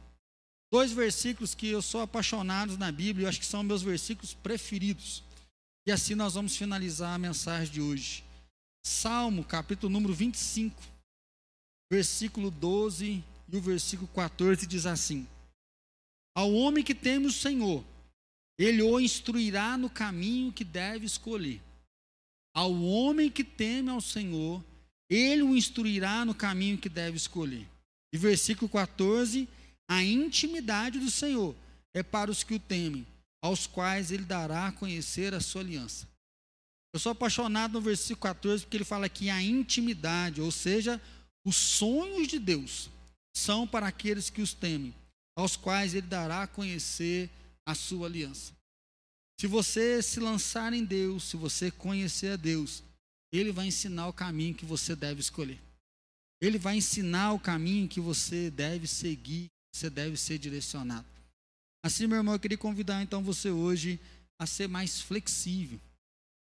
Dois 0.71 0.91
versículos 0.91 1.53
que 1.53 1.67
eu 1.67 1.83
sou 1.83 2.01
apaixonado 2.01 2.77
na 2.79 2.91
Bíblia, 2.91 3.25
eu 3.25 3.29
acho 3.29 3.39
que 3.39 3.45
são 3.45 3.63
meus 3.63 3.83
versículos 3.83 4.33
preferidos. 4.33 5.23
E 5.87 5.91
assim 5.91 6.15
nós 6.15 6.33
vamos 6.33 6.55
finalizar 6.55 7.13
a 7.13 7.19
mensagem 7.19 7.71
de 7.71 7.79
hoje. 7.81 8.23
Salmo, 8.83 9.43
capítulo 9.43 9.91
número 9.91 10.13
25, 10.13 10.81
versículo 11.91 12.49
12 12.49 13.23
e 13.53 13.57
o 13.57 13.61
versículo 13.61 14.07
14 14.07 14.65
diz 14.65 14.87
assim: 14.87 15.27
Ao 16.35 16.51
homem 16.51 16.83
que 16.83 16.95
teme 16.95 17.27
o 17.27 17.31
Senhor, 17.31 17.85
ele 18.57 18.81
o 18.81 18.99
instruirá 18.99 19.77
no 19.77 19.91
caminho 19.91 20.51
que 20.51 20.63
deve 20.63 21.05
escolher. 21.05 21.61
Ao 22.55 22.73
homem 22.73 23.29
que 23.29 23.43
teme 23.43 23.91
ao 23.91 24.01
Senhor, 24.01 24.63
ele 25.07 25.43
o 25.43 25.55
instruirá 25.55 26.25
no 26.25 26.33
caminho 26.33 26.79
que 26.79 26.89
deve 26.89 27.15
escolher. 27.15 27.67
E 28.11 28.17
versículo 28.17 28.67
14: 28.67 29.47
A 29.87 30.03
intimidade 30.03 30.99
do 30.99 31.11
Senhor 31.11 31.55
é 31.93 32.01
para 32.01 32.31
os 32.31 32.43
que 32.43 32.55
o 32.55 32.59
temem, 32.59 33.05
aos 33.39 33.67
quais 33.67 34.11
ele 34.11 34.25
dará 34.25 34.67
a 34.67 34.71
conhecer 34.71 35.31
a 35.31 35.39
sua 35.39 35.61
aliança. 35.61 36.07
Eu 36.91 36.99
sou 36.99 37.11
apaixonado 37.11 37.73
no 37.73 37.81
versículo 37.81 38.21
14 38.21 38.63
porque 38.63 38.77
ele 38.77 38.83
fala 38.83 39.05
aqui 39.05 39.29
a 39.29 39.41
intimidade, 39.43 40.41
ou 40.41 40.51
seja, 40.51 40.99
os 41.45 41.55
sonhos 41.55 42.27
de 42.27 42.39
Deus 42.39 42.89
são 43.35 43.67
para 43.67 43.87
aqueles 43.87 44.29
que 44.29 44.41
os 44.41 44.53
temem, 44.53 44.93
aos 45.35 45.55
quais 45.55 45.93
ele 45.93 46.07
dará 46.07 46.43
a 46.43 46.47
conhecer 46.47 47.29
a 47.65 47.73
sua 47.73 48.07
aliança. 48.07 48.53
Se 49.39 49.47
você 49.47 50.01
se 50.01 50.19
lançar 50.19 50.71
em 50.73 50.85
Deus, 50.85 51.23
se 51.23 51.35
você 51.35 51.71
conhecer 51.71 52.33
a 52.33 52.35
Deus, 52.35 52.83
ele 53.31 53.51
vai 53.51 53.67
ensinar 53.67 54.07
o 54.07 54.13
caminho 54.13 54.53
que 54.53 54.65
você 54.65 54.95
deve 54.95 55.19
escolher. 55.19 55.59
Ele 56.39 56.57
vai 56.59 56.77
ensinar 56.77 57.33
o 57.33 57.39
caminho 57.39 57.87
que 57.87 57.99
você 57.99 58.51
deve 58.51 58.87
seguir, 58.87 59.47
você 59.73 59.89
deve 59.89 60.15
ser 60.17 60.37
direcionado. 60.37 61.07
Assim, 61.83 62.05
meu 62.05 62.17
irmão, 62.17 62.35
eu 62.35 62.39
queria 62.39 62.57
convidar 62.57 63.01
então 63.01 63.23
você 63.23 63.49
hoje 63.49 63.99
a 64.39 64.45
ser 64.45 64.67
mais 64.67 65.01
flexível, 65.01 65.79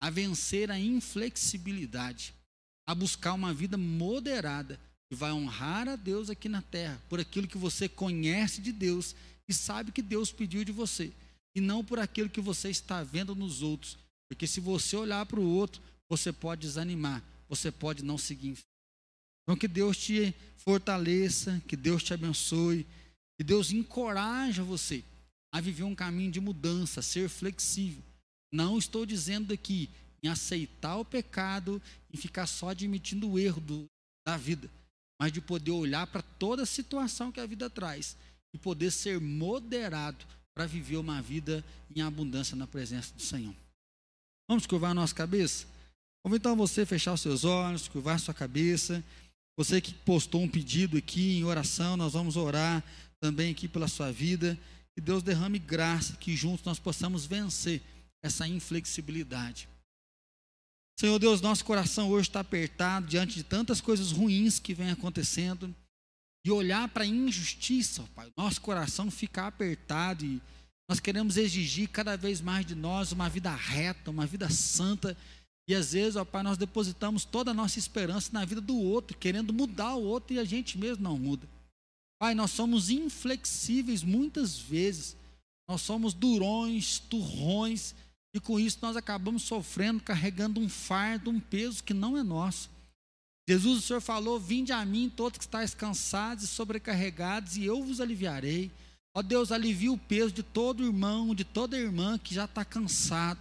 a 0.01 0.09
vencer 0.09 0.69
a 0.69 0.77
inflexibilidade, 0.77 2.33
a 2.87 2.93
buscar 2.93 3.33
uma 3.33 3.53
vida 3.53 3.77
moderada 3.77 4.79
que 5.13 5.19
vai 5.19 5.31
honrar 5.31 5.87
a 5.87 5.95
Deus 5.95 6.31
aqui 6.31 6.49
na 6.49 6.63
terra 6.63 6.99
por 7.07 7.19
aquilo 7.19 7.47
que 7.47 7.55
você 7.55 7.87
conhece 7.87 8.59
de 8.59 8.71
Deus 8.71 9.15
e 9.47 9.53
sabe 9.53 9.91
que 9.91 10.01
Deus 10.01 10.31
pediu 10.31 10.65
de 10.65 10.71
você, 10.71 11.13
e 11.53 11.61
não 11.61 11.85
por 11.85 11.99
aquilo 11.99 12.27
que 12.27 12.41
você 12.41 12.71
está 12.71 13.03
vendo 13.03 13.35
nos 13.35 13.61
outros. 13.61 13.95
Porque 14.27 14.47
se 14.47 14.59
você 14.59 14.95
olhar 14.95 15.23
para 15.27 15.39
o 15.39 15.47
outro, 15.47 15.79
você 16.09 16.33
pode 16.33 16.61
desanimar, 16.61 17.23
você 17.47 17.71
pode 17.71 18.03
não 18.03 18.17
seguir. 18.17 18.57
Então 19.43 19.55
que 19.55 19.67
Deus 19.67 19.97
te 19.97 20.33
fortaleça, 20.57 21.61
que 21.67 21.75
Deus 21.75 22.01
te 22.01 22.15
abençoe, 22.15 22.83
que 23.37 23.43
Deus 23.43 23.71
encoraje 23.71 24.61
você 24.61 25.03
a 25.53 25.61
viver 25.61 25.83
um 25.83 25.93
caminho 25.93 26.31
de 26.31 26.41
mudança, 26.41 27.01
a 27.01 27.03
ser 27.03 27.29
flexível. 27.29 28.01
Não 28.51 28.79
estou 28.79 29.05
dizendo 29.05 29.53
aqui 29.53 29.91
em 30.23 30.27
aceitar 30.27 30.97
o 30.97 31.05
pecado 31.05 31.79
e 32.11 32.17
ficar 32.17 32.47
só 32.47 32.69
admitindo 32.69 33.29
o 33.29 33.37
erro 33.37 33.61
do, 33.61 33.85
da 34.25 34.37
vida, 34.37 34.67
mas 35.23 35.31
de 35.31 35.39
poder 35.39 35.71
olhar 35.71 36.05
para 36.05 36.21
toda 36.21 36.63
a 36.63 36.65
situação 36.65 37.31
que 37.31 37.39
a 37.39 37.45
vida 37.45 37.69
traz 37.69 38.17
e 38.53 38.57
poder 38.57 38.91
ser 38.91 39.21
moderado 39.21 40.25
para 40.53 40.65
viver 40.65 40.97
uma 40.97 41.21
vida 41.21 41.63
em 41.95 42.01
abundância 42.01 42.57
na 42.57 42.67
presença 42.67 43.13
do 43.13 43.21
Senhor. 43.21 43.55
Vamos 44.49 44.65
curvar 44.65 44.91
a 44.91 44.93
nossa 44.93 45.15
cabeça? 45.15 45.65
Vamos 46.25 46.37
então 46.37 46.57
você 46.57 46.85
fechar 46.85 47.13
os 47.13 47.21
seus 47.21 47.45
olhos, 47.45 47.87
curvar 47.87 48.19
sua 48.19 48.33
cabeça. 48.33 49.01
Você 49.57 49.79
que 49.79 49.93
postou 49.93 50.41
um 50.41 50.49
pedido 50.49 50.97
aqui 50.97 51.37
em 51.37 51.45
oração, 51.45 51.95
nós 51.95 52.11
vamos 52.11 52.35
orar 52.35 52.83
também 53.21 53.49
aqui 53.49 53.69
pela 53.69 53.87
sua 53.87 54.11
vida. 54.11 54.59
Que 54.93 54.99
Deus 54.99 55.23
derrame 55.23 55.57
graça, 55.57 56.17
que 56.17 56.35
juntos 56.35 56.65
nós 56.65 56.79
possamos 56.79 57.25
vencer 57.25 57.81
essa 58.21 58.45
inflexibilidade. 58.45 59.69
Senhor 60.99 61.17
Deus, 61.19 61.41
nosso 61.41 61.65
coração 61.65 62.09
hoje 62.09 62.29
está 62.29 62.39
apertado 62.39 63.07
diante 63.07 63.35
de 63.35 63.43
tantas 63.43 63.81
coisas 63.81 64.11
ruins 64.11 64.59
que 64.59 64.73
vêm 64.73 64.91
acontecendo. 64.91 65.73
E 66.45 66.51
olhar 66.51 66.89
para 66.89 67.03
a 67.03 67.07
injustiça, 67.07 68.03
Pai, 68.13 68.29
nosso 68.37 68.61
coração 68.61 69.09
fica 69.09 69.47
apertado 69.47 70.25
e 70.25 70.41
nós 70.89 70.99
queremos 70.99 71.37
exigir 71.37 71.87
cada 71.89 72.17
vez 72.17 72.41
mais 72.41 72.65
de 72.65 72.75
nós 72.75 73.11
uma 73.11 73.29
vida 73.29 73.49
reta, 73.49 74.11
uma 74.11 74.25
vida 74.25 74.49
santa. 74.49 75.17
E 75.67 75.73
às 75.73 75.93
vezes, 75.93 76.17
ó 76.17 76.25
Pai, 76.25 76.43
nós 76.43 76.57
depositamos 76.57 77.23
toda 77.23 77.51
a 77.51 77.53
nossa 77.53 77.79
esperança 77.79 78.29
na 78.33 78.43
vida 78.43 78.59
do 78.59 78.77
outro, 78.77 79.17
querendo 79.17 79.53
mudar 79.53 79.95
o 79.95 80.03
outro 80.03 80.35
e 80.35 80.39
a 80.39 80.43
gente 80.43 80.77
mesmo 80.77 81.03
não 81.03 81.17
muda. 81.17 81.47
Pai, 82.19 82.35
nós 82.35 82.51
somos 82.51 82.89
inflexíveis 82.89 84.03
muitas 84.03 84.57
vezes, 84.57 85.15
nós 85.67 85.81
somos 85.81 86.13
durões, 86.13 86.99
turrões, 86.99 87.95
e 88.33 88.39
com 88.39 88.59
isso 88.59 88.79
nós 88.81 88.97
acabamos 88.97 89.43
sofrendo, 89.43 90.01
carregando 90.01 90.59
um 90.59 90.67
fardo, 90.67 91.29
um 91.29 91.39
peso 91.39 91.83
que 91.83 91.93
não 91.93 92.17
é 92.17 92.23
nosso. 92.23 92.69
Jesus, 93.47 93.79
o 93.79 93.81
Senhor 93.81 94.01
falou: 94.01 94.39
Vinde 94.39 94.71
a 94.71 94.83
mim, 94.83 95.11
todos 95.13 95.37
que 95.37 95.43
estáis 95.43 95.73
cansados 95.73 96.45
e 96.45 96.47
sobrecarregados, 96.47 97.57
e 97.57 97.65
eu 97.65 97.83
vos 97.83 98.01
aliviarei. 98.01 98.71
Ó 99.15 99.21
Deus, 99.21 99.51
alivia 99.51 99.91
o 99.91 99.97
peso 99.97 100.33
de 100.33 100.41
todo 100.41 100.83
irmão, 100.83 101.35
de 101.35 101.43
toda 101.43 101.77
irmã 101.77 102.17
que 102.17 102.33
já 102.33 102.45
está 102.45 102.65
cansado, 102.65 103.39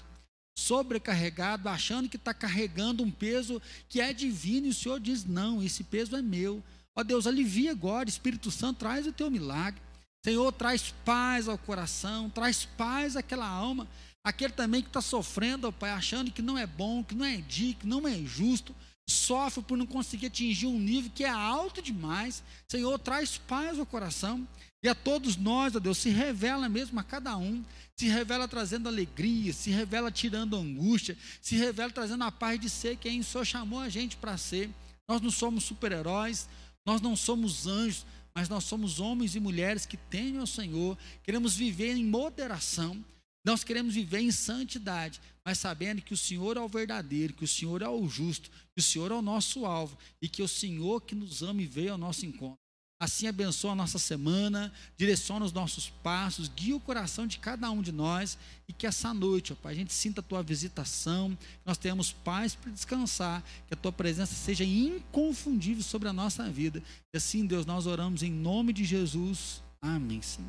sobrecarregado, 0.59 1.69
achando 1.69 2.09
que 2.09 2.16
está 2.16 2.35
carregando 2.35 3.02
um 3.02 3.10
peso 3.10 3.62
que 3.89 4.01
é 4.01 4.12
divino, 4.12 4.66
e 4.66 4.70
o 4.70 4.74
Senhor 4.74 5.01
diz: 5.01 5.24
Não, 5.24 5.62
esse 5.62 5.85
peso 5.85 6.14
é 6.16 6.20
meu. 6.20 6.62
Ó 6.94 7.02
Deus, 7.02 7.27
alivia 7.27 7.70
agora, 7.70 8.09
Espírito 8.09 8.51
Santo, 8.51 8.81
traz 8.81 9.06
o 9.06 9.12
teu 9.12 9.31
milagre. 9.31 9.81
Senhor, 10.24 10.52
traz 10.52 10.94
paz 11.05 11.48
ao 11.48 11.59
coração, 11.59 12.28
traz 12.28 12.64
paz 12.64 13.16
àquela 13.16 13.47
alma. 13.47 13.89
Aquele 14.24 14.53
também 14.53 14.82
que 14.82 14.89
está 14.89 15.01
sofrendo, 15.01 15.66
ó 15.66 15.73
Pai, 15.73 15.90
achando 15.90 16.31
que 16.31 16.43
não 16.43 16.57
é 16.57 16.66
bom, 16.66 17.03
que 17.03 17.15
não 17.15 17.24
é 17.24 17.36
digno, 17.39 17.81
que 17.81 17.86
não 17.86 18.07
é 18.07 18.16
justo, 18.19 18.74
sofre 19.09 19.62
por 19.62 19.77
não 19.77 19.86
conseguir 19.86 20.27
atingir 20.27 20.66
um 20.66 20.78
nível 20.78 21.11
que 21.12 21.24
é 21.24 21.28
alto 21.28 21.82
demais. 21.82 22.43
Senhor, 22.69 22.99
traz 22.99 23.39
paz 23.39 23.78
ao 23.78 23.86
coração. 23.86 24.47
E 24.82 24.89
a 24.89 24.94
todos 24.94 25.36
nós, 25.36 25.77
ó 25.77 25.78
Deus, 25.78 25.99
se 25.99 26.11
revela 26.11 26.69
mesmo 26.69 26.99
a 26.99 27.05
cada 27.05 27.36
um, 27.36 27.65
se 27.97 28.09
revela 28.09 28.49
trazendo 28.49 28.89
alegria, 28.89 29.53
se 29.53 29.70
revela 29.70 30.11
tirando 30.11 30.57
angústia, 30.57 31.16
se 31.40 31.57
revela 31.57 31.93
trazendo 31.93 32.24
a 32.24 32.32
paz 32.32 32.59
de 32.59 32.69
ser 32.69 32.97
quem 32.97 33.20
o 33.20 33.24
Senhor 33.24 33.44
chamou 33.44 33.78
a 33.78 33.89
gente 33.89 34.16
para 34.16 34.36
ser. 34.36 34.70
Nós 35.09 35.20
não 35.20 35.31
somos 35.31 35.65
super-heróis, 35.65 36.49
nós 36.85 37.01
não 37.01 37.15
somos 37.15 37.66
anjos, 37.66 38.05
mas 38.35 38.49
nós 38.49 38.65
somos 38.65 38.99
homens 38.99 39.36
e 39.36 39.40
mulheres 39.40 39.86
que 39.86 39.97
temem 39.97 40.39
ao 40.39 40.47
Senhor, 40.47 40.97
queremos 41.23 41.55
viver 41.55 41.97
em 41.97 42.05
moderação, 42.05 43.05
nós 43.44 43.64
queremos 43.64 43.94
viver 43.94 44.20
em 44.20 44.31
santidade, 44.31 45.20
mas 45.44 45.59
sabendo 45.59 46.02
que 46.02 46.14
o 46.14 46.16
Senhor 46.16 46.56
é 46.56 46.60
o 46.60 46.69
verdadeiro, 46.69 47.35
que 47.35 47.44
o 47.44 47.48
Senhor 47.48 47.82
é 47.82 47.89
o 47.89 48.09
justo, 48.09 48.51
que 48.51 48.81
o 48.81 48.82
Senhor 48.82 49.10
é 49.10 49.14
o 49.14 49.23
nosso 49.23 49.66
alvo 49.66 49.98
e 50.20 50.28
que 50.28 50.43
o 50.43 50.48
Senhor 50.48 51.01
que 51.01 51.14
nos 51.14 51.43
ama 51.43 51.60
e 51.60 51.66
veio 51.66 51.93
ao 51.93 51.98
nosso 51.98 52.24
encontro. 52.24 52.62
Assim 53.02 53.27
abençoa 53.27 53.73
a 53.73 53.74
nossa 53.74 53.98
semana, 53.98 54.73
direciona 54.97 55.44
os 55.44 55.52
nossos 55.52 55.89
passos, 55.89 56.47
guia 56.47 56.77
o 56.77 56.81
coração 56.81 57.27
de 57.27 57.36
cada 57.40 57.69
um 57.69 57.82
de 57.82 57.90
nós 57.90 58.39
e 58.69 58.73
que 58.73 58.86
essa 58.86 59.12
noite, 59.12 59.52
ó 59.52 59.56
Pai, 59.56 59.73
a 59.73 59.77
gente 59.77 59.93
sinta 59.93 60.20
a 60.20 60.23
tua 60.23 60.40
visitação, 60.40 61.35
que 61.35 61.66
nós 61.66 61.77
tenhamos 61.77 62.12
paz 62.12 62.55
para 62.55 62.70
descansar, 62.70 63.43
que 63.66 63.74
a 63.74 63.77
tua 63.77 63.90
presença 63.90 64.36
seja 64.36 64.62
inconfundível 64.62 65.82
sobre 65.82 66.09
a 66.09 66.12
nossa 66.12 66.48
vida. 66.48 66.81
E 67.12 67.16
assim, 67.16 67.44
Deus, 67.44 67.66
nós 67.66 67.89
oramos 67.89 68.23
em 68.23 68.31
nome 68.31 68.73
de 68.73 68.85
Jesus. 68.85 69.60
Amém, 69.82 70.22
Senhor. 70.22 70.48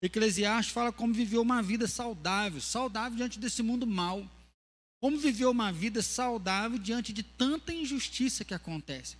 Eclesiastes 0.00 0.72
fala 0.72 0.92
como 0.92 1.12
viver 1.12 1.38
uma 1.38 1.60
vida 1.60 1.88
saudável, 1.88 2.60
saudável 2.60 3.16
diante 3.16 3.38
desse 3.38 3.62
mundo 3.62 3.86
mal. 3.86 4.24
Como 5.00 5.18
viver 5.18 5.46
uma 5.46 5.72
vida 5.72 6.00
saudável 6.00 6.78
diante 6.78 7.12
de 7.12 7.24
tanta 7.24 7.74
injustiça 7.74 8.44
que 8.44 8.54
acontece. 8.54 9.16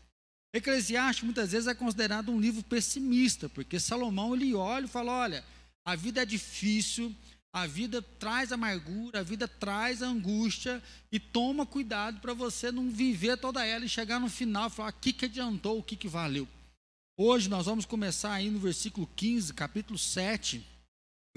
Eclesiastes 0.55 1.25
muitas 1.25 1.51
vezes 1.51 1.67
é 1.67 1.75
considerado 1.75 2.31
um 2.31 2.41
livro 2.41 2.63
pessimista, 2.63 3.49
porque 3.49 3.81
Salomão 3.81 4.35
ele 4.35 4.55
olha 4.55 4.85
e 4.85 4.89
fala: 4.89 5.13
olha, 5.13 5.45
a 5.85 5.97
vida 5.97 6.23
é 6.23 6.27
difícil, 6.27 7.13
a 7.53 7.67
vida 7.67 8.01
traz 8.01 8.53
amargura, 8.53 9.21
a 9.21 9.23
vida 9.25 9.49
traz 9.49 10.03
angústia, 10.03 10.81
e 11.11 11.19
toma 11.19 11.67
cuidado 11.67 12.21
para 12.21 12.33
você 12.33 12.71
não 12.71 12.89
viver 12.89 13.37
toda 13.39 13.65
ela 13.65 13.85
e 13.85 13.89
chegar 13.89 14.21
no 14.21 14.29
final 14.29 14.69
e 14.69 14.71
falar: 14.71 14.91
o 14.91 15.01
que, 15.01 15.13
que 15.13 15.25
adiantou, 15.25 15.79
o 15.79 15.83
que, 15.83 15.97
que 15.97 16.09
valeu. 16.09 16.47
Hoje 17.17 17.47
nós 17.47 17.67
vamos 17.67 17.85
começar 17.85 18.33
aí 18.33 18.49
no 18.49 18.59
versículo 18.59 19.07
15, 19.07 19.53
capítulo 19.53 19.99
7, 19.99 20.65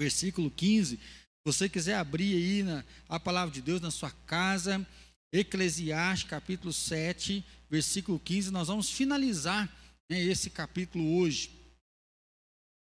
versículo 0.00 0.50
15, 0.50 0.98
você 1.44 1.68
quiser 1.68 1.96
abrir 1.96 2.34
aí 2.34 2.62
na, 2.62 2.82
a 3.06 3.20
palavra 3.20 3.52
de 3.52 3.60
Deus 3.60 3.82
na 3.82 3.90
sua 3.90 4.10
casa, 4.10 4.86
Eclesiastes 5.30 6.30
capítulo 6.30 6.72
7, 6.72 7.44
versículo 7.68 8.18
15, 8.18 8.50
nós 8.50 8.68
vamos 8.68 8.88
finalizar 8.88 9.70
né, 10.08 10.18
esse 10.18 10.48
capítulo 10.48 11.18
hoje. 11.18 11.50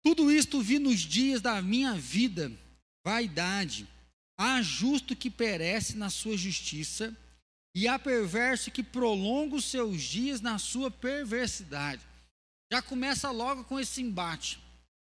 Tudo 0.03 0.29
isto 0.29 0.61
vi 0.61 0.77
nos 0.77 0.99
dias 0.99 1.39
da 1.39 1.61
minha 1.61 1.93
vida, 1.93 2.51
vaidade. 3.05 3.87
Há 4.37 4.61
justo 4.61 5.15
que 5.15 5.29
perece 5.29 5.95
na 5.95 6.09
sua 6.09 6.35
justiça, 6.35 7.15
e 7.73 7.87
há 7.87 7.97
perverso 7.97 8.69
que 8.69 8.83
prolonga 8.83 9.55
os 9.55 9.63
seus 9.63 10.01
dias 10.01 10.41
na 10.41 10.57
sua 10.59 10.91
perversidade. 10.91 12.10
Já 12.71 12.81
começa 12.81 13.29
logo 13.31 13.63
com 13.65 13.79
esse 13.79 14.01
embate. 14.01 14.59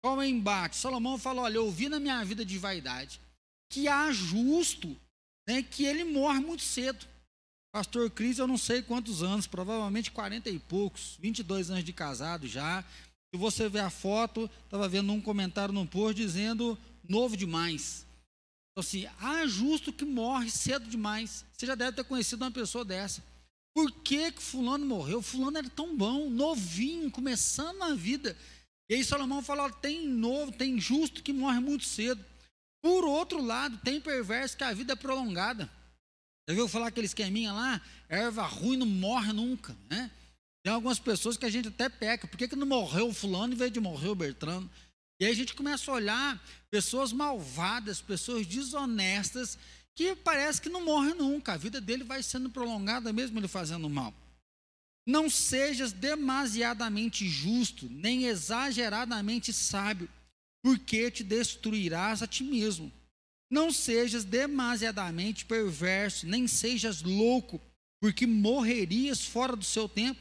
Qual 0.03 0.21
é 0.21 0.27
o 0.27 0.29
embate? 0.29 0.77
Salomão 0.77 1.17
fala: 1.19 1.43
Olha, 1.43 1.57
eu 1.57 1.71
vi 1.71 1.89
na 1.89 2.01
minha 2.01 2.25
vida 2.25 2.45
de 2.45 2.59
vaidade 2.59 3.21
que 3.71 3.89
há 3.89 4.13
justo, 4.13 4.97
né, 5.49 5.63
que 5.63 5.85
ele 5.85 6.05
morre 6.05 6.41
muito 6.41 6.63
cedo. 6.63 7.07
Pastor 7.73 8.09
Cris, 8.09 8.39
eu 8.39 8.47
não 8.47 8.57
sei 8.57 8.83
quantos 8.83 9.21
anos, 9.21 9.49
provavelmente 9.49 10.13
40 10.13 10.49
e 10.49 10.61
poucos, 10.61 11.17
22 11.19 11.71
anos 11.71 11.83
de 11.83 11.93
casado 11.93 12.47
já. 12.47 12.83
Se 12.83 13.39
você 13.41 13.69
ver 13.69 13.81
a 13.81 13.91
foto, 13.91 14.49
estava 14.65 14.89
vendo 14.89 15.13
um 15.13 15.21
comentário 15.21 15.75
no 15.75 15.85
post 15.85 16.15
dizendo 16.15 16.79
novo 17.09 17.37
demais. 17.37 18.07
Então, 18.71 18.81
assim, 18.81 19.07
há 19.21 19.45
justo 19.47 19.93
que 19.93 20.05
morre 20.05 20.51
cedo 20.51 20.89
demais. 20.89 21.45
Você 21.53 21.67
já 21.67 21.75
deve 21.75 21.97
ter 21.97 22.05
conhecido 22.05 22.45
uma 22.45 22.51
pessoa 22.51 22.85
dessa. 22.85 23.25
Por 23.75 23.91
que, 23.91 24.31
que 24.31 24.43
fulano 24.43 24.87
morreu? 24.87 25.21
Fulano 25.21 25.59
era 25.59 25.69
tão 25.69 25.97
bom, 25.97 26.31
novinho, 26.31 27.11
começando 27.11 27.83
a 27.83 27.93
vida. 27.95 28.37
E 28.89 28.95
aí 28.95 29.05
Salomão 29.05 29.43
fala: 29.43 29.71
tem 29.73 30.07
novo, 30.07 30.53
tem 30.53 30.81
justo 30.81 31.23
que 31.23 31.33
morre 31.33 31.59
muito 31.59 31.85
cedo. 31.85 32.25
Por 32.81 33.05
outro 33.05 33.43
lado, 33.43 33.77
tem 33.79 34.01
perverso 34.01 34.57
que 34.57 34.63
a 34.63 34.73
vida 34.73 34.93
é 34.93 34.97
prolongada. 34.97 35.69
Já 36.49 36.55
viu 36.55 36.69
falar 36.69 36.89
aquele 36.89 37.07
esqueminha 37.07 37.53
lá? 37.53 37.81
Erva 38.09 38.43
ruim 38.43 38.77
não 38.77 38.87
morre 38.87 39.33
nunca, 39.33 39.77
né? 39.89 40.11
Tem 40.63 40.73
algumas 40.73 40.99
pessoas 40.99 41.37
que 41.37 41.45
a 41.45 41.51
gente 41.51 41.69
até 41.69 41.89
peca. 41.89 42.29
Por 42.29 42.37
que, 42.37 42.47
que 42.47 42.57
não 42.57 42.67
morreu 42.67 43.13
fulano 43.13 43.55
em 43.55 43.57
vez 43.57 43.73
de 43.73 43.81
morrer 43.81 44.09
o 44.09 44.15
Bertrano? 44.15 44.71
E 45.21 45.25
aí 45.25 45.33
a 45.33 45.35
gente 45.35 45.55
começa 45.55 45.91
a 45.91 45.95
olhar 45.95 46.45
pessoas 46.71 47.13
malvadas, 47.13 48.01
pessoas 48.01 48.47
desonestas, 48.47 49.59
que 49.95 50.15
parece 50.17 50.61
que 50.61 50.69
não 50.69 50.85
morrem 50.85 51.15
nunca. 51.15 51.53
A 51.53 51.57
vida 51.57 51.81
dele 51.81 52.05
vai 52.05 52.23
sendo 52.23 52.51
prolongada 52.51 53.13
mesmo 53.13 53.39
ele 53.39 53.49
fazendo 53.49 53.89
mal. 53.89 54.13
Não 55.07 55.29
sejas 55.29 55.93
demasiadamente 55.93 57.29
justo, 57.29 57.89
nem 57.91 58.25
exageradamente 58.25 59.53
sábio 59.53 60.09
porque 60.65 61.11
te 61.11 61.23
destruirás 61.23 62.23
a 62.23 62.27
ti 62.27 62.43
mesmo. 62.43 62.91
Não 63.51 63.71
sejas 63.71 64.25
demasiadamente 64.25 65.45
perverso, 65.45 66.27
nem 66.27 66.49
sejas 66.49 67.03
louco, 67.03 67.61
porque 68.01 68.27
morrerias 68.27 69.21
fora 69.21 69.55
do 69.55 69.65
seu 69.65 69.87
tempo. 69.87 70.19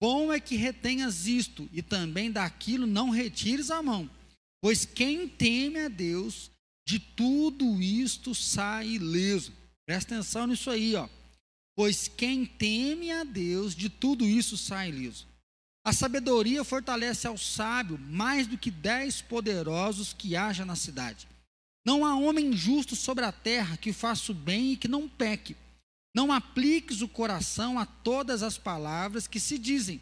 Bom 0.00 0.32
é 0.32 0.38
que 0.38 0.54
retenhas 0.54 1.26
isto, 1.26 1.68
e 1.72 1.82
também 1.82 2.30
daquilo 2.30 2.86
não 2.86 3.10
retires 3.10 3.68
a 3.68 3.82
mão, 3.82 4.08
pois 4.62 4.84
quem 4.84 5.26
teme 5.26 5.80
a 5.80 5.88
Deus, 5.88 6.52
de 6.88 6.98
tudo 6.98 7.82
isto 7.82 8.34
sai 8.34 8.92
ileso. 8.92 9.52
Presta 9.84 10.14
atenção 10.14 10.46
nisso 10.46 10.70
aí, 10.70 10.94
ó. 10.94 11.06
Pois 11.76 12.08
quem 12.08 12.46
teme 12.46 13.12
a 13.12 13.24
Deus, 13.24 13.76
de 13.76 13.90
tudo 13.90 14.24
isso 14.24 14.56
sai 14.56 14.88
ileso. 14.88 15.26
A 15.84 15.92
sabedoria 15.92 16.64
fortalece 16.64 17.26
ao 17.26 17.36
sábio 17.36 17.98
mais 17.98 18.46
do 18.46 18.56
que 18.56 18.70
dez 18.70 19.20
poderosos 19.20 20.14
que 20.14 20.34
haja 20.34 20.64
na 20.64 20.74
cidade. 20.74 21.28
Não 21.84 22.06
há 22.06 22.16
homem 22.16 22.54
justo 22.54 22.96
sobre 22.96 23.22
a 23.26 23.32
terra 23.32 23.76
que 23.76 23.92
faça 23.92 24.32
o 24.32 24.34
bem 24.34 24.72
e 24.72 24.76
que 24.78 24.88
não 24.88 25.06
peque. 25.06 25.58
Não 26.16 26.32
apliques 26.32 27.02
o 27.02 27.08
coração 27.08 27.78
a 27.78 27.84
todas 27.84 28.42
as 28.42 28.56
palavras 28.56 29.26
que 29.26 29.38
se 29.38 29.58
dizem, 29.58 30.00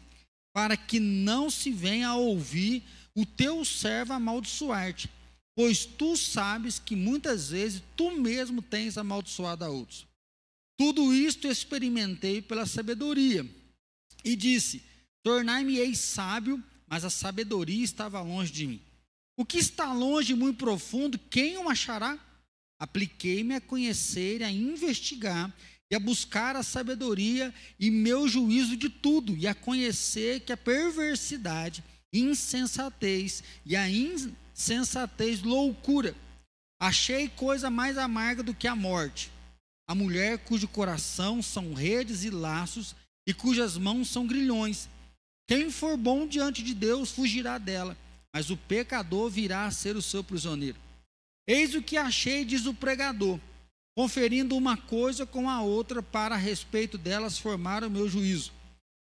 para 0.53 0.77
que 0.77 1.01
não 1.01 1.49
se 1.49 1.69
venha 1.69 2.07
a 2.07 2.15
ouvir 2.15 2.81
o 3.13 3.25
teu 3.25 3.65
servo 3.65 4.13
amaldiçoar-te, 4.13 5.09
pois 5.57 5.87
tu 5.87 6.15
sabes 6.15 6.77
que 6.77 6.95
muitas 6.95 7.49
vezes 7.49 7.81
tu 7.95 8.11
mesmo 8.11 8.61
tens 8.61 8.95
amaldiçoado 8.95 9.65
a 9.65 9.69
outros. 9.69 10.05
Tudo 10.77 11.11
isto 11.11 11.47
experimentei 11.47 12.43
pela 12.43 12.67
sabedoria, 12.67 13.43
e 14.23 14.35
disse: 14.35 14.83
Tornai-me-ei 15.23 15.95
sábio, 15.95 16.63
mas 16.85 17.03
a 17.03 17.09
sabedoria 17.09 17.83
estava 17.83 18.21
longe 18.21 18.51
de 18.51 18.67
mim. 18.67 18.81
O 19.35 19.43
que 19.43 19.57
está 19.57 19.91
longe 19.91 20.33
e 20.33 20.35
muito 20.35 20.57
profundo, 20.57 21.17
quem 21.17 21.57
o 21.57 21.67
achará? 21.67 22.19
Apliquei-me 22.79 23.55
a 23.55 23.61
conhecer, 23.61 24.43
a 24.43 24.51
investigar 24.51 25.51
e 25.89 25.95
a 25.95 25.99
buscar 25.99 26.55
a 26.55 26.61
sabedoria 26.61 27.51
e 27.79 27.89
meu 27.89 28.27
juízo 28.27 28.77
de 28.77 28.89
tudo, 28.89 29.35
e 29.35 29.47
a 29.47 29.55
conhecer 29.55 30.41
que 30.41 30.53
a 30.53 30.57
perversidade, 30.57 31.83
insensatez 32.13 33.43
e 33.65 33.75
a 33.75 33.89
insensatez 34.57 35.41
loucura. 35.41 36.15
Achei 36.79 37.29
coisa 37.29 37.69
mais 37.69 37.97
amarga 37.97 38.41
do 38.41 38.53
que 38.53 38.67
a 38.67 38.75
morte. 38.75 39.31
A 39.87 39.93
mulher 39.93 40.39
cujo 40.39 40.67
coração 40.67 41.41
são 41.41 41.73
redes 41.73 42.23
e 42.23 42.29
laços 42.29 42.95
e 43.27 43.33
cujas 43.33 43.77
mãos 43.77 44.09
são 44.09 44.25
grilhões 44.25 44.89
quem 45.47 45.71
for 45.71 45.95
bom 45.95 46.27
diante 46.27 46.61
de 46.61 46.73
Deus 46.73 47.09
fugirá 47.09 47.57
dela, 47.57 47.97
mas 48.33 48.49
o 48.49 48.57
pecador 48.57 49.29
virá 49.29 49.65
a 49.65 49.71
ser 49.71 49.95
o 49.95 50.01
seu 50.01 50.21
prisioneiro. 50.21 50.77
Eis 51.47 51.73
o 51.73 51.81
que 51.81 51.95
achei, 51.95 52.43
diz 52.43 52.65
o 52.65 52.73
pregador, 52.73 53.39
conferindo 53.95 54.57
uma 54.57 54.75
coisa 54.75 55.25
com 55.25 55.49
a 55.49 55.61
outra 55.61 56.03
para 56.03 56.35
a 56.35 56.37
respeito 56.37 56.97
delas 56.97 57.39
formar 57.39 57.85
o 57.85 57.89
meu 57.89 58.09
juízo. 58.09 58.51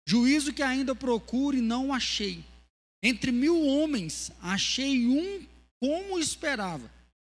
Juízo 0.06 0.52
que 0.52 0.62
ainda 0.62 0.94
procuro 0.94 1.56
e 1.56 1.60
não 1.60 1.92
achei. 1.92 2.44
Entre 3.02 3.30
mil 3.30 3.64
homens 3.66 4.32
achei 4.40 5.06
um 5.06 5.46
como 5.80 6.18
esperava, 6.18 6.90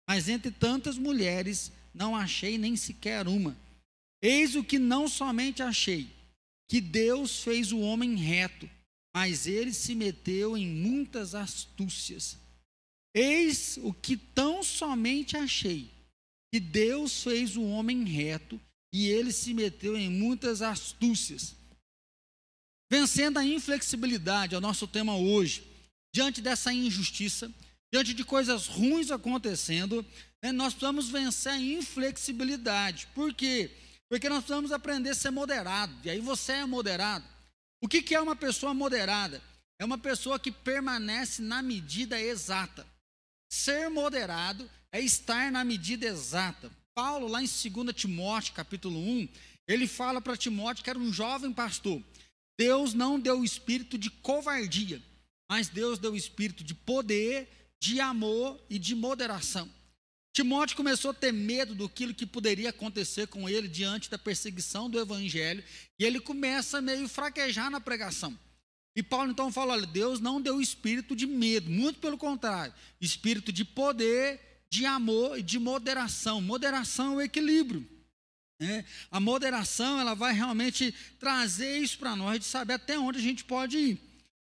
mas 0.08 0.28
entre 0.28 0.50
tantas 0.50 0.96
mulheres 0.96 1.70
não 1.94 2.16
achei 2.16 2.56
nem 2.56 2.76
sequer 2.76 3.28
uma. 3.28 3.56
Eis 4.22 4.54
o 4.54 4.64
que 4.64 4.78
não 4.78 5.08
somente 5.08 5.62
achei, 5.62 6.08
que 6.68 6.80
Deus 6.80 7.42
fez 7.42 7.72
o 7.72 7.80
homem 7.80 8.16
reto 8.16 8.68
mas 9.14 9.46
ele 9.46 9.72
se 9.72 9.94
meteu 9.94 10.56
em 10.56 10.66
muitas 10.66 11.34
astúcias. 11.34 12.38
Eis 13.14 13.76
o 13.82 13.92
que 13.92 14.16
tão 14.16 14.62
somente 14.62 15.36
achei: 15.36 15.90
que 16.52 16.60
Deus 16.60 17.22
fez 17.22 17.56
o 17.56 17.62
homem 17.62 18.04
reto 18.04 18.60
e 18.92 19.08
ele 19.08 19.32
se 19.32 19.52
meteu 19.52 19.96
em 19.96 20.08
muitas 20.08 20.62
astúcias. 20.62 21.56
Vencendo 22.90 23.38
a 23.38 23.44
inflexibilidade, 23.44 24.54
é 24.54 24.58
o 24.58 24.60
nosso 24.60 24.86
tema 24.86 25.16
hoje, 25.16 25.64
diante 26.12 26.40
dessa 26.42 26.72
injustiça, 26.72 27.52
diante 27.92 28.12
de 28.12 28.24
coisas 28.24 28.66
ruins 28.66 29.12
acontecendo, 29.12 30.04
né, 30.42 30.50
nós 30.50 30.74
precisamos 30.74 31.08
vencer 31.08 31.52
a 31.52 31.58
inflexibilidade. 31.58 33.06
Por 33.14 33.32
quê? 33.32 33.70
Porque 34.08 34.28
nós 34.28 34.38
precisamos 34.38 34.72
aprender 34.72 35.10
a 35.10 35.14
ser 35.14 35.30
moderado. 35.30 35.94
E 36.04 36.10
aí 36.10 36.20
você 36.20 36.52
é 36.52 36.66
moderado. 36.66 37.24
O 37.80 37.86
que, 37.86 38.02
que 38.02 38.14
é 38.14 38.20
uma 38.20 38.34
pessoa 38.34 38.74
moderada? 38.74 39.40
É 39.78 39.84
uma 39.84 39.96
pessoa 39.96 40.38
que 40.38 40.50
permanece 40.50 41.40
na 41.40 41.62
medida 41.62 42.20
exata. 42.20 42.86
Ser 43.50 43.88
moderado 43.88 44.68
é 44.92 45.00
estar 45.00 45.50
na 45.52 45.64
medida 45.64 46.06
exata. 46.06 46.70
Paulo, 46.94 47.28
lá 47.28 47.40
em 47.40 47.46
2 47.46 47.94
Timóteo, 47.94 48.52
capítulo 48.52 48.98
1, 48.98 49.28
ele 49.66 49.86
fala 49.86 50.20
para 50.20 50.36
Timóteo, 50.36 50.82
que 50.82 50.90
era 50.90 50.98
um 50.98 51.12
jovem 51.12 51.52
pastor: 51.52 52.02
Deus 52.60 52.92
não 52.92 53.18
deu 53.18 53.40
o 53.40 53.44
espírito 53.44 53.96
de 53.96 54.10
covardia, 54.10 55.02
mas 55.50 55.70
Deus 55.70 55.98
deu 55.98 56.12
o 56.12 56.16
espírito 56.16 56.62
de 56.62 56.74
poder, 56.74 57.48
de 57.82 57.98
amor 58.00 58.60
e 58.68 58.78
de 58.78 58.94
moderação. 58.94 59.66
Timóteo 60.34 60.76
começou 60.76 61.10
a 61.10 61.14
ter 61.14 61.32
medo 61.32 61.74
do 61.74 61.88
que 61.88 62.26
poderia 62.26 62.68
acontecer 62.68 63.28
com 63.28 63.48
ele 63.48 63.66
diante 63.66 64.10
da 64.10 64.18
perseguição 64.18 64.90
do 64.90 65.00
evangelho, 65.00 65.64
e 65.98 66.04
ele 66.04 66.20
começa 66.20 66.76
a 66.76 66.82
meio 66.82 67.08
fraquejar 67.08 67.70
na 67.70 67.80
pregação. 67.80 68.38
E 68.94 69.02
Paulo 69.02 69.30
então 69.30 69.50
fala: 69.50 69.72
olha, 69.72 69.86
Deus 69.86 70.20
não 70.20 70.38
deu 70.38 70.60
espírito 70.60 71.16
de 71.16 71.26
medo, 71.26 71.70
muito 71.70 71.98
pelo 71.98 72.18
contrário, 72.18 72.74
espírito 73.00 73.50
de 73.50 73.64
poder, 73.64 74.38
de 74.70 74.84
amor 74.84 75.38
e 75.38 75.42
de 75.42 75.58
moderação. 75.58 76.42
Moderação 76.42 77.14
é 77.14 77.16
o 77.16 77.20
equilíbrio. 77.22 77.88
Né? 78.60 78.84
A 79.10 79.18
moderação 79.18 79.98
ela 79.98 80.14
vai 80.14 80.34
realmente 80.34 80.94
trazer 81.18 81.78
isso 81.78 81.98
para 81.98 82.14
nós, 82.14 82.38
de 82.38 82.44
saber 82.44 82.74
até 82.74 82.98
onde 82.98 83.18
a 83.18 83.22
gente 83.22 83.42
pode 83.42 83.78
ir. 83.78 83.98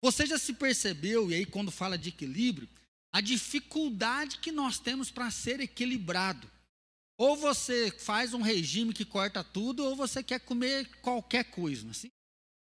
Você 0.03 0.27
já 0.27 0.37
se 0.37 0.53
percebeu, 0.53 1.31
e 1.31 1.35
aí 1.35 1.47
quando 1.47 1.71
fala 1.71 1.97
de 1.97 2.09
equilíbrio, 2.09 2.69
a 3.13 3.21
dificuldade 3.21 4.39
que 4.39 4.51
nós 4.51 4.81
temos 4.81 5.11
para 5.11 5.31
ser 5.31 5.61
equilibrado. 5.61 6.51
Ou 7.17 7.37
você 7.37 7.91
faz 7.91 8.35
um 8.35 8.43
regime 8.43 8.93
que 8.93 9.05
corta 9.05 9.45
tudo, 9.45 9.85
ou 9.85 9.95
você 9.95 10.23
quer 10.23 10.41
comer 10.41 10.89
qualquer 11.01 11.45
coisa, 11.45 11.89
assim. 11.89 12.11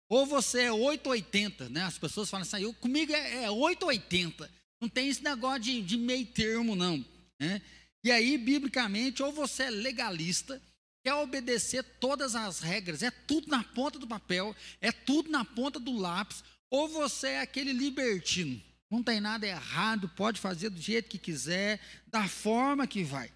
Ou 0.08 0.24
você 0.24 0.62
é 0.62 0.72
880, 0.72 1.68
né? 1.68 1.82
As 1.82 1.98
pessoas 1.98 2.30
falam 2.30 2.46
assim, 2.46 2.62
eu, 2.62 2.72
comigo 2.72 3.12
é, 3.12 3.44
é 3.44 3.50
880. 3.50 4.50
Não 4.80 4.88
tem 4.88 5.08
esse 5.08 5.22
negócio 5.22 5.62
de, 5.62 5.82
de 5.82 5.98
meio 5.98 6.24
termo, 6.26 6.74
não. 6.74 7.04
Né? 7.38 7.60
E 8.04 8.10
aí, 8.10 8.38
biblicamente, 8.38 9.22
ou 9.22 9.32
você 9.32 9.64
é 9.64 9.70
legalista, 9.70 10.62
quer 11.06 11.14
obedecer 11.14 11.84
todas 12.00 12.34
as 12.34 12.58
regras, 12.58 13.00
é 13.00 13.12
tudo 13.12 13.46
na 13.46 13.62
ponta 13.62 13.96
do 13.96 14.08
papel, 14.08 14.56
é 14.80 14.90
tudo 14.90 15.30
na 15.30 15.44
ponta 15.44 15.78
do 15.78 15.96
lápis, 15.96 16.42
ou 16.68 16.88
você 16.88 17.28
é 17.28 17.40
aquele 17.42 17.72
libertino. 17.72 18.60
Não 18.90 19.04
tem 19.04 19.20
nada 19.20 19.46
errado, 19.46 20.08
pode 20.16 20.40
fazer 20.40 20.68
do 20.68 20.80
jeito 20.80 21.08
que 21.08 21.16
quiser, 21.16 21.80
da 22.08 22.26
forma 22.26 22.88
que 22.88 23.04
vai. 23.04 23.30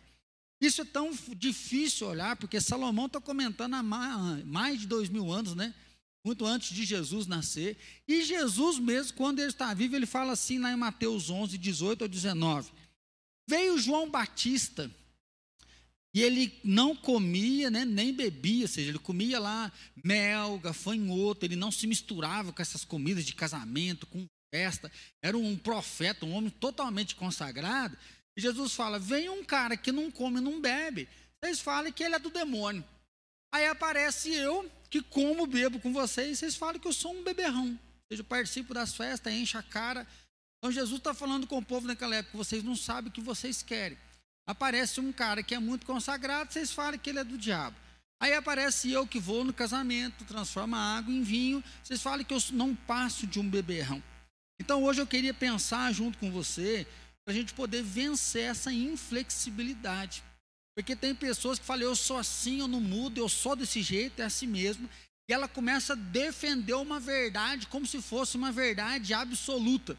Isso 0.61 0.83
é 0.83 0.85
tão 0.85 1.17
difícil 1.37 2.09
olhar, 2.09 2.35
porque 2.35 2.61
Salomão 2.61 3.07
está 3.07 3.21
comentando 3.21 3.75
há 3.75 3.85
mais 3.85 4.81
de 4.81 4.89
dois 4.89 5.09
mil 5.09 5.31
anos, 5.31 5.55
né? 5.55 5.73
Muito 6.27 6.45
antes 6.45 6.75
de 6.75 6.85
Jesus 6.85 7.29
nascer. 7.29 7.79
E 8.09 8.25
Jesus 8.25 8.81
mesmo, 8.81 9.17
quando 9.17 9.39
ele 9.39 9.51
está 9.51 9.73
vivo, 9.75 9.95
ele 9.95 10.07
fala 10.07 10.33
assim 10.33 10.59
lá 10.59 10.73
em 10.73 10.77
Mateus 10.77 11.31
11, 11.31 11.57
18 11.57 12.03
ou 12.03 12.09
19. 12.09 12.73
Veio 13.49 13.79
João 13.79 14.11
Batista 14.11 14.91
e 16.15 16.23
ele 16.23 16.59
não 16.65 16.97
comia, 16.97 17.71
né, 17.71 17.85
nem 17.85 18.13
bebia, 18.13 18.65
ou 18.65 18.69
seja, 18.69 18.91
ele 18.91 18.99
comia 18.99 19.39
lá 19.39 19.71
mel, 20.05 20.59
gafanhoto, 20.59 21.47
ele 21.47 21.55
não 21.55 21.71
se 21.71 21.87
misturava 21.87 22.53
com 22.53 22.61
essas 22.61 22.85
comidas 22.85 23.25
de 23.25 23.35
casamento, 23.35 24.07
com 24.07 24.27
festa. 24.53 24.91
Era 25.23 25.39
um 25.39 25.57
profeta, 25.57 26.27
um 26.27 26.33
homem 26.33 26.51
totalmente 26.51 27.15
consagrado. 27.15 27.97
E 28.37 28.41
Jesus 28.41 28.75
fala: 28.75 28.99
vem 28.99 29.29
um 29.29 29.45
cara 29.45 29.77
que 29.77 29.93
não 29.93 30.11
come, 30.11 30.41
não 30.41 30.61
bebe. 30.61 31.09
Vocês 31.43 31.61
falam 31.61 31.93
que 31.93 32.03
ele 32.03 32.17
é 32.17 32.19
do 32.19 32.31
demônio. 32.31 32.85
Aí 33.53 33.67
aparece 33.67 34.33
eu, 34.33 34.71
que 34.89 35.03
como, 35.03 35.47
bebo 35.47 35.81
com 35.81 35.93
vocês, 35.93 36.39
vocês 36.39 36.57
falam 36.57 36.81
que 36.81 36.87
eu 36.87 36.93
sou 36.93 37.15
um 37.15 37.23
beberrão. 37.23 37.69
Ou 37.69 38.13
seja, 38.13 38.23
eu 38.23 38.25
participo 38.25 38.75
das 38.75 38.95
festas, 38.95 39.33
encho 39.33 39.59
a 39.59 39.63
cara, 39.63 40.07
então 40.59 40.71
Jesus 40.71 40.99
está 40.99 41.15
falando 41.15 41.47
com 41.47 41.59
o 41.59 41.65
povo 41.65 41.87
naquela 41.87 42.17
época, 42.17 42.37
vocês 42.37 42.63
não 42.63 42.77
sabem 42.77 43.11
o 43.11 43.13
que 43.13 43.21
vocês 43.21 43.63
querem. 43.63 43.97
Aparece 44.51 44.99
um 44.99 45.13
cara 45.13 45.45
que 45.45 45.55
é 45.55 45.61
muito 45.61 45.87
consagrado, 45.87 46.53
vocês 46.53 46.73
falam 46.73 46.99
que 46.99 47.09
ele 47.09 47.21
é 47.21 47.25
do 47.25 47.39
diabo. 47.39 47.77
Aí 48.21 48.35
aparece 48.35 48.91
eu 48.91 49.07
que 49.07 49.21
vou 49.21 49.45
no 49.45 49.53
casamento, 49.53 50.25
transforma 50.25 50.77
água 50.77 51.15
em 51.15 51.23
vinho, 51.23 51.63
vocês 51.81 52.03
falam 52.03 52.25
que 52.25 52.35
eu 52.35 52.43
não 52.51 52.75
passo 52.75 53.29
de 53.29 53.39
um 53.39 53.49
beberrão. 53.49 54.03
Então 54.61 54.83
hoje 54.83 55.01
eu 55.01 55.07
queria 55.07 55.33
pensar 55.33 55.93
junto 55.93 56.19
com 56.19 56.33
você, 56.33 56.85
para 57.25 57.33
a 57.33 57.37
gente 57.37 57.55
poder 57.55 57.85
vencer 57.85 58.51
essa 58.51 58.73
inflexibilidade. 58.73 60.21
Porque 60.77 60.97
tem 60.97 61.15
pessoas 61.15 61.57
que 61.61 61.65
falam, 61.65 61.85
eu 61.85 61.95
sou 61.95 62.19
assim, 62.19 62.59
eu 62.59 62.67
não 62.67 62.81
mudo, 62.81 63.19
eu 63.19 63.29
sou 63.29 63.55
desse 63.55 63.81
jeito, 63.83 64.21
é 64.21 64.25
assim 64.25 64.49
mesmo. 64.49 64.91
E 65.29 65.33
ela 65.33 65.47
começa 65.47 65.93
a 65.93 65.97
defender 65.97 66.75
uma 66.75 66.99
verdade 66.99 67.69
como 67.69 67.87
se 67.87 68.03
fosse 68.03 68.37
uma 68.37 68.51
verdade 68.51 69.15
absoluta. 69.15 69.97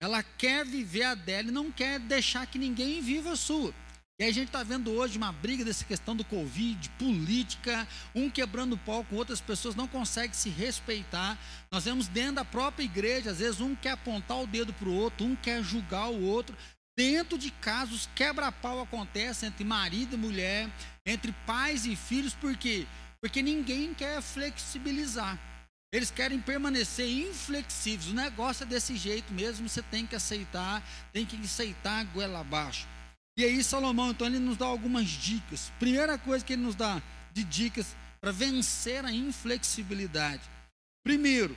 Ela 0.00 0.22
quer 0.22 0.64
viver 0.64 1.02
a 1.02 1.14
dela 1.14 1.48
e 1.48 1.52
não 1.52 1.70
quer 1.70 1.98
deixar 2.00 2.46
que 2.46 2.58
ninguém 2.58 3.02
viva 3.02 3.32
a 3.32 3.36
sua. 3.36 3.74
E 4.18 4.24
a 4.24 4.32
gente 4.32 4.48
está 4.48 4.62
vendo 4.62 4.90
hoje 4.90 5.16
uma 5.16 5.32
briga 5.32 5.64
dessa 5.64 5.84
questão 5.84 6.16
do 6.16 6.24
Covid, 6.24 6.90
política, 6.98 7.86
um 8.14 8.28
quebrando 8.28 8.74
o 8.74 8.78
pau 8.78 9.04
com 9.04 9.16
outras 9.16 9.40
pessoas, 9.40 9.74
não 9.74 9.86
consegue 9.86 10.36
se 10.36 10.50
respeitar. 10.50 11.38
Nós 11.70 11.84
vemos 11.84 12.08
dentro 12.08 12.36
da 12.36 12.44
própria 12.44 12.84
igreja, 12.84 13.30
às 13.30 13.38
vezes 13.38 13.60
um 13.60 13.74
quer 13.74 13.92
apontar 13.92 14.38
o 14.38 14.46
dedo 14.46 14.72
para 14.74 14.88
o 14.88 14.94
outro, 14.94 15.24
um 15.26 15.36
quer 15.36 15.62
julgar 15.62 16.10
o 16.10 16.22
outro. 16.22 16.56
Dentro 16.98 17.38
de 17.38 17.50
casos, 17.50 18.10
quebra-pau 18.14 18.82
acontece 18.82 19.46
entre 19.46 19.64
marido 19.64 20.16
e 20.16 20.18
mulher, 20.18 20.70
entre 21.06 21.32
pais 21.46 21.86
e 21.86 21.96
filhos, 21.96 22.34
por 22.34 22.54
quê? 22.56 22.86
Porque 23.22 23.42
ninguém 23.42 23.94
quer 23.94 24.20
flexibilizar. 24.20 25.38
Eles 25.92 26.10
querem 26.10 26.40
permanecer 26.40 27.08
inflexíveis. 27.08 28.10
O 28.10 28.14
negócio 28.14 28.62
é 28.62 28.66
desse 28.66 28.96
jeito 28.96 29.32
mesmo, 29.32 29.68
você 29.68 29.82
tem 29.82 30.06
que 30.06 30.14
aceitar, 30.14 30.82
tem 31.12 31.26
que 31.26 31.36
aceitar 31.36 32.00
a 32.00 32.04
goela 32.04 32.40
abaixo. 32.40 32.86
E 33.36 33.44
aí 33.44 33.62
Salomão, 33.64 34.10
então, 34.10 34.26
ele 34.26 34.38
nos 34.38 34.56
dá 34.56 34.66
algumas 34.66 35.06
dicas. 35.06 35.70
Primeira 35.78 36.18
coisa 36.18 36.44
que 36.44 36.52
ele 36.52 36.62
nos 36.62 36.74
dá 36.74 37.02
de 37.32 37.42
dicas 37.42 37.96
para 38.20 38.30
vencer 38.30 39.04
a 39.04 39.12
inflexibilidade. 39.12 40.42
Primeiro, 41.02 41.56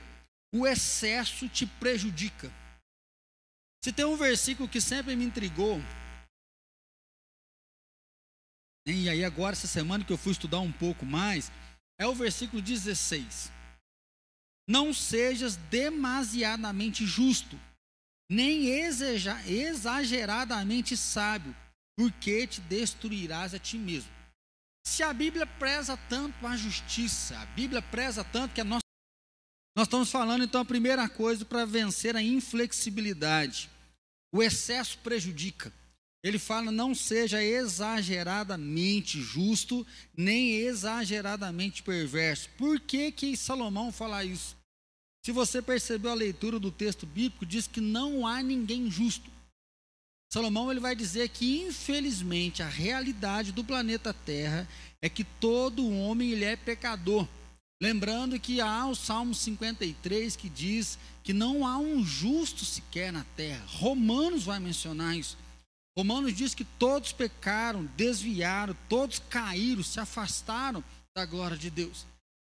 o 0.52 0.66
excesso 0.66 1.48
te 1.48 1.66
prejudica. 1.66 2.50
Se 3.84 3.92
tem 3.92 4.04
um 4.04 4.16
versículo 4.16 4.68
que 4.68 4.80
sempre 4.80 5.14
me 5.14 5.24
intrigou, 5.24 5.80
e 8.86 9.08
aí 9.08 9.24
agora 9.24 9.52
essa 9.52 9.66
semana 9.66 10.04
que 10.04 10.12
eu 10.12 10.18
fui 10.18 10.32
estudar 10.32 10.60
um 10.60 10.72
pouco 10.72 11.04
mais, 11.04 11.52
é 11.98 12.06
o 12.06 12.14
versículo 12.14 12.62
16. 12.62 13.52
Não 14.66 14.94
sejas 14.94 15.56
demasiadamente 15.56 17.04
justo, 17.06 17.60
nem 18.30 18.68
exageradamente 19.46 20.96
sábio, 20.96 21.54
porque 21.96 22.46
te 22.46 22.60
destruirás 22.62 23.54
a 23.54 23.58
ti 23.58 23.76
mesmo. 23.76 24.10
Se 24.86 25.02
a 25.02 25.12
Bíblia 25.12 25.46
preza 25.46 25.96
tanto 26.08 26.46
a 26.46 26.56
justiça, 26.56 27.38
a 27.38 27.46
Bíblia 27.46 27.82
preza 27.82 28.22
tanto 28.24 28.54
que 28.54 28.60
a 28.60 28.64
nossa. 28.64 28.82
Nós 29.76 29.86
estamos 29.86 30.10
falando 30.10 30.44
então 30.44 30.60
a 30.60 30.64
primeira 30.64 31.08
coisa 31.08 31.44
para 31.44 31.64
vencer 31.64 32.16
a 32.16 32.22
inflexibilidade. 32.22 33.70
O 34.32 34.42
excesso 34.42 34.98
prejudica. 34.98 35.72
Ele 36.24 36.38
fala: 36.38 36.72
não 36.72 36.94
seja 36.94 37.44
exageradamente 37.44 39.20
justo, 39.20 39.86
nem 40.16 40.52
exageradamente 40.54 41.82
perverso. 41.82 42.48
Por 42.56 42.80
que, 42.80 43.12
que 43.12 43.36
Salomão 43.36 43.92
fala 43.92 44.24
isso? 44.24 44.56
Se 45.22 45.30
você 45.30 45.60
percebeu 45.60 46.10
a 46.10 46.14
leitura 46.14 46.58
do 46.58 46.70
texto 46.70 47.04
bíblico, 47.04 47.44
diz 47.44 47.66
que 47.66 47.80
não 47.80 48.26
há 48.26 48.42
ninguém 48.42 48.90
justo. 48.90 49.30
Salomão 50.32 50.70
ele 50.70 50.80
vai 50.80 50.96
dizer 50.96 51.28
que, 51.28 51.60
infelizmente, 51.62 52.62
a 52.62 52.68
realidade 52.68 53.52
do 53.52 53.62
planeta 53.62 54.12
Terra 54.12 54.66
é 55.00 55.08
que 55.08 55.22
todo 55.22 55.88
homem 55.88 56.32
ele 56.32 56.44
é 56.44 56.56
pecador. 56.56 57.28
Lembrando 57.80 58.40
que 58.40 58.60
há 58.60 58.86
o 58.86 58.94
Salmo 58.94 59.34
53 59.34 60.36
que 60.36 60.48
diz 60.48 60.98
que 61.22 61.32
não 61.32 61.66
há 61.66 61.76
um 61.78 62.04
justo 62.04 62.64
sequer 62.64 63.12
na 63.12 63.24
terra. 63.36 63.64
Romanos 63.66 64.44
vai 64.44 64.58
mencionar 64.58 65.16
isso. 65.16 65.36
Romanos 65.96 66.34
diz 66.34 66.54
que 66.54 66.64
todos 66.64 67.12
pecaram, 67.12 67.84
desviaram, 67.96 68.76
todos 68.88 69.20
caíram, 69.30 69.82
se 69.82 70.00
afastaram 70.00 70.82
da 71.16 71.24
glória 71.24 71.56
de 71.56 71.70
Deus. 71.70 72.04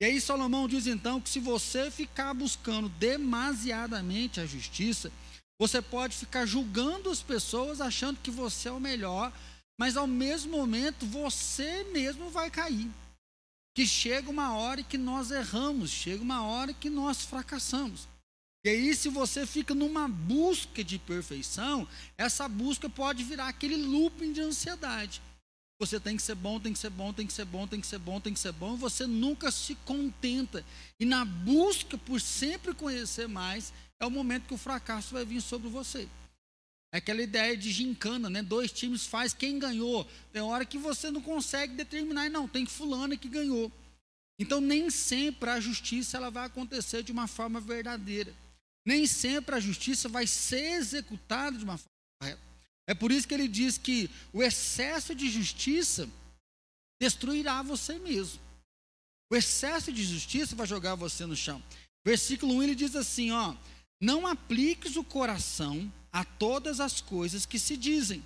E 0.02 0.04
aí 0.04 0.20
Salomão 0.20 0.68
diz 0.68 0.86
então 0.86 1.20
que 1.20 1.28
se 1.28 1.40
você 1.40 1.90
ficar 1.90 2.34
buscando 2.34 2.88
demasiadamente 2.88 4.40
a 4.40 4.46
justiça, 4.46 5.10
você 5.58 5.80
pode 5.82 6.16
ficar 6.16 6.46
julgando 6.46 7.10
as 7.10 7.22
pessoas 7.22 7.80
achando 7.80 8.18
que 8.22 8.30
você 8.30 8.68
é 8.68 8.72
o 8.72 8.80
melhor, 8.80 9.32
mas 9.78 9.96
ao 9.96 10.06
mesmo 10.06 10.56
momento 10.56 11.06
você 11.06 11.84
mesmo 11.84 12.30
vai 12.30 12.50
cair. 12.50 12.90
Que 13.74 13.86
chega 13.86 14.30
uma 14.30 14.54
hora 14.54 14.82
que 14.82 14.98
nós 14.98 15.30
erramos, 15.30 15.90
chega 15.90 16.22
uma 16.22 16.42
hora 16.44 16.72
que 16.72 16.90
nós 16.90 17.22
fracassamos. 17.22 18.06
E 18.62 18.68
aí, 18.68 18.94
se 18.94 19.08
você 19.08 19.46
fica 19.46 19.74
numa 19.74 20.06
busca 20.06 20.84
de 20.84 20.98
perfeição, 20.98 21.88
essa 22.18 22.46
busca 22.46 22.90
pode 22.90 23.24
virar 23.24 23.48
aquele 23.48 23.76
looping 23.76 24.32
de 24.32 24.40
ansiedade. 24.42 25.22
Você 25.80 25.98
tem 25.98 26.14
que 26.14 26.22
ser 26.22 26.34
bom, 26.34 26.60
tem 26.60 26.74
que 26.74 26.78
ser 26.78 26.90
bom, 26.90 27.10
tem 27.10 27.26
que 27.26 27.32
ser 27.32 27.46
bom, 27.46 27.66
tem 27.66 27.80
que 27.80 27.86
ser 27.86 27.98
bom, 27.98 28.20
tem 28.20 28.34
que 28.34 28.38
ser 28.38 28.52
bom, 28.52 28.74
e 28.74 28.78
você 28.78 29.06
nunca 29.06 29.50
se 29.50 29.74
contenta. 29.76 30.62
E 30.98 31.06
na 31.06 31.24
busca 31.24 31.96
por 31.96 32.20
sempre 32.20 32.74
conhecer 32.74 33.26
mais, 33.26 33.72
é 33.98 34.04
o 34.04 34.10
momento 34.10 34.46
que 34.46 34.52
o 34.52 34.58
fracasso 34.58 35.14
vai 35.14 35.24
vir 35.24 35.40
sobre 35.40 35.70
você. 35.70 36.06
É 36.92 36.98
aquela 36.98 37.22
ideia 37.22 37.56
de 37.56 37.72
gincana, 37.72 38.28
né? 38.28 38.42
Dois 38.42 38.70
times 38.70 39.06
faz 39.06 39.32
quem 39.32 39.58
ganhou. 39.58 40.06
Tem 40.34 40.42
hora 40.42 40.66
que 40.66 40.76
você 40.76 41.10
não 41.10 41.22
consegue 41.22 41.74
determinar, 41.74 42.28
não, 42.28 42.46
tem 42.46 42.66
fulano 42.66 43.16
que 43.16 43.28
ganhou. 43.28 43.72
Então 44.38 44.60
nem 44.60 44.90
sempre 44.90 45.48
a 45.48 45.60
justiça 45.60 46.18
ela 46.18 46.30
vai 46.30 46.44
acontecer 46.44 47.02
de 47.02 47.12
uma 47.12 47.26
forma 47.26 47.58
verdadeira. 47.58 48.34
Nem 48.86 49.06
sempre 49.06 49.54
a 49.54 49.60
justiça 49.60 50.08
vai 50.08 50.26
ser 50.26 50.74
executada 50.74 51.56
de 51.56 51.64
uma 51.64 51.76
forma 51.76 51.88
correta. 52.20 52.40
É 52.88 52.94
por 52.94 53.12
isso 53.12 53.28
que 53.28 53.34
ele 53.34 53.48
diz 53.48 53.78
que 53.78 54.10
o 54.32 54.42
excesso 54.42 55.14
de 55.14 55.28
justiça 55.30 56.08
destruirá 57.00 57.62
você 57.62 57.98
mesmo. 57.98 58.40
O 59.30 59.36
excesso 59.36 59.92
de 59.92 60.02
justiça 60.02 60.56
vai 60.56 60.66
jogar 60.66 60.96
você 60.96 61.24
no 61.24 61.36
chão. 61.36 61.62
Versículo 62.04 62.54
1 62.54 62.62
ele 62.62 62.74
diz 62.74 62.96
assim: 62.96 63.30
ó, 63.30 63.54
não 64.00 64.26
apliques 64.26 64.96
o 64.96 65.04
coração 65.04 65.92
a 66.12 66.24
todas 66.24 66.80
as 66.80 67.00
coisas 67.00 67.46
que 67.46 67.58
se 67.58 67.76
dizem, 67.76 68.24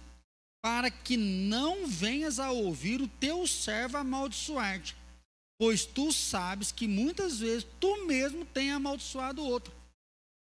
para 0.63 0.91
que 0.91 1.17
não 1.17 1.87
venhas 1.87 2.39
a 2.39 2.51
ouvir 2.51 3.03
o 3.03 3.09
teu 3.09 3.47
servo 3.47 3.99
amaldiçoar-te, 3.99 4.97
pois 5.59 5.85
tu 5.85 6.11
sabes 6.11 6.73
que 6.73 6.89
muitas 6.89 7.39
vezes 7.39 7.67
tu 7.79 8.07
mesmo 8.07 8.47
tem 8.47 8.71
amaldiçoado 8.71 9.43
o 9.43 9.47
outro. 9.47 9.75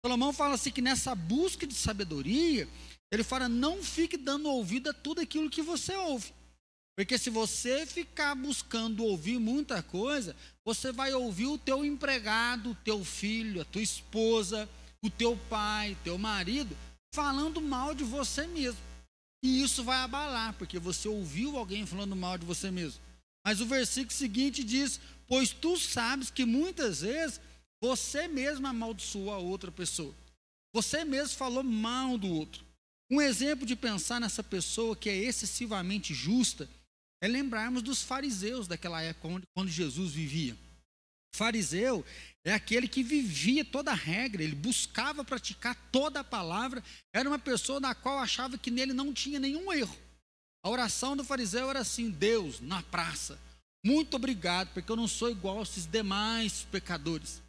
Salomão 0.03 0.33
fala 0.33 0.55
assim 0.55 0.71
que 0.71 0.81
nessa 0.81 1.13
busca 1.13 1.67
de 1.67 1.75
sabedoria, 1.75 2.67
ele 3.11 3.23
fala: 3.23 3.47
não 3.47 3.83
fique 3.83 4.17
dando 4.17 4.49
ouvido 4.49 4.89
a 4.89 4.93
tudo 4.93 5.21
aquilo 5.21 5.49
que 5.49 5.61
você 5.61 5.95
ouve. 5.95 6.33
Porque 6.97 7.17
se 7.17 7.29
você 7.29 7.85
ficar 7.85 8.35
buscando 8.35 9.03
ouvir 9.03 9.39
muita 9.39 9.81
coisa, 9.81 10.35
você 10.65 10.91
vai 10.91 11.13
ouvir 11.13 11.47
o 11.47 11.57
teu 11.57 11.85
empregado, 11.85 12.71
o 12.71 12.75
teu 12.75 13.03
filho, 13.05 13.61
a 13.61 13.65
tua 13.65 13.81
esposa, 13.81 14.67
o 15.03 15.09
teu 15.09 15.37
pai, 15.49 15.97
teu 16.03 16.17
marido, 16.17 16.75
falando 17.13 17.61
mal 17.61 17.95
de 17.95 18.03
você 18.03 18.45
mesmo. 18.47 18.81
E 19.43 19.61
isso 19.63 19.83
vai 19.83 19.97
abalar, 19.97 20.53
porque 20.53 20.77
você 20.77 21.07
ouviu 21.07 21.57
alguém 21.57 21.85
falando 21.85 22.15
mal 22.15 22.37
de 22.37 22.45
você 22.45 22.69
mesmo. 22.69 22.99
Mas 23.45 23.61
o 23.61 23.65
versículo 23.65 24.11
seguinte 24.11 24.63
diz: 24.63 24.99
Pois 25.27 25.51
tu 25.51 25.77
sabes 25.77 26.29
que 26.29 26.45
muitas 26.45 27.01
vezes 27.01 27.39
você 27.81 28.27
mesmo 28.27 28.67
amaldiçoou 28.67 29.33
a 29.33 29.37
outra 29.37 29.71
pessoa. 29.71 30.13
Você 30.73 31.03
mesmo 31.03 31.35
falou 31.35 31.63
mal 31.63 32.17
do 32.17 32.29
outro. 32.29 32.63
Um 33.09 33.19
exemplo 33.19 33.65
de 33.65 33.75
pensar 33.75 34.21
nessa 34.21 34.43
pessoa 34.43 34.95
que 34.95 35.09
é 35.09 35.15
excessivamente 35.15 36.13
justa 36.13 36.69
é 37.21 37.27
lembrarmos 37.27 37.81
dos 37.81 38.01
fariseus 38.01 38.67
daquela 38.67 39.01
época 39.01 39.43
quando 39.53 39.69
Jesus 39.69 40.13
vivia. 40.13 40.55
Fariseu 41.35 42.05
é 42.43 42.53
aquele 42.53 42.87
que 42.87 43.03
vivia 43.03 43.63
toda 43.63 43.91
a 43.91 43.95
regra, 43.95 44.43
ele 44.43 44.55
buscava 44.55 45.23
praticar 45.23 45.75
toda 45.91 46.21
a 46.21 46.23
palavra, 46.23 46.83
era 47.13 47.29
uma 47.29 47.39
pessoa 47.39 47.79
na 47.79 47.93
qual 47.93 48.19
achava 48.19 48.57
que 48.57 48.71
nele 48.71 48.93
não 48.93 49.13
tinha 49.13 49.39
nenhum 49.39 49.71
erro. 49.71 49.95
A 50.63 50.69
oração 50.69 51.15
do 51.15 51.23
fariseu 51.23 51.69
era 51.69 51.79
assim: 51.79 52.09
Deus, 52.09 52.59
na 52.59 52.81
praça, 52.83 53.39
muito 53.83 54.15
obrigado, 54.15 54.73
porque 54.73 54.91
eu 54.91 54.95
não 54.95 55.07
sou 55.07 55.29
igual 55.29 55.59
a 55.59 55.63
esses 55.63 55.85
demais 55.85 56.67
pecadores. 56.71 57.41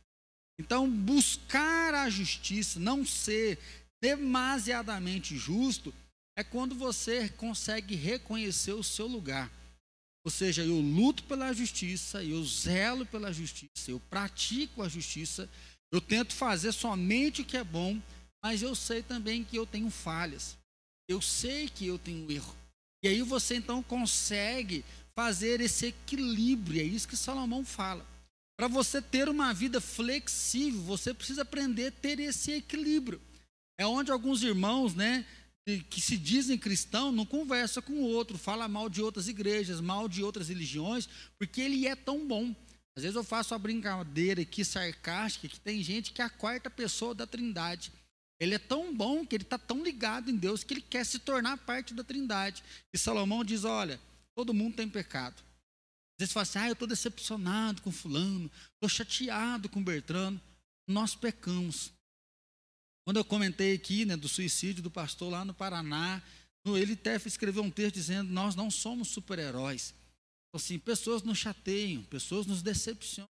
Então, 0.59 0.89
buscar 0.89 1.95
a 1.95 2.11
justiça, 2.11 2.79
não 2.79 3.05
ser 3.05 3.59
demasiadamente 4.03 5.37
justo, 5.37 5.93
é 6.37 6.43
quando 6.43 6.75
você 6.75 7.29
consegue 7.31 7.95
reconhecer 7.95 8.73
o 8.73 8.83
seu 8.83 9.07
lugar. 9.07 9.51
Ou 10.25 10.31
seja, 10.31 10.63
eu 10.63 10.81
luto 10.81 11.25
pela 11.25 11.53
justiça, 11.53 12.23
eu 12.23 12.45
zelo 12.45 13.05
pela 13.05 13.33
justiça, 13.33 13.91
eu 13.91 13.99
pratico 13.99 14.83
a 14.83 14.89
justiça, 14.89 15.49
eu 15.93 16.01
tento 16.01 16.33
fazer 16.33 16.73
somente 16.73 17.43
o 17.43 17.45
que 17.45 17.57
é 17.57 17.65
bom, 17.65 18.01
mas 18.43 18.63
eu 18.63 18.75
sei 18.75 19.03
também 19.03 19.45
que 19.45 19.57
eu 19.57 19.67
tenho 19.67 19.91
falhas. 19.91 20.57
Eu 21.09 21.21
sei 21.21 21.69
que 21.69 21.87
eu 21.87 21.99
tenho 21.99 22.31
erro. 22.31 22.55
E 23.05 23.09
aí 23.09 23.23
você 23.23 23.57
então 23.57 23.83
consegue 23.83 24.85
fazer 25.15 25.61
esse 25.61 25.87
equilíbrio, 25.87 26.81
é 26.81 26.85
isso 26.85 27.09
que 27.09 27.17
Salomão 27.17 27.65
fala. 27.65 28.07
Para 28.63 28.69
você 28.69 29.03
ter 29.03 29.29
uma 29.29 29.53
vida 29.53 29.81
flexível, 29.81 30.83
você 30.83 31.13
precisa 31.13 31.43
aprender 31.43 31.89
a 31.89 31.91
ter 31.91 32.21
esse 32.21 32.53
equilíbrio. 32.53 33.21
É 33.77 33.85
onde 33.85 34.13
alguns 34.13 34.41
irmãos, 34.45 34.95
né, 34.95 35.27
que 35.91 36.01
se 36.01 36.17
dizem 36.17 36.57
cristão 36.57 37.11
não 37.11 37.27
conversa 37.27 37.83
com 37.83 37.95
o 37.95 38.05
outro, 38.05 38.39
fala 38.39 38.69
mal 38.69 38.89
de 38.89 39.03
outras 39.03 39.27
igrejas, 39.27 39.81
mal 39.81 40.09
de 40.09 40.23
outras 40.23 40.49
religiões, 40.49 41.09
porque 41.41 41.61
ele 41.61 41.89
é 41.89 41.97
tão 41.97 42.25
bom. 42.25 42.55
Às 42.95 43.03
vezes 43.03 43.17
eu 43.17 43.25
faço 43.25 43.53
uma 43.53 43.59
brincadeira 43.59 44.43
aqui 44.43 44.65
sarcástica 44.65 45.49
que 45.49 45.59
tem 45.59 45.83
gente 45.83 46.13
que 46.13 46.23
é 46.23 46.25
a 46.25 46.31
quarta 46.31 46.71
pessoa 46.71 47.17
da 47.17 47.27
Trindade. 47.27 47.93
Ele 48.39 48.55
é 48.55 48.61
tão 48.61 48.95
bom 48.95 49.27
que 49.27 49.35
ele 49.35 49.43
está 49.43 49.59
tão 49.59 49.83
ligado 49.83 50.31
em 50.31 50.37
Deus 50.37 50.63
que 50.63 50.75
ele 50.75 50.83
quer 50.83 51.05
se 51.05 51.19
tornar 51.19 51.57
parte 51.57 51.93
da 51.95 52.05
Trindade. 52.05 52.63
E 52.95 52.97
Salomão 52.97 53.43
diz: 53.43 53.65
olha, 53.65 54.01
todo 54.37 54.55
mundo 54.55 54.77
tem 54.77 54.89
pecado. 54.89 55.43
Vezes 56.23 56.33
fala 56.33 56.43
assim: 56.43 56.59
ah, 56.59 56.69
eu 56.69 56.75
estou 56.75 56.87
decepcionado 56.87 57.83
com 57.83 57.91
Fulano, 57.91 58.51
estou 58.75 58.89
chateado 58.89 59.69
com 59.69 59.83
Bertrano. 59.83 60.41
Nós 60.89 61.15
pecamos. 61.15 61.93
Quando 63.05 63.17
eu 63.17 63.25
comentei 63.25 63.75
aqui 63.75 64.05
né, 64.05 64.17
do 64.17 64.29
suicídio 64.29 64.83
do 64.83 64.91
pastor 64.91 65.33
lá 65.33 65.45
no 65.45 65.53
Paraná, 65.53 66.23
ele 66.65 66.93
até 66.93 67.17
escreveu 67.17 67.63
um 67.63 67.71
texto 67.71 67.95
dizendo: 67.95 68.31
Nós 68.33 68.55
não 68.55 68.71
somos 68.71 69.09
super-heróis. 69.09 69.95
Assim, 70.55 70.79
pessoas 70.79 71.23
nos 71.23 71.39
chateiam, 71.39 72.05
pessoas 72.05 72.47
nos 72.47 72.63
decepcionam. 72.63 73.29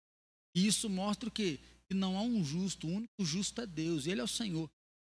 E 0.54 0.66
isso 0.66 0.88
mostra 0.88 1.28
o 1.28 1.32
quê? 1.32 1.58
Que 1.88 1.94
não 1.94 2.16
há 2.16 2.22
um 2.22 2.44
justo, 2.44 2.86
o 2.86 2.90
único 2.90 3.24
justo 3.24 3.60
é 3.60 3.66
Deus, 3.66 4.06
e 4.06 4.10
Ele 4.10 4.20
é 4.20 4.24
o 4.24 4.28
Senhor. 4.28 4.68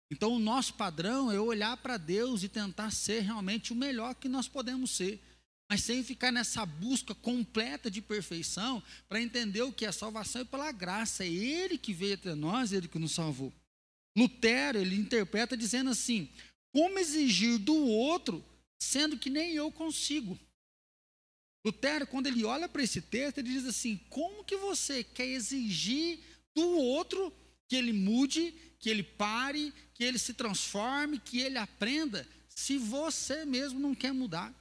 Então, 0.10 0.34
o 0.34 0.40
nosso 0.40 0.76
padrão 0.76 1.30
é 1.30 1.40
olhar 1.40 1.76
para 1.78 1.98
Deus 1.98 2.44
e 2.44 2.48
tentar 2.48 2.92
ser 2.92 3.22
realmente 3.22 3.74
o 3.74 3.76
melhor 3.76 4.16
que 4.16 4.30
nós 4.30 4.48
podemos 4.48 4.92
ser, 4.92 5.22
mas 5.70 5.84
sem 5.84 6.04
ficar 6.04 6.32
nessa 6.32 6.66
busca 6.66 7.14
completa 7.14 7.92
de 7.92 8.02
perfeição 8.02 8.82
para 9.10 9.22
entender 9.22 9.62
o 9.62 9.72
que 9.72 9.86
é 9.86 9.92
salvação 9.92 10.42
é 10.42 10.46
pela 10.46 10.72
graça. 10.72 11.26
É 11.26 11.28
Ele 11.28 11.78
que 11.78 11.94
veio 11.94 12.14
até 12.14 12.34
nós, 12.34 12.72
Ele 12.72 12.88
que 12.88 12.98
nos 12.98 13.12
salvou. 13.12 13.54
Lutero, 14.18 14.80
ele 14.80 14.96
interpreta 14.96 15.56
dizendo 15.56 15.92
assim: 15.92 16.28
como 16.74 16.98
exigir 16.98 17.60
do 17.60 17.76
outro, 17.76 18.44
sendo 18.82 19.18
que 19.18 19.30
nem 19.30 19.54
eu 19.54 19.72
consigo? 19.72 20.40
Lutero, 21.64 22.08
quando 22.08 22.28
ele 22.28 22.44
olha 22.44 22.68
para 22.68 22.82
esse 22.82 23.02
texto, 23.02 23.38
ele 23.38 23.52
diz 23.52 23.66
assim: 23.66 23.98
como 24.10 24.44
que 24.44 24.58
você 24.58 25.04
quer 25.04 25.28
exigir 25.28 26.20
do 26.56 26.68
outro 26.78 27.32
que 27.68 27.76
ele 27.76 27.94
mude, 27.94 28.56
que 28.80 28.90
ele 28.90 29.04
pare, 29.04 29.72
que 29.94 30.04
ele 30.04 30.18
se 30.18 30.34
transforme, 30.34 31.20
que 31.20 31.40
ele 31.40 31.58
aprenda, 31.58 32.28
se 32.48 32.78
você 32.78 33.46
mesmo 33.46 33.80
não 33.80 33.94
quer 33.94 34.14
mudar? 34.14 34.52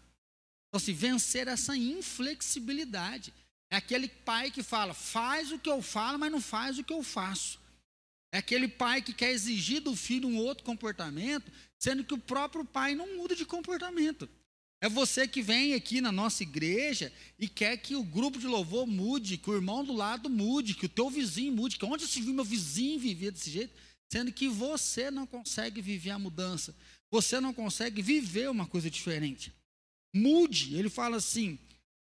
Então, 0.68 0.80
se 0.80 0.90
assim, 0.90 0.98
vencer 0.98 1.48
essa 1.48 1.76
inflexibilidade. 1.76 3.32
É 3.70 3.76
aquele 3.76 4.08
pai 4.08 4.50
que 4.50 4.62
fala, 4.62 4.94
faz 4.94 5.50
o 5.50 5.58
que 5.58 5.68
eu 5.68 5.82
falo, 5.82 6.18
mas 6.18 6.30
não 6.30 6.40
faz 6.40 6.78
o 6.78 6.84
que 6.84 6.92
eu 6.92 7.02
faço. 7.02 7.58
É 8.32 8.38
aquele 8.38 8.68
pai 8.68 9.02
que 9.02 9.12
quer 9.12 9.30
exigir 9.30 9.80
do 9.80 9.96
filho 9.96 10.28
um 10.28 10.36
outro 10.36 10.64
comportamento, 10.64 11.50
sendo 11.78 12.04
que 12.04 12.14
o 12.14 12.18
próprio 12.18 12.64
pai 12.64 12.94
não 12.94 13.16
muda 13.16 13.34
de 13.34 13.44
comportamento. 13.44 14.28
É 14.80 14.88
você 14.88 15.26
que 15.26 15.40
vem 15.40 15.72
aqui 15.72 16.00
na 16.00 16.12
nossa 16.12 16.42
igreja 16.42 17.12
e 17.38 17.48
quer 17.48 17.78
que 17.78 17.96
o 17.96 18.04
grupo 18.04 18.38
de 18.38 18.46
louvor 18.46 18.86
mude, 18.86 19.38
que 19.38 19.50
o 19.50 19.54
irmão 19.54 19.82
do 19.84 19.94
lado 19.94 20.28
mude, 20.28 20.74
que 20.74 20.86
o 20.86 20.88
teu 20.88 21.08
vizinho 21.08 21.52
mude, 21.52 21.78
que 21.78 21.84
onde 21.84 22.06
se 22.06 22.20
viu 22.20 22.34
meu 22.34 22.44
vizinho 22.44 23.00
vivia 23.00 23.32
desse 23.32 23.50
jeito, 23.50 23.72
sendo 24.12 24.30
que 24.30 24.48
você 24.48 25.10
não 25.10 25.26
consegue 25.26 25.80
viver 25.80 26.10
a 26.10 26.18
mudança, 26.18 26.76
você 27.10 27.40
não 27.40 27.54
consegue 27.54 28.02
viver 28.02 28.50
uma 28.50 28.66
coisa 28.66 28.90
diferente. 28.90 29.52
Mude, 30.16 30.76
ele 30.76 30.88
fala 30.88 31.18
assim, 31.18 31.58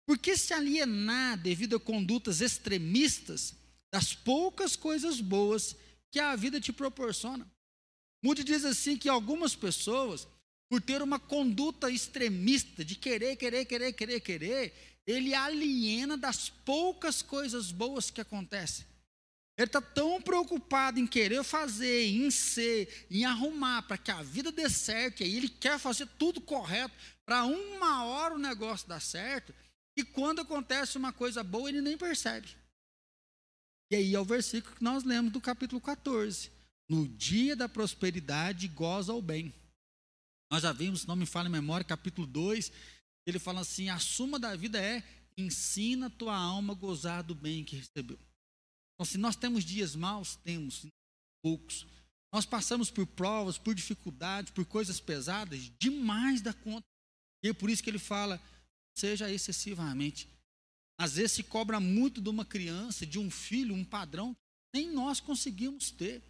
por 0.06 0.18
que 0.18 0.36
se 0.36 0.54
alienar 0.54 1.38
devido 1.38 1.78
a 1.78 1.80
condutas 1.80 2.42
extremistas 2.42 3.56
das 3.94 4.14
poucas 4.14 4.76
coisas 4.76 5.22
boas 5.22 5.76
que 6.12 6.20
a 6.20 6.36
vida 6.36 6.60
te 6.60 6.74
proporciona. 6.74 7.50
Moody 8.24 8.44
diz 8.44 8.66
assim 8.66 8.98
que 8.98 9.10
algumas 9.10 9.56
pessoas, 9.56 10.28
por 10.70 10.82
ter 10.82 11.02
uma 11.02 11.20
conduta 11.20 11.90
extremista 11.90 12.84
de 12.84 12.96
querer, 12.96 13.36
querer, 13.36 13.66
querer, 13.66 13.94
querer, 13.94 14.20
querer, 14.20 14.74
ele 15.08 15.34
aliena 15.34 16.18
das 16.18 16.50
poucas 16.50 17.22
coisas 17.22 17.72
boas 17.72 18.12
que 18.12 18.22
acontecem. 18.22 18.86
Ele 19.62 19.70
está 19.70 19.82
tão 19.82 20.20
preocupado 20.20 21.00
em 21.00 21.06
querer 21.06 21.44
fazer, 21.44 22.08
em 22.08 22.32
ser, 22.32 23.06
em 23.12 23.26
arrumar 23.26 23.84
para 23.84 23.98
que 23.98 24.10
a 24.10 24.24
vida 24.24 24.52
dê 24.52 24.68
certo, 24.68 25.22
e 25.22 25.24
aí 25.24 25.36
ele 25.36 25.50
quer 25.50 25.78
fazer 25.78 26.08
tudo 26.18 26.42
correto, 26.42 26.96
para 27.24 27.46
uma 27.46 28.04
hora 28.06 28.34
o 28.34 28.40
negócio 28.40 28.88
dar 28.88 29.00
certo, 29.00 29.54
e 29.96 30.04
quando 30.04 30.42
acontece 30.42 30.98
uma 30.98 31.14
coisa 31.14 31.44
boa, 31.44 31.70
ele 31.70 31.80
nem 31.80 31.96
percebe. 31.96 32.50
E 33.92 33.96
aí 33.96 34.16
é 34.16 34.20
o 34.20 34.26
versículo 34.26 34.76
que 34.76 34.84
nós 34.84 35.04
lemos 35.04 35.32
do 35.32 35.40
capítulo 35.40 35.80
14. 35.80 36.50
No 36.90 37.08
dia 37.08 37.56
da 37.56 37.70
prosperidade, 37.70 38.68
goza 38.68 39.14
o 39.14 39.22
bem. 39.22 39.54
Nós 40.52 40.64
já 40.64 40.72
vimos, 40.72 41.06
não 41.06 41.16
me 41.16 41.26
fala 41.28 41.48
em 41.48 41.52
memória, 41.52 41.86
capítulo 41.86 42.26
2, 42.26 42.72
ele 43.28 43.38
fala 43.38 43.62
assim: 43.62 43.90
a 43.90 44.00
suma 44.00 44.40
da 44.40 44.56
vida 44.56 44.82
é 44.82 45.04
ensina 45.38 46.10
tua 46.10 46.36
alma 46.36 46.74
a 46.74 46.76
gozar 46.76 47.22
do 47.22 47.36
bem 47.36 47.64
que 47.64 47.76
recebeu. 47.76 48.18
Então, 49.02 49.06
se 49.06 49.18
nós 49.18 49.36
temos 49.36 49.64
dias 49.64 49.96
maus, 49.96 50.36
temos 50.36 50.86
poucos. 51.44 51.88
Nós 52.32 52.46
passamos 52.46 52.92
por 52.92 53.08
provas, 53.08 53.58
por 53.58 53.74
dificuldades, 53.74 54.54
por 54.54 54.64
coisas 54.64 55.00
pesadas, 55.00 55.72
demais 55.80 56.40
da 56.40 56.54
conta. 56.54 56.86
E 57.44 57.50
é 57.50 57.54
por 57.54 57.70
isso 57.70 57.82
que 57.82 57.90
ele 57.90 57.98
fala: 57.98 58.40
seja 58.96 59.32
excessivamente 59.32 60.30
às 61.02 61.16
vezes 61.16 61.32
se 61.32 61.42
cobra 61.42 61.80
muito 61.80 62.22
de 62.22 62.30
uma 62.30 62.46
criança, 62.46 63.08
de 63.08 63.18
um 63.18 63.32
filho, 63.32 63.74
um 63.74 63.84
padrão, 63.84 64.38
nem 64.72 64.88
nós 64.92 65.20
conseguimos 65.20 65.90
ter. 65.90 66.22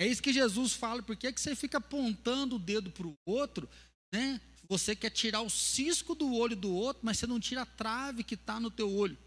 É 0.00 0.06
isso 0.06 0.22
que 0.22 0.32
Jesus 0.32 0.72
fala, 0.72 1.02
por 1.02 1.14
que, 1.14 1.30
que 1.30 1.38
você 1.38 1.54
fica 1.54 1.76
apontando 1.76 2.56
o 2.56 2.58
dedo 2.58 2.90
para 2.90 3.06
o 3.06 3.14
outro, 3.26 3.68
né? 4.10 4.40
Você 4.66 4.96
quer 4.96 5.10
tirar 5.10 5.42
o 5.42 5.50
cisco 5.50 6.14
do 6.14 6.32
olho 6.32 6.56
do 6.56 6.72
outro, 6.72 7.02
mas 7.04 7.18
você 7.18 7.26
não 7.26 7.38
tira 7.38 7.62
a 7.62 7.66
trave 7.66 8.24
que 8.24 8.34
está 8.34 8.58
no 8.58 8.70
teu 8.70 8.90
olho. 8.90 9.18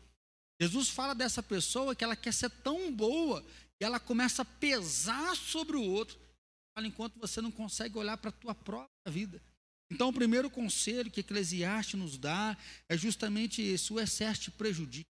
Jesus 0.61 0.89
fala 0.89 1.13
dessa 1.13 1.43
pessoa 1.43 1.95
que 1.95 2.03
ela 2.03 2.15
quer 2.15 2.33
ser 2.33 2.49
tão 2.49 2.91
boa 2.91 3.45
e 3.79 3.83
ela 3.83 3.99
começa 3.99 4.41
a 4.41 4.45
pesar 4.45 5.35
sobre 5.35 5.75
o 5.75 5.83
outro, 5.83 6.17
enquanto 6.79 7.19
você 7.19 7.41
não 7.41 7.51
consegue 7.51 7.97
olhar 7.97 8.17
para 8.17 8.29
a 8.29 8.33
tua 8.33 8.55
própria 8.55 8.89
vida. 9.07 9.41
Então, 9.91 10.09
o 10.09 10.13
primeiro 10.13 10.49
conselho 10.49 11.11
que 11.11 11.19
Eclesiastes 11.19 11.99
nos 11.99 12.17
dá 12.17 12.57
é 12.89 12.97
justamente 12.97 13.61
esse: 13.61 13.93
o 13.93 13.99
excesso 13.99 14.41
te 14.41 14.51
prejudica. 14.51 15.09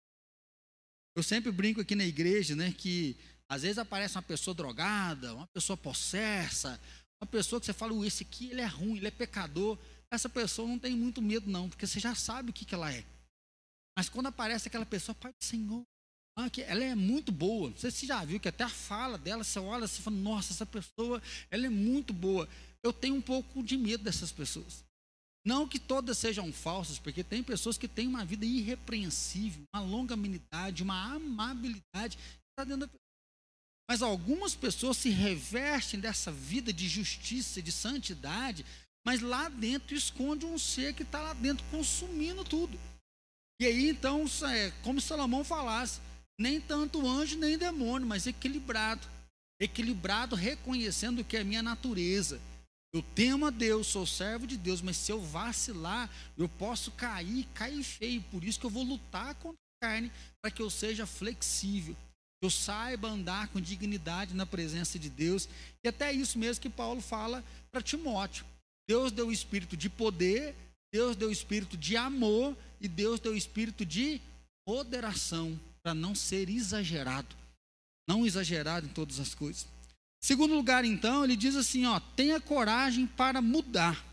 Eu 1.16 1.24
sempre 1.24 1.52
brinco 1.52 1.80
aqui 1.80 1.96
na 1.96 2.06
igreja, 2.06 2.56
né, 2.56 2.74
que 2.78 3.16
às 3.48 3.62
vezes 3.62 3.78
aparece 3.78 4.16
uma 4.16 4.24
pessoa 4.24 4.54
drogada, 4.54 5.34
uma 5.34 5.48
pessoa 5.48 5.78
possessa, 5.78 6.80
uma 7.22 7.28
pessoa 7.28 7.60
que 7.60 7.66
você 7.66 7.74
fala, 7.74 8.06
esse 8.06 8.24
aqui 8.24 8.50
ele 8.50 8.62
é 8.62 8.66
ruim, 8.66 8.98
ele 8.98 9.08
é 9.08 9.12
pecador. 9.12 9.78
Essa 10.12 10.30
pessoa 10.30 10.68
não 10.68 10.78
tem 10.78 10.96
muito 10.96 11.22
medo, 11.22 11.50
não, 11.50 11.70
porque 11.70 11.88
você 11.88 12.00
já 12.00 12.14
sabe 12.14 12.50
o 12.50 12.54
que, 12.54 12.66
que 12.66 12.76
ela 12.76 12.92
é. 12.92 13.06
Mas 13.98 14.10
quando 14.10 14.28
aparece 14.28 14.68
aquela 14.68 14.86
pessoa, 14.86 15.16
Pai 15.16 15.32
do 15.32 15.46
Senhor, 15.46 15.84
ah, 16.38 16.50
ela 16.68 16.84
é 16.84 16.96
muito 16.96 17.32
boa. 17.32 17.70
Não 17.70 17.78
sei 17.78 17.92
se 17.92 18.00
você 18.00 18.06
já 18.08 18.24
viu 18.26 18.40
que 18.40 18.50
até 18.50 18.64
a 18.64 18.70
fala 18.70 19.18
dela, 19.18 19.44
você 19.44 19.58
olha 19.58 19.86
e 19.86 19.88
fala, 19.88 20.18
nossa, 20.18 20.52
essa 20.52 20.66
pessoa, 20.66 21.22
ela 21.50 21.66
é 21.66 21.70
muito 21.70 22.14
boa 22.14 22.48
eu 22.86 22.94
tenho 22.94 23.16
um 23.16 23.22
pouco 23.22 23.64
de 23.64 23.76
medo 23.78 24.04
dessas 24.04 24.32
pessoas. 24.32 24.86
Não 25.44 25.68
que 25.68 25.80
todas 25.80 26.18
sejam 26.18 26.52
falsas, 26.54 27.00
porque 27.00 27.24
tem 27.24 27.44
pessoas 27.44 27.78
que 27.78 27.88
têm 27.88 28.08
uma 28.08 28.24
vida 28.24 28.46
irrepreensível, 28.46 29.64
uma 29.74 29.84
longanimidade, 29.84 30.84
uma 30.84 31.16
amabilidade. 31.16 32.18
Está 32.52 32.64
dentro 32.64 32.88
da 32.88 32.90
mas 33.88 34.02
algumas 34.02 34.56
pessoas 34.56 34.98
se 34.98 35.10
revestem 35.10 36.00
dessa 36.00 36.32
vida 36.32 36.74
de 36.74 36.88
justiça, 36.88 37.62
de 37.62 37.72
santidade, 37.72 38.66
mas 39.06 39.22
lá 39.22 39.48
dentro 39.48 39.96
esconde 39.96 40.44
um 40.44 40.58
ser 40.58 40.96
que 40.96 41.04
está 41.04 41.22
lá 41.22 41.34
dentro 41.36 41.64
consumindo 41.70 42.44
tudo. 42.44 42.80
E 43.60 43.66
aí 43.66 43.90
então, 43.90 44.26
é 44.50 44.72
como 44.84 45.00
Salomão 45.00 45.44
falasse, 45.44 46.02
nem 46.40 46.60
tanto 46.60 47.08
anjo 47.08 47.38
nem 47.38 47.58
demônio, 47.58 48.08
mas 48.08 48.28
equilibrado. 48.28 49.08
Equilibrado, 49.60 50.36
reconhecendo 50.36 51.24
que 51.24 51.38
é 51.38 51.44
minha 51.44 51.64
natureza. 51.64 52.40
Eu 52.94 53.02
temo 53.02 53.46
a 53.46 53.50
Deus, 53.50 53.88
sou 53.88 54.06
servo 54.06 54.46
de 54.48 54.58
Deus, 54.58 54.82
mas 54.82 54.98
se 54.98 55.12
eu 55.12 55.22
vacilar, 55.22 56.10
eu 56.38 56.48
posso 56.48 56.92
cair, 56.92 57.46
cair 57.54 57.84
feio. 57.84 58.22
Por 58.32 58.44
isso 58.44 58.60
que 58.60 58.66
eu 58.66 58.70
vou 58.70 58.84
lutar 58.84 59.36
contra 59.36 59.58
a 59.58 59.86
carne, 59.86 60.12
para 60.42 60.52
que 60.52 60.62
eu 60.62 60.70
seja 60.70 61.06
flexível, 61.06 61.94
que 61.94 62.46
eu 62.46 62.50
saiba 62.50 63.10
andar 63.10 63.48
com 63.50 63.60
dignidade 63.60 64.34
na 64.34 64.46
presença 64.46 65.00
de 65.00 65.10
Deus. 65.10 65.48
E 65.84 65.88
até 65.88 66.12
isso 66.12 66.38
mesmo 66.38 66.62
que 66.62 66.70
Paulo 66.70 67.02
fala 67.02 67.44
para 67.72 67.82
Timóteo. 67.82 68.46
Deus 68.88 69.12
deu 69.12 69.28
o 69.28 69.32
espírito 69.32 69.76
de 69.76 69.90
poder, 69.90 70.56
Deus 70.96 71.18
deu 71.18 71.30
espírito 71.30 71.76
de 71.76 71.98
amor 71.98 72.56
e 72.80 72.88
Deus 72.88 73.20
deu 73.20 73.36
espírito 73.36 73.86
de 73.86 74.22
moderação, 74.66 75.60
para 75.84 75.94
não 75.94 76.16
ser 76.16 76.50
exagerado. 76.50 77.36
Não 78.08 78.26
exagerado 78.26 78.86
em 78.86 78.90
todas 78.90 79.20
as 79.20 79.36
coisas. 79.36 79.68
Segundo 80.24 80.56
lugar, 80.56 80.86
então, 80.86 81.26
ele 81.26 81.36
diz 81.36 81.58
assim: 81.58 81.86
ó, 81.86 82.00
tenha 82.00 82.40
coragem 82.40 83.06
para 83.06 83.42
mudar. 83.42 84.06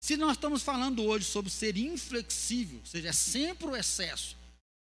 Se 0.00 0.16
nós 0.16 0.36
estamos 0.36 0.62
falando 0.62 1.02
hoje 1.02 1.24
sobre 1.24 1.50
ser 1.50 1.76
inflexível, 1.76 2.78
ou 2.78 2.86
seja, 2.86 3.08
é 3.08 3.12
sempre 3.12 3.66
o 3.66 3.74
excesso, 3.74 4.36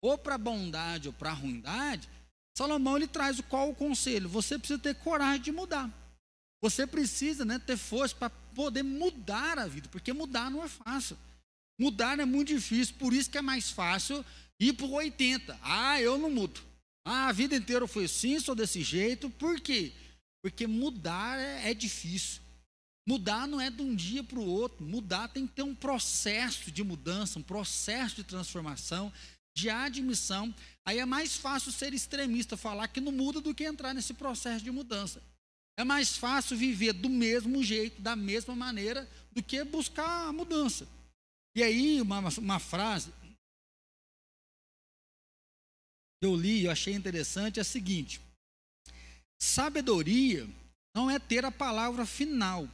ou 0.04 0.20
para 0.20 0.36
a 0.36 0.38
bondade 0.38 1.08
ou 1.08 1.14
para 1.16 1.32
a 1.32 1.34
ruindade, 1.34 2.08
Salomão 2.56 2.96
ele 2.96 3.08
traz 3.08 3.41
qual 3.41 3.72
o 3.72 3.76
conselho? 3.76 4.30
Você 4.30 4.60
precisa 4.60 4.78
ter 4.78 4.94
coragem 4.94 5.41
de 5.41 5.52
mudar. 5.52 5.90
Você 6.61 6.86
precisa 6.86 7.45
né, 7.45 7.57
ter 7.60 7.77
força 7.77 8.15
para 8.15 8.30
poder 8.30 8.84
mudar 8.84 9.57
a 9.57 9.68
vida, 9.68 9.88
porque 9.90 10.11
mudar 10.11 10.52
não 10.52 10.64
é 10.64 10.68
fácil. 10.68 11.18
Mudar 11.80 12.19
é 12.19 12.26
muito 12.26 12.49
difícil, 12.49 12.95
por 12.99 13.14
isso 13.14 13.30
que 13.30 13.38
é 13.38 13.41
mais 13.41 13.72
fácil 13.72 14.26
ir 14.60 14.76
o 14.81 14.91
80. 14.91 15.57
Ah, 15.61 16.02
eu 16.02 16.18
não 16.18 16.30
mudo. 16.30 16.60
Ah, 17.06 17.30
a 17.30 17.31
vida 17.31 17.56
inteira 17.56 17.88
foi 17.88 18.06
assim, 18.06 18.40
sou 18.40 18.53
desse 18.53 18.84
jeito. 18.84 19.30
Por 19.30 19.60
quê? 19.61 19.94
Porque 20.44 20.68
mudar 20.68 21.40
é, 21.40 21.72
é 21.72 21.73
difícil. 21.73 22.41
Mudar 23.07 23.48
não 23.48 23.60
é 23.60 23.69
de 23.69 23.81
um 23.81 23.95
dia 23.95 24.23
para 24.23 24.38
o 24.38 24.45
outro. 24.45 24.86
Mudar 24.86 25.30
tem 25.30 25.48
que 25.48 25.53
ter 25.53 25.64
um 25.64 25.73
processo 25.73 26.69
de 26.69 26.84
mudança, 26.84 27.40
um 27.40 27.44
processo 27.44 28.18
de 28.18 28.23
transformação, 28.23 29.11
de 29.56 29.69
admissão. 29.69 30.53
Aí 30.86 30.99
é 30.99 31.06
mais 31.06 31.36
fácil 31.36 31.72
ser 31.72 31.94
extremista, 31.94 32.57
falar 32.57 32.88
que 32.90 33.02
não 33.02 33.11
muda, 33.11 33.40
do 33.41 33.56
que 33.56 33.64
entrar 33.64 33.94
nesse 33.94 34.14
processo 34.14 34.64
de 34.64 34.69
mudança. 34.69 35.23
É 35.80 35.84
mais 35.86 36.18
fácil 36.18 36.58
viver 36.58 36.92
do 36.92 37.08
mesmo 37.08 37.64
jeito, 37.64 38.02
da 38.02 38.14
mesma 38.14 38.54
maneira, 38.54 39.10
do 39.32 39.42
que 39.42 39.64
buscar 39.64 40.28
a 40.28 40.34
mudança. 40.34 40.86
E 41.56 41.64
aí, 41.64 42.02
uma, 42.02 42.20
uma 42.38 42.60
frase 42.60 43.14
eu 46.22 46.36
li, 46.36 46.66
eu 46.66 46.72
achei 46.72 46.94
interessante, 46.94 47.60
é 47.60 47.62
a 47.62 47.66
seguinte: 47.66 48.20
sabedoria 49.42 50.46
não 50.94 51.10
é 51.10 51.18
ter 51.18 51.46
a 51.46 51.52
palavra 51.52 52.06
final, 52.06 52.68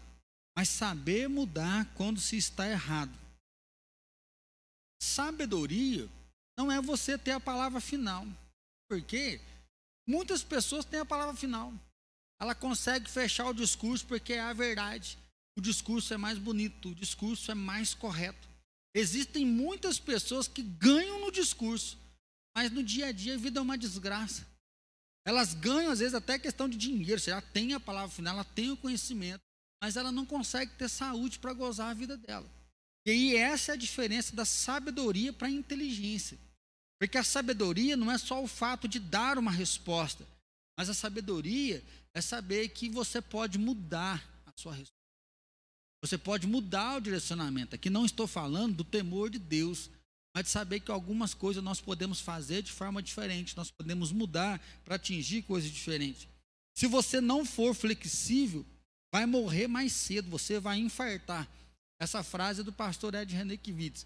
mas 0.57 0.67
saber 0.67 1.29
mudar 1.29 1.85
quando 1.93 2.19
se 2.19 2.37
está 2.37 2.67
errado. 2.67 3.15
Sabedoria 4.99 6.09
não 6.57 6.71
é 6.71 6.81
você 6.81 7.19
ter 7.19 7.33
a 7.33 7.39
palavra 7.39 7.79
final, 7.79 8.25
porque 8.89 9.39
muitas 10.09 10.43
pessoas 10.43 10.85
têm 10.85 11.01
a 11.01 11.05
palavra 11.05 11.35
final. 11.35 11.71
Ela 12.39 12.53
consegue 12.53 13.09
fechar 13.09 13.47
o 13.47 13.53
discurso 13.53 14.05
porque 14.05 14.33
é 14.33 14.41
a 14.41 14.53
verdade. 14.53 15.17
O 15.57 15.61
discurso 15.61 16.13
é 16.13 16.17
mais 16.17 16.37
bonito, 16.37 16.89
o 16.89 16.95
discurso 16.95 17.49
é 17.51 17.55
mais 17.55 17.93
correto. 17.93 18.47
Existem 18.93 19.45
muitas 19.45 19.99
pessoas 19.99 20.47
que 20.47 20.61
ganham 20.61 21.19
no 21.19 21.31
discurso, 21.31 21.97
mas 22.55 22.71
no 22.71 22.83
dia 22.83 23.07
a 23.07 23.11
dia 23.11 23.35
a 23.35 23.37
vida 23.37 23.59
é 23.59 23.61
uma 23.61 23.77
desgraça. 23.77 24.45
Elas 25.25 25.53
ganham, 25.53 25.91
às 25.91 25.99
vezes, 25.99 26.13
até 26.13 26.37
questão 26.37 26.69
de 26.69 26.77
dinheiro. 26.77 27.19
Você 27.19 27.31
já 27.31 27.41
tem 27.41 27.73
a 27.73 27.79
palavra 27.79 28.15
final, 28.15 28.35
ela 28.35 28.43
tem 28.43 28.69
o 28.69 28.77
conhecimento, 28.77 29.41
mas 29.81 29.97
ela 29.97 30.11
não 30.11 30.25
consegue 30.25 30.71
ter 30.73 30.87
saúde 30.87 31.39
para 31.39 31.53
gozar 31.53 31.89
a 31.89 31.93
vida 31.93 32.15
dela. 32.15 32.49
E 33.07 33.11
aí, 33.11 33.35
essa 33.35 33.71
é 33.71 33.75
a 33.75 33.77
diferença 33.77 34.35
da 34.35 34.45
sabedoria 34.45 35.33
para 35.33 35.47
a 35.47 35.51
inteligência. 35.51 36.37
Porque 36.99 37.17
a 37.17 37.23
sabedoria 37.23 37.97
não 37.97 38.11
é 38.11 38.17
só 38.17 38.41
o 38.41 38.47
fato 38.47 38.87
de 38.87 38.99
dar 38.99 39.37
uma 39.37 39.51
resposta, 39.51 40.25
mas 40.77 40.89
a 40.89 40.93
sabedoria 40.93 41.83
é 42.15 42.21
saber 42.21 42.69
que 42.69 42.89
você 42.89 43.21
pode 43.21 43.57
mudar 43.59 44.25
a 44.45 44.51
sua 44.55 44.71
resposta. 44.71 44.95
Você 46.01 46.17
pode 46.17 46.47
mudar 46.47 46.97
o 46.97 47.01
direcionamento. 47.01 47.75
Aqui 47.75 47.89
não 47.89 48.05
estou 48.05 48.25
falando 48.25 48.77
do 48.77 48.83
temor 48.85 49.29
de 49.29 49.37
Deus, 49.37 49.89
mas 50.33 50.45
de 50.45 50.49
saber 50.49 50.79
que 50.79 50.91
algumas 50.91 51.33
coisas 51.33 51.61
nós 51.61 51.81
podemos 51.81 52.21
fazer 52.21 52.61
de 52.61 52.71
forma 52.71 53.03
diferente, 53.03 53.57
nós 53.57 53.69
podemos 53.69 54.13
mudar 54.13 54.61
para 54.85 54.95
atingir 54.95 55.41
coisas 55.41 55.69
diferentes. 55.69 56.27
Se 56.73 56.87
você 56.87 57.19
não 57.19 57.43
for 57.43 57.75
flexível, 57.75 58.65
vai 59.13 59.25
morrer 59.25 59.67
mais 59.67 59.91
cedo, 59.91 60.29
você 60.29 60.59
vai 60.59 60.77
infartar. 60.77 61.47
Essa 61.99 62.23
frase 62.23 62.61
é 62.61 62.63
do 62.63 62.71
pastor 62.71 63.13
Ed 63.13 63.33
René 63.35 63.57
Kivitz. 63.57 64.05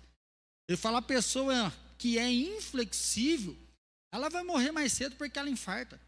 Ele 0.68 0.78
fala: 0.78 1.00
a 1.00 1.02
pessoa 1.02 1.72
que 1.98 2.18
é 2.18 2.32
inflexível, 2.32 3.58
ela 4.12 4.30
vai 4.30 4.44
morrer 4.44 4.72
mais 4.72 4.94
cedo 4.94 5.16
porque 5.16 5.38
ela 5.38 5.50
infarta. 5.50 6.00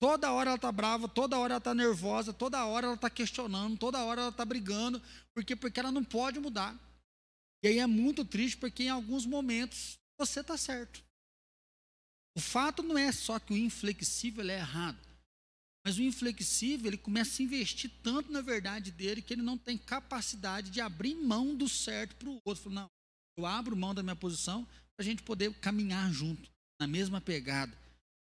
Toda 0.00 0.30
hora 0.32 0.50
ela 0.50 0.56
está 0.56 0.70
brava, 0.70 1.08
toda 1.08 1.38
hora 1.38 1.54
ela 1.54 1.58
está 1.58 1.74
nervosa, 1.74 2.32
toda 2.32 2.64
hora 2.64 2.86
ela 2.86 2.94
está 2.94 3.10
questionando, 3.10 3.76
toda 3.76 4.04
hora 4.04 4.20
ela 4.20 4.30
está 4.30 4.44
brigando, 4.44 5.02
porque 5.34 5.56
porque 5.56 5.80
ela 5.80 5.90
não 5.90 6.04
pode 6.04 6.38
mudar. 6.38 6.78
E 7.62 7.68
aí 7.68 7.78
é 7.78 7.86
muito 7.86 8.24
triste 8.24 8.56
porque 8.56 8.84
em 8.84 8.88
alguns 8.88 9.26
momentos 9.26 9.98
você 10.16 10.40
está 10.40 10.56
certo. 10.56 11.02
O 12.36 12.40
fato 12.40 12.82
não 12.84 12.96
é 12.96 13.10
só 13.10 13.40
que 13.40 13.52
o 13.52 13.56
inflexível 13.56 14.48
é 14.48 14.58
errado, 14.58 14.98
mas 15.84 15.98
o 15.98 16.02
inflexível 16.02 16.86
ele 16.86 16.96
começa 16.96 17.42
a 17.42 17.44
investir 17.44 17.90
tanto 18.00 18.30
na 18.30 18.40
verdade 18.40 18.92
dele 18.92 19.20
que 19.20 19.34
ele 19.34 19.42
não 19.42 19.58
tem 19.58 19.76
capacidade 19.76 20.70
de 20.70 20.80
abrir 20.80 21.16
mão 21.16 21.56
do 21.56 21.68
certo 21.68 22.14
para 22.14 22.28
o 22.28 22.40
outro. 22.44 22.70
Não, 22.70 22.86
eu 23.36 23.44
abro 23.44 23.74
mão 23.74 23.92
da 23.92 24.04
minha 24.04 24.14
posição 24.14 24.64
para 24.64 25.00
a 25.00 25.02
gente 25.02 25.24
poder 25.24 25.52
caminhar 25.54 26.12
junto, 26.12 26.48
na 26.80 26.86
mesma 26.86 27.20
pegada, 27.20 27.76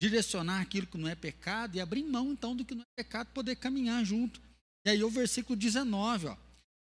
direcionar 0.00 0.60
aquilo 0.60 0.86
que 0.86 0.96
não 0.96 1.08
é 1.08 1.14
pecado 1.14 1.76
e 1.76 1.80
abrir 1.80 2.02
mão 2.02 2.32
então 2.32 2.56
do 2.56 2.64
que 2.64 2.74
não 2.74 2.82
é 2.82 3.02
pecado, 3.02 3.28
poder 3.34 3.56
caminhar 3.56 4.04
junto. 4.04 4.40
E 4.84 4.90
aí 4.90 5.04
o 5.04 5.10
versículo 5.10 5.56
19, 5.56 6.28
ó. 6.28 6.36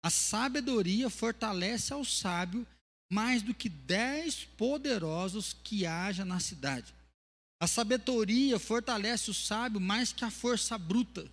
A 0.04 0.10
sabedoria 0.10 1.10
fortalece 1.10 1.94
ao 1.94 2.04
sábio 2.04 2.66
mais 3.12 3.42
do 3.42 3.54
que 3.54 3.68
dez 3.68 4.46
poderosos 4.58 5.54
que 5.54 5.86
haja 5.86 6.24
na 6.24 6.40
cidade. 6.40 6.94
A 7.62 7.68
sabedoria 7.68 8.58
fortalece 8.58 9.30
o 9.30 9.34
sábio 9.34 9.80
mais 9.80 10.12
que 10.14 10.26
a 10.26 10.32
força 10.32 10.78
bruta. 10.78 11.30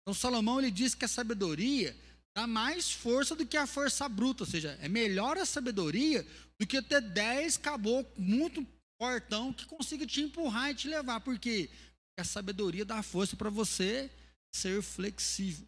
Então 0.00 0.14
Salomão 0.14 0.60
ele 0.60 0.70
diz 0.70 0.94
que 0.94 1.04
a 1.04 1.08
sabedoria 1.08 1.94
dá 2.34 2.46
mais 2.46 2.90
força 2.90 3.34
do 3.34 3.44
que 3.44 3.56
a 3.56 3.66
força 3.66 4.08
bruta, 4.08 4.44
ou 4.44 4.48
seja, 4.48 4.78
é 4.80 4.88
melhor 4.88 5.36
a 5.36 5.44
sabedoria 5.44 6.26
do 6.58 6.66
que 6.66 6.80
ter 6.80 7.00
dez 7.00 7.56
caboclos 7.56 8.16
muito 8.16 8.66
portão 8.98 9.52
que 9.52 9.66
consiga 9.66 10.06
te 10.06 10.20
empurrar 10.20 10.70
e 10.70 10.74
te 10.74 10.88
levar. 10.88 11.20
Por 11.20 11.38
quê? 11.38 11.68
Porque 11.68 12.20
a 12.20 12.24
sabedoria 12.24 12.84
dá 12.84 13.02
força 13.02 13.36
para 13.36 13.50
você 13.50 14.10
ser 14.54 14.82
flexível. 14.82 15.66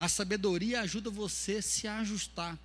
A 0.00 0.08
sabedoria 0.08 0.80
ajuda 0.80 1.10
você 1.10 1.56
a 1.56 1.62
se 1.62 1.86
ajustar. 1.86 2.58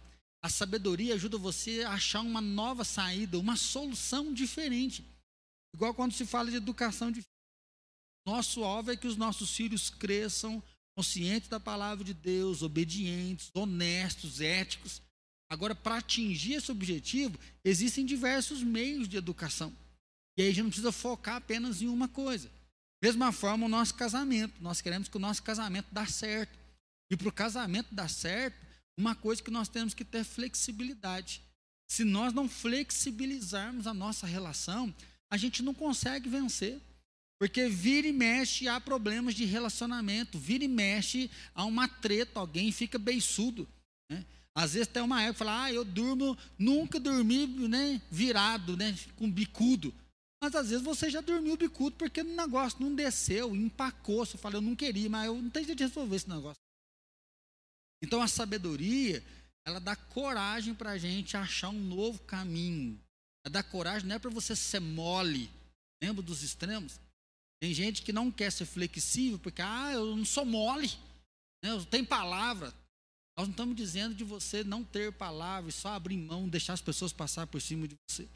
A 0.43 0.49
sabedoria 0.49 1.15
ajuda 1.15 1.37
você 1.37 1.83
a 1.83 1.93
achar 1.93 2.21
uma 2.21 2.39
nova 2.39 2.83
saída, 2.83 3.39
uma 3.39 3.55
solução 3.55 4.33
diferente. 4.33 5.03
Igual 5.73 5.93
quando 5.93 6.13
se 6.13 6.25
fala 6.25 6.49
de 6.49 6.57
educação 6.57 7.11
de 7.11 7.23
nosso 8.25 8.63
alvo 8.63 8.91
é 8.91 8.97
que 8.97 9.07
os 9.07 9.17
nossos 9.17 9.55
filhos 9.55 9.89
cresçam 9.89 10.63
conscientes 10.97 11.49
da 11.49 11.59
palavra 11.59 12.03
de 12.03 12.13
Deus, 12.13 12.61
obedientes, 12.61 13.51
honestos, 13.53 14.39
éticos. 14.39 15.01
Agora, 15.49 15.75
para 15.75 15.97
atingir 15.97 16.53
esse 16.53 16.71
objetivo, 16.71 17.37
existem 17.63 18.05
diversos 18.05 18.63
meios 18.63 19.07
de 19.07 19.17
educação. 19.17 19.75
E 20.37 20.41
aí 20.41 20.49
a 20.49 20.51
gente 20.51 20.63
não 20.63 20.69
precisa 20.69 20.91
focar 20.91 21.37
apenas 21.37 21.81
em 21.81 21.87
uma 21.87 22.07
coisa. 22.07 22.49
Mesma 23.01 23.31
forma, 23.31 23.65
o 23.65 23.69
nosso 23.69 23.93
casamento. 23.93 24.61
Nós 24.61 24.81
queremos 24.81 25.07
que 25.07 25.17
o 25.17 25.19
nosso 25.19 25.43
casamento 25.43 25.87
dê 25.91 26.05
certo. 26.07 26.57
E 27.09 27.15
para 27.15 27.29
o 27.29 27.31
casamento 27.31 27.93
dar 27.93 28.09
certo, 28.09 28.57
uma 28.97 29.15
coisa 29.15 29.41
que 29.41 29.51
nós 29.51 29.67
temos 29.67 29.93
que 29.93 30.03
ter 30.03 30.23
flexibilidade. 30.23 31.41
Se 31.87 32.03
nós 32.03 32.33
não 32.33 32.49
flexibilizarmos 32.49 33.85
a 33.85 33.93
nossa 33.93 34.25
relação, 34.25 34.93
a 35.29 35.37
gente 35.37 35.61
não 35.61 35.73
consegue 35.73 36.29
vencer. 36.29 36.79
Porque 37.37 37.67
vira 37.67 38.07
e 38.07 38.13
mexe 38.13 38.67
há 38.67 38.79
problemas 38.79 39.35
de 39.35 39.45
relacionamento, 39.45 40.39
vira 40.39 40.63
e 40.63 40.69
mexe 40.69 41.29
há 41.53 41.65
uma 41.65 41.87
treta, 41.87 42.39
alguém 42.39 42.71
fica 42.71 42.97
beiçudo. 42.97 43.67
Né? 44.09 44.25
Às 44.55 44.73
vezes 44.73 44.87
tem 44.87 45.03
uma 45.03 45.21
época 45.21 45.33
que 45.33 45.39
fala, 45.39 45.63
ah, 45.65 45.73
eu 45.73 45.83
durmo, 45.83 46.37
nunca 46.57 46.97
dormi 46.97 47.45
né, 47.45 48.01
virado, 48.09 48.77
né, 48.77 48.97
com 49.17 49.29
bicudo. 49.29 49.93
Mas 50.45 50.53
às 50.53 50.69
vezes 50.69 50.85
você 50.85 51.09
já 51.09 51.21
dormiu 51.21 51.57
bicudo 51.57 51.95
porque 51.95 52.21
o 52.21 52.35
negócio 52.35 52.79
não 52.79 52.93
desceu, 52.93 53.55
empacou. 53.55 54.23
Você 54.23 54.37
fala, 54.37 54.57
eu 54.57 54.61
não 54.61 54.75
queria, 54.75 55.09
mas 55.09 55.25
eu 55.25 55.41
não 55.41 55.49
tenho 55.49 55.65
jeito 55.65 55.79
de 55.79 55.85
resolver 55.85 56.15
esse 56.15 56.29
negócio. 56.29 56.61
Então 57.99 58.21
a 58.21 58.27
sabedoria, 58.27 59.23
ela 59.65 59.79
dá 59.79 59.95
coragem 59.95 60.75
para 60.75 60.91
a 60.91 60.97
gente 60.99 61.35
achar 61.35 61.69
um 61.69 61.79
novo 61.79 62.19
caminho. 62.19 63.01
Ela 63.43 63.53
dá 63.53 63.63
coragem, 63.63 64.07
não 64.07 64.17
é 64.17 64.19
para 64.19 64.29
você 64.29 64.55
ser 64.55 64.79
mole. 64.79 65.49
Lembra 65.99 66.21
dos 66.21 66.43
extremos? 66.43 66.99
Tem 67.59 67.73
gente 67.73 68.03
que 68.03 68.13
não 68.13 68.31
quer 68.31 68.51
ser 68.51 68.67
flexível 68.67 69.39
porque, 69.39 69.63
ah, 69.63 69.93
eu 69.93 70.15
não 70.15 70.25
sou 70.25 70.45
mole. 70.45 70.91
Né, 71.63 71.71
eu 71.71 71.83
tenho 71.87 72.05
palavra. 72.05 72.67
Nós 73.35 73.47
não 73.47 73.51
estamos 73.51 73.75
dizendo 73.75 74.13
de 74.13 74.23
você 74.23 74.63
não 74.63 74.83
ter 74.83 75.11
palavra 75.11 75.71
e 75.71 75.73
só 75.73 75.89
abrir 75.89 76.17
mão, 76.17 76.47
deixar 76.47 76.73
as 76.73 76.81
pessoas 76.81 77.11
passar 77.11 77.47
por 77.47 77.59
cima 77.59 77.87
de 77.87 77.95
você. 78.07 78.29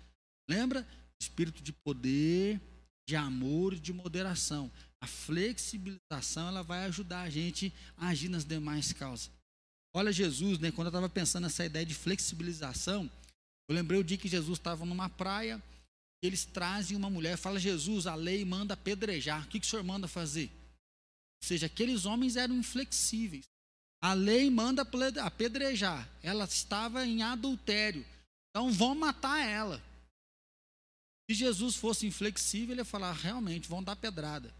Lembra? 0.49 0.87
Espírito 1.21 1.61
de 1.61 1.73
poder, 1.73 2.61
de 3.07 3.15
amor 3.15 3.73
e 3.73 3.79
de 3.79 3.91
moderação. 3.91 4.71
A 5.01 5.07
flexibilização 5.07 6.47
ela 6.47 6.63
vai 6.63 6.85
ajudar 6.85 7.21
a 7.21 7.29
gente 7.29 7.73
a 7.97 8.07
agir 8.07 8.29
nas 8.29 8.45
demais 8.45 8.93
causas. 8.93 9.31
Olha 9.93 10.11
Jesus, 10.11 10.59
né? 10.59 10.71
Quando 10.71 10.87
eu 10.87 10.91
estava 10.91 11.09
pensando 11.09 11.43
nessa 11.43 11.65
ideia 11.65 11.85
de 11.85 11.95
flexibilização, 11.95 13.09
eu 13.67 13.75
lembrei 13.75 13.99
o 13.99 14.03
dia 14.03 14.17
que 14.17 14.27
Jesus 14.27 14.59
estava 14.59 14.85
numa 14.85 15.09
praia, 15.09 15.61
eles 16.21 16.45
trazem 16.45 16.97
uma 16.97 17.09
mulher, 17.09 17.37
fala 17.37 17.59
Jesus, 17.59 18.05
a 18.05 18.15
lei 18.15 18.43
manda 18.43 18.73
apedrejar. 18.73 19.45
O 19.45 19.47
que, 19.47 19.59
que 19.59 19.65
o 19.65 19.69
senhor 19.69 19.83
manda 19.83 20.07
fazer? 20.07 20.51
Ou 21.41 21.47
seja, 21.47 21.65
aqueles 21.65 22.05
homens 22.05 22.35
eram 22.35 22.55
inflexíveis. 22.55 23.45
A 24.01 24.13
lei 24.13 24.49
manda 24.49 24.87
apedrejar. 25.21 26.09
Ela 26.21 26.45
estava 26.45 27.05
em 27.05 27.23
adultério. 27.23 28.05
Então 28.49 28.71
vão 28.71 28.95
matar 28.95 29.45
ela. 29.45 29.81
Se 31.29 31.35
Jesus 31.35 31.75
fosse 31.75 32.07
inflexível, 32.07 32.73
ele 32.73 32.81
ia 32.81 32.85
falar: 32.85 33.11
realmente, 33.11 33.69
vão 33.69 33.83
dar 33.83 33.95
pedrada. 33.95 34.51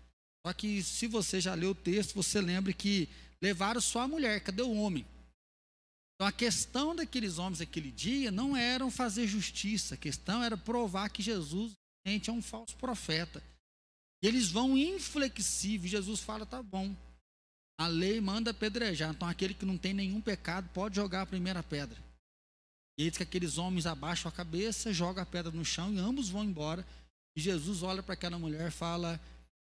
Só 0.45 0.53
que 0.53 0.83
se 0.83 1.07
você 1.07 1.41
já 1.41 1.55
leu 1.55 1.71
o 1.71 1.75
texto, 1.75 2.13
você 2.13 2.39
lembra 2.39 2.71
que 2.71 3.09
levaram 3.41 3.81
só 3.81 4.01
a 4.01 4.07
mulher, 4.07 4.39
cadê 4.41 4.61
o 4.61 4.75
homem? 4.75 5.05
Então 6.15 6.27
a 6.27 6.31
questão 6.31 6.95
daqueles 6.95 7.39
homens 7.39 7.59
naquele 7.59 7.91
dia 7.91 8.29
não 8.29 8.55
era 8.55 8.89
fazer 8.91 9.25
justiça, 9.25 9.95
a 9.95 9.97
questão 9.97 10.43
era 10.43 10.57
provar 10.57 11.09
que 11.09 11.23
Jesus 11.23 11.73
é 12.05 12.31
um 12.31 12.41
falso 12.41 12.75
profeta. 12.75 13.43
E 14.21 14.27
eles 14.27 14.49
vão 14.49 14.77
inflexíveis. 14.77 15.91
Jesus 15.91 16.19
fala: 16.19 16.45
tá 16.45 16.61
bom, 16.61 16.95
a 17.79 17.87
lei 17.87 18.21
manda 18.21 18.51
apedrejar. 18.51 19.11
Então, 19.11 19.27
aquele 19.27 19.55
que 19.55 19.65
não 19.65 19.77
tem 19.77 19.93
nenhum 19.93 20.21
pecado 20.21 20.69
pode 20.71 20.97
jogar 20.97 21.23
a 21.23 21.25
primeira 21.25 21.63
pedra. 21.63 21.97
E 22.99 23.09
diz 23.09 23.15
que 23.15 23.23
aqueles 23.23 23.57
homens 23.57 23.85
abaixam 23.85 24.27
a 24.27 24.31
cabeça, 24.31 24.91
jogam 24.91 25.23
a 25.23 25.25
pedra 25.25 25.53
no 25.53 25.63
chão 25.63 25.93
e 25.93 25.97
ambos 25.97 26.27
vão 26.27 26.43
embora. 26.43 26.85
E 27.33 27.39
Jesus 27.39 27.81
olha 27.81 28.03
para 28.03 28.13
aquela 28.13 28.37
mulher 28.37 28.67
e 28.67 28.71
fala: 28.71 29.17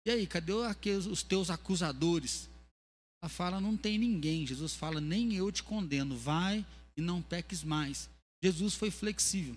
E 0.05 0.11
aí, 0.11 0.27
cadê 0.27 0.53
aqueles, 0.65 1.07
os 1.07 1.23
teus 1.23 1.49
acusadores? 1.49 2.51
Ela 3.23 3.31
fala: 3.31 3.61
Não 3.61 3.77
tem 3.77 3.97
ninguém. 3.97 4.45
Jesus 4.45 4.75
fala: 4.75 5.01
Nem 5.01 5.33
eu 5.33 5.53
te 5.53 5.63
condeno. 5.63 6.17
Vai 6.17 6.67
e 6.97 7.01
não 7.01 7.23
peques 7.23 7.63
mais. 7.63 8.11
Jesus 8.43 8.75
foi 8.75 8.91
flexível. 8.91 9.57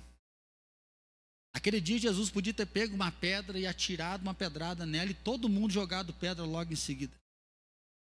Aquele 1.52 1.82
dia 1.82 1.98
Jesus 1.98 2.30
podia 2.30 2.54
ter 2.54 2.68
pego 2.68 2.94
uma 2.94 3.12
pedra 3.12 3.58
e 3.58 3.66
atirado 3.66 4.22
uma 4.22 4.36
pedrada 4.36 4.86
nela 4.86 5.10
e 5.10 5.16
todo 5.16 5.50
mundo 5.50 5.74
jogado 5.74 6.14
pedra 6.14 6.46
logo 6.46 6.72
em 6.72 6.76
seguida. 6.76 7.23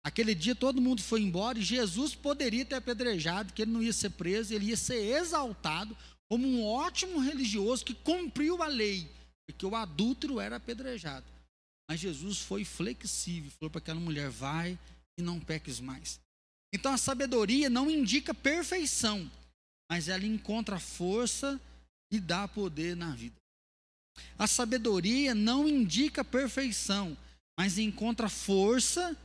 Aquele 0.04 0.34
dia 0.34 0.56
todo 0.56 0.82
mundo 0.82 1.02
foi 1.02 1.22
embora 1.22 1.60
e 1.60 1.64
Jesus 1.64 2.16
poderia 2.16 2.66
ter 2.66 2.76
apedrejado, 2.76 3.54
que 3.54 3.62
ele 3.62 3.72
não 3.72 3.84
ia 3.84 3.94
ser 3.94 4.10
preso, 4.12 4.54
ele 4.54 4.68
ia 4.68 4.78
ser 4.78 4.96
exaltado 4.96 5.96
como 6.30 6.48
um 6.48 6.66
ótimo 6.66 7.20
religioso 7.20 7.86
que 7.86 7.94
cumpriu 7.94 8.64
a 8.64 8.68
lei, 8.68 9.10
porque 9.48 9.66
o 9.66 9.76
adúltero 9.76 10.40
era 10.40 10.56
apedrejado. 10.56 11.26
Mas 11.90 12.00
Jesus 12.00 12.40
foi 12.40 12.64
flexível, 12.64 13.52
falou 13.52 13.70
para 13.70 13.80
aquela 13.80 14.00
mulher: 14.00 14.30
vai 14.30 14.80
e 15.20 15.22
não 15.22 15.40
peques 15.40 15.80
mais. 15.80 16.20
Então 16.74 16.94
a 16.94 16.98
sabedoria 16.98 17.70
não 17.70 17.92
indica 17.92 18.34
perfeição, 18.34 19.30
mas 19.92 20.08
ela 20.08 20.26
encontra 20.26 20.80
força 20.80 21.60
e 22.10 22.20
dá 22.20 22.48
poder 22.48 22.96
na 22.96 23.14
vida. 23.14 23.36
A 24.38 24.48
sabedoria 24.48 25.36
não 25.36 25.68
indica 25.68 26.24
perfeição, 26.24 27.18
mas 27.60 27.78
encontra 27.78 28.30
força 28.30 29.12
e 29.12 29.16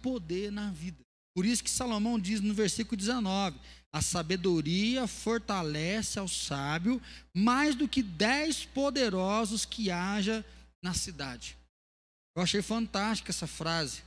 poder 0.00 0.50
na 0.50 0.70
vida. 0.70 0.98
Por 1.34 1.46
isso 1.46 1.62
que 1.62 1.70
Salomão 1.70 2.18
diz 2.18 2.40
no 2.40 2.54
versículo 2.54 2.96
19: 2.96 3.58
a 3.92 4.02
sabedoria 4.02 5.06
fortalece 5.06 6.18
ao 6.18 6.28
sábio 6.28 7.00
mais 7.34 7.74
do 7.74 7.88
que 7.88 8.02
dez 8.02 8.64
poderosos 8.64 9.64
que 9.64 9.90
haja 9.90 10.44
na 10.82 10.94
cidade. 10.94 11.56
Eu 12.36 12.42
achei 12.42 12.62
fantástica 12.62 13.30
essa 13.30 13.46
frase. 13.46 14.02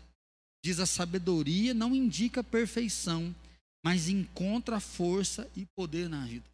Diz: 0.64 0.80
a 0.80 0.86
sabedoria 0.86 1.74
não 1.74 1.96
indica 1.96 2.44
perfeição, 2.44 3.36
mas 3.84 4.08
encontra 4.08 4.80
força 4.80 5.50
e 5.56 5.66
poder 5.76 6.08
na 6.08 6.26
vida. 6.26 6.50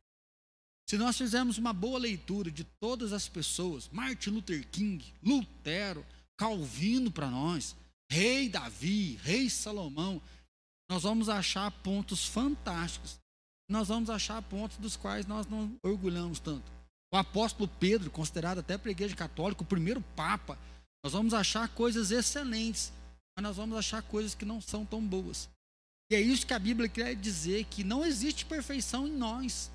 Se 0.90 0.98
nós 0.98 1.18
fizermos 1.18 1.58
uma 1.58 1.74
boa 1.74 2.00
leitura 2.00 2.50
de 2.50 2.64
todas 2.80 3.12
as 3.12 3.28
pessoas, 3.28 3.90
Martin 3.92 4.30
Luther 4.30 4.66
King, 4.70 5.04
Lutero, 5.22 6.06
Calvino 6.40 7.12
para 7.12 7.30
nós, 7.30 7.76
rei 8.10 8.50
Davi, 8.50 9.20
rei 9.24 9.50
Salomão, 9.50 10.22
nós 10.90 11.04
vamos 11.04 11.30
achar 11.30 11.70
pontos 11.72 12.26
fantásticos. 12.26 13.20
Nós 13.70 13.90
vamos 13.90 14.10
achar 14.10 14.42
pontos 14.44 14.78
dos 14.78 14.96
quais 14.96 15.26
nós 15.26 15.46
não 15.46 15.78
orgulhamos 15.84 16.40
tanto. 16.40 16.72
O 17.14 17.18
apóstolo 17.18 17.70
Pedro, 17.80 18.10
considerado 18.10 18.60
até 18.60 18.76
a 18.76 18.90
igreja 18.90 19.16
católica 19.16 19.64
o 19.64 19.66
primeiro 19.66 20.02
papa, 20.16 20.58
nós 21.04 21.14
vamos 21.14 21.34
achar 21.34 21.68
coisas 21.70 22.12
excelentes, 22.12 22.92
mas 23.36 23.44
nós 23.44 23.58
vamos 23.58 23.78
achar 23.78 24.02
coisas 24.02 24.34
que 24.34 24.46
não 24.46 24.62
são 24.62 24.86
tão 24.86 25.02
boas. 25.02 25.50
E 26.10 26.16
é 26.16 26.22
isso 26.22 26.48
que 26.48 26.54
a 26.54 26.60
Bíblia 26.60 26.88
quer 26.88 27.16
dizer, 27.16 27.66
que 27.66 27.84
não 27.84 28.06
existe 28.06 28.46
perfeição 28.46 29.08
em 29.08 29.12
nós. 29.12 29.70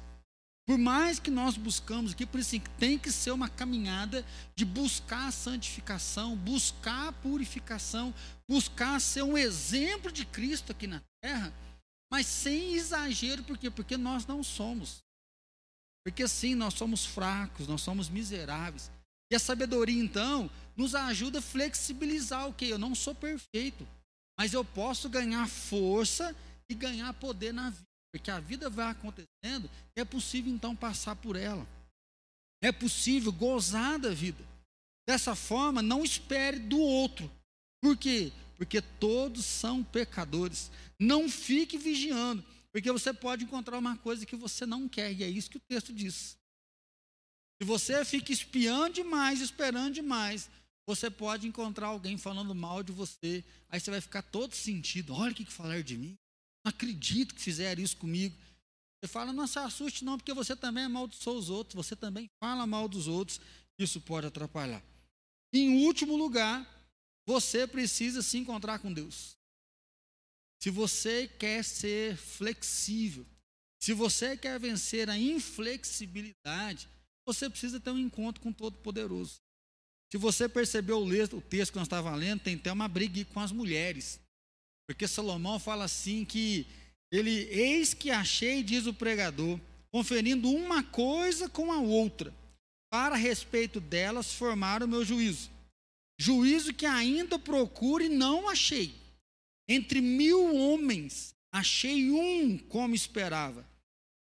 Por 0.67 0.79
mais 0.79 1.19
que 1.19 1.31
nós 1.31 1.57
buscamos 1.57 2.13
aqui, 2.13 2.25
por 2.25 2.39
isso 2.39 2.51
assim, 2.51 2.65
tem 2.79 2.99
que 2.99 3.11
ser 3.11 3.33
uma 3.33 3.49
caminhada 3.49 4.25
de 4.57 4.65
buscar 4.65 5.27
a 5.27 5.33
santificação, 5.33 6.37
buscar 6.37 7.09
a 7.09 7.13
purificação, 7.13 8.15
buscar 8.49 9.01
ser 9.01 9.23
um 9.23 9.37
exemplo 9.37 10.13
de 10.13 10.25
Cristo 10.25 10.71
aqui 10.71 10.87
na 10.87 11.03
terra, 11.21 11.53
mas 12.13 12.27
sem 12.27 12.75
exagero, 12.75 13.43
por 13.43 13.59
quê? 13.59 13.71
Porque 13.71 13.97
nós 13.97 14.25
não 14.27 14.43
somos. 14.45 15.03
Porque 16.05 16.29
sim, 16.29 16.55
nós 16.55 16.75
somos 16.75 17.07
fracos, 17.07 17.67
nós 17.67 17.81
somos 17.81 18.09
miseráveis. 18.09 18.91
E 19.33 19.35
a 19.35 19.39
sabedoria, 19.39 20.01
então, 20.01 20.51
nos 20.77 20.95
ajuda 20.95 21.39
a 21.39 21.43
flexibilizar 21.43 22.47
o 22.47 22.53
que? 22.53 22.67
Eu 22.67 22.79
não 22.79 22.95
sou 22.95 23.15
perfeito, 23.15 23.89
mas 24.39 24.53
eu 24.53 24.65
posso 24.65 25.09
ganhar 25.09 25.49
força 25.49 26.37
e 26.69 26.75
ganhar 26.75 27.13
poder 27.15 27.53
na 27.53 27.71
vida. 27.71 27.92
Porque 28.13 28.31
a 28.31 28.39
vida 28.39 28.69
vai 28.69 28.91
acontecendo, 28.91 29.71
é 29.97 30.05
possível 30.05 30.53
então 30.53 30.77
passar 30.77 31.17
por 31.17 31.35
ela. 31.35 31.67
É 32.63 32.71
possível 32.71 33.33
gozar 33.33 33.99
da 33.99 34.11
vida. 34.11 34.45
Dessa 35.09 35.35
forma, 35.35 35.83
não 35.83 36.05
espere 36.05 36.59
do 36.59 36.79
outro. 36.79 37.31
Por 37.83 37.97
quê? 37.97 38.31
Porque 38.57 38.81
todos 38.81 39.45
são 39.45 39.83
pecadores. 39.83 40.71
Não 41.01 41.29
fique 41.29 41.77
vigiando, 41.79 42.45
porque 42.71 42.93
você 42.93 43.13
pode 43.13 43.45
encontrar 43.45 43.79
uma 43.79 43.97
coisa 43.97 44.27
que 44.27 44.37
você 44.37 44.65
não 44.65 44.89
quer, 44.89 45.13
e 45.13 45.25
é 45.25 45.29
isso 45.29 45.51
que 45.51 45.57
o 45.57 45.63
texto 45.69 45.93
diz. 45.93 46.37
Se 47.61 47.67
você 47.67 48.05
fica 48.05 48.31
espiando 48.31 48.95
demais, 48.95 49.41
esperando 49.41 49.95
demais, 49.95 50.51
você 50.87 51.11
pode 51.11 51.47
encontrar 51.47 51.89
alguém 51.89 52.19
falando 52.19 52.55
mal 52.55 52.83
de 52.83 52.93
você, 52.93 53.45
aí 53.69 53.81
você 53.81 53.91
vai 53.91 54.01
ficar 54.01 54.23
todo 54.23 54.55
sentido. 54.55 55.15
Olha 55.15 55.33
o 55.33 55.35
que, 55.35 55.45
que 55.45 55.53
falaram 55.53 55.83
de 55.83 55.97
mim. 55.97 56.19
Acredito 56.65 57.35
que 57.35 57.41
fizeram 57.41 57.83
isso 57.83 57.97
comigo. 57.97 58.37
Você 59.01 59.09
fala, 59.09 59.33
não 59.33 59.47
se 59.47 59.59
assuste 59.59 60.05
não, 60.05 60.17
porque 60.17 60.33
você 60.33 60.55
também 60.55 60.85
amaldiçoou 60.85 61.37
os 61.37 61.51
outros, 61.51 61.75
você 61.75 61.97
também 61.97 62.31
fala 62.39 62.67
mal 62.67 62.87
dos 62.87 63.09
outros, 63.09 63.41
isso 63.79 64.01
pode 64.01 64.27
atrapalhar. 64.27 64.83
Em 65.53 65.85
último 65.85 66.17
lugar, 66.17 66.69
você 67.27 67.67
precisa 67.67 68.23
se 68.23 68.39
encontrar 68.39 68.79
com 68.79 68.93
Deus. 68.93 69.37
Se 70.63 70.71
você 70.71 71.27
quer 71.27 71.65
ser 71.65 72.17
flexível, 72.17 73.27
se 73.81 73.93
você 73.93 74.37
quer 74.37 74.61
vencer 74.61 75.11
a 75.11 75.19
inflexibilidade, 75.19 76.89
você 77.27 77.51
precisa 77.51 77.81
ter 77.81 77.91
um 77.91 77.99
encontro 77.99 78.41
com 78.41 78.51
o 78.51 78.55
Todo-Poderoso. 78.55 79.41
Se 80.13 80.19
você 80.19 80.49
percebeu 80.49 80.99
o 80.99 81.41
texto 81.41 81.73
que 81.73 81.79
nós 81.79 81.87
estávamos 81.87 82.21
lendo, 82.21 82.43
tem 82.43 82.55
até 82.55 82.71
uma 82.71 82.87
briga 82.87 83.25
com 83.33 83.41
as 83.41 83.51
mulheres. 83.51 84.21
Porque 84.89 85.09
Salomão 85.09 85.59
fala 85.59 85.85
assim 85.85 86.25
que 86.25 86.67
ele, 87.11 87.31
eis 87.51 87.95
que 87.95 88.11
achei, 88.11 88.63
diz 88.63 88.87
o 88.87 88.95
pregador, 88.95 89.61
conferindo 89.91 90.51
uma 90.51 90.83
coisa 90.83 91.49
com 91.49 91.71
a 91.71 91.79
outra, 91.79 92.35
para 92.91 93.17
respeito 93.17 93.81
delas 93.81 94.33
formar 94.33 94.83
o 94.83 94.89
meu 94.89 95.05
juízo. 95.05 95.51
Juízo 96.19 96.73
que 96.73 96.87
ainda 96.87 97.39
procuro 97.39 98.05
e 98.05 98.09
não 98.09 98.49
achei. 98.49 98.95
Entre 99.69 100.01
mil 100.01 100.55
homens, 100.55 101.35
achei 101.53 102.11
um 102.11 102.59
como 102.59 102.95
esperava. 102.95 103.67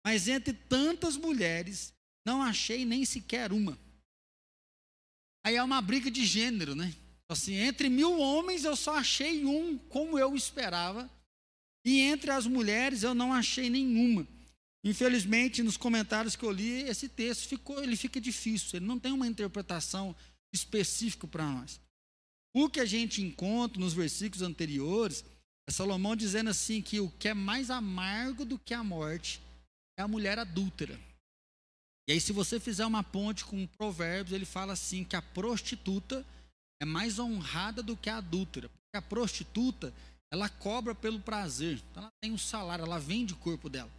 mas 0.05 0.27
entre 0.27 0.53
tantas 0.53 1.15
mulheres 1.15 1.93
não 2.25 2.41
achei 2.41 2.85
nem 2.85 3.05
sequer 3.05 3.51
uma. 3.51 3.77
Aí 5.45 5.55
é 5.55 5.63
uma 5.63 5.81
briga 5.81 6.09
de 6.11 6.25
gênero, 6.25 6.75
né? 6.75 6.93
Assim, 7.32 7.53
entre 7.53 7.88
mil 7.88 8.20
homens 8.20 8.66
eu 8.66 8.76
só 8.76 8.98
achei 8.98 9.45
um 9.45 9.78
como 9.78 10.20
eu 10.20 10.36
esperava, 10.36 11.10
e 11.86 12.02
entre 12.02 12.30
as 12.30 12.45
mulheres 12.45 13.03
eu 13.03 13.16
não 13.16 13.34
achei 13.34 13.70
nenhuma. 13.70 14.28
Infelizmente, 14.84 15.64
nos 15.64 15.78
comentários 15.78 16.36
que 16.36 16.44
eu 16.44 16.52
li, 16.52 16.82
esse 16.82 17.08
texto 17.08 17.48
ficou, 17.48 17.82
ele 17.82 17.95
fica 17.95 18.20
difícil, 18.20 18.78
ele 18.78 18.86
não 18.86 18.99
tem 18.99 19.14
uma 19.14 19.26
interpretação 19.26 20.14
específica 20.53 21.26
para 21.26 21.49
nós. 21.49 21.80
O 22.53 22.70
que 22.70 22.82
a 22.82 22.86
gente 22.86 23.22
encontra 23.22 23.80
nos 23.80 23.94
versículos 23.94 24.41
anteriores 24.41 25.24
é 25.70 25.72
Salomão 25.72 26.18
dizendo 26.18 26.49
assim 26.49 26.82
que 26.82 26.99
o 26.99 27.10
que 27.12 27.30
é 27.30 27.34
mais 27.34 27.70
amargo 27.70 28.44
do 28.44 28.60
que 28.60 28.74
a 28.74 28.84
morte 28.84 29.41
é 29.98 30.02
a 30.02 30.08
mulher 30.08 30.38
adúltera. 30.38 30.99
E 32.10 32.12
aí, 32.12 32.20
se 32.20 32.34
você 32.34 32.60
fizer 32.60 32.86
uma 32.86 33.06
ponte 33.06 33.45
com 33.45 33.66
Provérbios, 33.68 34.36
ele 34.36 34.44
fala 34.44 34.74
assim 34.74 35.06
que 35.06 35.16
a 35.16 35.22
prostituta 35.22 36.26
é 36.82 36.86
mais 36.86 37.20
honrada 37.20 37.84
do 37.84 37.95
que 37.95 38.10
a 38.10 38.18
adúltera. 38.18 38.68
Porque 38.68 38.98
a 38.98 39.02
prostituta, 39.02 39.94
ela 40.32 40.49
cobra 40.49 40.95
pelo 40.95 41.20
prazer. 41.20 41.80
Então 41.91 42.03
ela 42.03 42.12
tem 42.20 42.32
um 42.32 42.38
salário, 42.40 42.84
ela 42.84 42.99
vende 42.99 43.34
o 43.34 43.38
corpo 43.38 43.70
dela. 43.70 43.91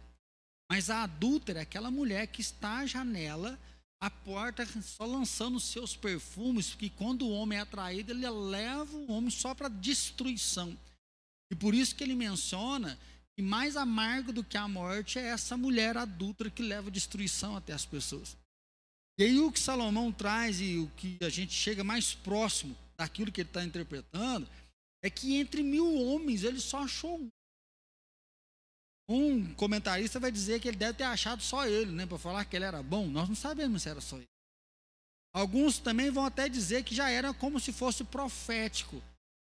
Mas 0.69 0.89
a 0.89 1.03
adúltera 1.03 1.59
é 1.59 1.61
aquela 1.61 1.89
mulher 1.89 2.27
que 2.27 2.41
está 2.41 2.79
à 2.79 2.85
janela, 2.85 3.57
à 4.01 4.09
porta, 4.09 4.67
só 4.81 5.05
lançando 5.05 5.59
seus 5.61 5.95
perfumes, 5.95 6.75
que 6.75 6.89
quando 6.89 7.25
o 7.25 7.31
homem 7.31 7.57
é 7.57 7.61
atraído, 7.61 8.11
ele 8.11 8.29
leva 8.29 8.97
o 8.97 9.11
homem 9.13 9.29
só 9.29 9.55
para 9.55 9.69
destruição. 9.69 10.77
E 11.49 11.55
por 11.55 11.73
isso 11.73 11.95
que 11.95 12.03
ele 12.03 12.15
menciona 12.15 12.99
que 13.33 13.41
mais 13.41 13.77
amargo 13.77 14.33
do 14.33 14.43
que 14.43 14.57
a 14.57 14.67
morte 14.67 15.17
é 15.17 15.27
essa 15.27 15.55
mulher 15.55 15.95
adulta 15.95 16.49
que 16.49 16.61
leva 16.61 16.91
destruição 16.91 17.55
até 17.55 17.71
as 17.71 17.85
pessoas. 17.85 18.35
E 19.17 19.23
aí 19.23 19.39
o 19.39 19.51
que 19.51 19.59
Salomão 19.59 20.11
traz 20.11 20.59
e 20.59 20.77
o 20.77 20.89
que 20.97 21.17
a 21.21 21.29
gente 21.29 21.53
chega 21.53 21.83
mais 21.83 22.13
próximo 22.13 22.75
daquilo 22.97 23.31
que 23.31 23.41
ele 23.41 23.49
está 23.49 23.63
interpretando 23.63 24.47
é 25.03 25.09
que 25.09 25.35
entre 25.35 25.61
mil 25.61 25.93
homens 26.01 26.43
ele 26.43 26.59
só 26.59 26.83
achou 26.83 27.19
um. 27.19 27.29
Um 29.09 29.53
comentarista 29.55 30.19
vai 30.19 30.31
dizer 30.31 30.61
que 30.61 30.67
ele 30.67 30.77
deve 30.77 30.97
ter 30.97 31.03
achado 31.03 31.43
só 31.43 31.67
ele, 31.67 31.91
né, 31.91 32.05
para 32.05 32.17
falar 32.17 32.45
que 32.45 32.55
ele 32.55 32.65
era 32.65 32.81
bom. 32.81 33.07
Nós 33.07 33.27
não 33.27 33.35
sabemos 33.35 33.83
se 33.83 33.89
era 33.89 33.99
só 33.99 34.15
ele. 34.15 34.27
Alguns 35.33 35.77
também 35.79 36.09
vão 36.09 36.25
até 36.25 36.47
dizer 36.47 36.83
que 36.83 36.95
já 36.95 37.09
era 37.09 37.33
como 37.33 37.59
se 37.59 37.73
fosse 37.73 38.03
profético. 38.03 39.01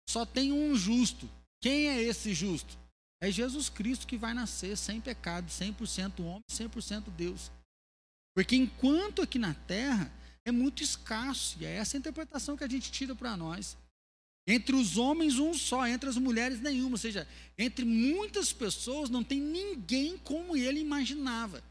Só 0.10 0.26
tem 0.26 0.52
um 0.52 0.76
justo. 0.76 1.30
Quem 1.61 1.89
é 1.89 2.02
esse 2.02 2.34
justo? 2.34 2.77
É 3.22 3.30
Jesus 3.30 3.69
Cristo 3.69 4.07
que 4.07 4.18
vai 4.18 4.34
nascer 4.34 4.76
sem 4.76 4.99
pecado, 4.99 5.48
100% 5.48 6.22
homem, 6.22 6.43
100% 6.49 7.11
Deus. 7.11 7.52
Porque 8.34 8.56
enquanto 8.56 9.22
aqui 9.22 9.38
na 9.38 9.53
terra 9.53 10.12
é 10.45 10.52
muito 10.52 10.82
escasso, 10.82 11.58
e 11.60 11.66
é 11.66 11.76
essa 11.76 11.98
a 11.98 11.99
interpretação 11.99 12.58
que 12.58 12.64
a 12.64 12.68
gente 12.68 12.91
tira 12.91 13.16
para 13.16 13.38
nós. 13.38 13.78
Entre 14.48 14.76
os 14.76 14.98
homens, 14.98 15.38
um 15.38 15.53
só, 15.53 15.88
entre 15.88 16.10
as 16.10 16.18
mulheres, 16.18 16.60
nenhuma. 16.60 16.95
Ou 16.95 16.98
seja, 16.98 17.28
entre 17.58 17.86
muitas 17.86 18.52
pessoas 18.52 19.10
não 19.10 19.24
tem 19.24 19.40
ninguém 19.40 20.18
como 20.18 20.58
ele 20.58 20.80
imaginava. 20.80 21.64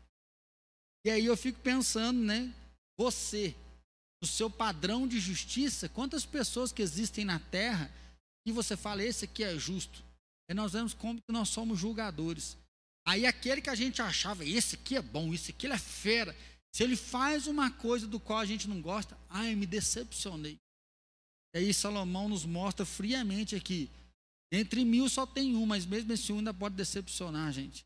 E 1.05 1.11
aí 1.11 1.25
eu 1.25 1.37
fico 1.37 1.59
pensando, 1.61 2.21
né? 2.21 2.53
Você, 2.97 3.55
o 4.23 4.27
seu 4.27 4.51
padrão 4.51 5.09
de 5.09 5.19
justiça, 5.19 5.89
quantas 5.89 6.25
pessoas 6.25 6.71
que 6.71 6.83
existem 6.83 7.25
na 7.25 7.39
terra 7.39 7.91
e 8.47 8.53
você 8.53 8.77
fala, 8.77 9.03
esse 9.03 9.25
aqui 9.25 9.43
é 9.43 9.59
justo. 9.59 10.05
E 10.49 10.55
nós 10.55 10.73
vemos 10.73 10.95
como 10.95 11.21
que 11.21 11.33
nós 11.33 11.49
somos 11.49 11.79
julgadores. 11.79 12.57
Aí 13.07 13.25
aquele 13.27 13.61
que 13.61 13.71
a 13.71 13.75
gente 13.75 14.03
achava, 14.03 14.45
esse 14.45 14.77
aqui 14.77 14.97
é 14.97 15.03
bom, 15.03 15.33
esse 15.33 15.51
aqui 15.51 15.67
é 15.67 15.79
fera. 15.79 16.37
Se 16.73 16.85
ele 16.85 16.97
faz 16.97 17.47
uma 17.47 17.71
coisa 17.71 18.07
do 18.07 18.21
qual 18.21 18.39
a 18.39 18.45
gente 18.45 18.69
não 18.69 18.81
gosta, 18.81 19.19
ai, 19.29 19.55
me 19.55 19.67
decepcionei. 19.67 20.59
E 21.55 21.59
aí 21.59 21.75
Salomão 21.75 22.29
nos 22.29 22.45
mostra 22.45 22.87
friamente 22.87 23.57
aqui. 23.57 23.91
Entre 24.53 24.85
mil 24.85 25.09
só 25.09 25.27
tem 25.27 25.57
um, 25.57 25.67
mas 25.67 25.85
mesmo 25.85 26.13
esse 26.13 26.33
um 26.33 26.39
ainda 26.39 26.55
pode 26.55 26.77
decepcionar 26.77 27.53
gente. 27.53 27.85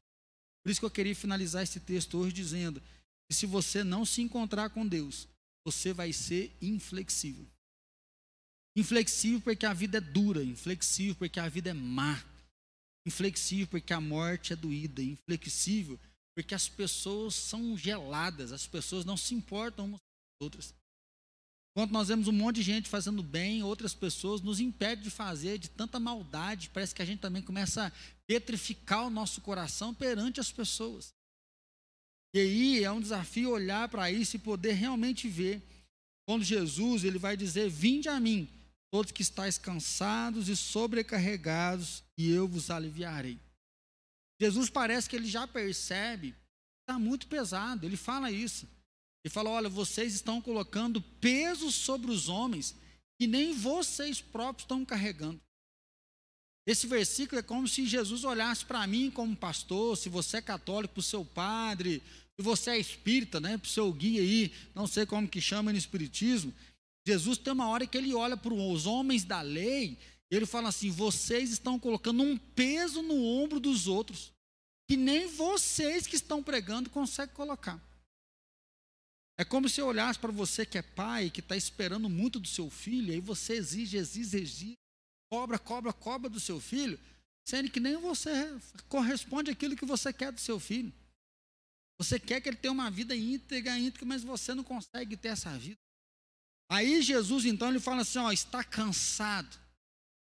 Por 0.63 0.71
isso 0.71 0.81
que 0.81 0.87
eu 0.87 0.91
queria 0.91 1.15
finalizar 1.15 1.63
esse 1.63 1.81
texto 1.81 2.19
hoje 2.19 2.33
dizendo 2.33 2.81
que 3.29 3.35
se 3.35 3.47
você 3.47 3.85
não 3.85 4.05
se 4.05 4.23
encontrar 4.23 4.71
com 4.71 4.87
Deus, 4.87 5.29
você 5.67 5.93
vai 5.93 6.13
ser 6.13 6.55
inflexível. 6.61 7.47
Inflexível 8.77 9.41
porque 9.41 9.67
a 9.67 9.73
vida 9.73 9.99
é 9.99 10.01
dura, 10.01 10.43
inflexível 10.43 11.15
porque 11.15 11.39
a 11.39 11.49
vida 11.49 11.71
é 11.71 11.75
má, 11.75 12.23
inflexível 13.07 13.67
porque 13.69 13.93
a 13.93 14.01
morte 14.01 14.53
é 14.53 14.57
doída, 14.57 15.03
inflexível 15.03 15.99
porque 16.35 16.55
as 16.55 16.69
pessoas 16.69 17.35
são 17.35 17.77
geladas, 17.77 18.53
as 18.53 18.67
pessoas 18.67 19.05
não 19.05 19.17
se 19.17 19.35
importam 19.35 19.87
umas 19.87 20.01
com 20.01 20.45
as 20.45 20.45
outras. 20.45 20.75
Enquanto 21.77 21.93
nós 21.93 22.09
vemos 22.09 22.29
um 22.29 22.33
monte 22.33 22.57
de 22.57 22.63
gente 22.63 22.89
fazendo 22.89 23.23
bem, 23.23 23.63
outras 23.63 23.95
pessoas 23.95 24.41
nos 24.41 24.61
impedem 24.61 25.03
de 25.03 25.11
fazer, 25.11 25.59
de 25.59 25.69
tanta 25.69 25.99
maldade, 25.99 26.71
parece 26.71 26.95
que 26.95 27.03
a 27.03 27.05
gente 27.05 27.21
também 27.21 27.43
começa 27.43 27.87
a 27.87 27.93
petrificar 28.29 29.07
o 29.07 29.11
nosso 29.11 29.41
coração 29.41 29.93
perante 29.93 30.39
as 30.39 30.53
pessoas. 30.53 31.13
E 32.33 32.39
aí 32.39 32.85
é 32.85 32.91
um 32.91 33.01
desafio 33.01 33.51
olhar 33.51 33.89
para 33.89 34.11
isso 34.11 34.37
e 34.37 34.41
poder 34.41 34.73
realmente 34.73 35.29
ver. 35.29 35.63
Quando 36.27 36.45
Jesus 36.45 37.05
ele 37.05 37.19
vai 37.19 37.37
dizer: 37.37 37.69
Vinde 37.69 38.09
a 38.09 38.19
mim, 38.19 38.49
todos 38.91 39.13
que 39.13 39.23
estáis 39.23 39.59
cansados 39.59 40.49
e 40.49 40.57
sobrecarregados, 40.57 42.03
e 42.17 42.31
eu 42.31 42.47
vos 42.47 42.71
aliviarei. 42.71 43.39
Jesus 44.41 44.69
parece 44.69 45.09
que 45.09 45.17
ele 45.17 45.27
já 45.27 45.47
percebe, 45.47 46.35
está 46.83 46.99
muito 46.99 47.27
pesado, 47.27 47.87
ele 47.87 47.97
fala 47.97 48.31
isso. 48.31 48.69
Ele 49.25 49.33
fala: 49.33 49.51
olha, 49.51 49.69
vocês 49.69 50.15
estão 50.15 50.41
colocando 50.41 51.01
peso 51.01 51.71
sobre 51.73 52.11
os 52.11 52.29
homens 52.29 52.77
que 53.19 53.27
nem 53.27 53.55
vocês 53.55 54.21
próprios 54.21 54.65
estão 54.65 54.85
carregando. 54.85 55.41
Esse 56.67 56.87
versículo 56.87 57.39
é 57.39 57.43
como 57.43 57.69
se 57.69 57.87
Jesus 57.87 58.25
olhasse 58.25 58.65
para 58.65 58.87
mim 58.87 59.11
como 59.11 59.37
pastor, 59.37 59.97
se 59.97 60.09
você 60.09 60.39
é 60.39 60.43
católico, 60.43 60.95
para 60.95 61.01
o 61.01 61.03
seu 61.03 61.25
padre, 61.25 62.03
se 62.37 62.43
você 62.43 62.71
é 62.71 62.79
espírita, 62.79 63.39
né, 63.39 63.59
para 63.59 63.67
o 63.67 63.71
seu 63.71 63.93
guia 63.93 64.21
aí, 64.21 64.53
não 64.75 64.87
sei 64.87 65.05
como 65.05 65.29
que 65.29 65.41
chama 65.41 65.73
no 65.73 65.79
espiritismo, 65.79 66.53
Jesus 67.07 67.37
tem 67.37 67.53
uma 67.53 67.69
hora 67.69 67.87
que 67.87 67.99
ele 67.99 68.15
olha 68.15 68.37
para 68.37 68.53
os 68.53 68.87
homens 68.87 69.25
da 69.25 69.43
lei, 69.43 69.99
ele 70.37 70.47
fala 70.47 70.69
assim: 70.69 70.91
vocês 70.91 71.51
estão 71.51 71.79
colocando 71.79 72.23
um 72.23 72.37
peso 72.37 73.03
no 73.03 73.15
ombro 73.15 73.61
dos 73.61 73.87
outros, 73.87 74.33
que 74.89 74.97
nem 74.97 75.27
vocês 75.27 76.07
que 76.07 76.17
estão 76.17 76.43
pregando 76.43 76.91
conseguem 76.91 77.35
colocar. 77.35 77.81
É 79.37 79.45
como 79.45 79.69
se 79.69 79.81
eu 79.81 79.87
olhasse 79.87 80.19
para 80.19 80.31
você 80.31 80.65
que 80.65 80.79
é 80.79 80.83
pai, 80.83 81.29
que 81.29 81.41
está 81.41 81.57
esperando 81.57 82.09
muito 82.09 82.39
do 82.39 82.47
seu 82.47 82.71
filho, 82.71 83.13
e 83.13 83.21
você 83.21 83.55
exige, 83.55 83.97
exige, 83.97 84.37
exige, 84.37 84.79
cobra, 85.31 85.59
cobra, 85.59 85.93
cobra 85.93 86.31
do 86.31 86.39
seu 86.39 86.61
filho, 86.61 86.99
sendo 87.45 87.71
que 87.71 87.81
nem 87.81 87.97
você 87.97 88.31
corresponde 88.89 89.51
àquilo 89.51 89.77
que 89.77 89.85
você 89.85 90.13
quer 90.13 90.31
do 90.31 90.41
seu 90.41 90.61
filho. 90.61 90.93
Você 91.99 92.19
quer 92.19 92.41
que 92.41 92.49
ele 92.49 92.57
tenha 92.57 92.73
uma 92.73 92.91
vida 92.91 93.15
íntegra, 93.15 93.79
íntegra, 93.79 94.07
mas 94.07 94.23
você 94.23 94.55
não 94.55 94.65
consegue 94.65 95.17
ter 95.17 95.29
essa 95.29 95.57
vida. 95.59 95.79
Aí 96.71 97.03
Jesus 97.03 97.45
então 97.45 97.69
ele 97.69 97.81
fala 97.81 98.03
assim, 98.03 98.19
ó, 98.19 98.33
está 98.33 98.65
cansado. 98.65 99.64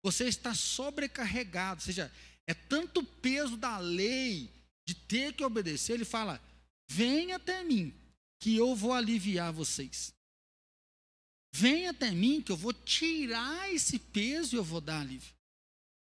Você 0.04 0.26
está 0.26 0.54
sobrecarregado, 0.54 1.82
ou 1.82 1.86
seja, 1.86 2.12
é 2.48 2.54
tanto 2.54 3.04
peso 3.04 3.58
da 3.58 3.78
lei 3.78 4.50
de 4.88 4.96
ter 4.96 5.34
que 5.34 5.44
obedecer, 5.44 5.94
ele 5.94 6.06
fala: 6.06 6.42
"Venha 6.90 7.36
até 7.36 7.64
mim, 7.64 7.94
que 8.40 8.56
eu 8.56 8.76
vou 8.76 8.94
aliviar 8.94 9.52
vocês. 9.52 10.14
Venha 11.54 11.92
até 11.92 12.12
mim 12.12 12.42
que 12.42 12.52
eu 12.52 12.58
vou 12.58 12.74
tirar 12.74 13.74
esse 13.74 14.00
peso 14.00 14.56
e 14.56 14.58
eu 14.58 14.64
vou 14.64 14.82
dar 14.82 15.02
alívio." 15.02 15.34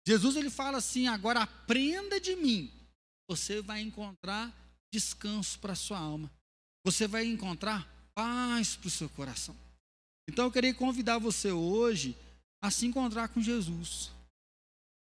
Jesus 0.07 0.35
ele 0.35 0.49
fala 0.49 0.77
assim: 0.77 1.07
"Agora 1.07 1.41
aprenda 1.41 2.19
de 2.19 2.35
mim. 2.35 2.71
Você 3.27 3.61
vai 3.61 3.81
encontrar 3.81 4.53
descanso 4.93 5.59
para 5.59 5.75
sua 5.75 5.97
alma. 5.97 6.31
Você 6.85 7.07
vai 7.07 7.25
encontrar 7.25 7.87
paz 8.13 8.75
para 8.75 8.87
o 8.87 8.91
seu 8.91 9.09
coração. 9.09 9.55
Então 10.27 10.45
eu 10.45 10.51
queria 10.51 10.73
convidar 10.73 11.17
você 11.17 11.51
hoje 11.51 12.15
a 12.63 12.71
se 12.71 12.85
encontrar 12.85 13.27
com 13.27 13.41
Jesus. 13.41 14.09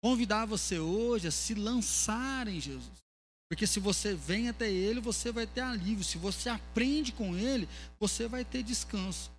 Convidar 0.02 0.46
você 0.46 0.80
hoje 0.80 1.28
a 1.28 1.30
se 1.30 1.54
lançar 1.54 2.48
em 2.48 2.60
Jesus. 2.60 3.06
Porque 3.48 3.68
se 3.68 3.78
você 3.78 4.16
vem 4.16 4.48
até 4.48 4.68
Ele, 4.68 5.00
você 5.00 5.30
vai 5.30 5.46
ter 5.46 5.60
alívio. 5.60 6.02
Se 6.02 6.18
você 6.18 6.48
aprende 6.48 7.12
com 7.12 7.36
Ele, 7.36 7.68
você 8.00 8.26
vai 8.26 8.44
ter 8.44 8.64
descanso. 8.64 9.30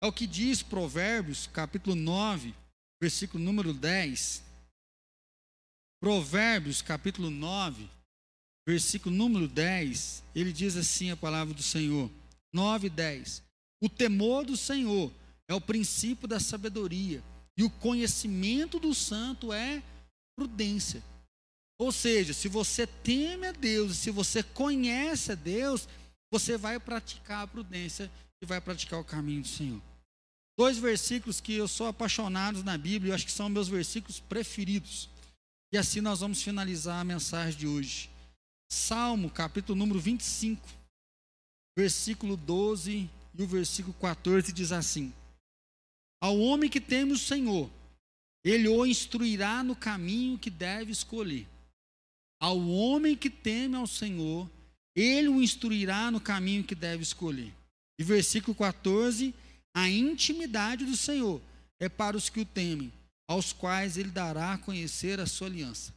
É 0.00 0.06
o 0.06 0.12
que 0.12 0.28
diz 0.28 0.62
Provérbios, 0.62 1.48
capítulo 1.48 1.96
9, 1.96 2.54
versículo 3.02 3.42
número 3.42 3.74
10. 3.74 4.44
Provérbios, 6.00 6.82
capítulo 6.82 7.30
9, 7.30 7.90
versículo 8.64 9.12
número 9.12 9.48
10. 9.48 10.22
Ele 10.36 10.52
diz 10.52 10.76
assim 10.76 11.10
a 11.10 11.16
palavra 11.16 11.52
do 11.52 11.64
Senhor. 11.64 12.08
9 12.52 12.86
e 12.86 12.90
10. 12.90 13.42
O 13.82 13.88
temor 13.88 14.44
do 14.44 14.56
Senhor 14.56 15.10
é 15.48 15.54
o 15.54 15.60
princípio 15.60 16.26
da 16.26 16.40
sabedoria, 16.40 17.22
e 17.56 17.62
o 17.62 17.70
conhecimento 17.70 18.78
do 18.78 18.94
santo 18.94 19.52
é 19.52 19.82
prudência. 20.36 21.02
Ou 21.78 21.92
seja, 21.92 22.32
se 22.32 22.48
você 22.48 22.86
teme 22.86 23.46
a 23.46 23.52
Deus, 23.52 23.96
se 23.96 24.10
você 24.10 24.42
conhece 24.42 25.32
a 25.32 25.34
Deus, 25.34 25.88
você 26.32 26.56
vai 26.56 26.78
praticar 26.78 27.44
a 27.44 27.46
prudência 27.46 28.10
e 28.42 28.46
vai 28.46 28.60
praticar 28.60 29.00
o 29.00 29.04
caminho 29.04 29.42
do 29.42 29.48
Senhor. 29.48 29.82
Dois 30.56 30.78
versículos 30.78 31.40
que 31.40 31.54
eu 31.54 31.66
sou 31.66 31.88
apaixonado 31.88 32.62
na 32.62 32.78
Bíblia, 32.78 33.10
eu 33.10 33.14
acho 33.14 33.26
que 33.26 33.32
são 33.32 33.48
meus 33.48 33.68
versículos 33.68 34.20
preferidos. 34.20 35.08
E 35.72 35.78
assim 35.78 36.00
nós 36.00 36.20
vamos 36.20 36.42
finalizar 36.42 37.00
a 37.00 37.04
mensagem 37.04 37.58
de 37.58 37.66
hoje. 37.66 38.08
Salmo, 38.70 39.28
capítulo 39.28 39.76
número 39.76 40.00
25, 40.00 40.66
versículo 41.76 42.36
12 42.36 43.10
e 43.36 43.42
o 43.42 43.46
versículo 43.46 43.94
14 43.94 44.52
diz 44.52 44.70
assim: 44.70 45.12
Ao 46.24 46.38
homem 46.38 46.70
que 46.70 46.80
teme 46.80 47.12
o 47.12 47.18
Senhor, 47.18 47.70
ele 48.42 48.66
o 48.66 48.86
instruirá 48.86 49.62
no 49.62 49.76
caminho 49.76 50.38
que 50.38 50.48
deve 50.48 50.90
escolher. 50.90 51.46
Ao 52.40 52.58
homem 52.66 53.14
que 53.14 53.28
teme 53.28 53.76
ao 53.76 53.86
Senhor, 53.86 54.50
ele 54.96 55.28
o 55.28 55.42
instruirá 55.42 56.10
no 56.10 56.18
caminho 56.18 56.64
que 56.64 56.74
deve 56.74 57.02
escolher. 57.02 57.52
E 57.98 58.02
versículo 58.02 58.54
14: 58.54 59.34
A 59.74 59.90
intimidade 59.90 60.86
do 60.86 60.96
Senhor 60.96 61.42
é 61.78 61.90
para 61.90 62.16
os 62.16 62.30
que 62.30 62.40
o 62.40 62.46
temem, 62.46 62.90
aos 63.28 63.52
quais 63.52 63.98
ele 63.98 64.10
dará 64.10 64.54
a 64.54 64.58
conhecer 64.58 65.20
a 65.20 65.26
sua 65.26 65.48
aliança. 65.48 65.92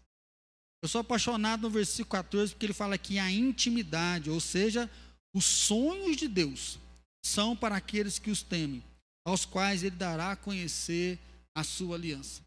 Eu 0.83 0.89
sou 0.89 0.99
apaixonado 0.99 1.61
no 1.61 1.69
versículo 1.69 2.11
14 2.11 2.51
porque 2.51 2.65
ele 2.65 2.73
fala 2.73 2.97
que 2.97 3.17
a 3.17 3.31
intimidade, 3.31 4.29
ou 4.29 4.41
seja, 4.41 4.91
os 5.33 5.45
sonhos 5.45 6.17
de 6.17 6.27
Deus, 6.27 6.77
são 7.25 7.55
para 7.55 7.77
aqueles 7.77 8.19
que 8.19 8.29
os 8.29 8.43
temem, 8.43 8.83
aos 9.27 9.43
quais 9.43 9.83
ele 9.83 9.97
dará 9.97 10.31
a 10.31 10.35
conhecer 10.37 11.19
a 11.53 11.61
sua 11.61 11.97
aliança. 11.97 12.41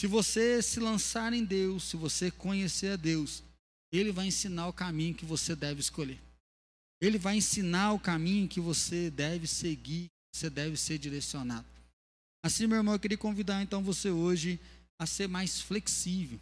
Se 0.00 0.06
você 0.06 0.62
se 0.62 0.78
lançar 0.78 1.32
em 1.32 1.44
Deus, 1.44 1.82
se 1.82 1.96
você 1.96 2.30
conhecer 2.30 2.92
a 2.92 2.96
Deus, 2.96 3.42
ele 3.90 4.12
vai 4.12 4.28
ensinar 4.28 4.68
o 4.68 4.72
caminho 4.72 5.12
que 5.12 5.24
você 5.24 5.56
deve 5.56 5.80
escolher. 5.80 6.20
Ele 7.00 7.18
vai 7.18 7.36
ensinar 7.36 7.94
o 7.94 7.98
caminho 7.98 8.46
que 8.46 8.60
você 8.60 9.10
deve 9.10 9.48
seguir, 9.48 10.06
você 10.32 10.48
deve 10.48 10.76
ser 10.76 10.98
direcionado. 10.98 11.66
Assim, 12.44 12.68
meu 12.68 12.76
irmão, 12.76 12.94
eu 12.94 13.00
queria 13.00 13.18
convidar 13.18 13.60
então 13.60 13.82
você 13.82 14.08
hoje 14.08 14.60
a 15.00 15.06
ser 15.06 15.26
mais 15.26 15.60
flexível, 15.60 16.40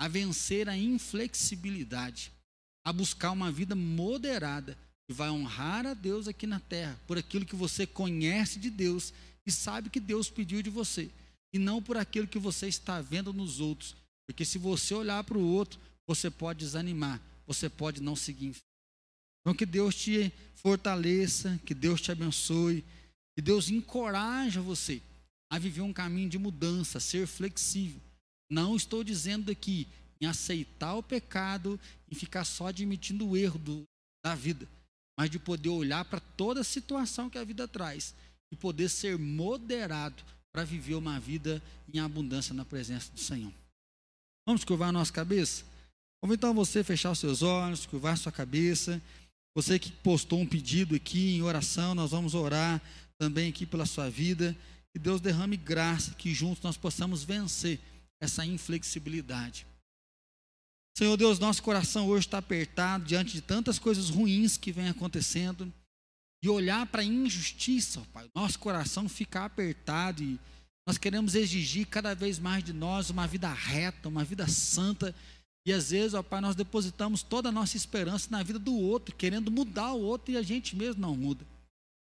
a 0.00 0.06
vencer 0.06 0.68
a 0.68 0.76
inflexibilidade, 0.76 2.30
a 2.84 2.92
buscar 2.92 3.32
uma 3.32 3.50
vida 3.50 3.74
moderada 3.74 4.78
que 5.06 5.14
vai 5.14 5.30
honrar 5.30 5.86
a 5.86 5.94
Deus 5.94 6.26
aqui 6.26 6.46
na 6.46 6.58
terra 6.58 6.98
por 7.06 7.16
aquilo 7.16 7.46
que 7.46 7.54
você 7.54 7.86
conhece 7.86 8.58
de 8.58 8.70
Deus 8.70 9.12
e 9.46 9.52
sabe 9.52 9.88
que 9.88 10.00
Deus 10.00 10.28
pediu 10.28 10.60
de 10.60 10.70
você, 10.70 11.08
e 11.52 11.58
não 11.58 11.80
por 11.80 11.96
aquilo 11.96 12.26
que 12.26 12.38
você 12.38 12.66
está 12.66 13.00
vendo 13.00 13.32
nos 13.32 13.60
outros. 13.60 13.94
Porque 14.26 14.44
se 14.44 14.58
você 14.58 14.92
olhar 14.92 15.22
para 15.22 15.38
o 15.38 15.46
outro, 15.46 15.78
você 16.06 16.28
pode 16.28 16.58
desanimar, 16.58 17.20
você 17.46 17.68
pode 17.68 18.02
não 18.02 18.16
seguir. 18.16 18.56
Então 19.40 19.54
que 19.54 19.64
Deus 19.64 19.94
te 19.94 20.32
fortaleça, 20.56 21.60
que 21.64 21.72
Deus 21.72 22.00
te 22.00 22.10
abençoe, 22.10 22.84
que 23.36 23.42
Deus 23.42 23.70
encoraje 23.70 24.58
você 24.58 25.00
a 25.48 25.58
viver 25.58 25.82
um 25.82 25.92
caminho 25.92 26.28
de 26.28 26.38
mudança, 26.38 26.98
ser 26.98 27.28
flexível. 27.28 28.00
Não 28.50 28.74
estou 28.74 29.04
dizendo 29.04 29.50
aqui 29.52 29.86
em 30.20 30.26
aceitar 30.26 30.94
o 30.94 31.02
pecado 31.02 31.78
e 32.10 32.14
ficar 32.14 32.44
só 32.44 32.68
admitindo 32.68 33.28
o 33.28 33.36
erro 33.36 33.58
do, 33.58 33.84
da 34.24 34.34
vida, 34.34 34.66
mas 35.18 35.30
de 35.30 35.38
poder 35.38 35.70
olhar 35.70 36.04
para 36.04 36.20
toda 36.20 36.60
a 36.60 36.64
situação 36.64 37.30
que 37.30 37.38
a 37.38 37.44
vida 37.44 37.66
traz 37.66 38.14
e 38.52 38.56
poder 38.56 38.88
ser 38.88 39.18
moderado 39.18 40.22
para 40.52 40.64
viver 40.64 40.94
uma 40.94 41.18
vida 41.18 41.62
em 41.92 41.98
abundância 41.98 42.54
na 42.54 42.64
presença 42.64 43.10
do 43.12 43.20
Senhor. 43.20 43.52
Vamos 44.46 44.64
curvar 44.64 44.90
a 44.90 44.92
nossa 44.92 45.12
cabeça? 45.12 45.64
Convido 46.22 46.40
então 46.40 46.54
você 46.54 46.82
fechar 46.84 47.10
os 47.10 47.18
seus 47.18 47.42
olhos, 47.42 47.86
curvar 47.86 48.14
a 48.14 48.16
sua 48.16 48.32
cabeça. 48.32 49.02
Você 49.54 49.78
que 49.78 49.90
postou 49.90 50.40
um 50.40 50.46
pedido 50.46 50.94
aqui 50.94 51.36
em 51.36 51.42
oração, 51.42 51.94
nós 51.94 52.10
vamos 52.10 52.34
orar 52.34 52.80
também 53.18 53.48
aqui 53.48 53.66
pela 53.66 53.86
sua 53.86 54.08
vida. 54.08 54.56
Que 54.92 54.98
Deus 54.98 55.20
derrame 55.20 55.56
graça, 55.56 56.14
que 56.14 56.32
juntos 56.32 56.62
nós 56.62 56.76
possamos 56.76 57.22
vencer 57.24 57.80
essa 58.20 58.46
inflexibilidade. 58.46 59.66
Senhor 60.96 61.14
Deus, 61.18 61.38
nosso 61.38 61.62
coração 61.62 62.08
hoje 62.08 62.26
está 62.26 62.38
apertado 62.38 63.04
diante 63.04 63.34
de 63.34 63.42
tantas 63.42 63.78
coisas 63.78 64.08
ruins 64.08 64.56
que 64.56 64.72
vem 64.72 64.88
acontecendo. 64.88 65.70
E 66.42 66.48
olhar 66.48 66.86
para 66.86 67.02
a 67.02 67.04
injustiça, 67.04 68.00
Pai, 68.14 68.30
nosso 68.34 68.58
coração 68.58 69.06
fica 69.06 69.44
apertado 69.44 70.22
e 70.22 70.40
nós 70.88 70.96
queremos 70.96 71.34
exigir 71.34 71.86
cada 71.86 72.14
vez 72.14 72.38
mais 72.38 72.64
de 72.64 72.72
nós 72.72 73.10
uma 73.10 73.26
vida 73.26 73.52
reta, 73.52 74.08
uma 74.08 74.24
vida 74.24 74.48
santa 74.48 75.14
e 75.66 75.72
às 75.72 75.90
vezes, 75.90 76.14
ó 76.14 76.22
Pai, 76.22 76.40
nós 76.40 76.56
depositamos 76.56 77.22
toda 77.22 77.50
a 77.50 77.52
nossa 77.52 77.76
esperança 77.76 78.28
na 78.30 78.42
vida 78.42 78.58
do 78.58 78.74
outro, 78.74 79.14
querendo 79.14 79.50
mudar 79.50 79.92
o 79.92 80.00
outro 80.00 80.32
e 80.32 80.38
a 80.38 80.42
gente 80.42 80.74
mesmo 80.74 81.02
não 81.02 81.14
muda. 81.14 81.44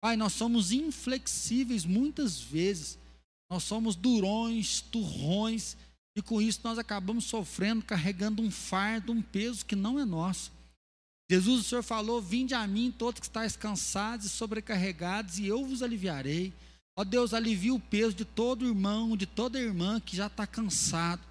Pai, 0.03 0.17
nós 0.17 0.33
somos 0.33 0.73
inflexíveis 0.73 1.85
muitas 1.85 2.41
vezes, 2.41 2.99
nós 3.51 3.63
somos 3.63 3.95
durões, 3.95 4.81
turrões, 4.81 5.77
e 6.21 6.23
com 6.23 6.41
isso 6.41 6.61
nós 6.63 6.79
acabamos 6.79 7.25
sofrendo, 7.25 7.85
carregando 7.85 8.43
um 8.43 8.51
fardo, 8.51 9.13
um 9.13 9.21
peso 9.23 9.67
que 9.67 9.75
não 9.75 9.99
é 9.99 10.05
nosso. 10.05 10.53
Jesus, 11.31 11.61
o 11.61 11.65
Senhor 11.65 11.83
falou: 11.83 12.21
Vinde 12.21 12.55
a 12.55 12.67
mim, 12.67 12.95
todos 12.97 13.21
que 13.21 13.27
estáis 13.27 13.57
cansados 13.57 14.27
e 14.27 14.29
sobrecarregados, 14.29 15.39
e 15.39 15.47
eu 15.47 15.65
vos 15.65 15.83
aliviarei. 15.83 16.53
Ó 16.97 17.05
Deus, 17.05 17.33
alivia 17.33 17.75
o 17.75 17.81
peso 17.81 18.15
de 18.15 18.25
todo 18.25 18.67
irmão, 18.67 19.17
de 19.17 19.27
toda 19.27 19.61
irmã 19.61 20.01
que 20.01 20.17
já 20.17 20.27
está 20.27 20.47
cansado 20.47 21.31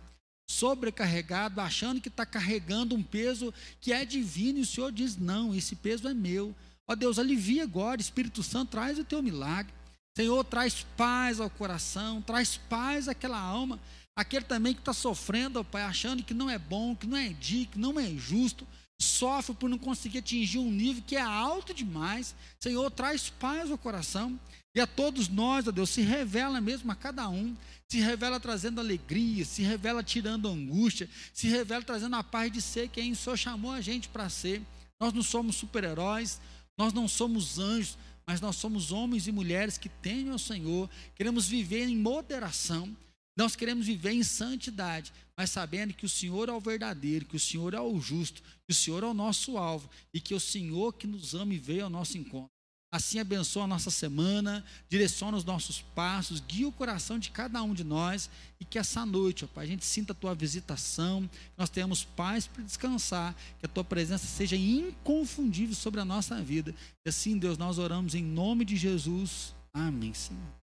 sobrecarregado, 0.50 1.62
achando 1.62 2.02
que 2.02 2.08
está 2.10 2.26
carregando 2.26 2.96
um 2.96 3.04
peso 3.04 3.54
que 3.80 3.94
é 3.94 4.04
divino, 4.04 4.58
e 4.58 4.64
o 4.64 4.66
Senhor 4.66 4.92
diz: 4.92 5.16
não, 5.16 5.54
esse 5.54 5.76
peso 5.76 6.08
é 6.08 6.14
meu. 6.14 6.56
Ó 6.88 6.96
Deus, 6.96 7.20
alivia 7.20 7.64
agora, 7.64 8.02
Espírito 8.02 8.42
Santo, 8.42 8.72
traz 8.72 8.98
o 8.98 9.04
teu 9.04 9.22
milagre. 9.22 9.72
Senhor, 10.18 10.44
traz 10.44 10.86
paz 10.98 11.40
ao 11.40 11.52
coração, 11.52 12.20
traz 12.20 12.58
paz 12.58 13.08
àquela 13.08 13.40
alma, 13.40 13.80
aquele 14.20 14.46
também 14.46 14.74
que 14.74 14.82
está 14.82 14.94
sofrendo, 14.94 15.60
ó 15.60 15.64
Pai, 15.64 15.84
achando 15.84 16.24
que 16.24 16.34
não 16.34 16.50
é 16.50 16.58
bom, 16.58 16.96
que 16.96 17.08
não 17.08 17.18
é 17.18 17.30
digno, 17.30 17.72
que 17.72 17.80
não 17.80 18.00
é 18.00 18.08
justo, 18.16 18.68
sofre 19.00 19.56
por 19.56 19.70
não 19.70 19.78
conseguir 19.78 20.18
atingir 20.18 20.58
um 20.58 20.72
nível 20.72 21.02
que 21.06 21.16
é 21.16 21.22
alto 21.22 21.74
demais. 21.74 22.36
Senhor, 22.60 22.92
traz 22.92 23.30
paz 23.30 23.72
ao 23.72 23.78
coração. 23.78 24.38
E 24.76 24.80
a 24.80 24.86
todos 24.86 25.30
nós, 25.30 25.68
ó 25.68 25.72
Deus, 25.72 25.90
se 25.90 26.02
revela 26.02 26.60
mesmo 26.60 26.92
a 26.92 26.96
cada 26.96 27.28
um, 27.30 27.56
se 27.88 28.00
revela 28.00 28.40
trazendo 28.40 28.80
alegria, 28.80 29.44
se 29.46 29.64
revela 29.64 30.04
tirando 30.04 30.48
angústia, 30.48 31.10
se 31.34 31.48
revela 31.48 31.84
trazendo 31.84 32.16
a 32.16 32.24
paz 32.24 32.52
de 32.52 32.62
ser 32.62 32.90
quem 32.90 33.14
o 33.14 33.16
Senhor 33.16 33.38
chamou 33.38 33.72
a 33.72 33.82
gente 33.82 34.10
para 34.10 34.30
ser. 34.30 34.62
Nós 35.00 35.14
não 35.14 35.24
somos 35.24 35.56
super-heróis, 35.56 36.40
nós 36.78 36.94
não 36.94 37.08
somos 37.08 37.58
anjos, 37.58 37.98
mas 38.28 38.42
nós 38.42 38.58
somos 38.58 38.92
homens 38.92 39.28
e 39.28 39.32
mulheres 39.32 39.78
que 39.78 39.90
temem 39.90 40.30
ao 40.30 40.38
Senhor, 40.38 40.90
queremos 41.16 41.48
viver 41.48 41.88
em 41.88 41.98
moderação, 41.98 42.96
nós 43.38 43.56
queremos 43.56 43.86
viver 43.86 44.12
em 44.12 44.24
santidade, 44.24 45.14
mas 45.38 45.50
sabendo 45.50 45.94
que 45.94 46.06
o 46.06 46.10
Senhor 46.10 46.50
é 46.50 46.52
o 46.52 46.60
verdadeiro, 46.60 47.26
que 47.26 47.36
o 47.36 47.40
Senhor 47.40 47.74
é 47.74 47.80
o 47.80 48.00
justo, 48.00 48.42
que 48.42 48.72
o 48.72 48.76
Senhor 48.76 49.04
é 49.04 49.08
o 49.08 49.14
nosso 49.14 49.58
alvo 49.58 49.90
e 50.14 50.20
que 50.20 50.34
o 50.34 50.40
Senhor 50.40 50.94
que 50.94 51.08
nos 51.08 51.34
ama 51.34 51.54
e 51.54 51.58
veio 51.58 51.86
ao 51.86 51.90
nosso 51.90 52.18
encontro. 52.18 52.50
Assim 52.92 53.20
abençoa 53.20 53.66
a 53.66 53.68
nossa 53.68 53.92
semana, 53.92 54.66
direciona 54.90 55.38
os 55.38 55.46
nossos 55.46 55.80
passos, 55.80 56.40
guia 56.40 56.68
o 56.68 56.72
coração 56.72 57.20
de 57.20 57.30
cada 57.30 57.62
um 57.62 57.72
de 57.72 57.84
nós 57.84 58.32
e 58.60 58.66
que 58.66 58.80
essa 58.80 59.06
noite, 59.06 59.46
ó 59.46 59.48
Pai, 59.48 59.66
a 59.66 59.68
gente 59.68 59.86
sinta 59.86 60.12
a 60.12 60.16
tua 60.16 60.34
visitação, 60.34 61.28
que 61.28 61.58
nós 61.58 61.70
tenhamos 61.70 62.04
paz 62.04 62.48
para 62.48 62.64
descansar, 62.64 63.36
que 63.60 63.66
a 63.66 63.70
tua 63.70 63.84
presença 63.84 64.26
seja 64.26 64.56
inconfundível 64.56 65.76
sobre 65.76 66.02
a 66.02 66.06
nossa 66.06 66.42
vida. 66.42 66.74
E 67.06 67.10
assim, 67.10 67.38
Deus, 67.38 67.60
nós 67.60 67.78
oramos 67.78 68.16
em 68.16 68.24
nome 68.24 68.66
de 68.66 68.76
Jesus. 68.76 69.54
Amém, 69.72 70.16
Senhor. 70.16 70.52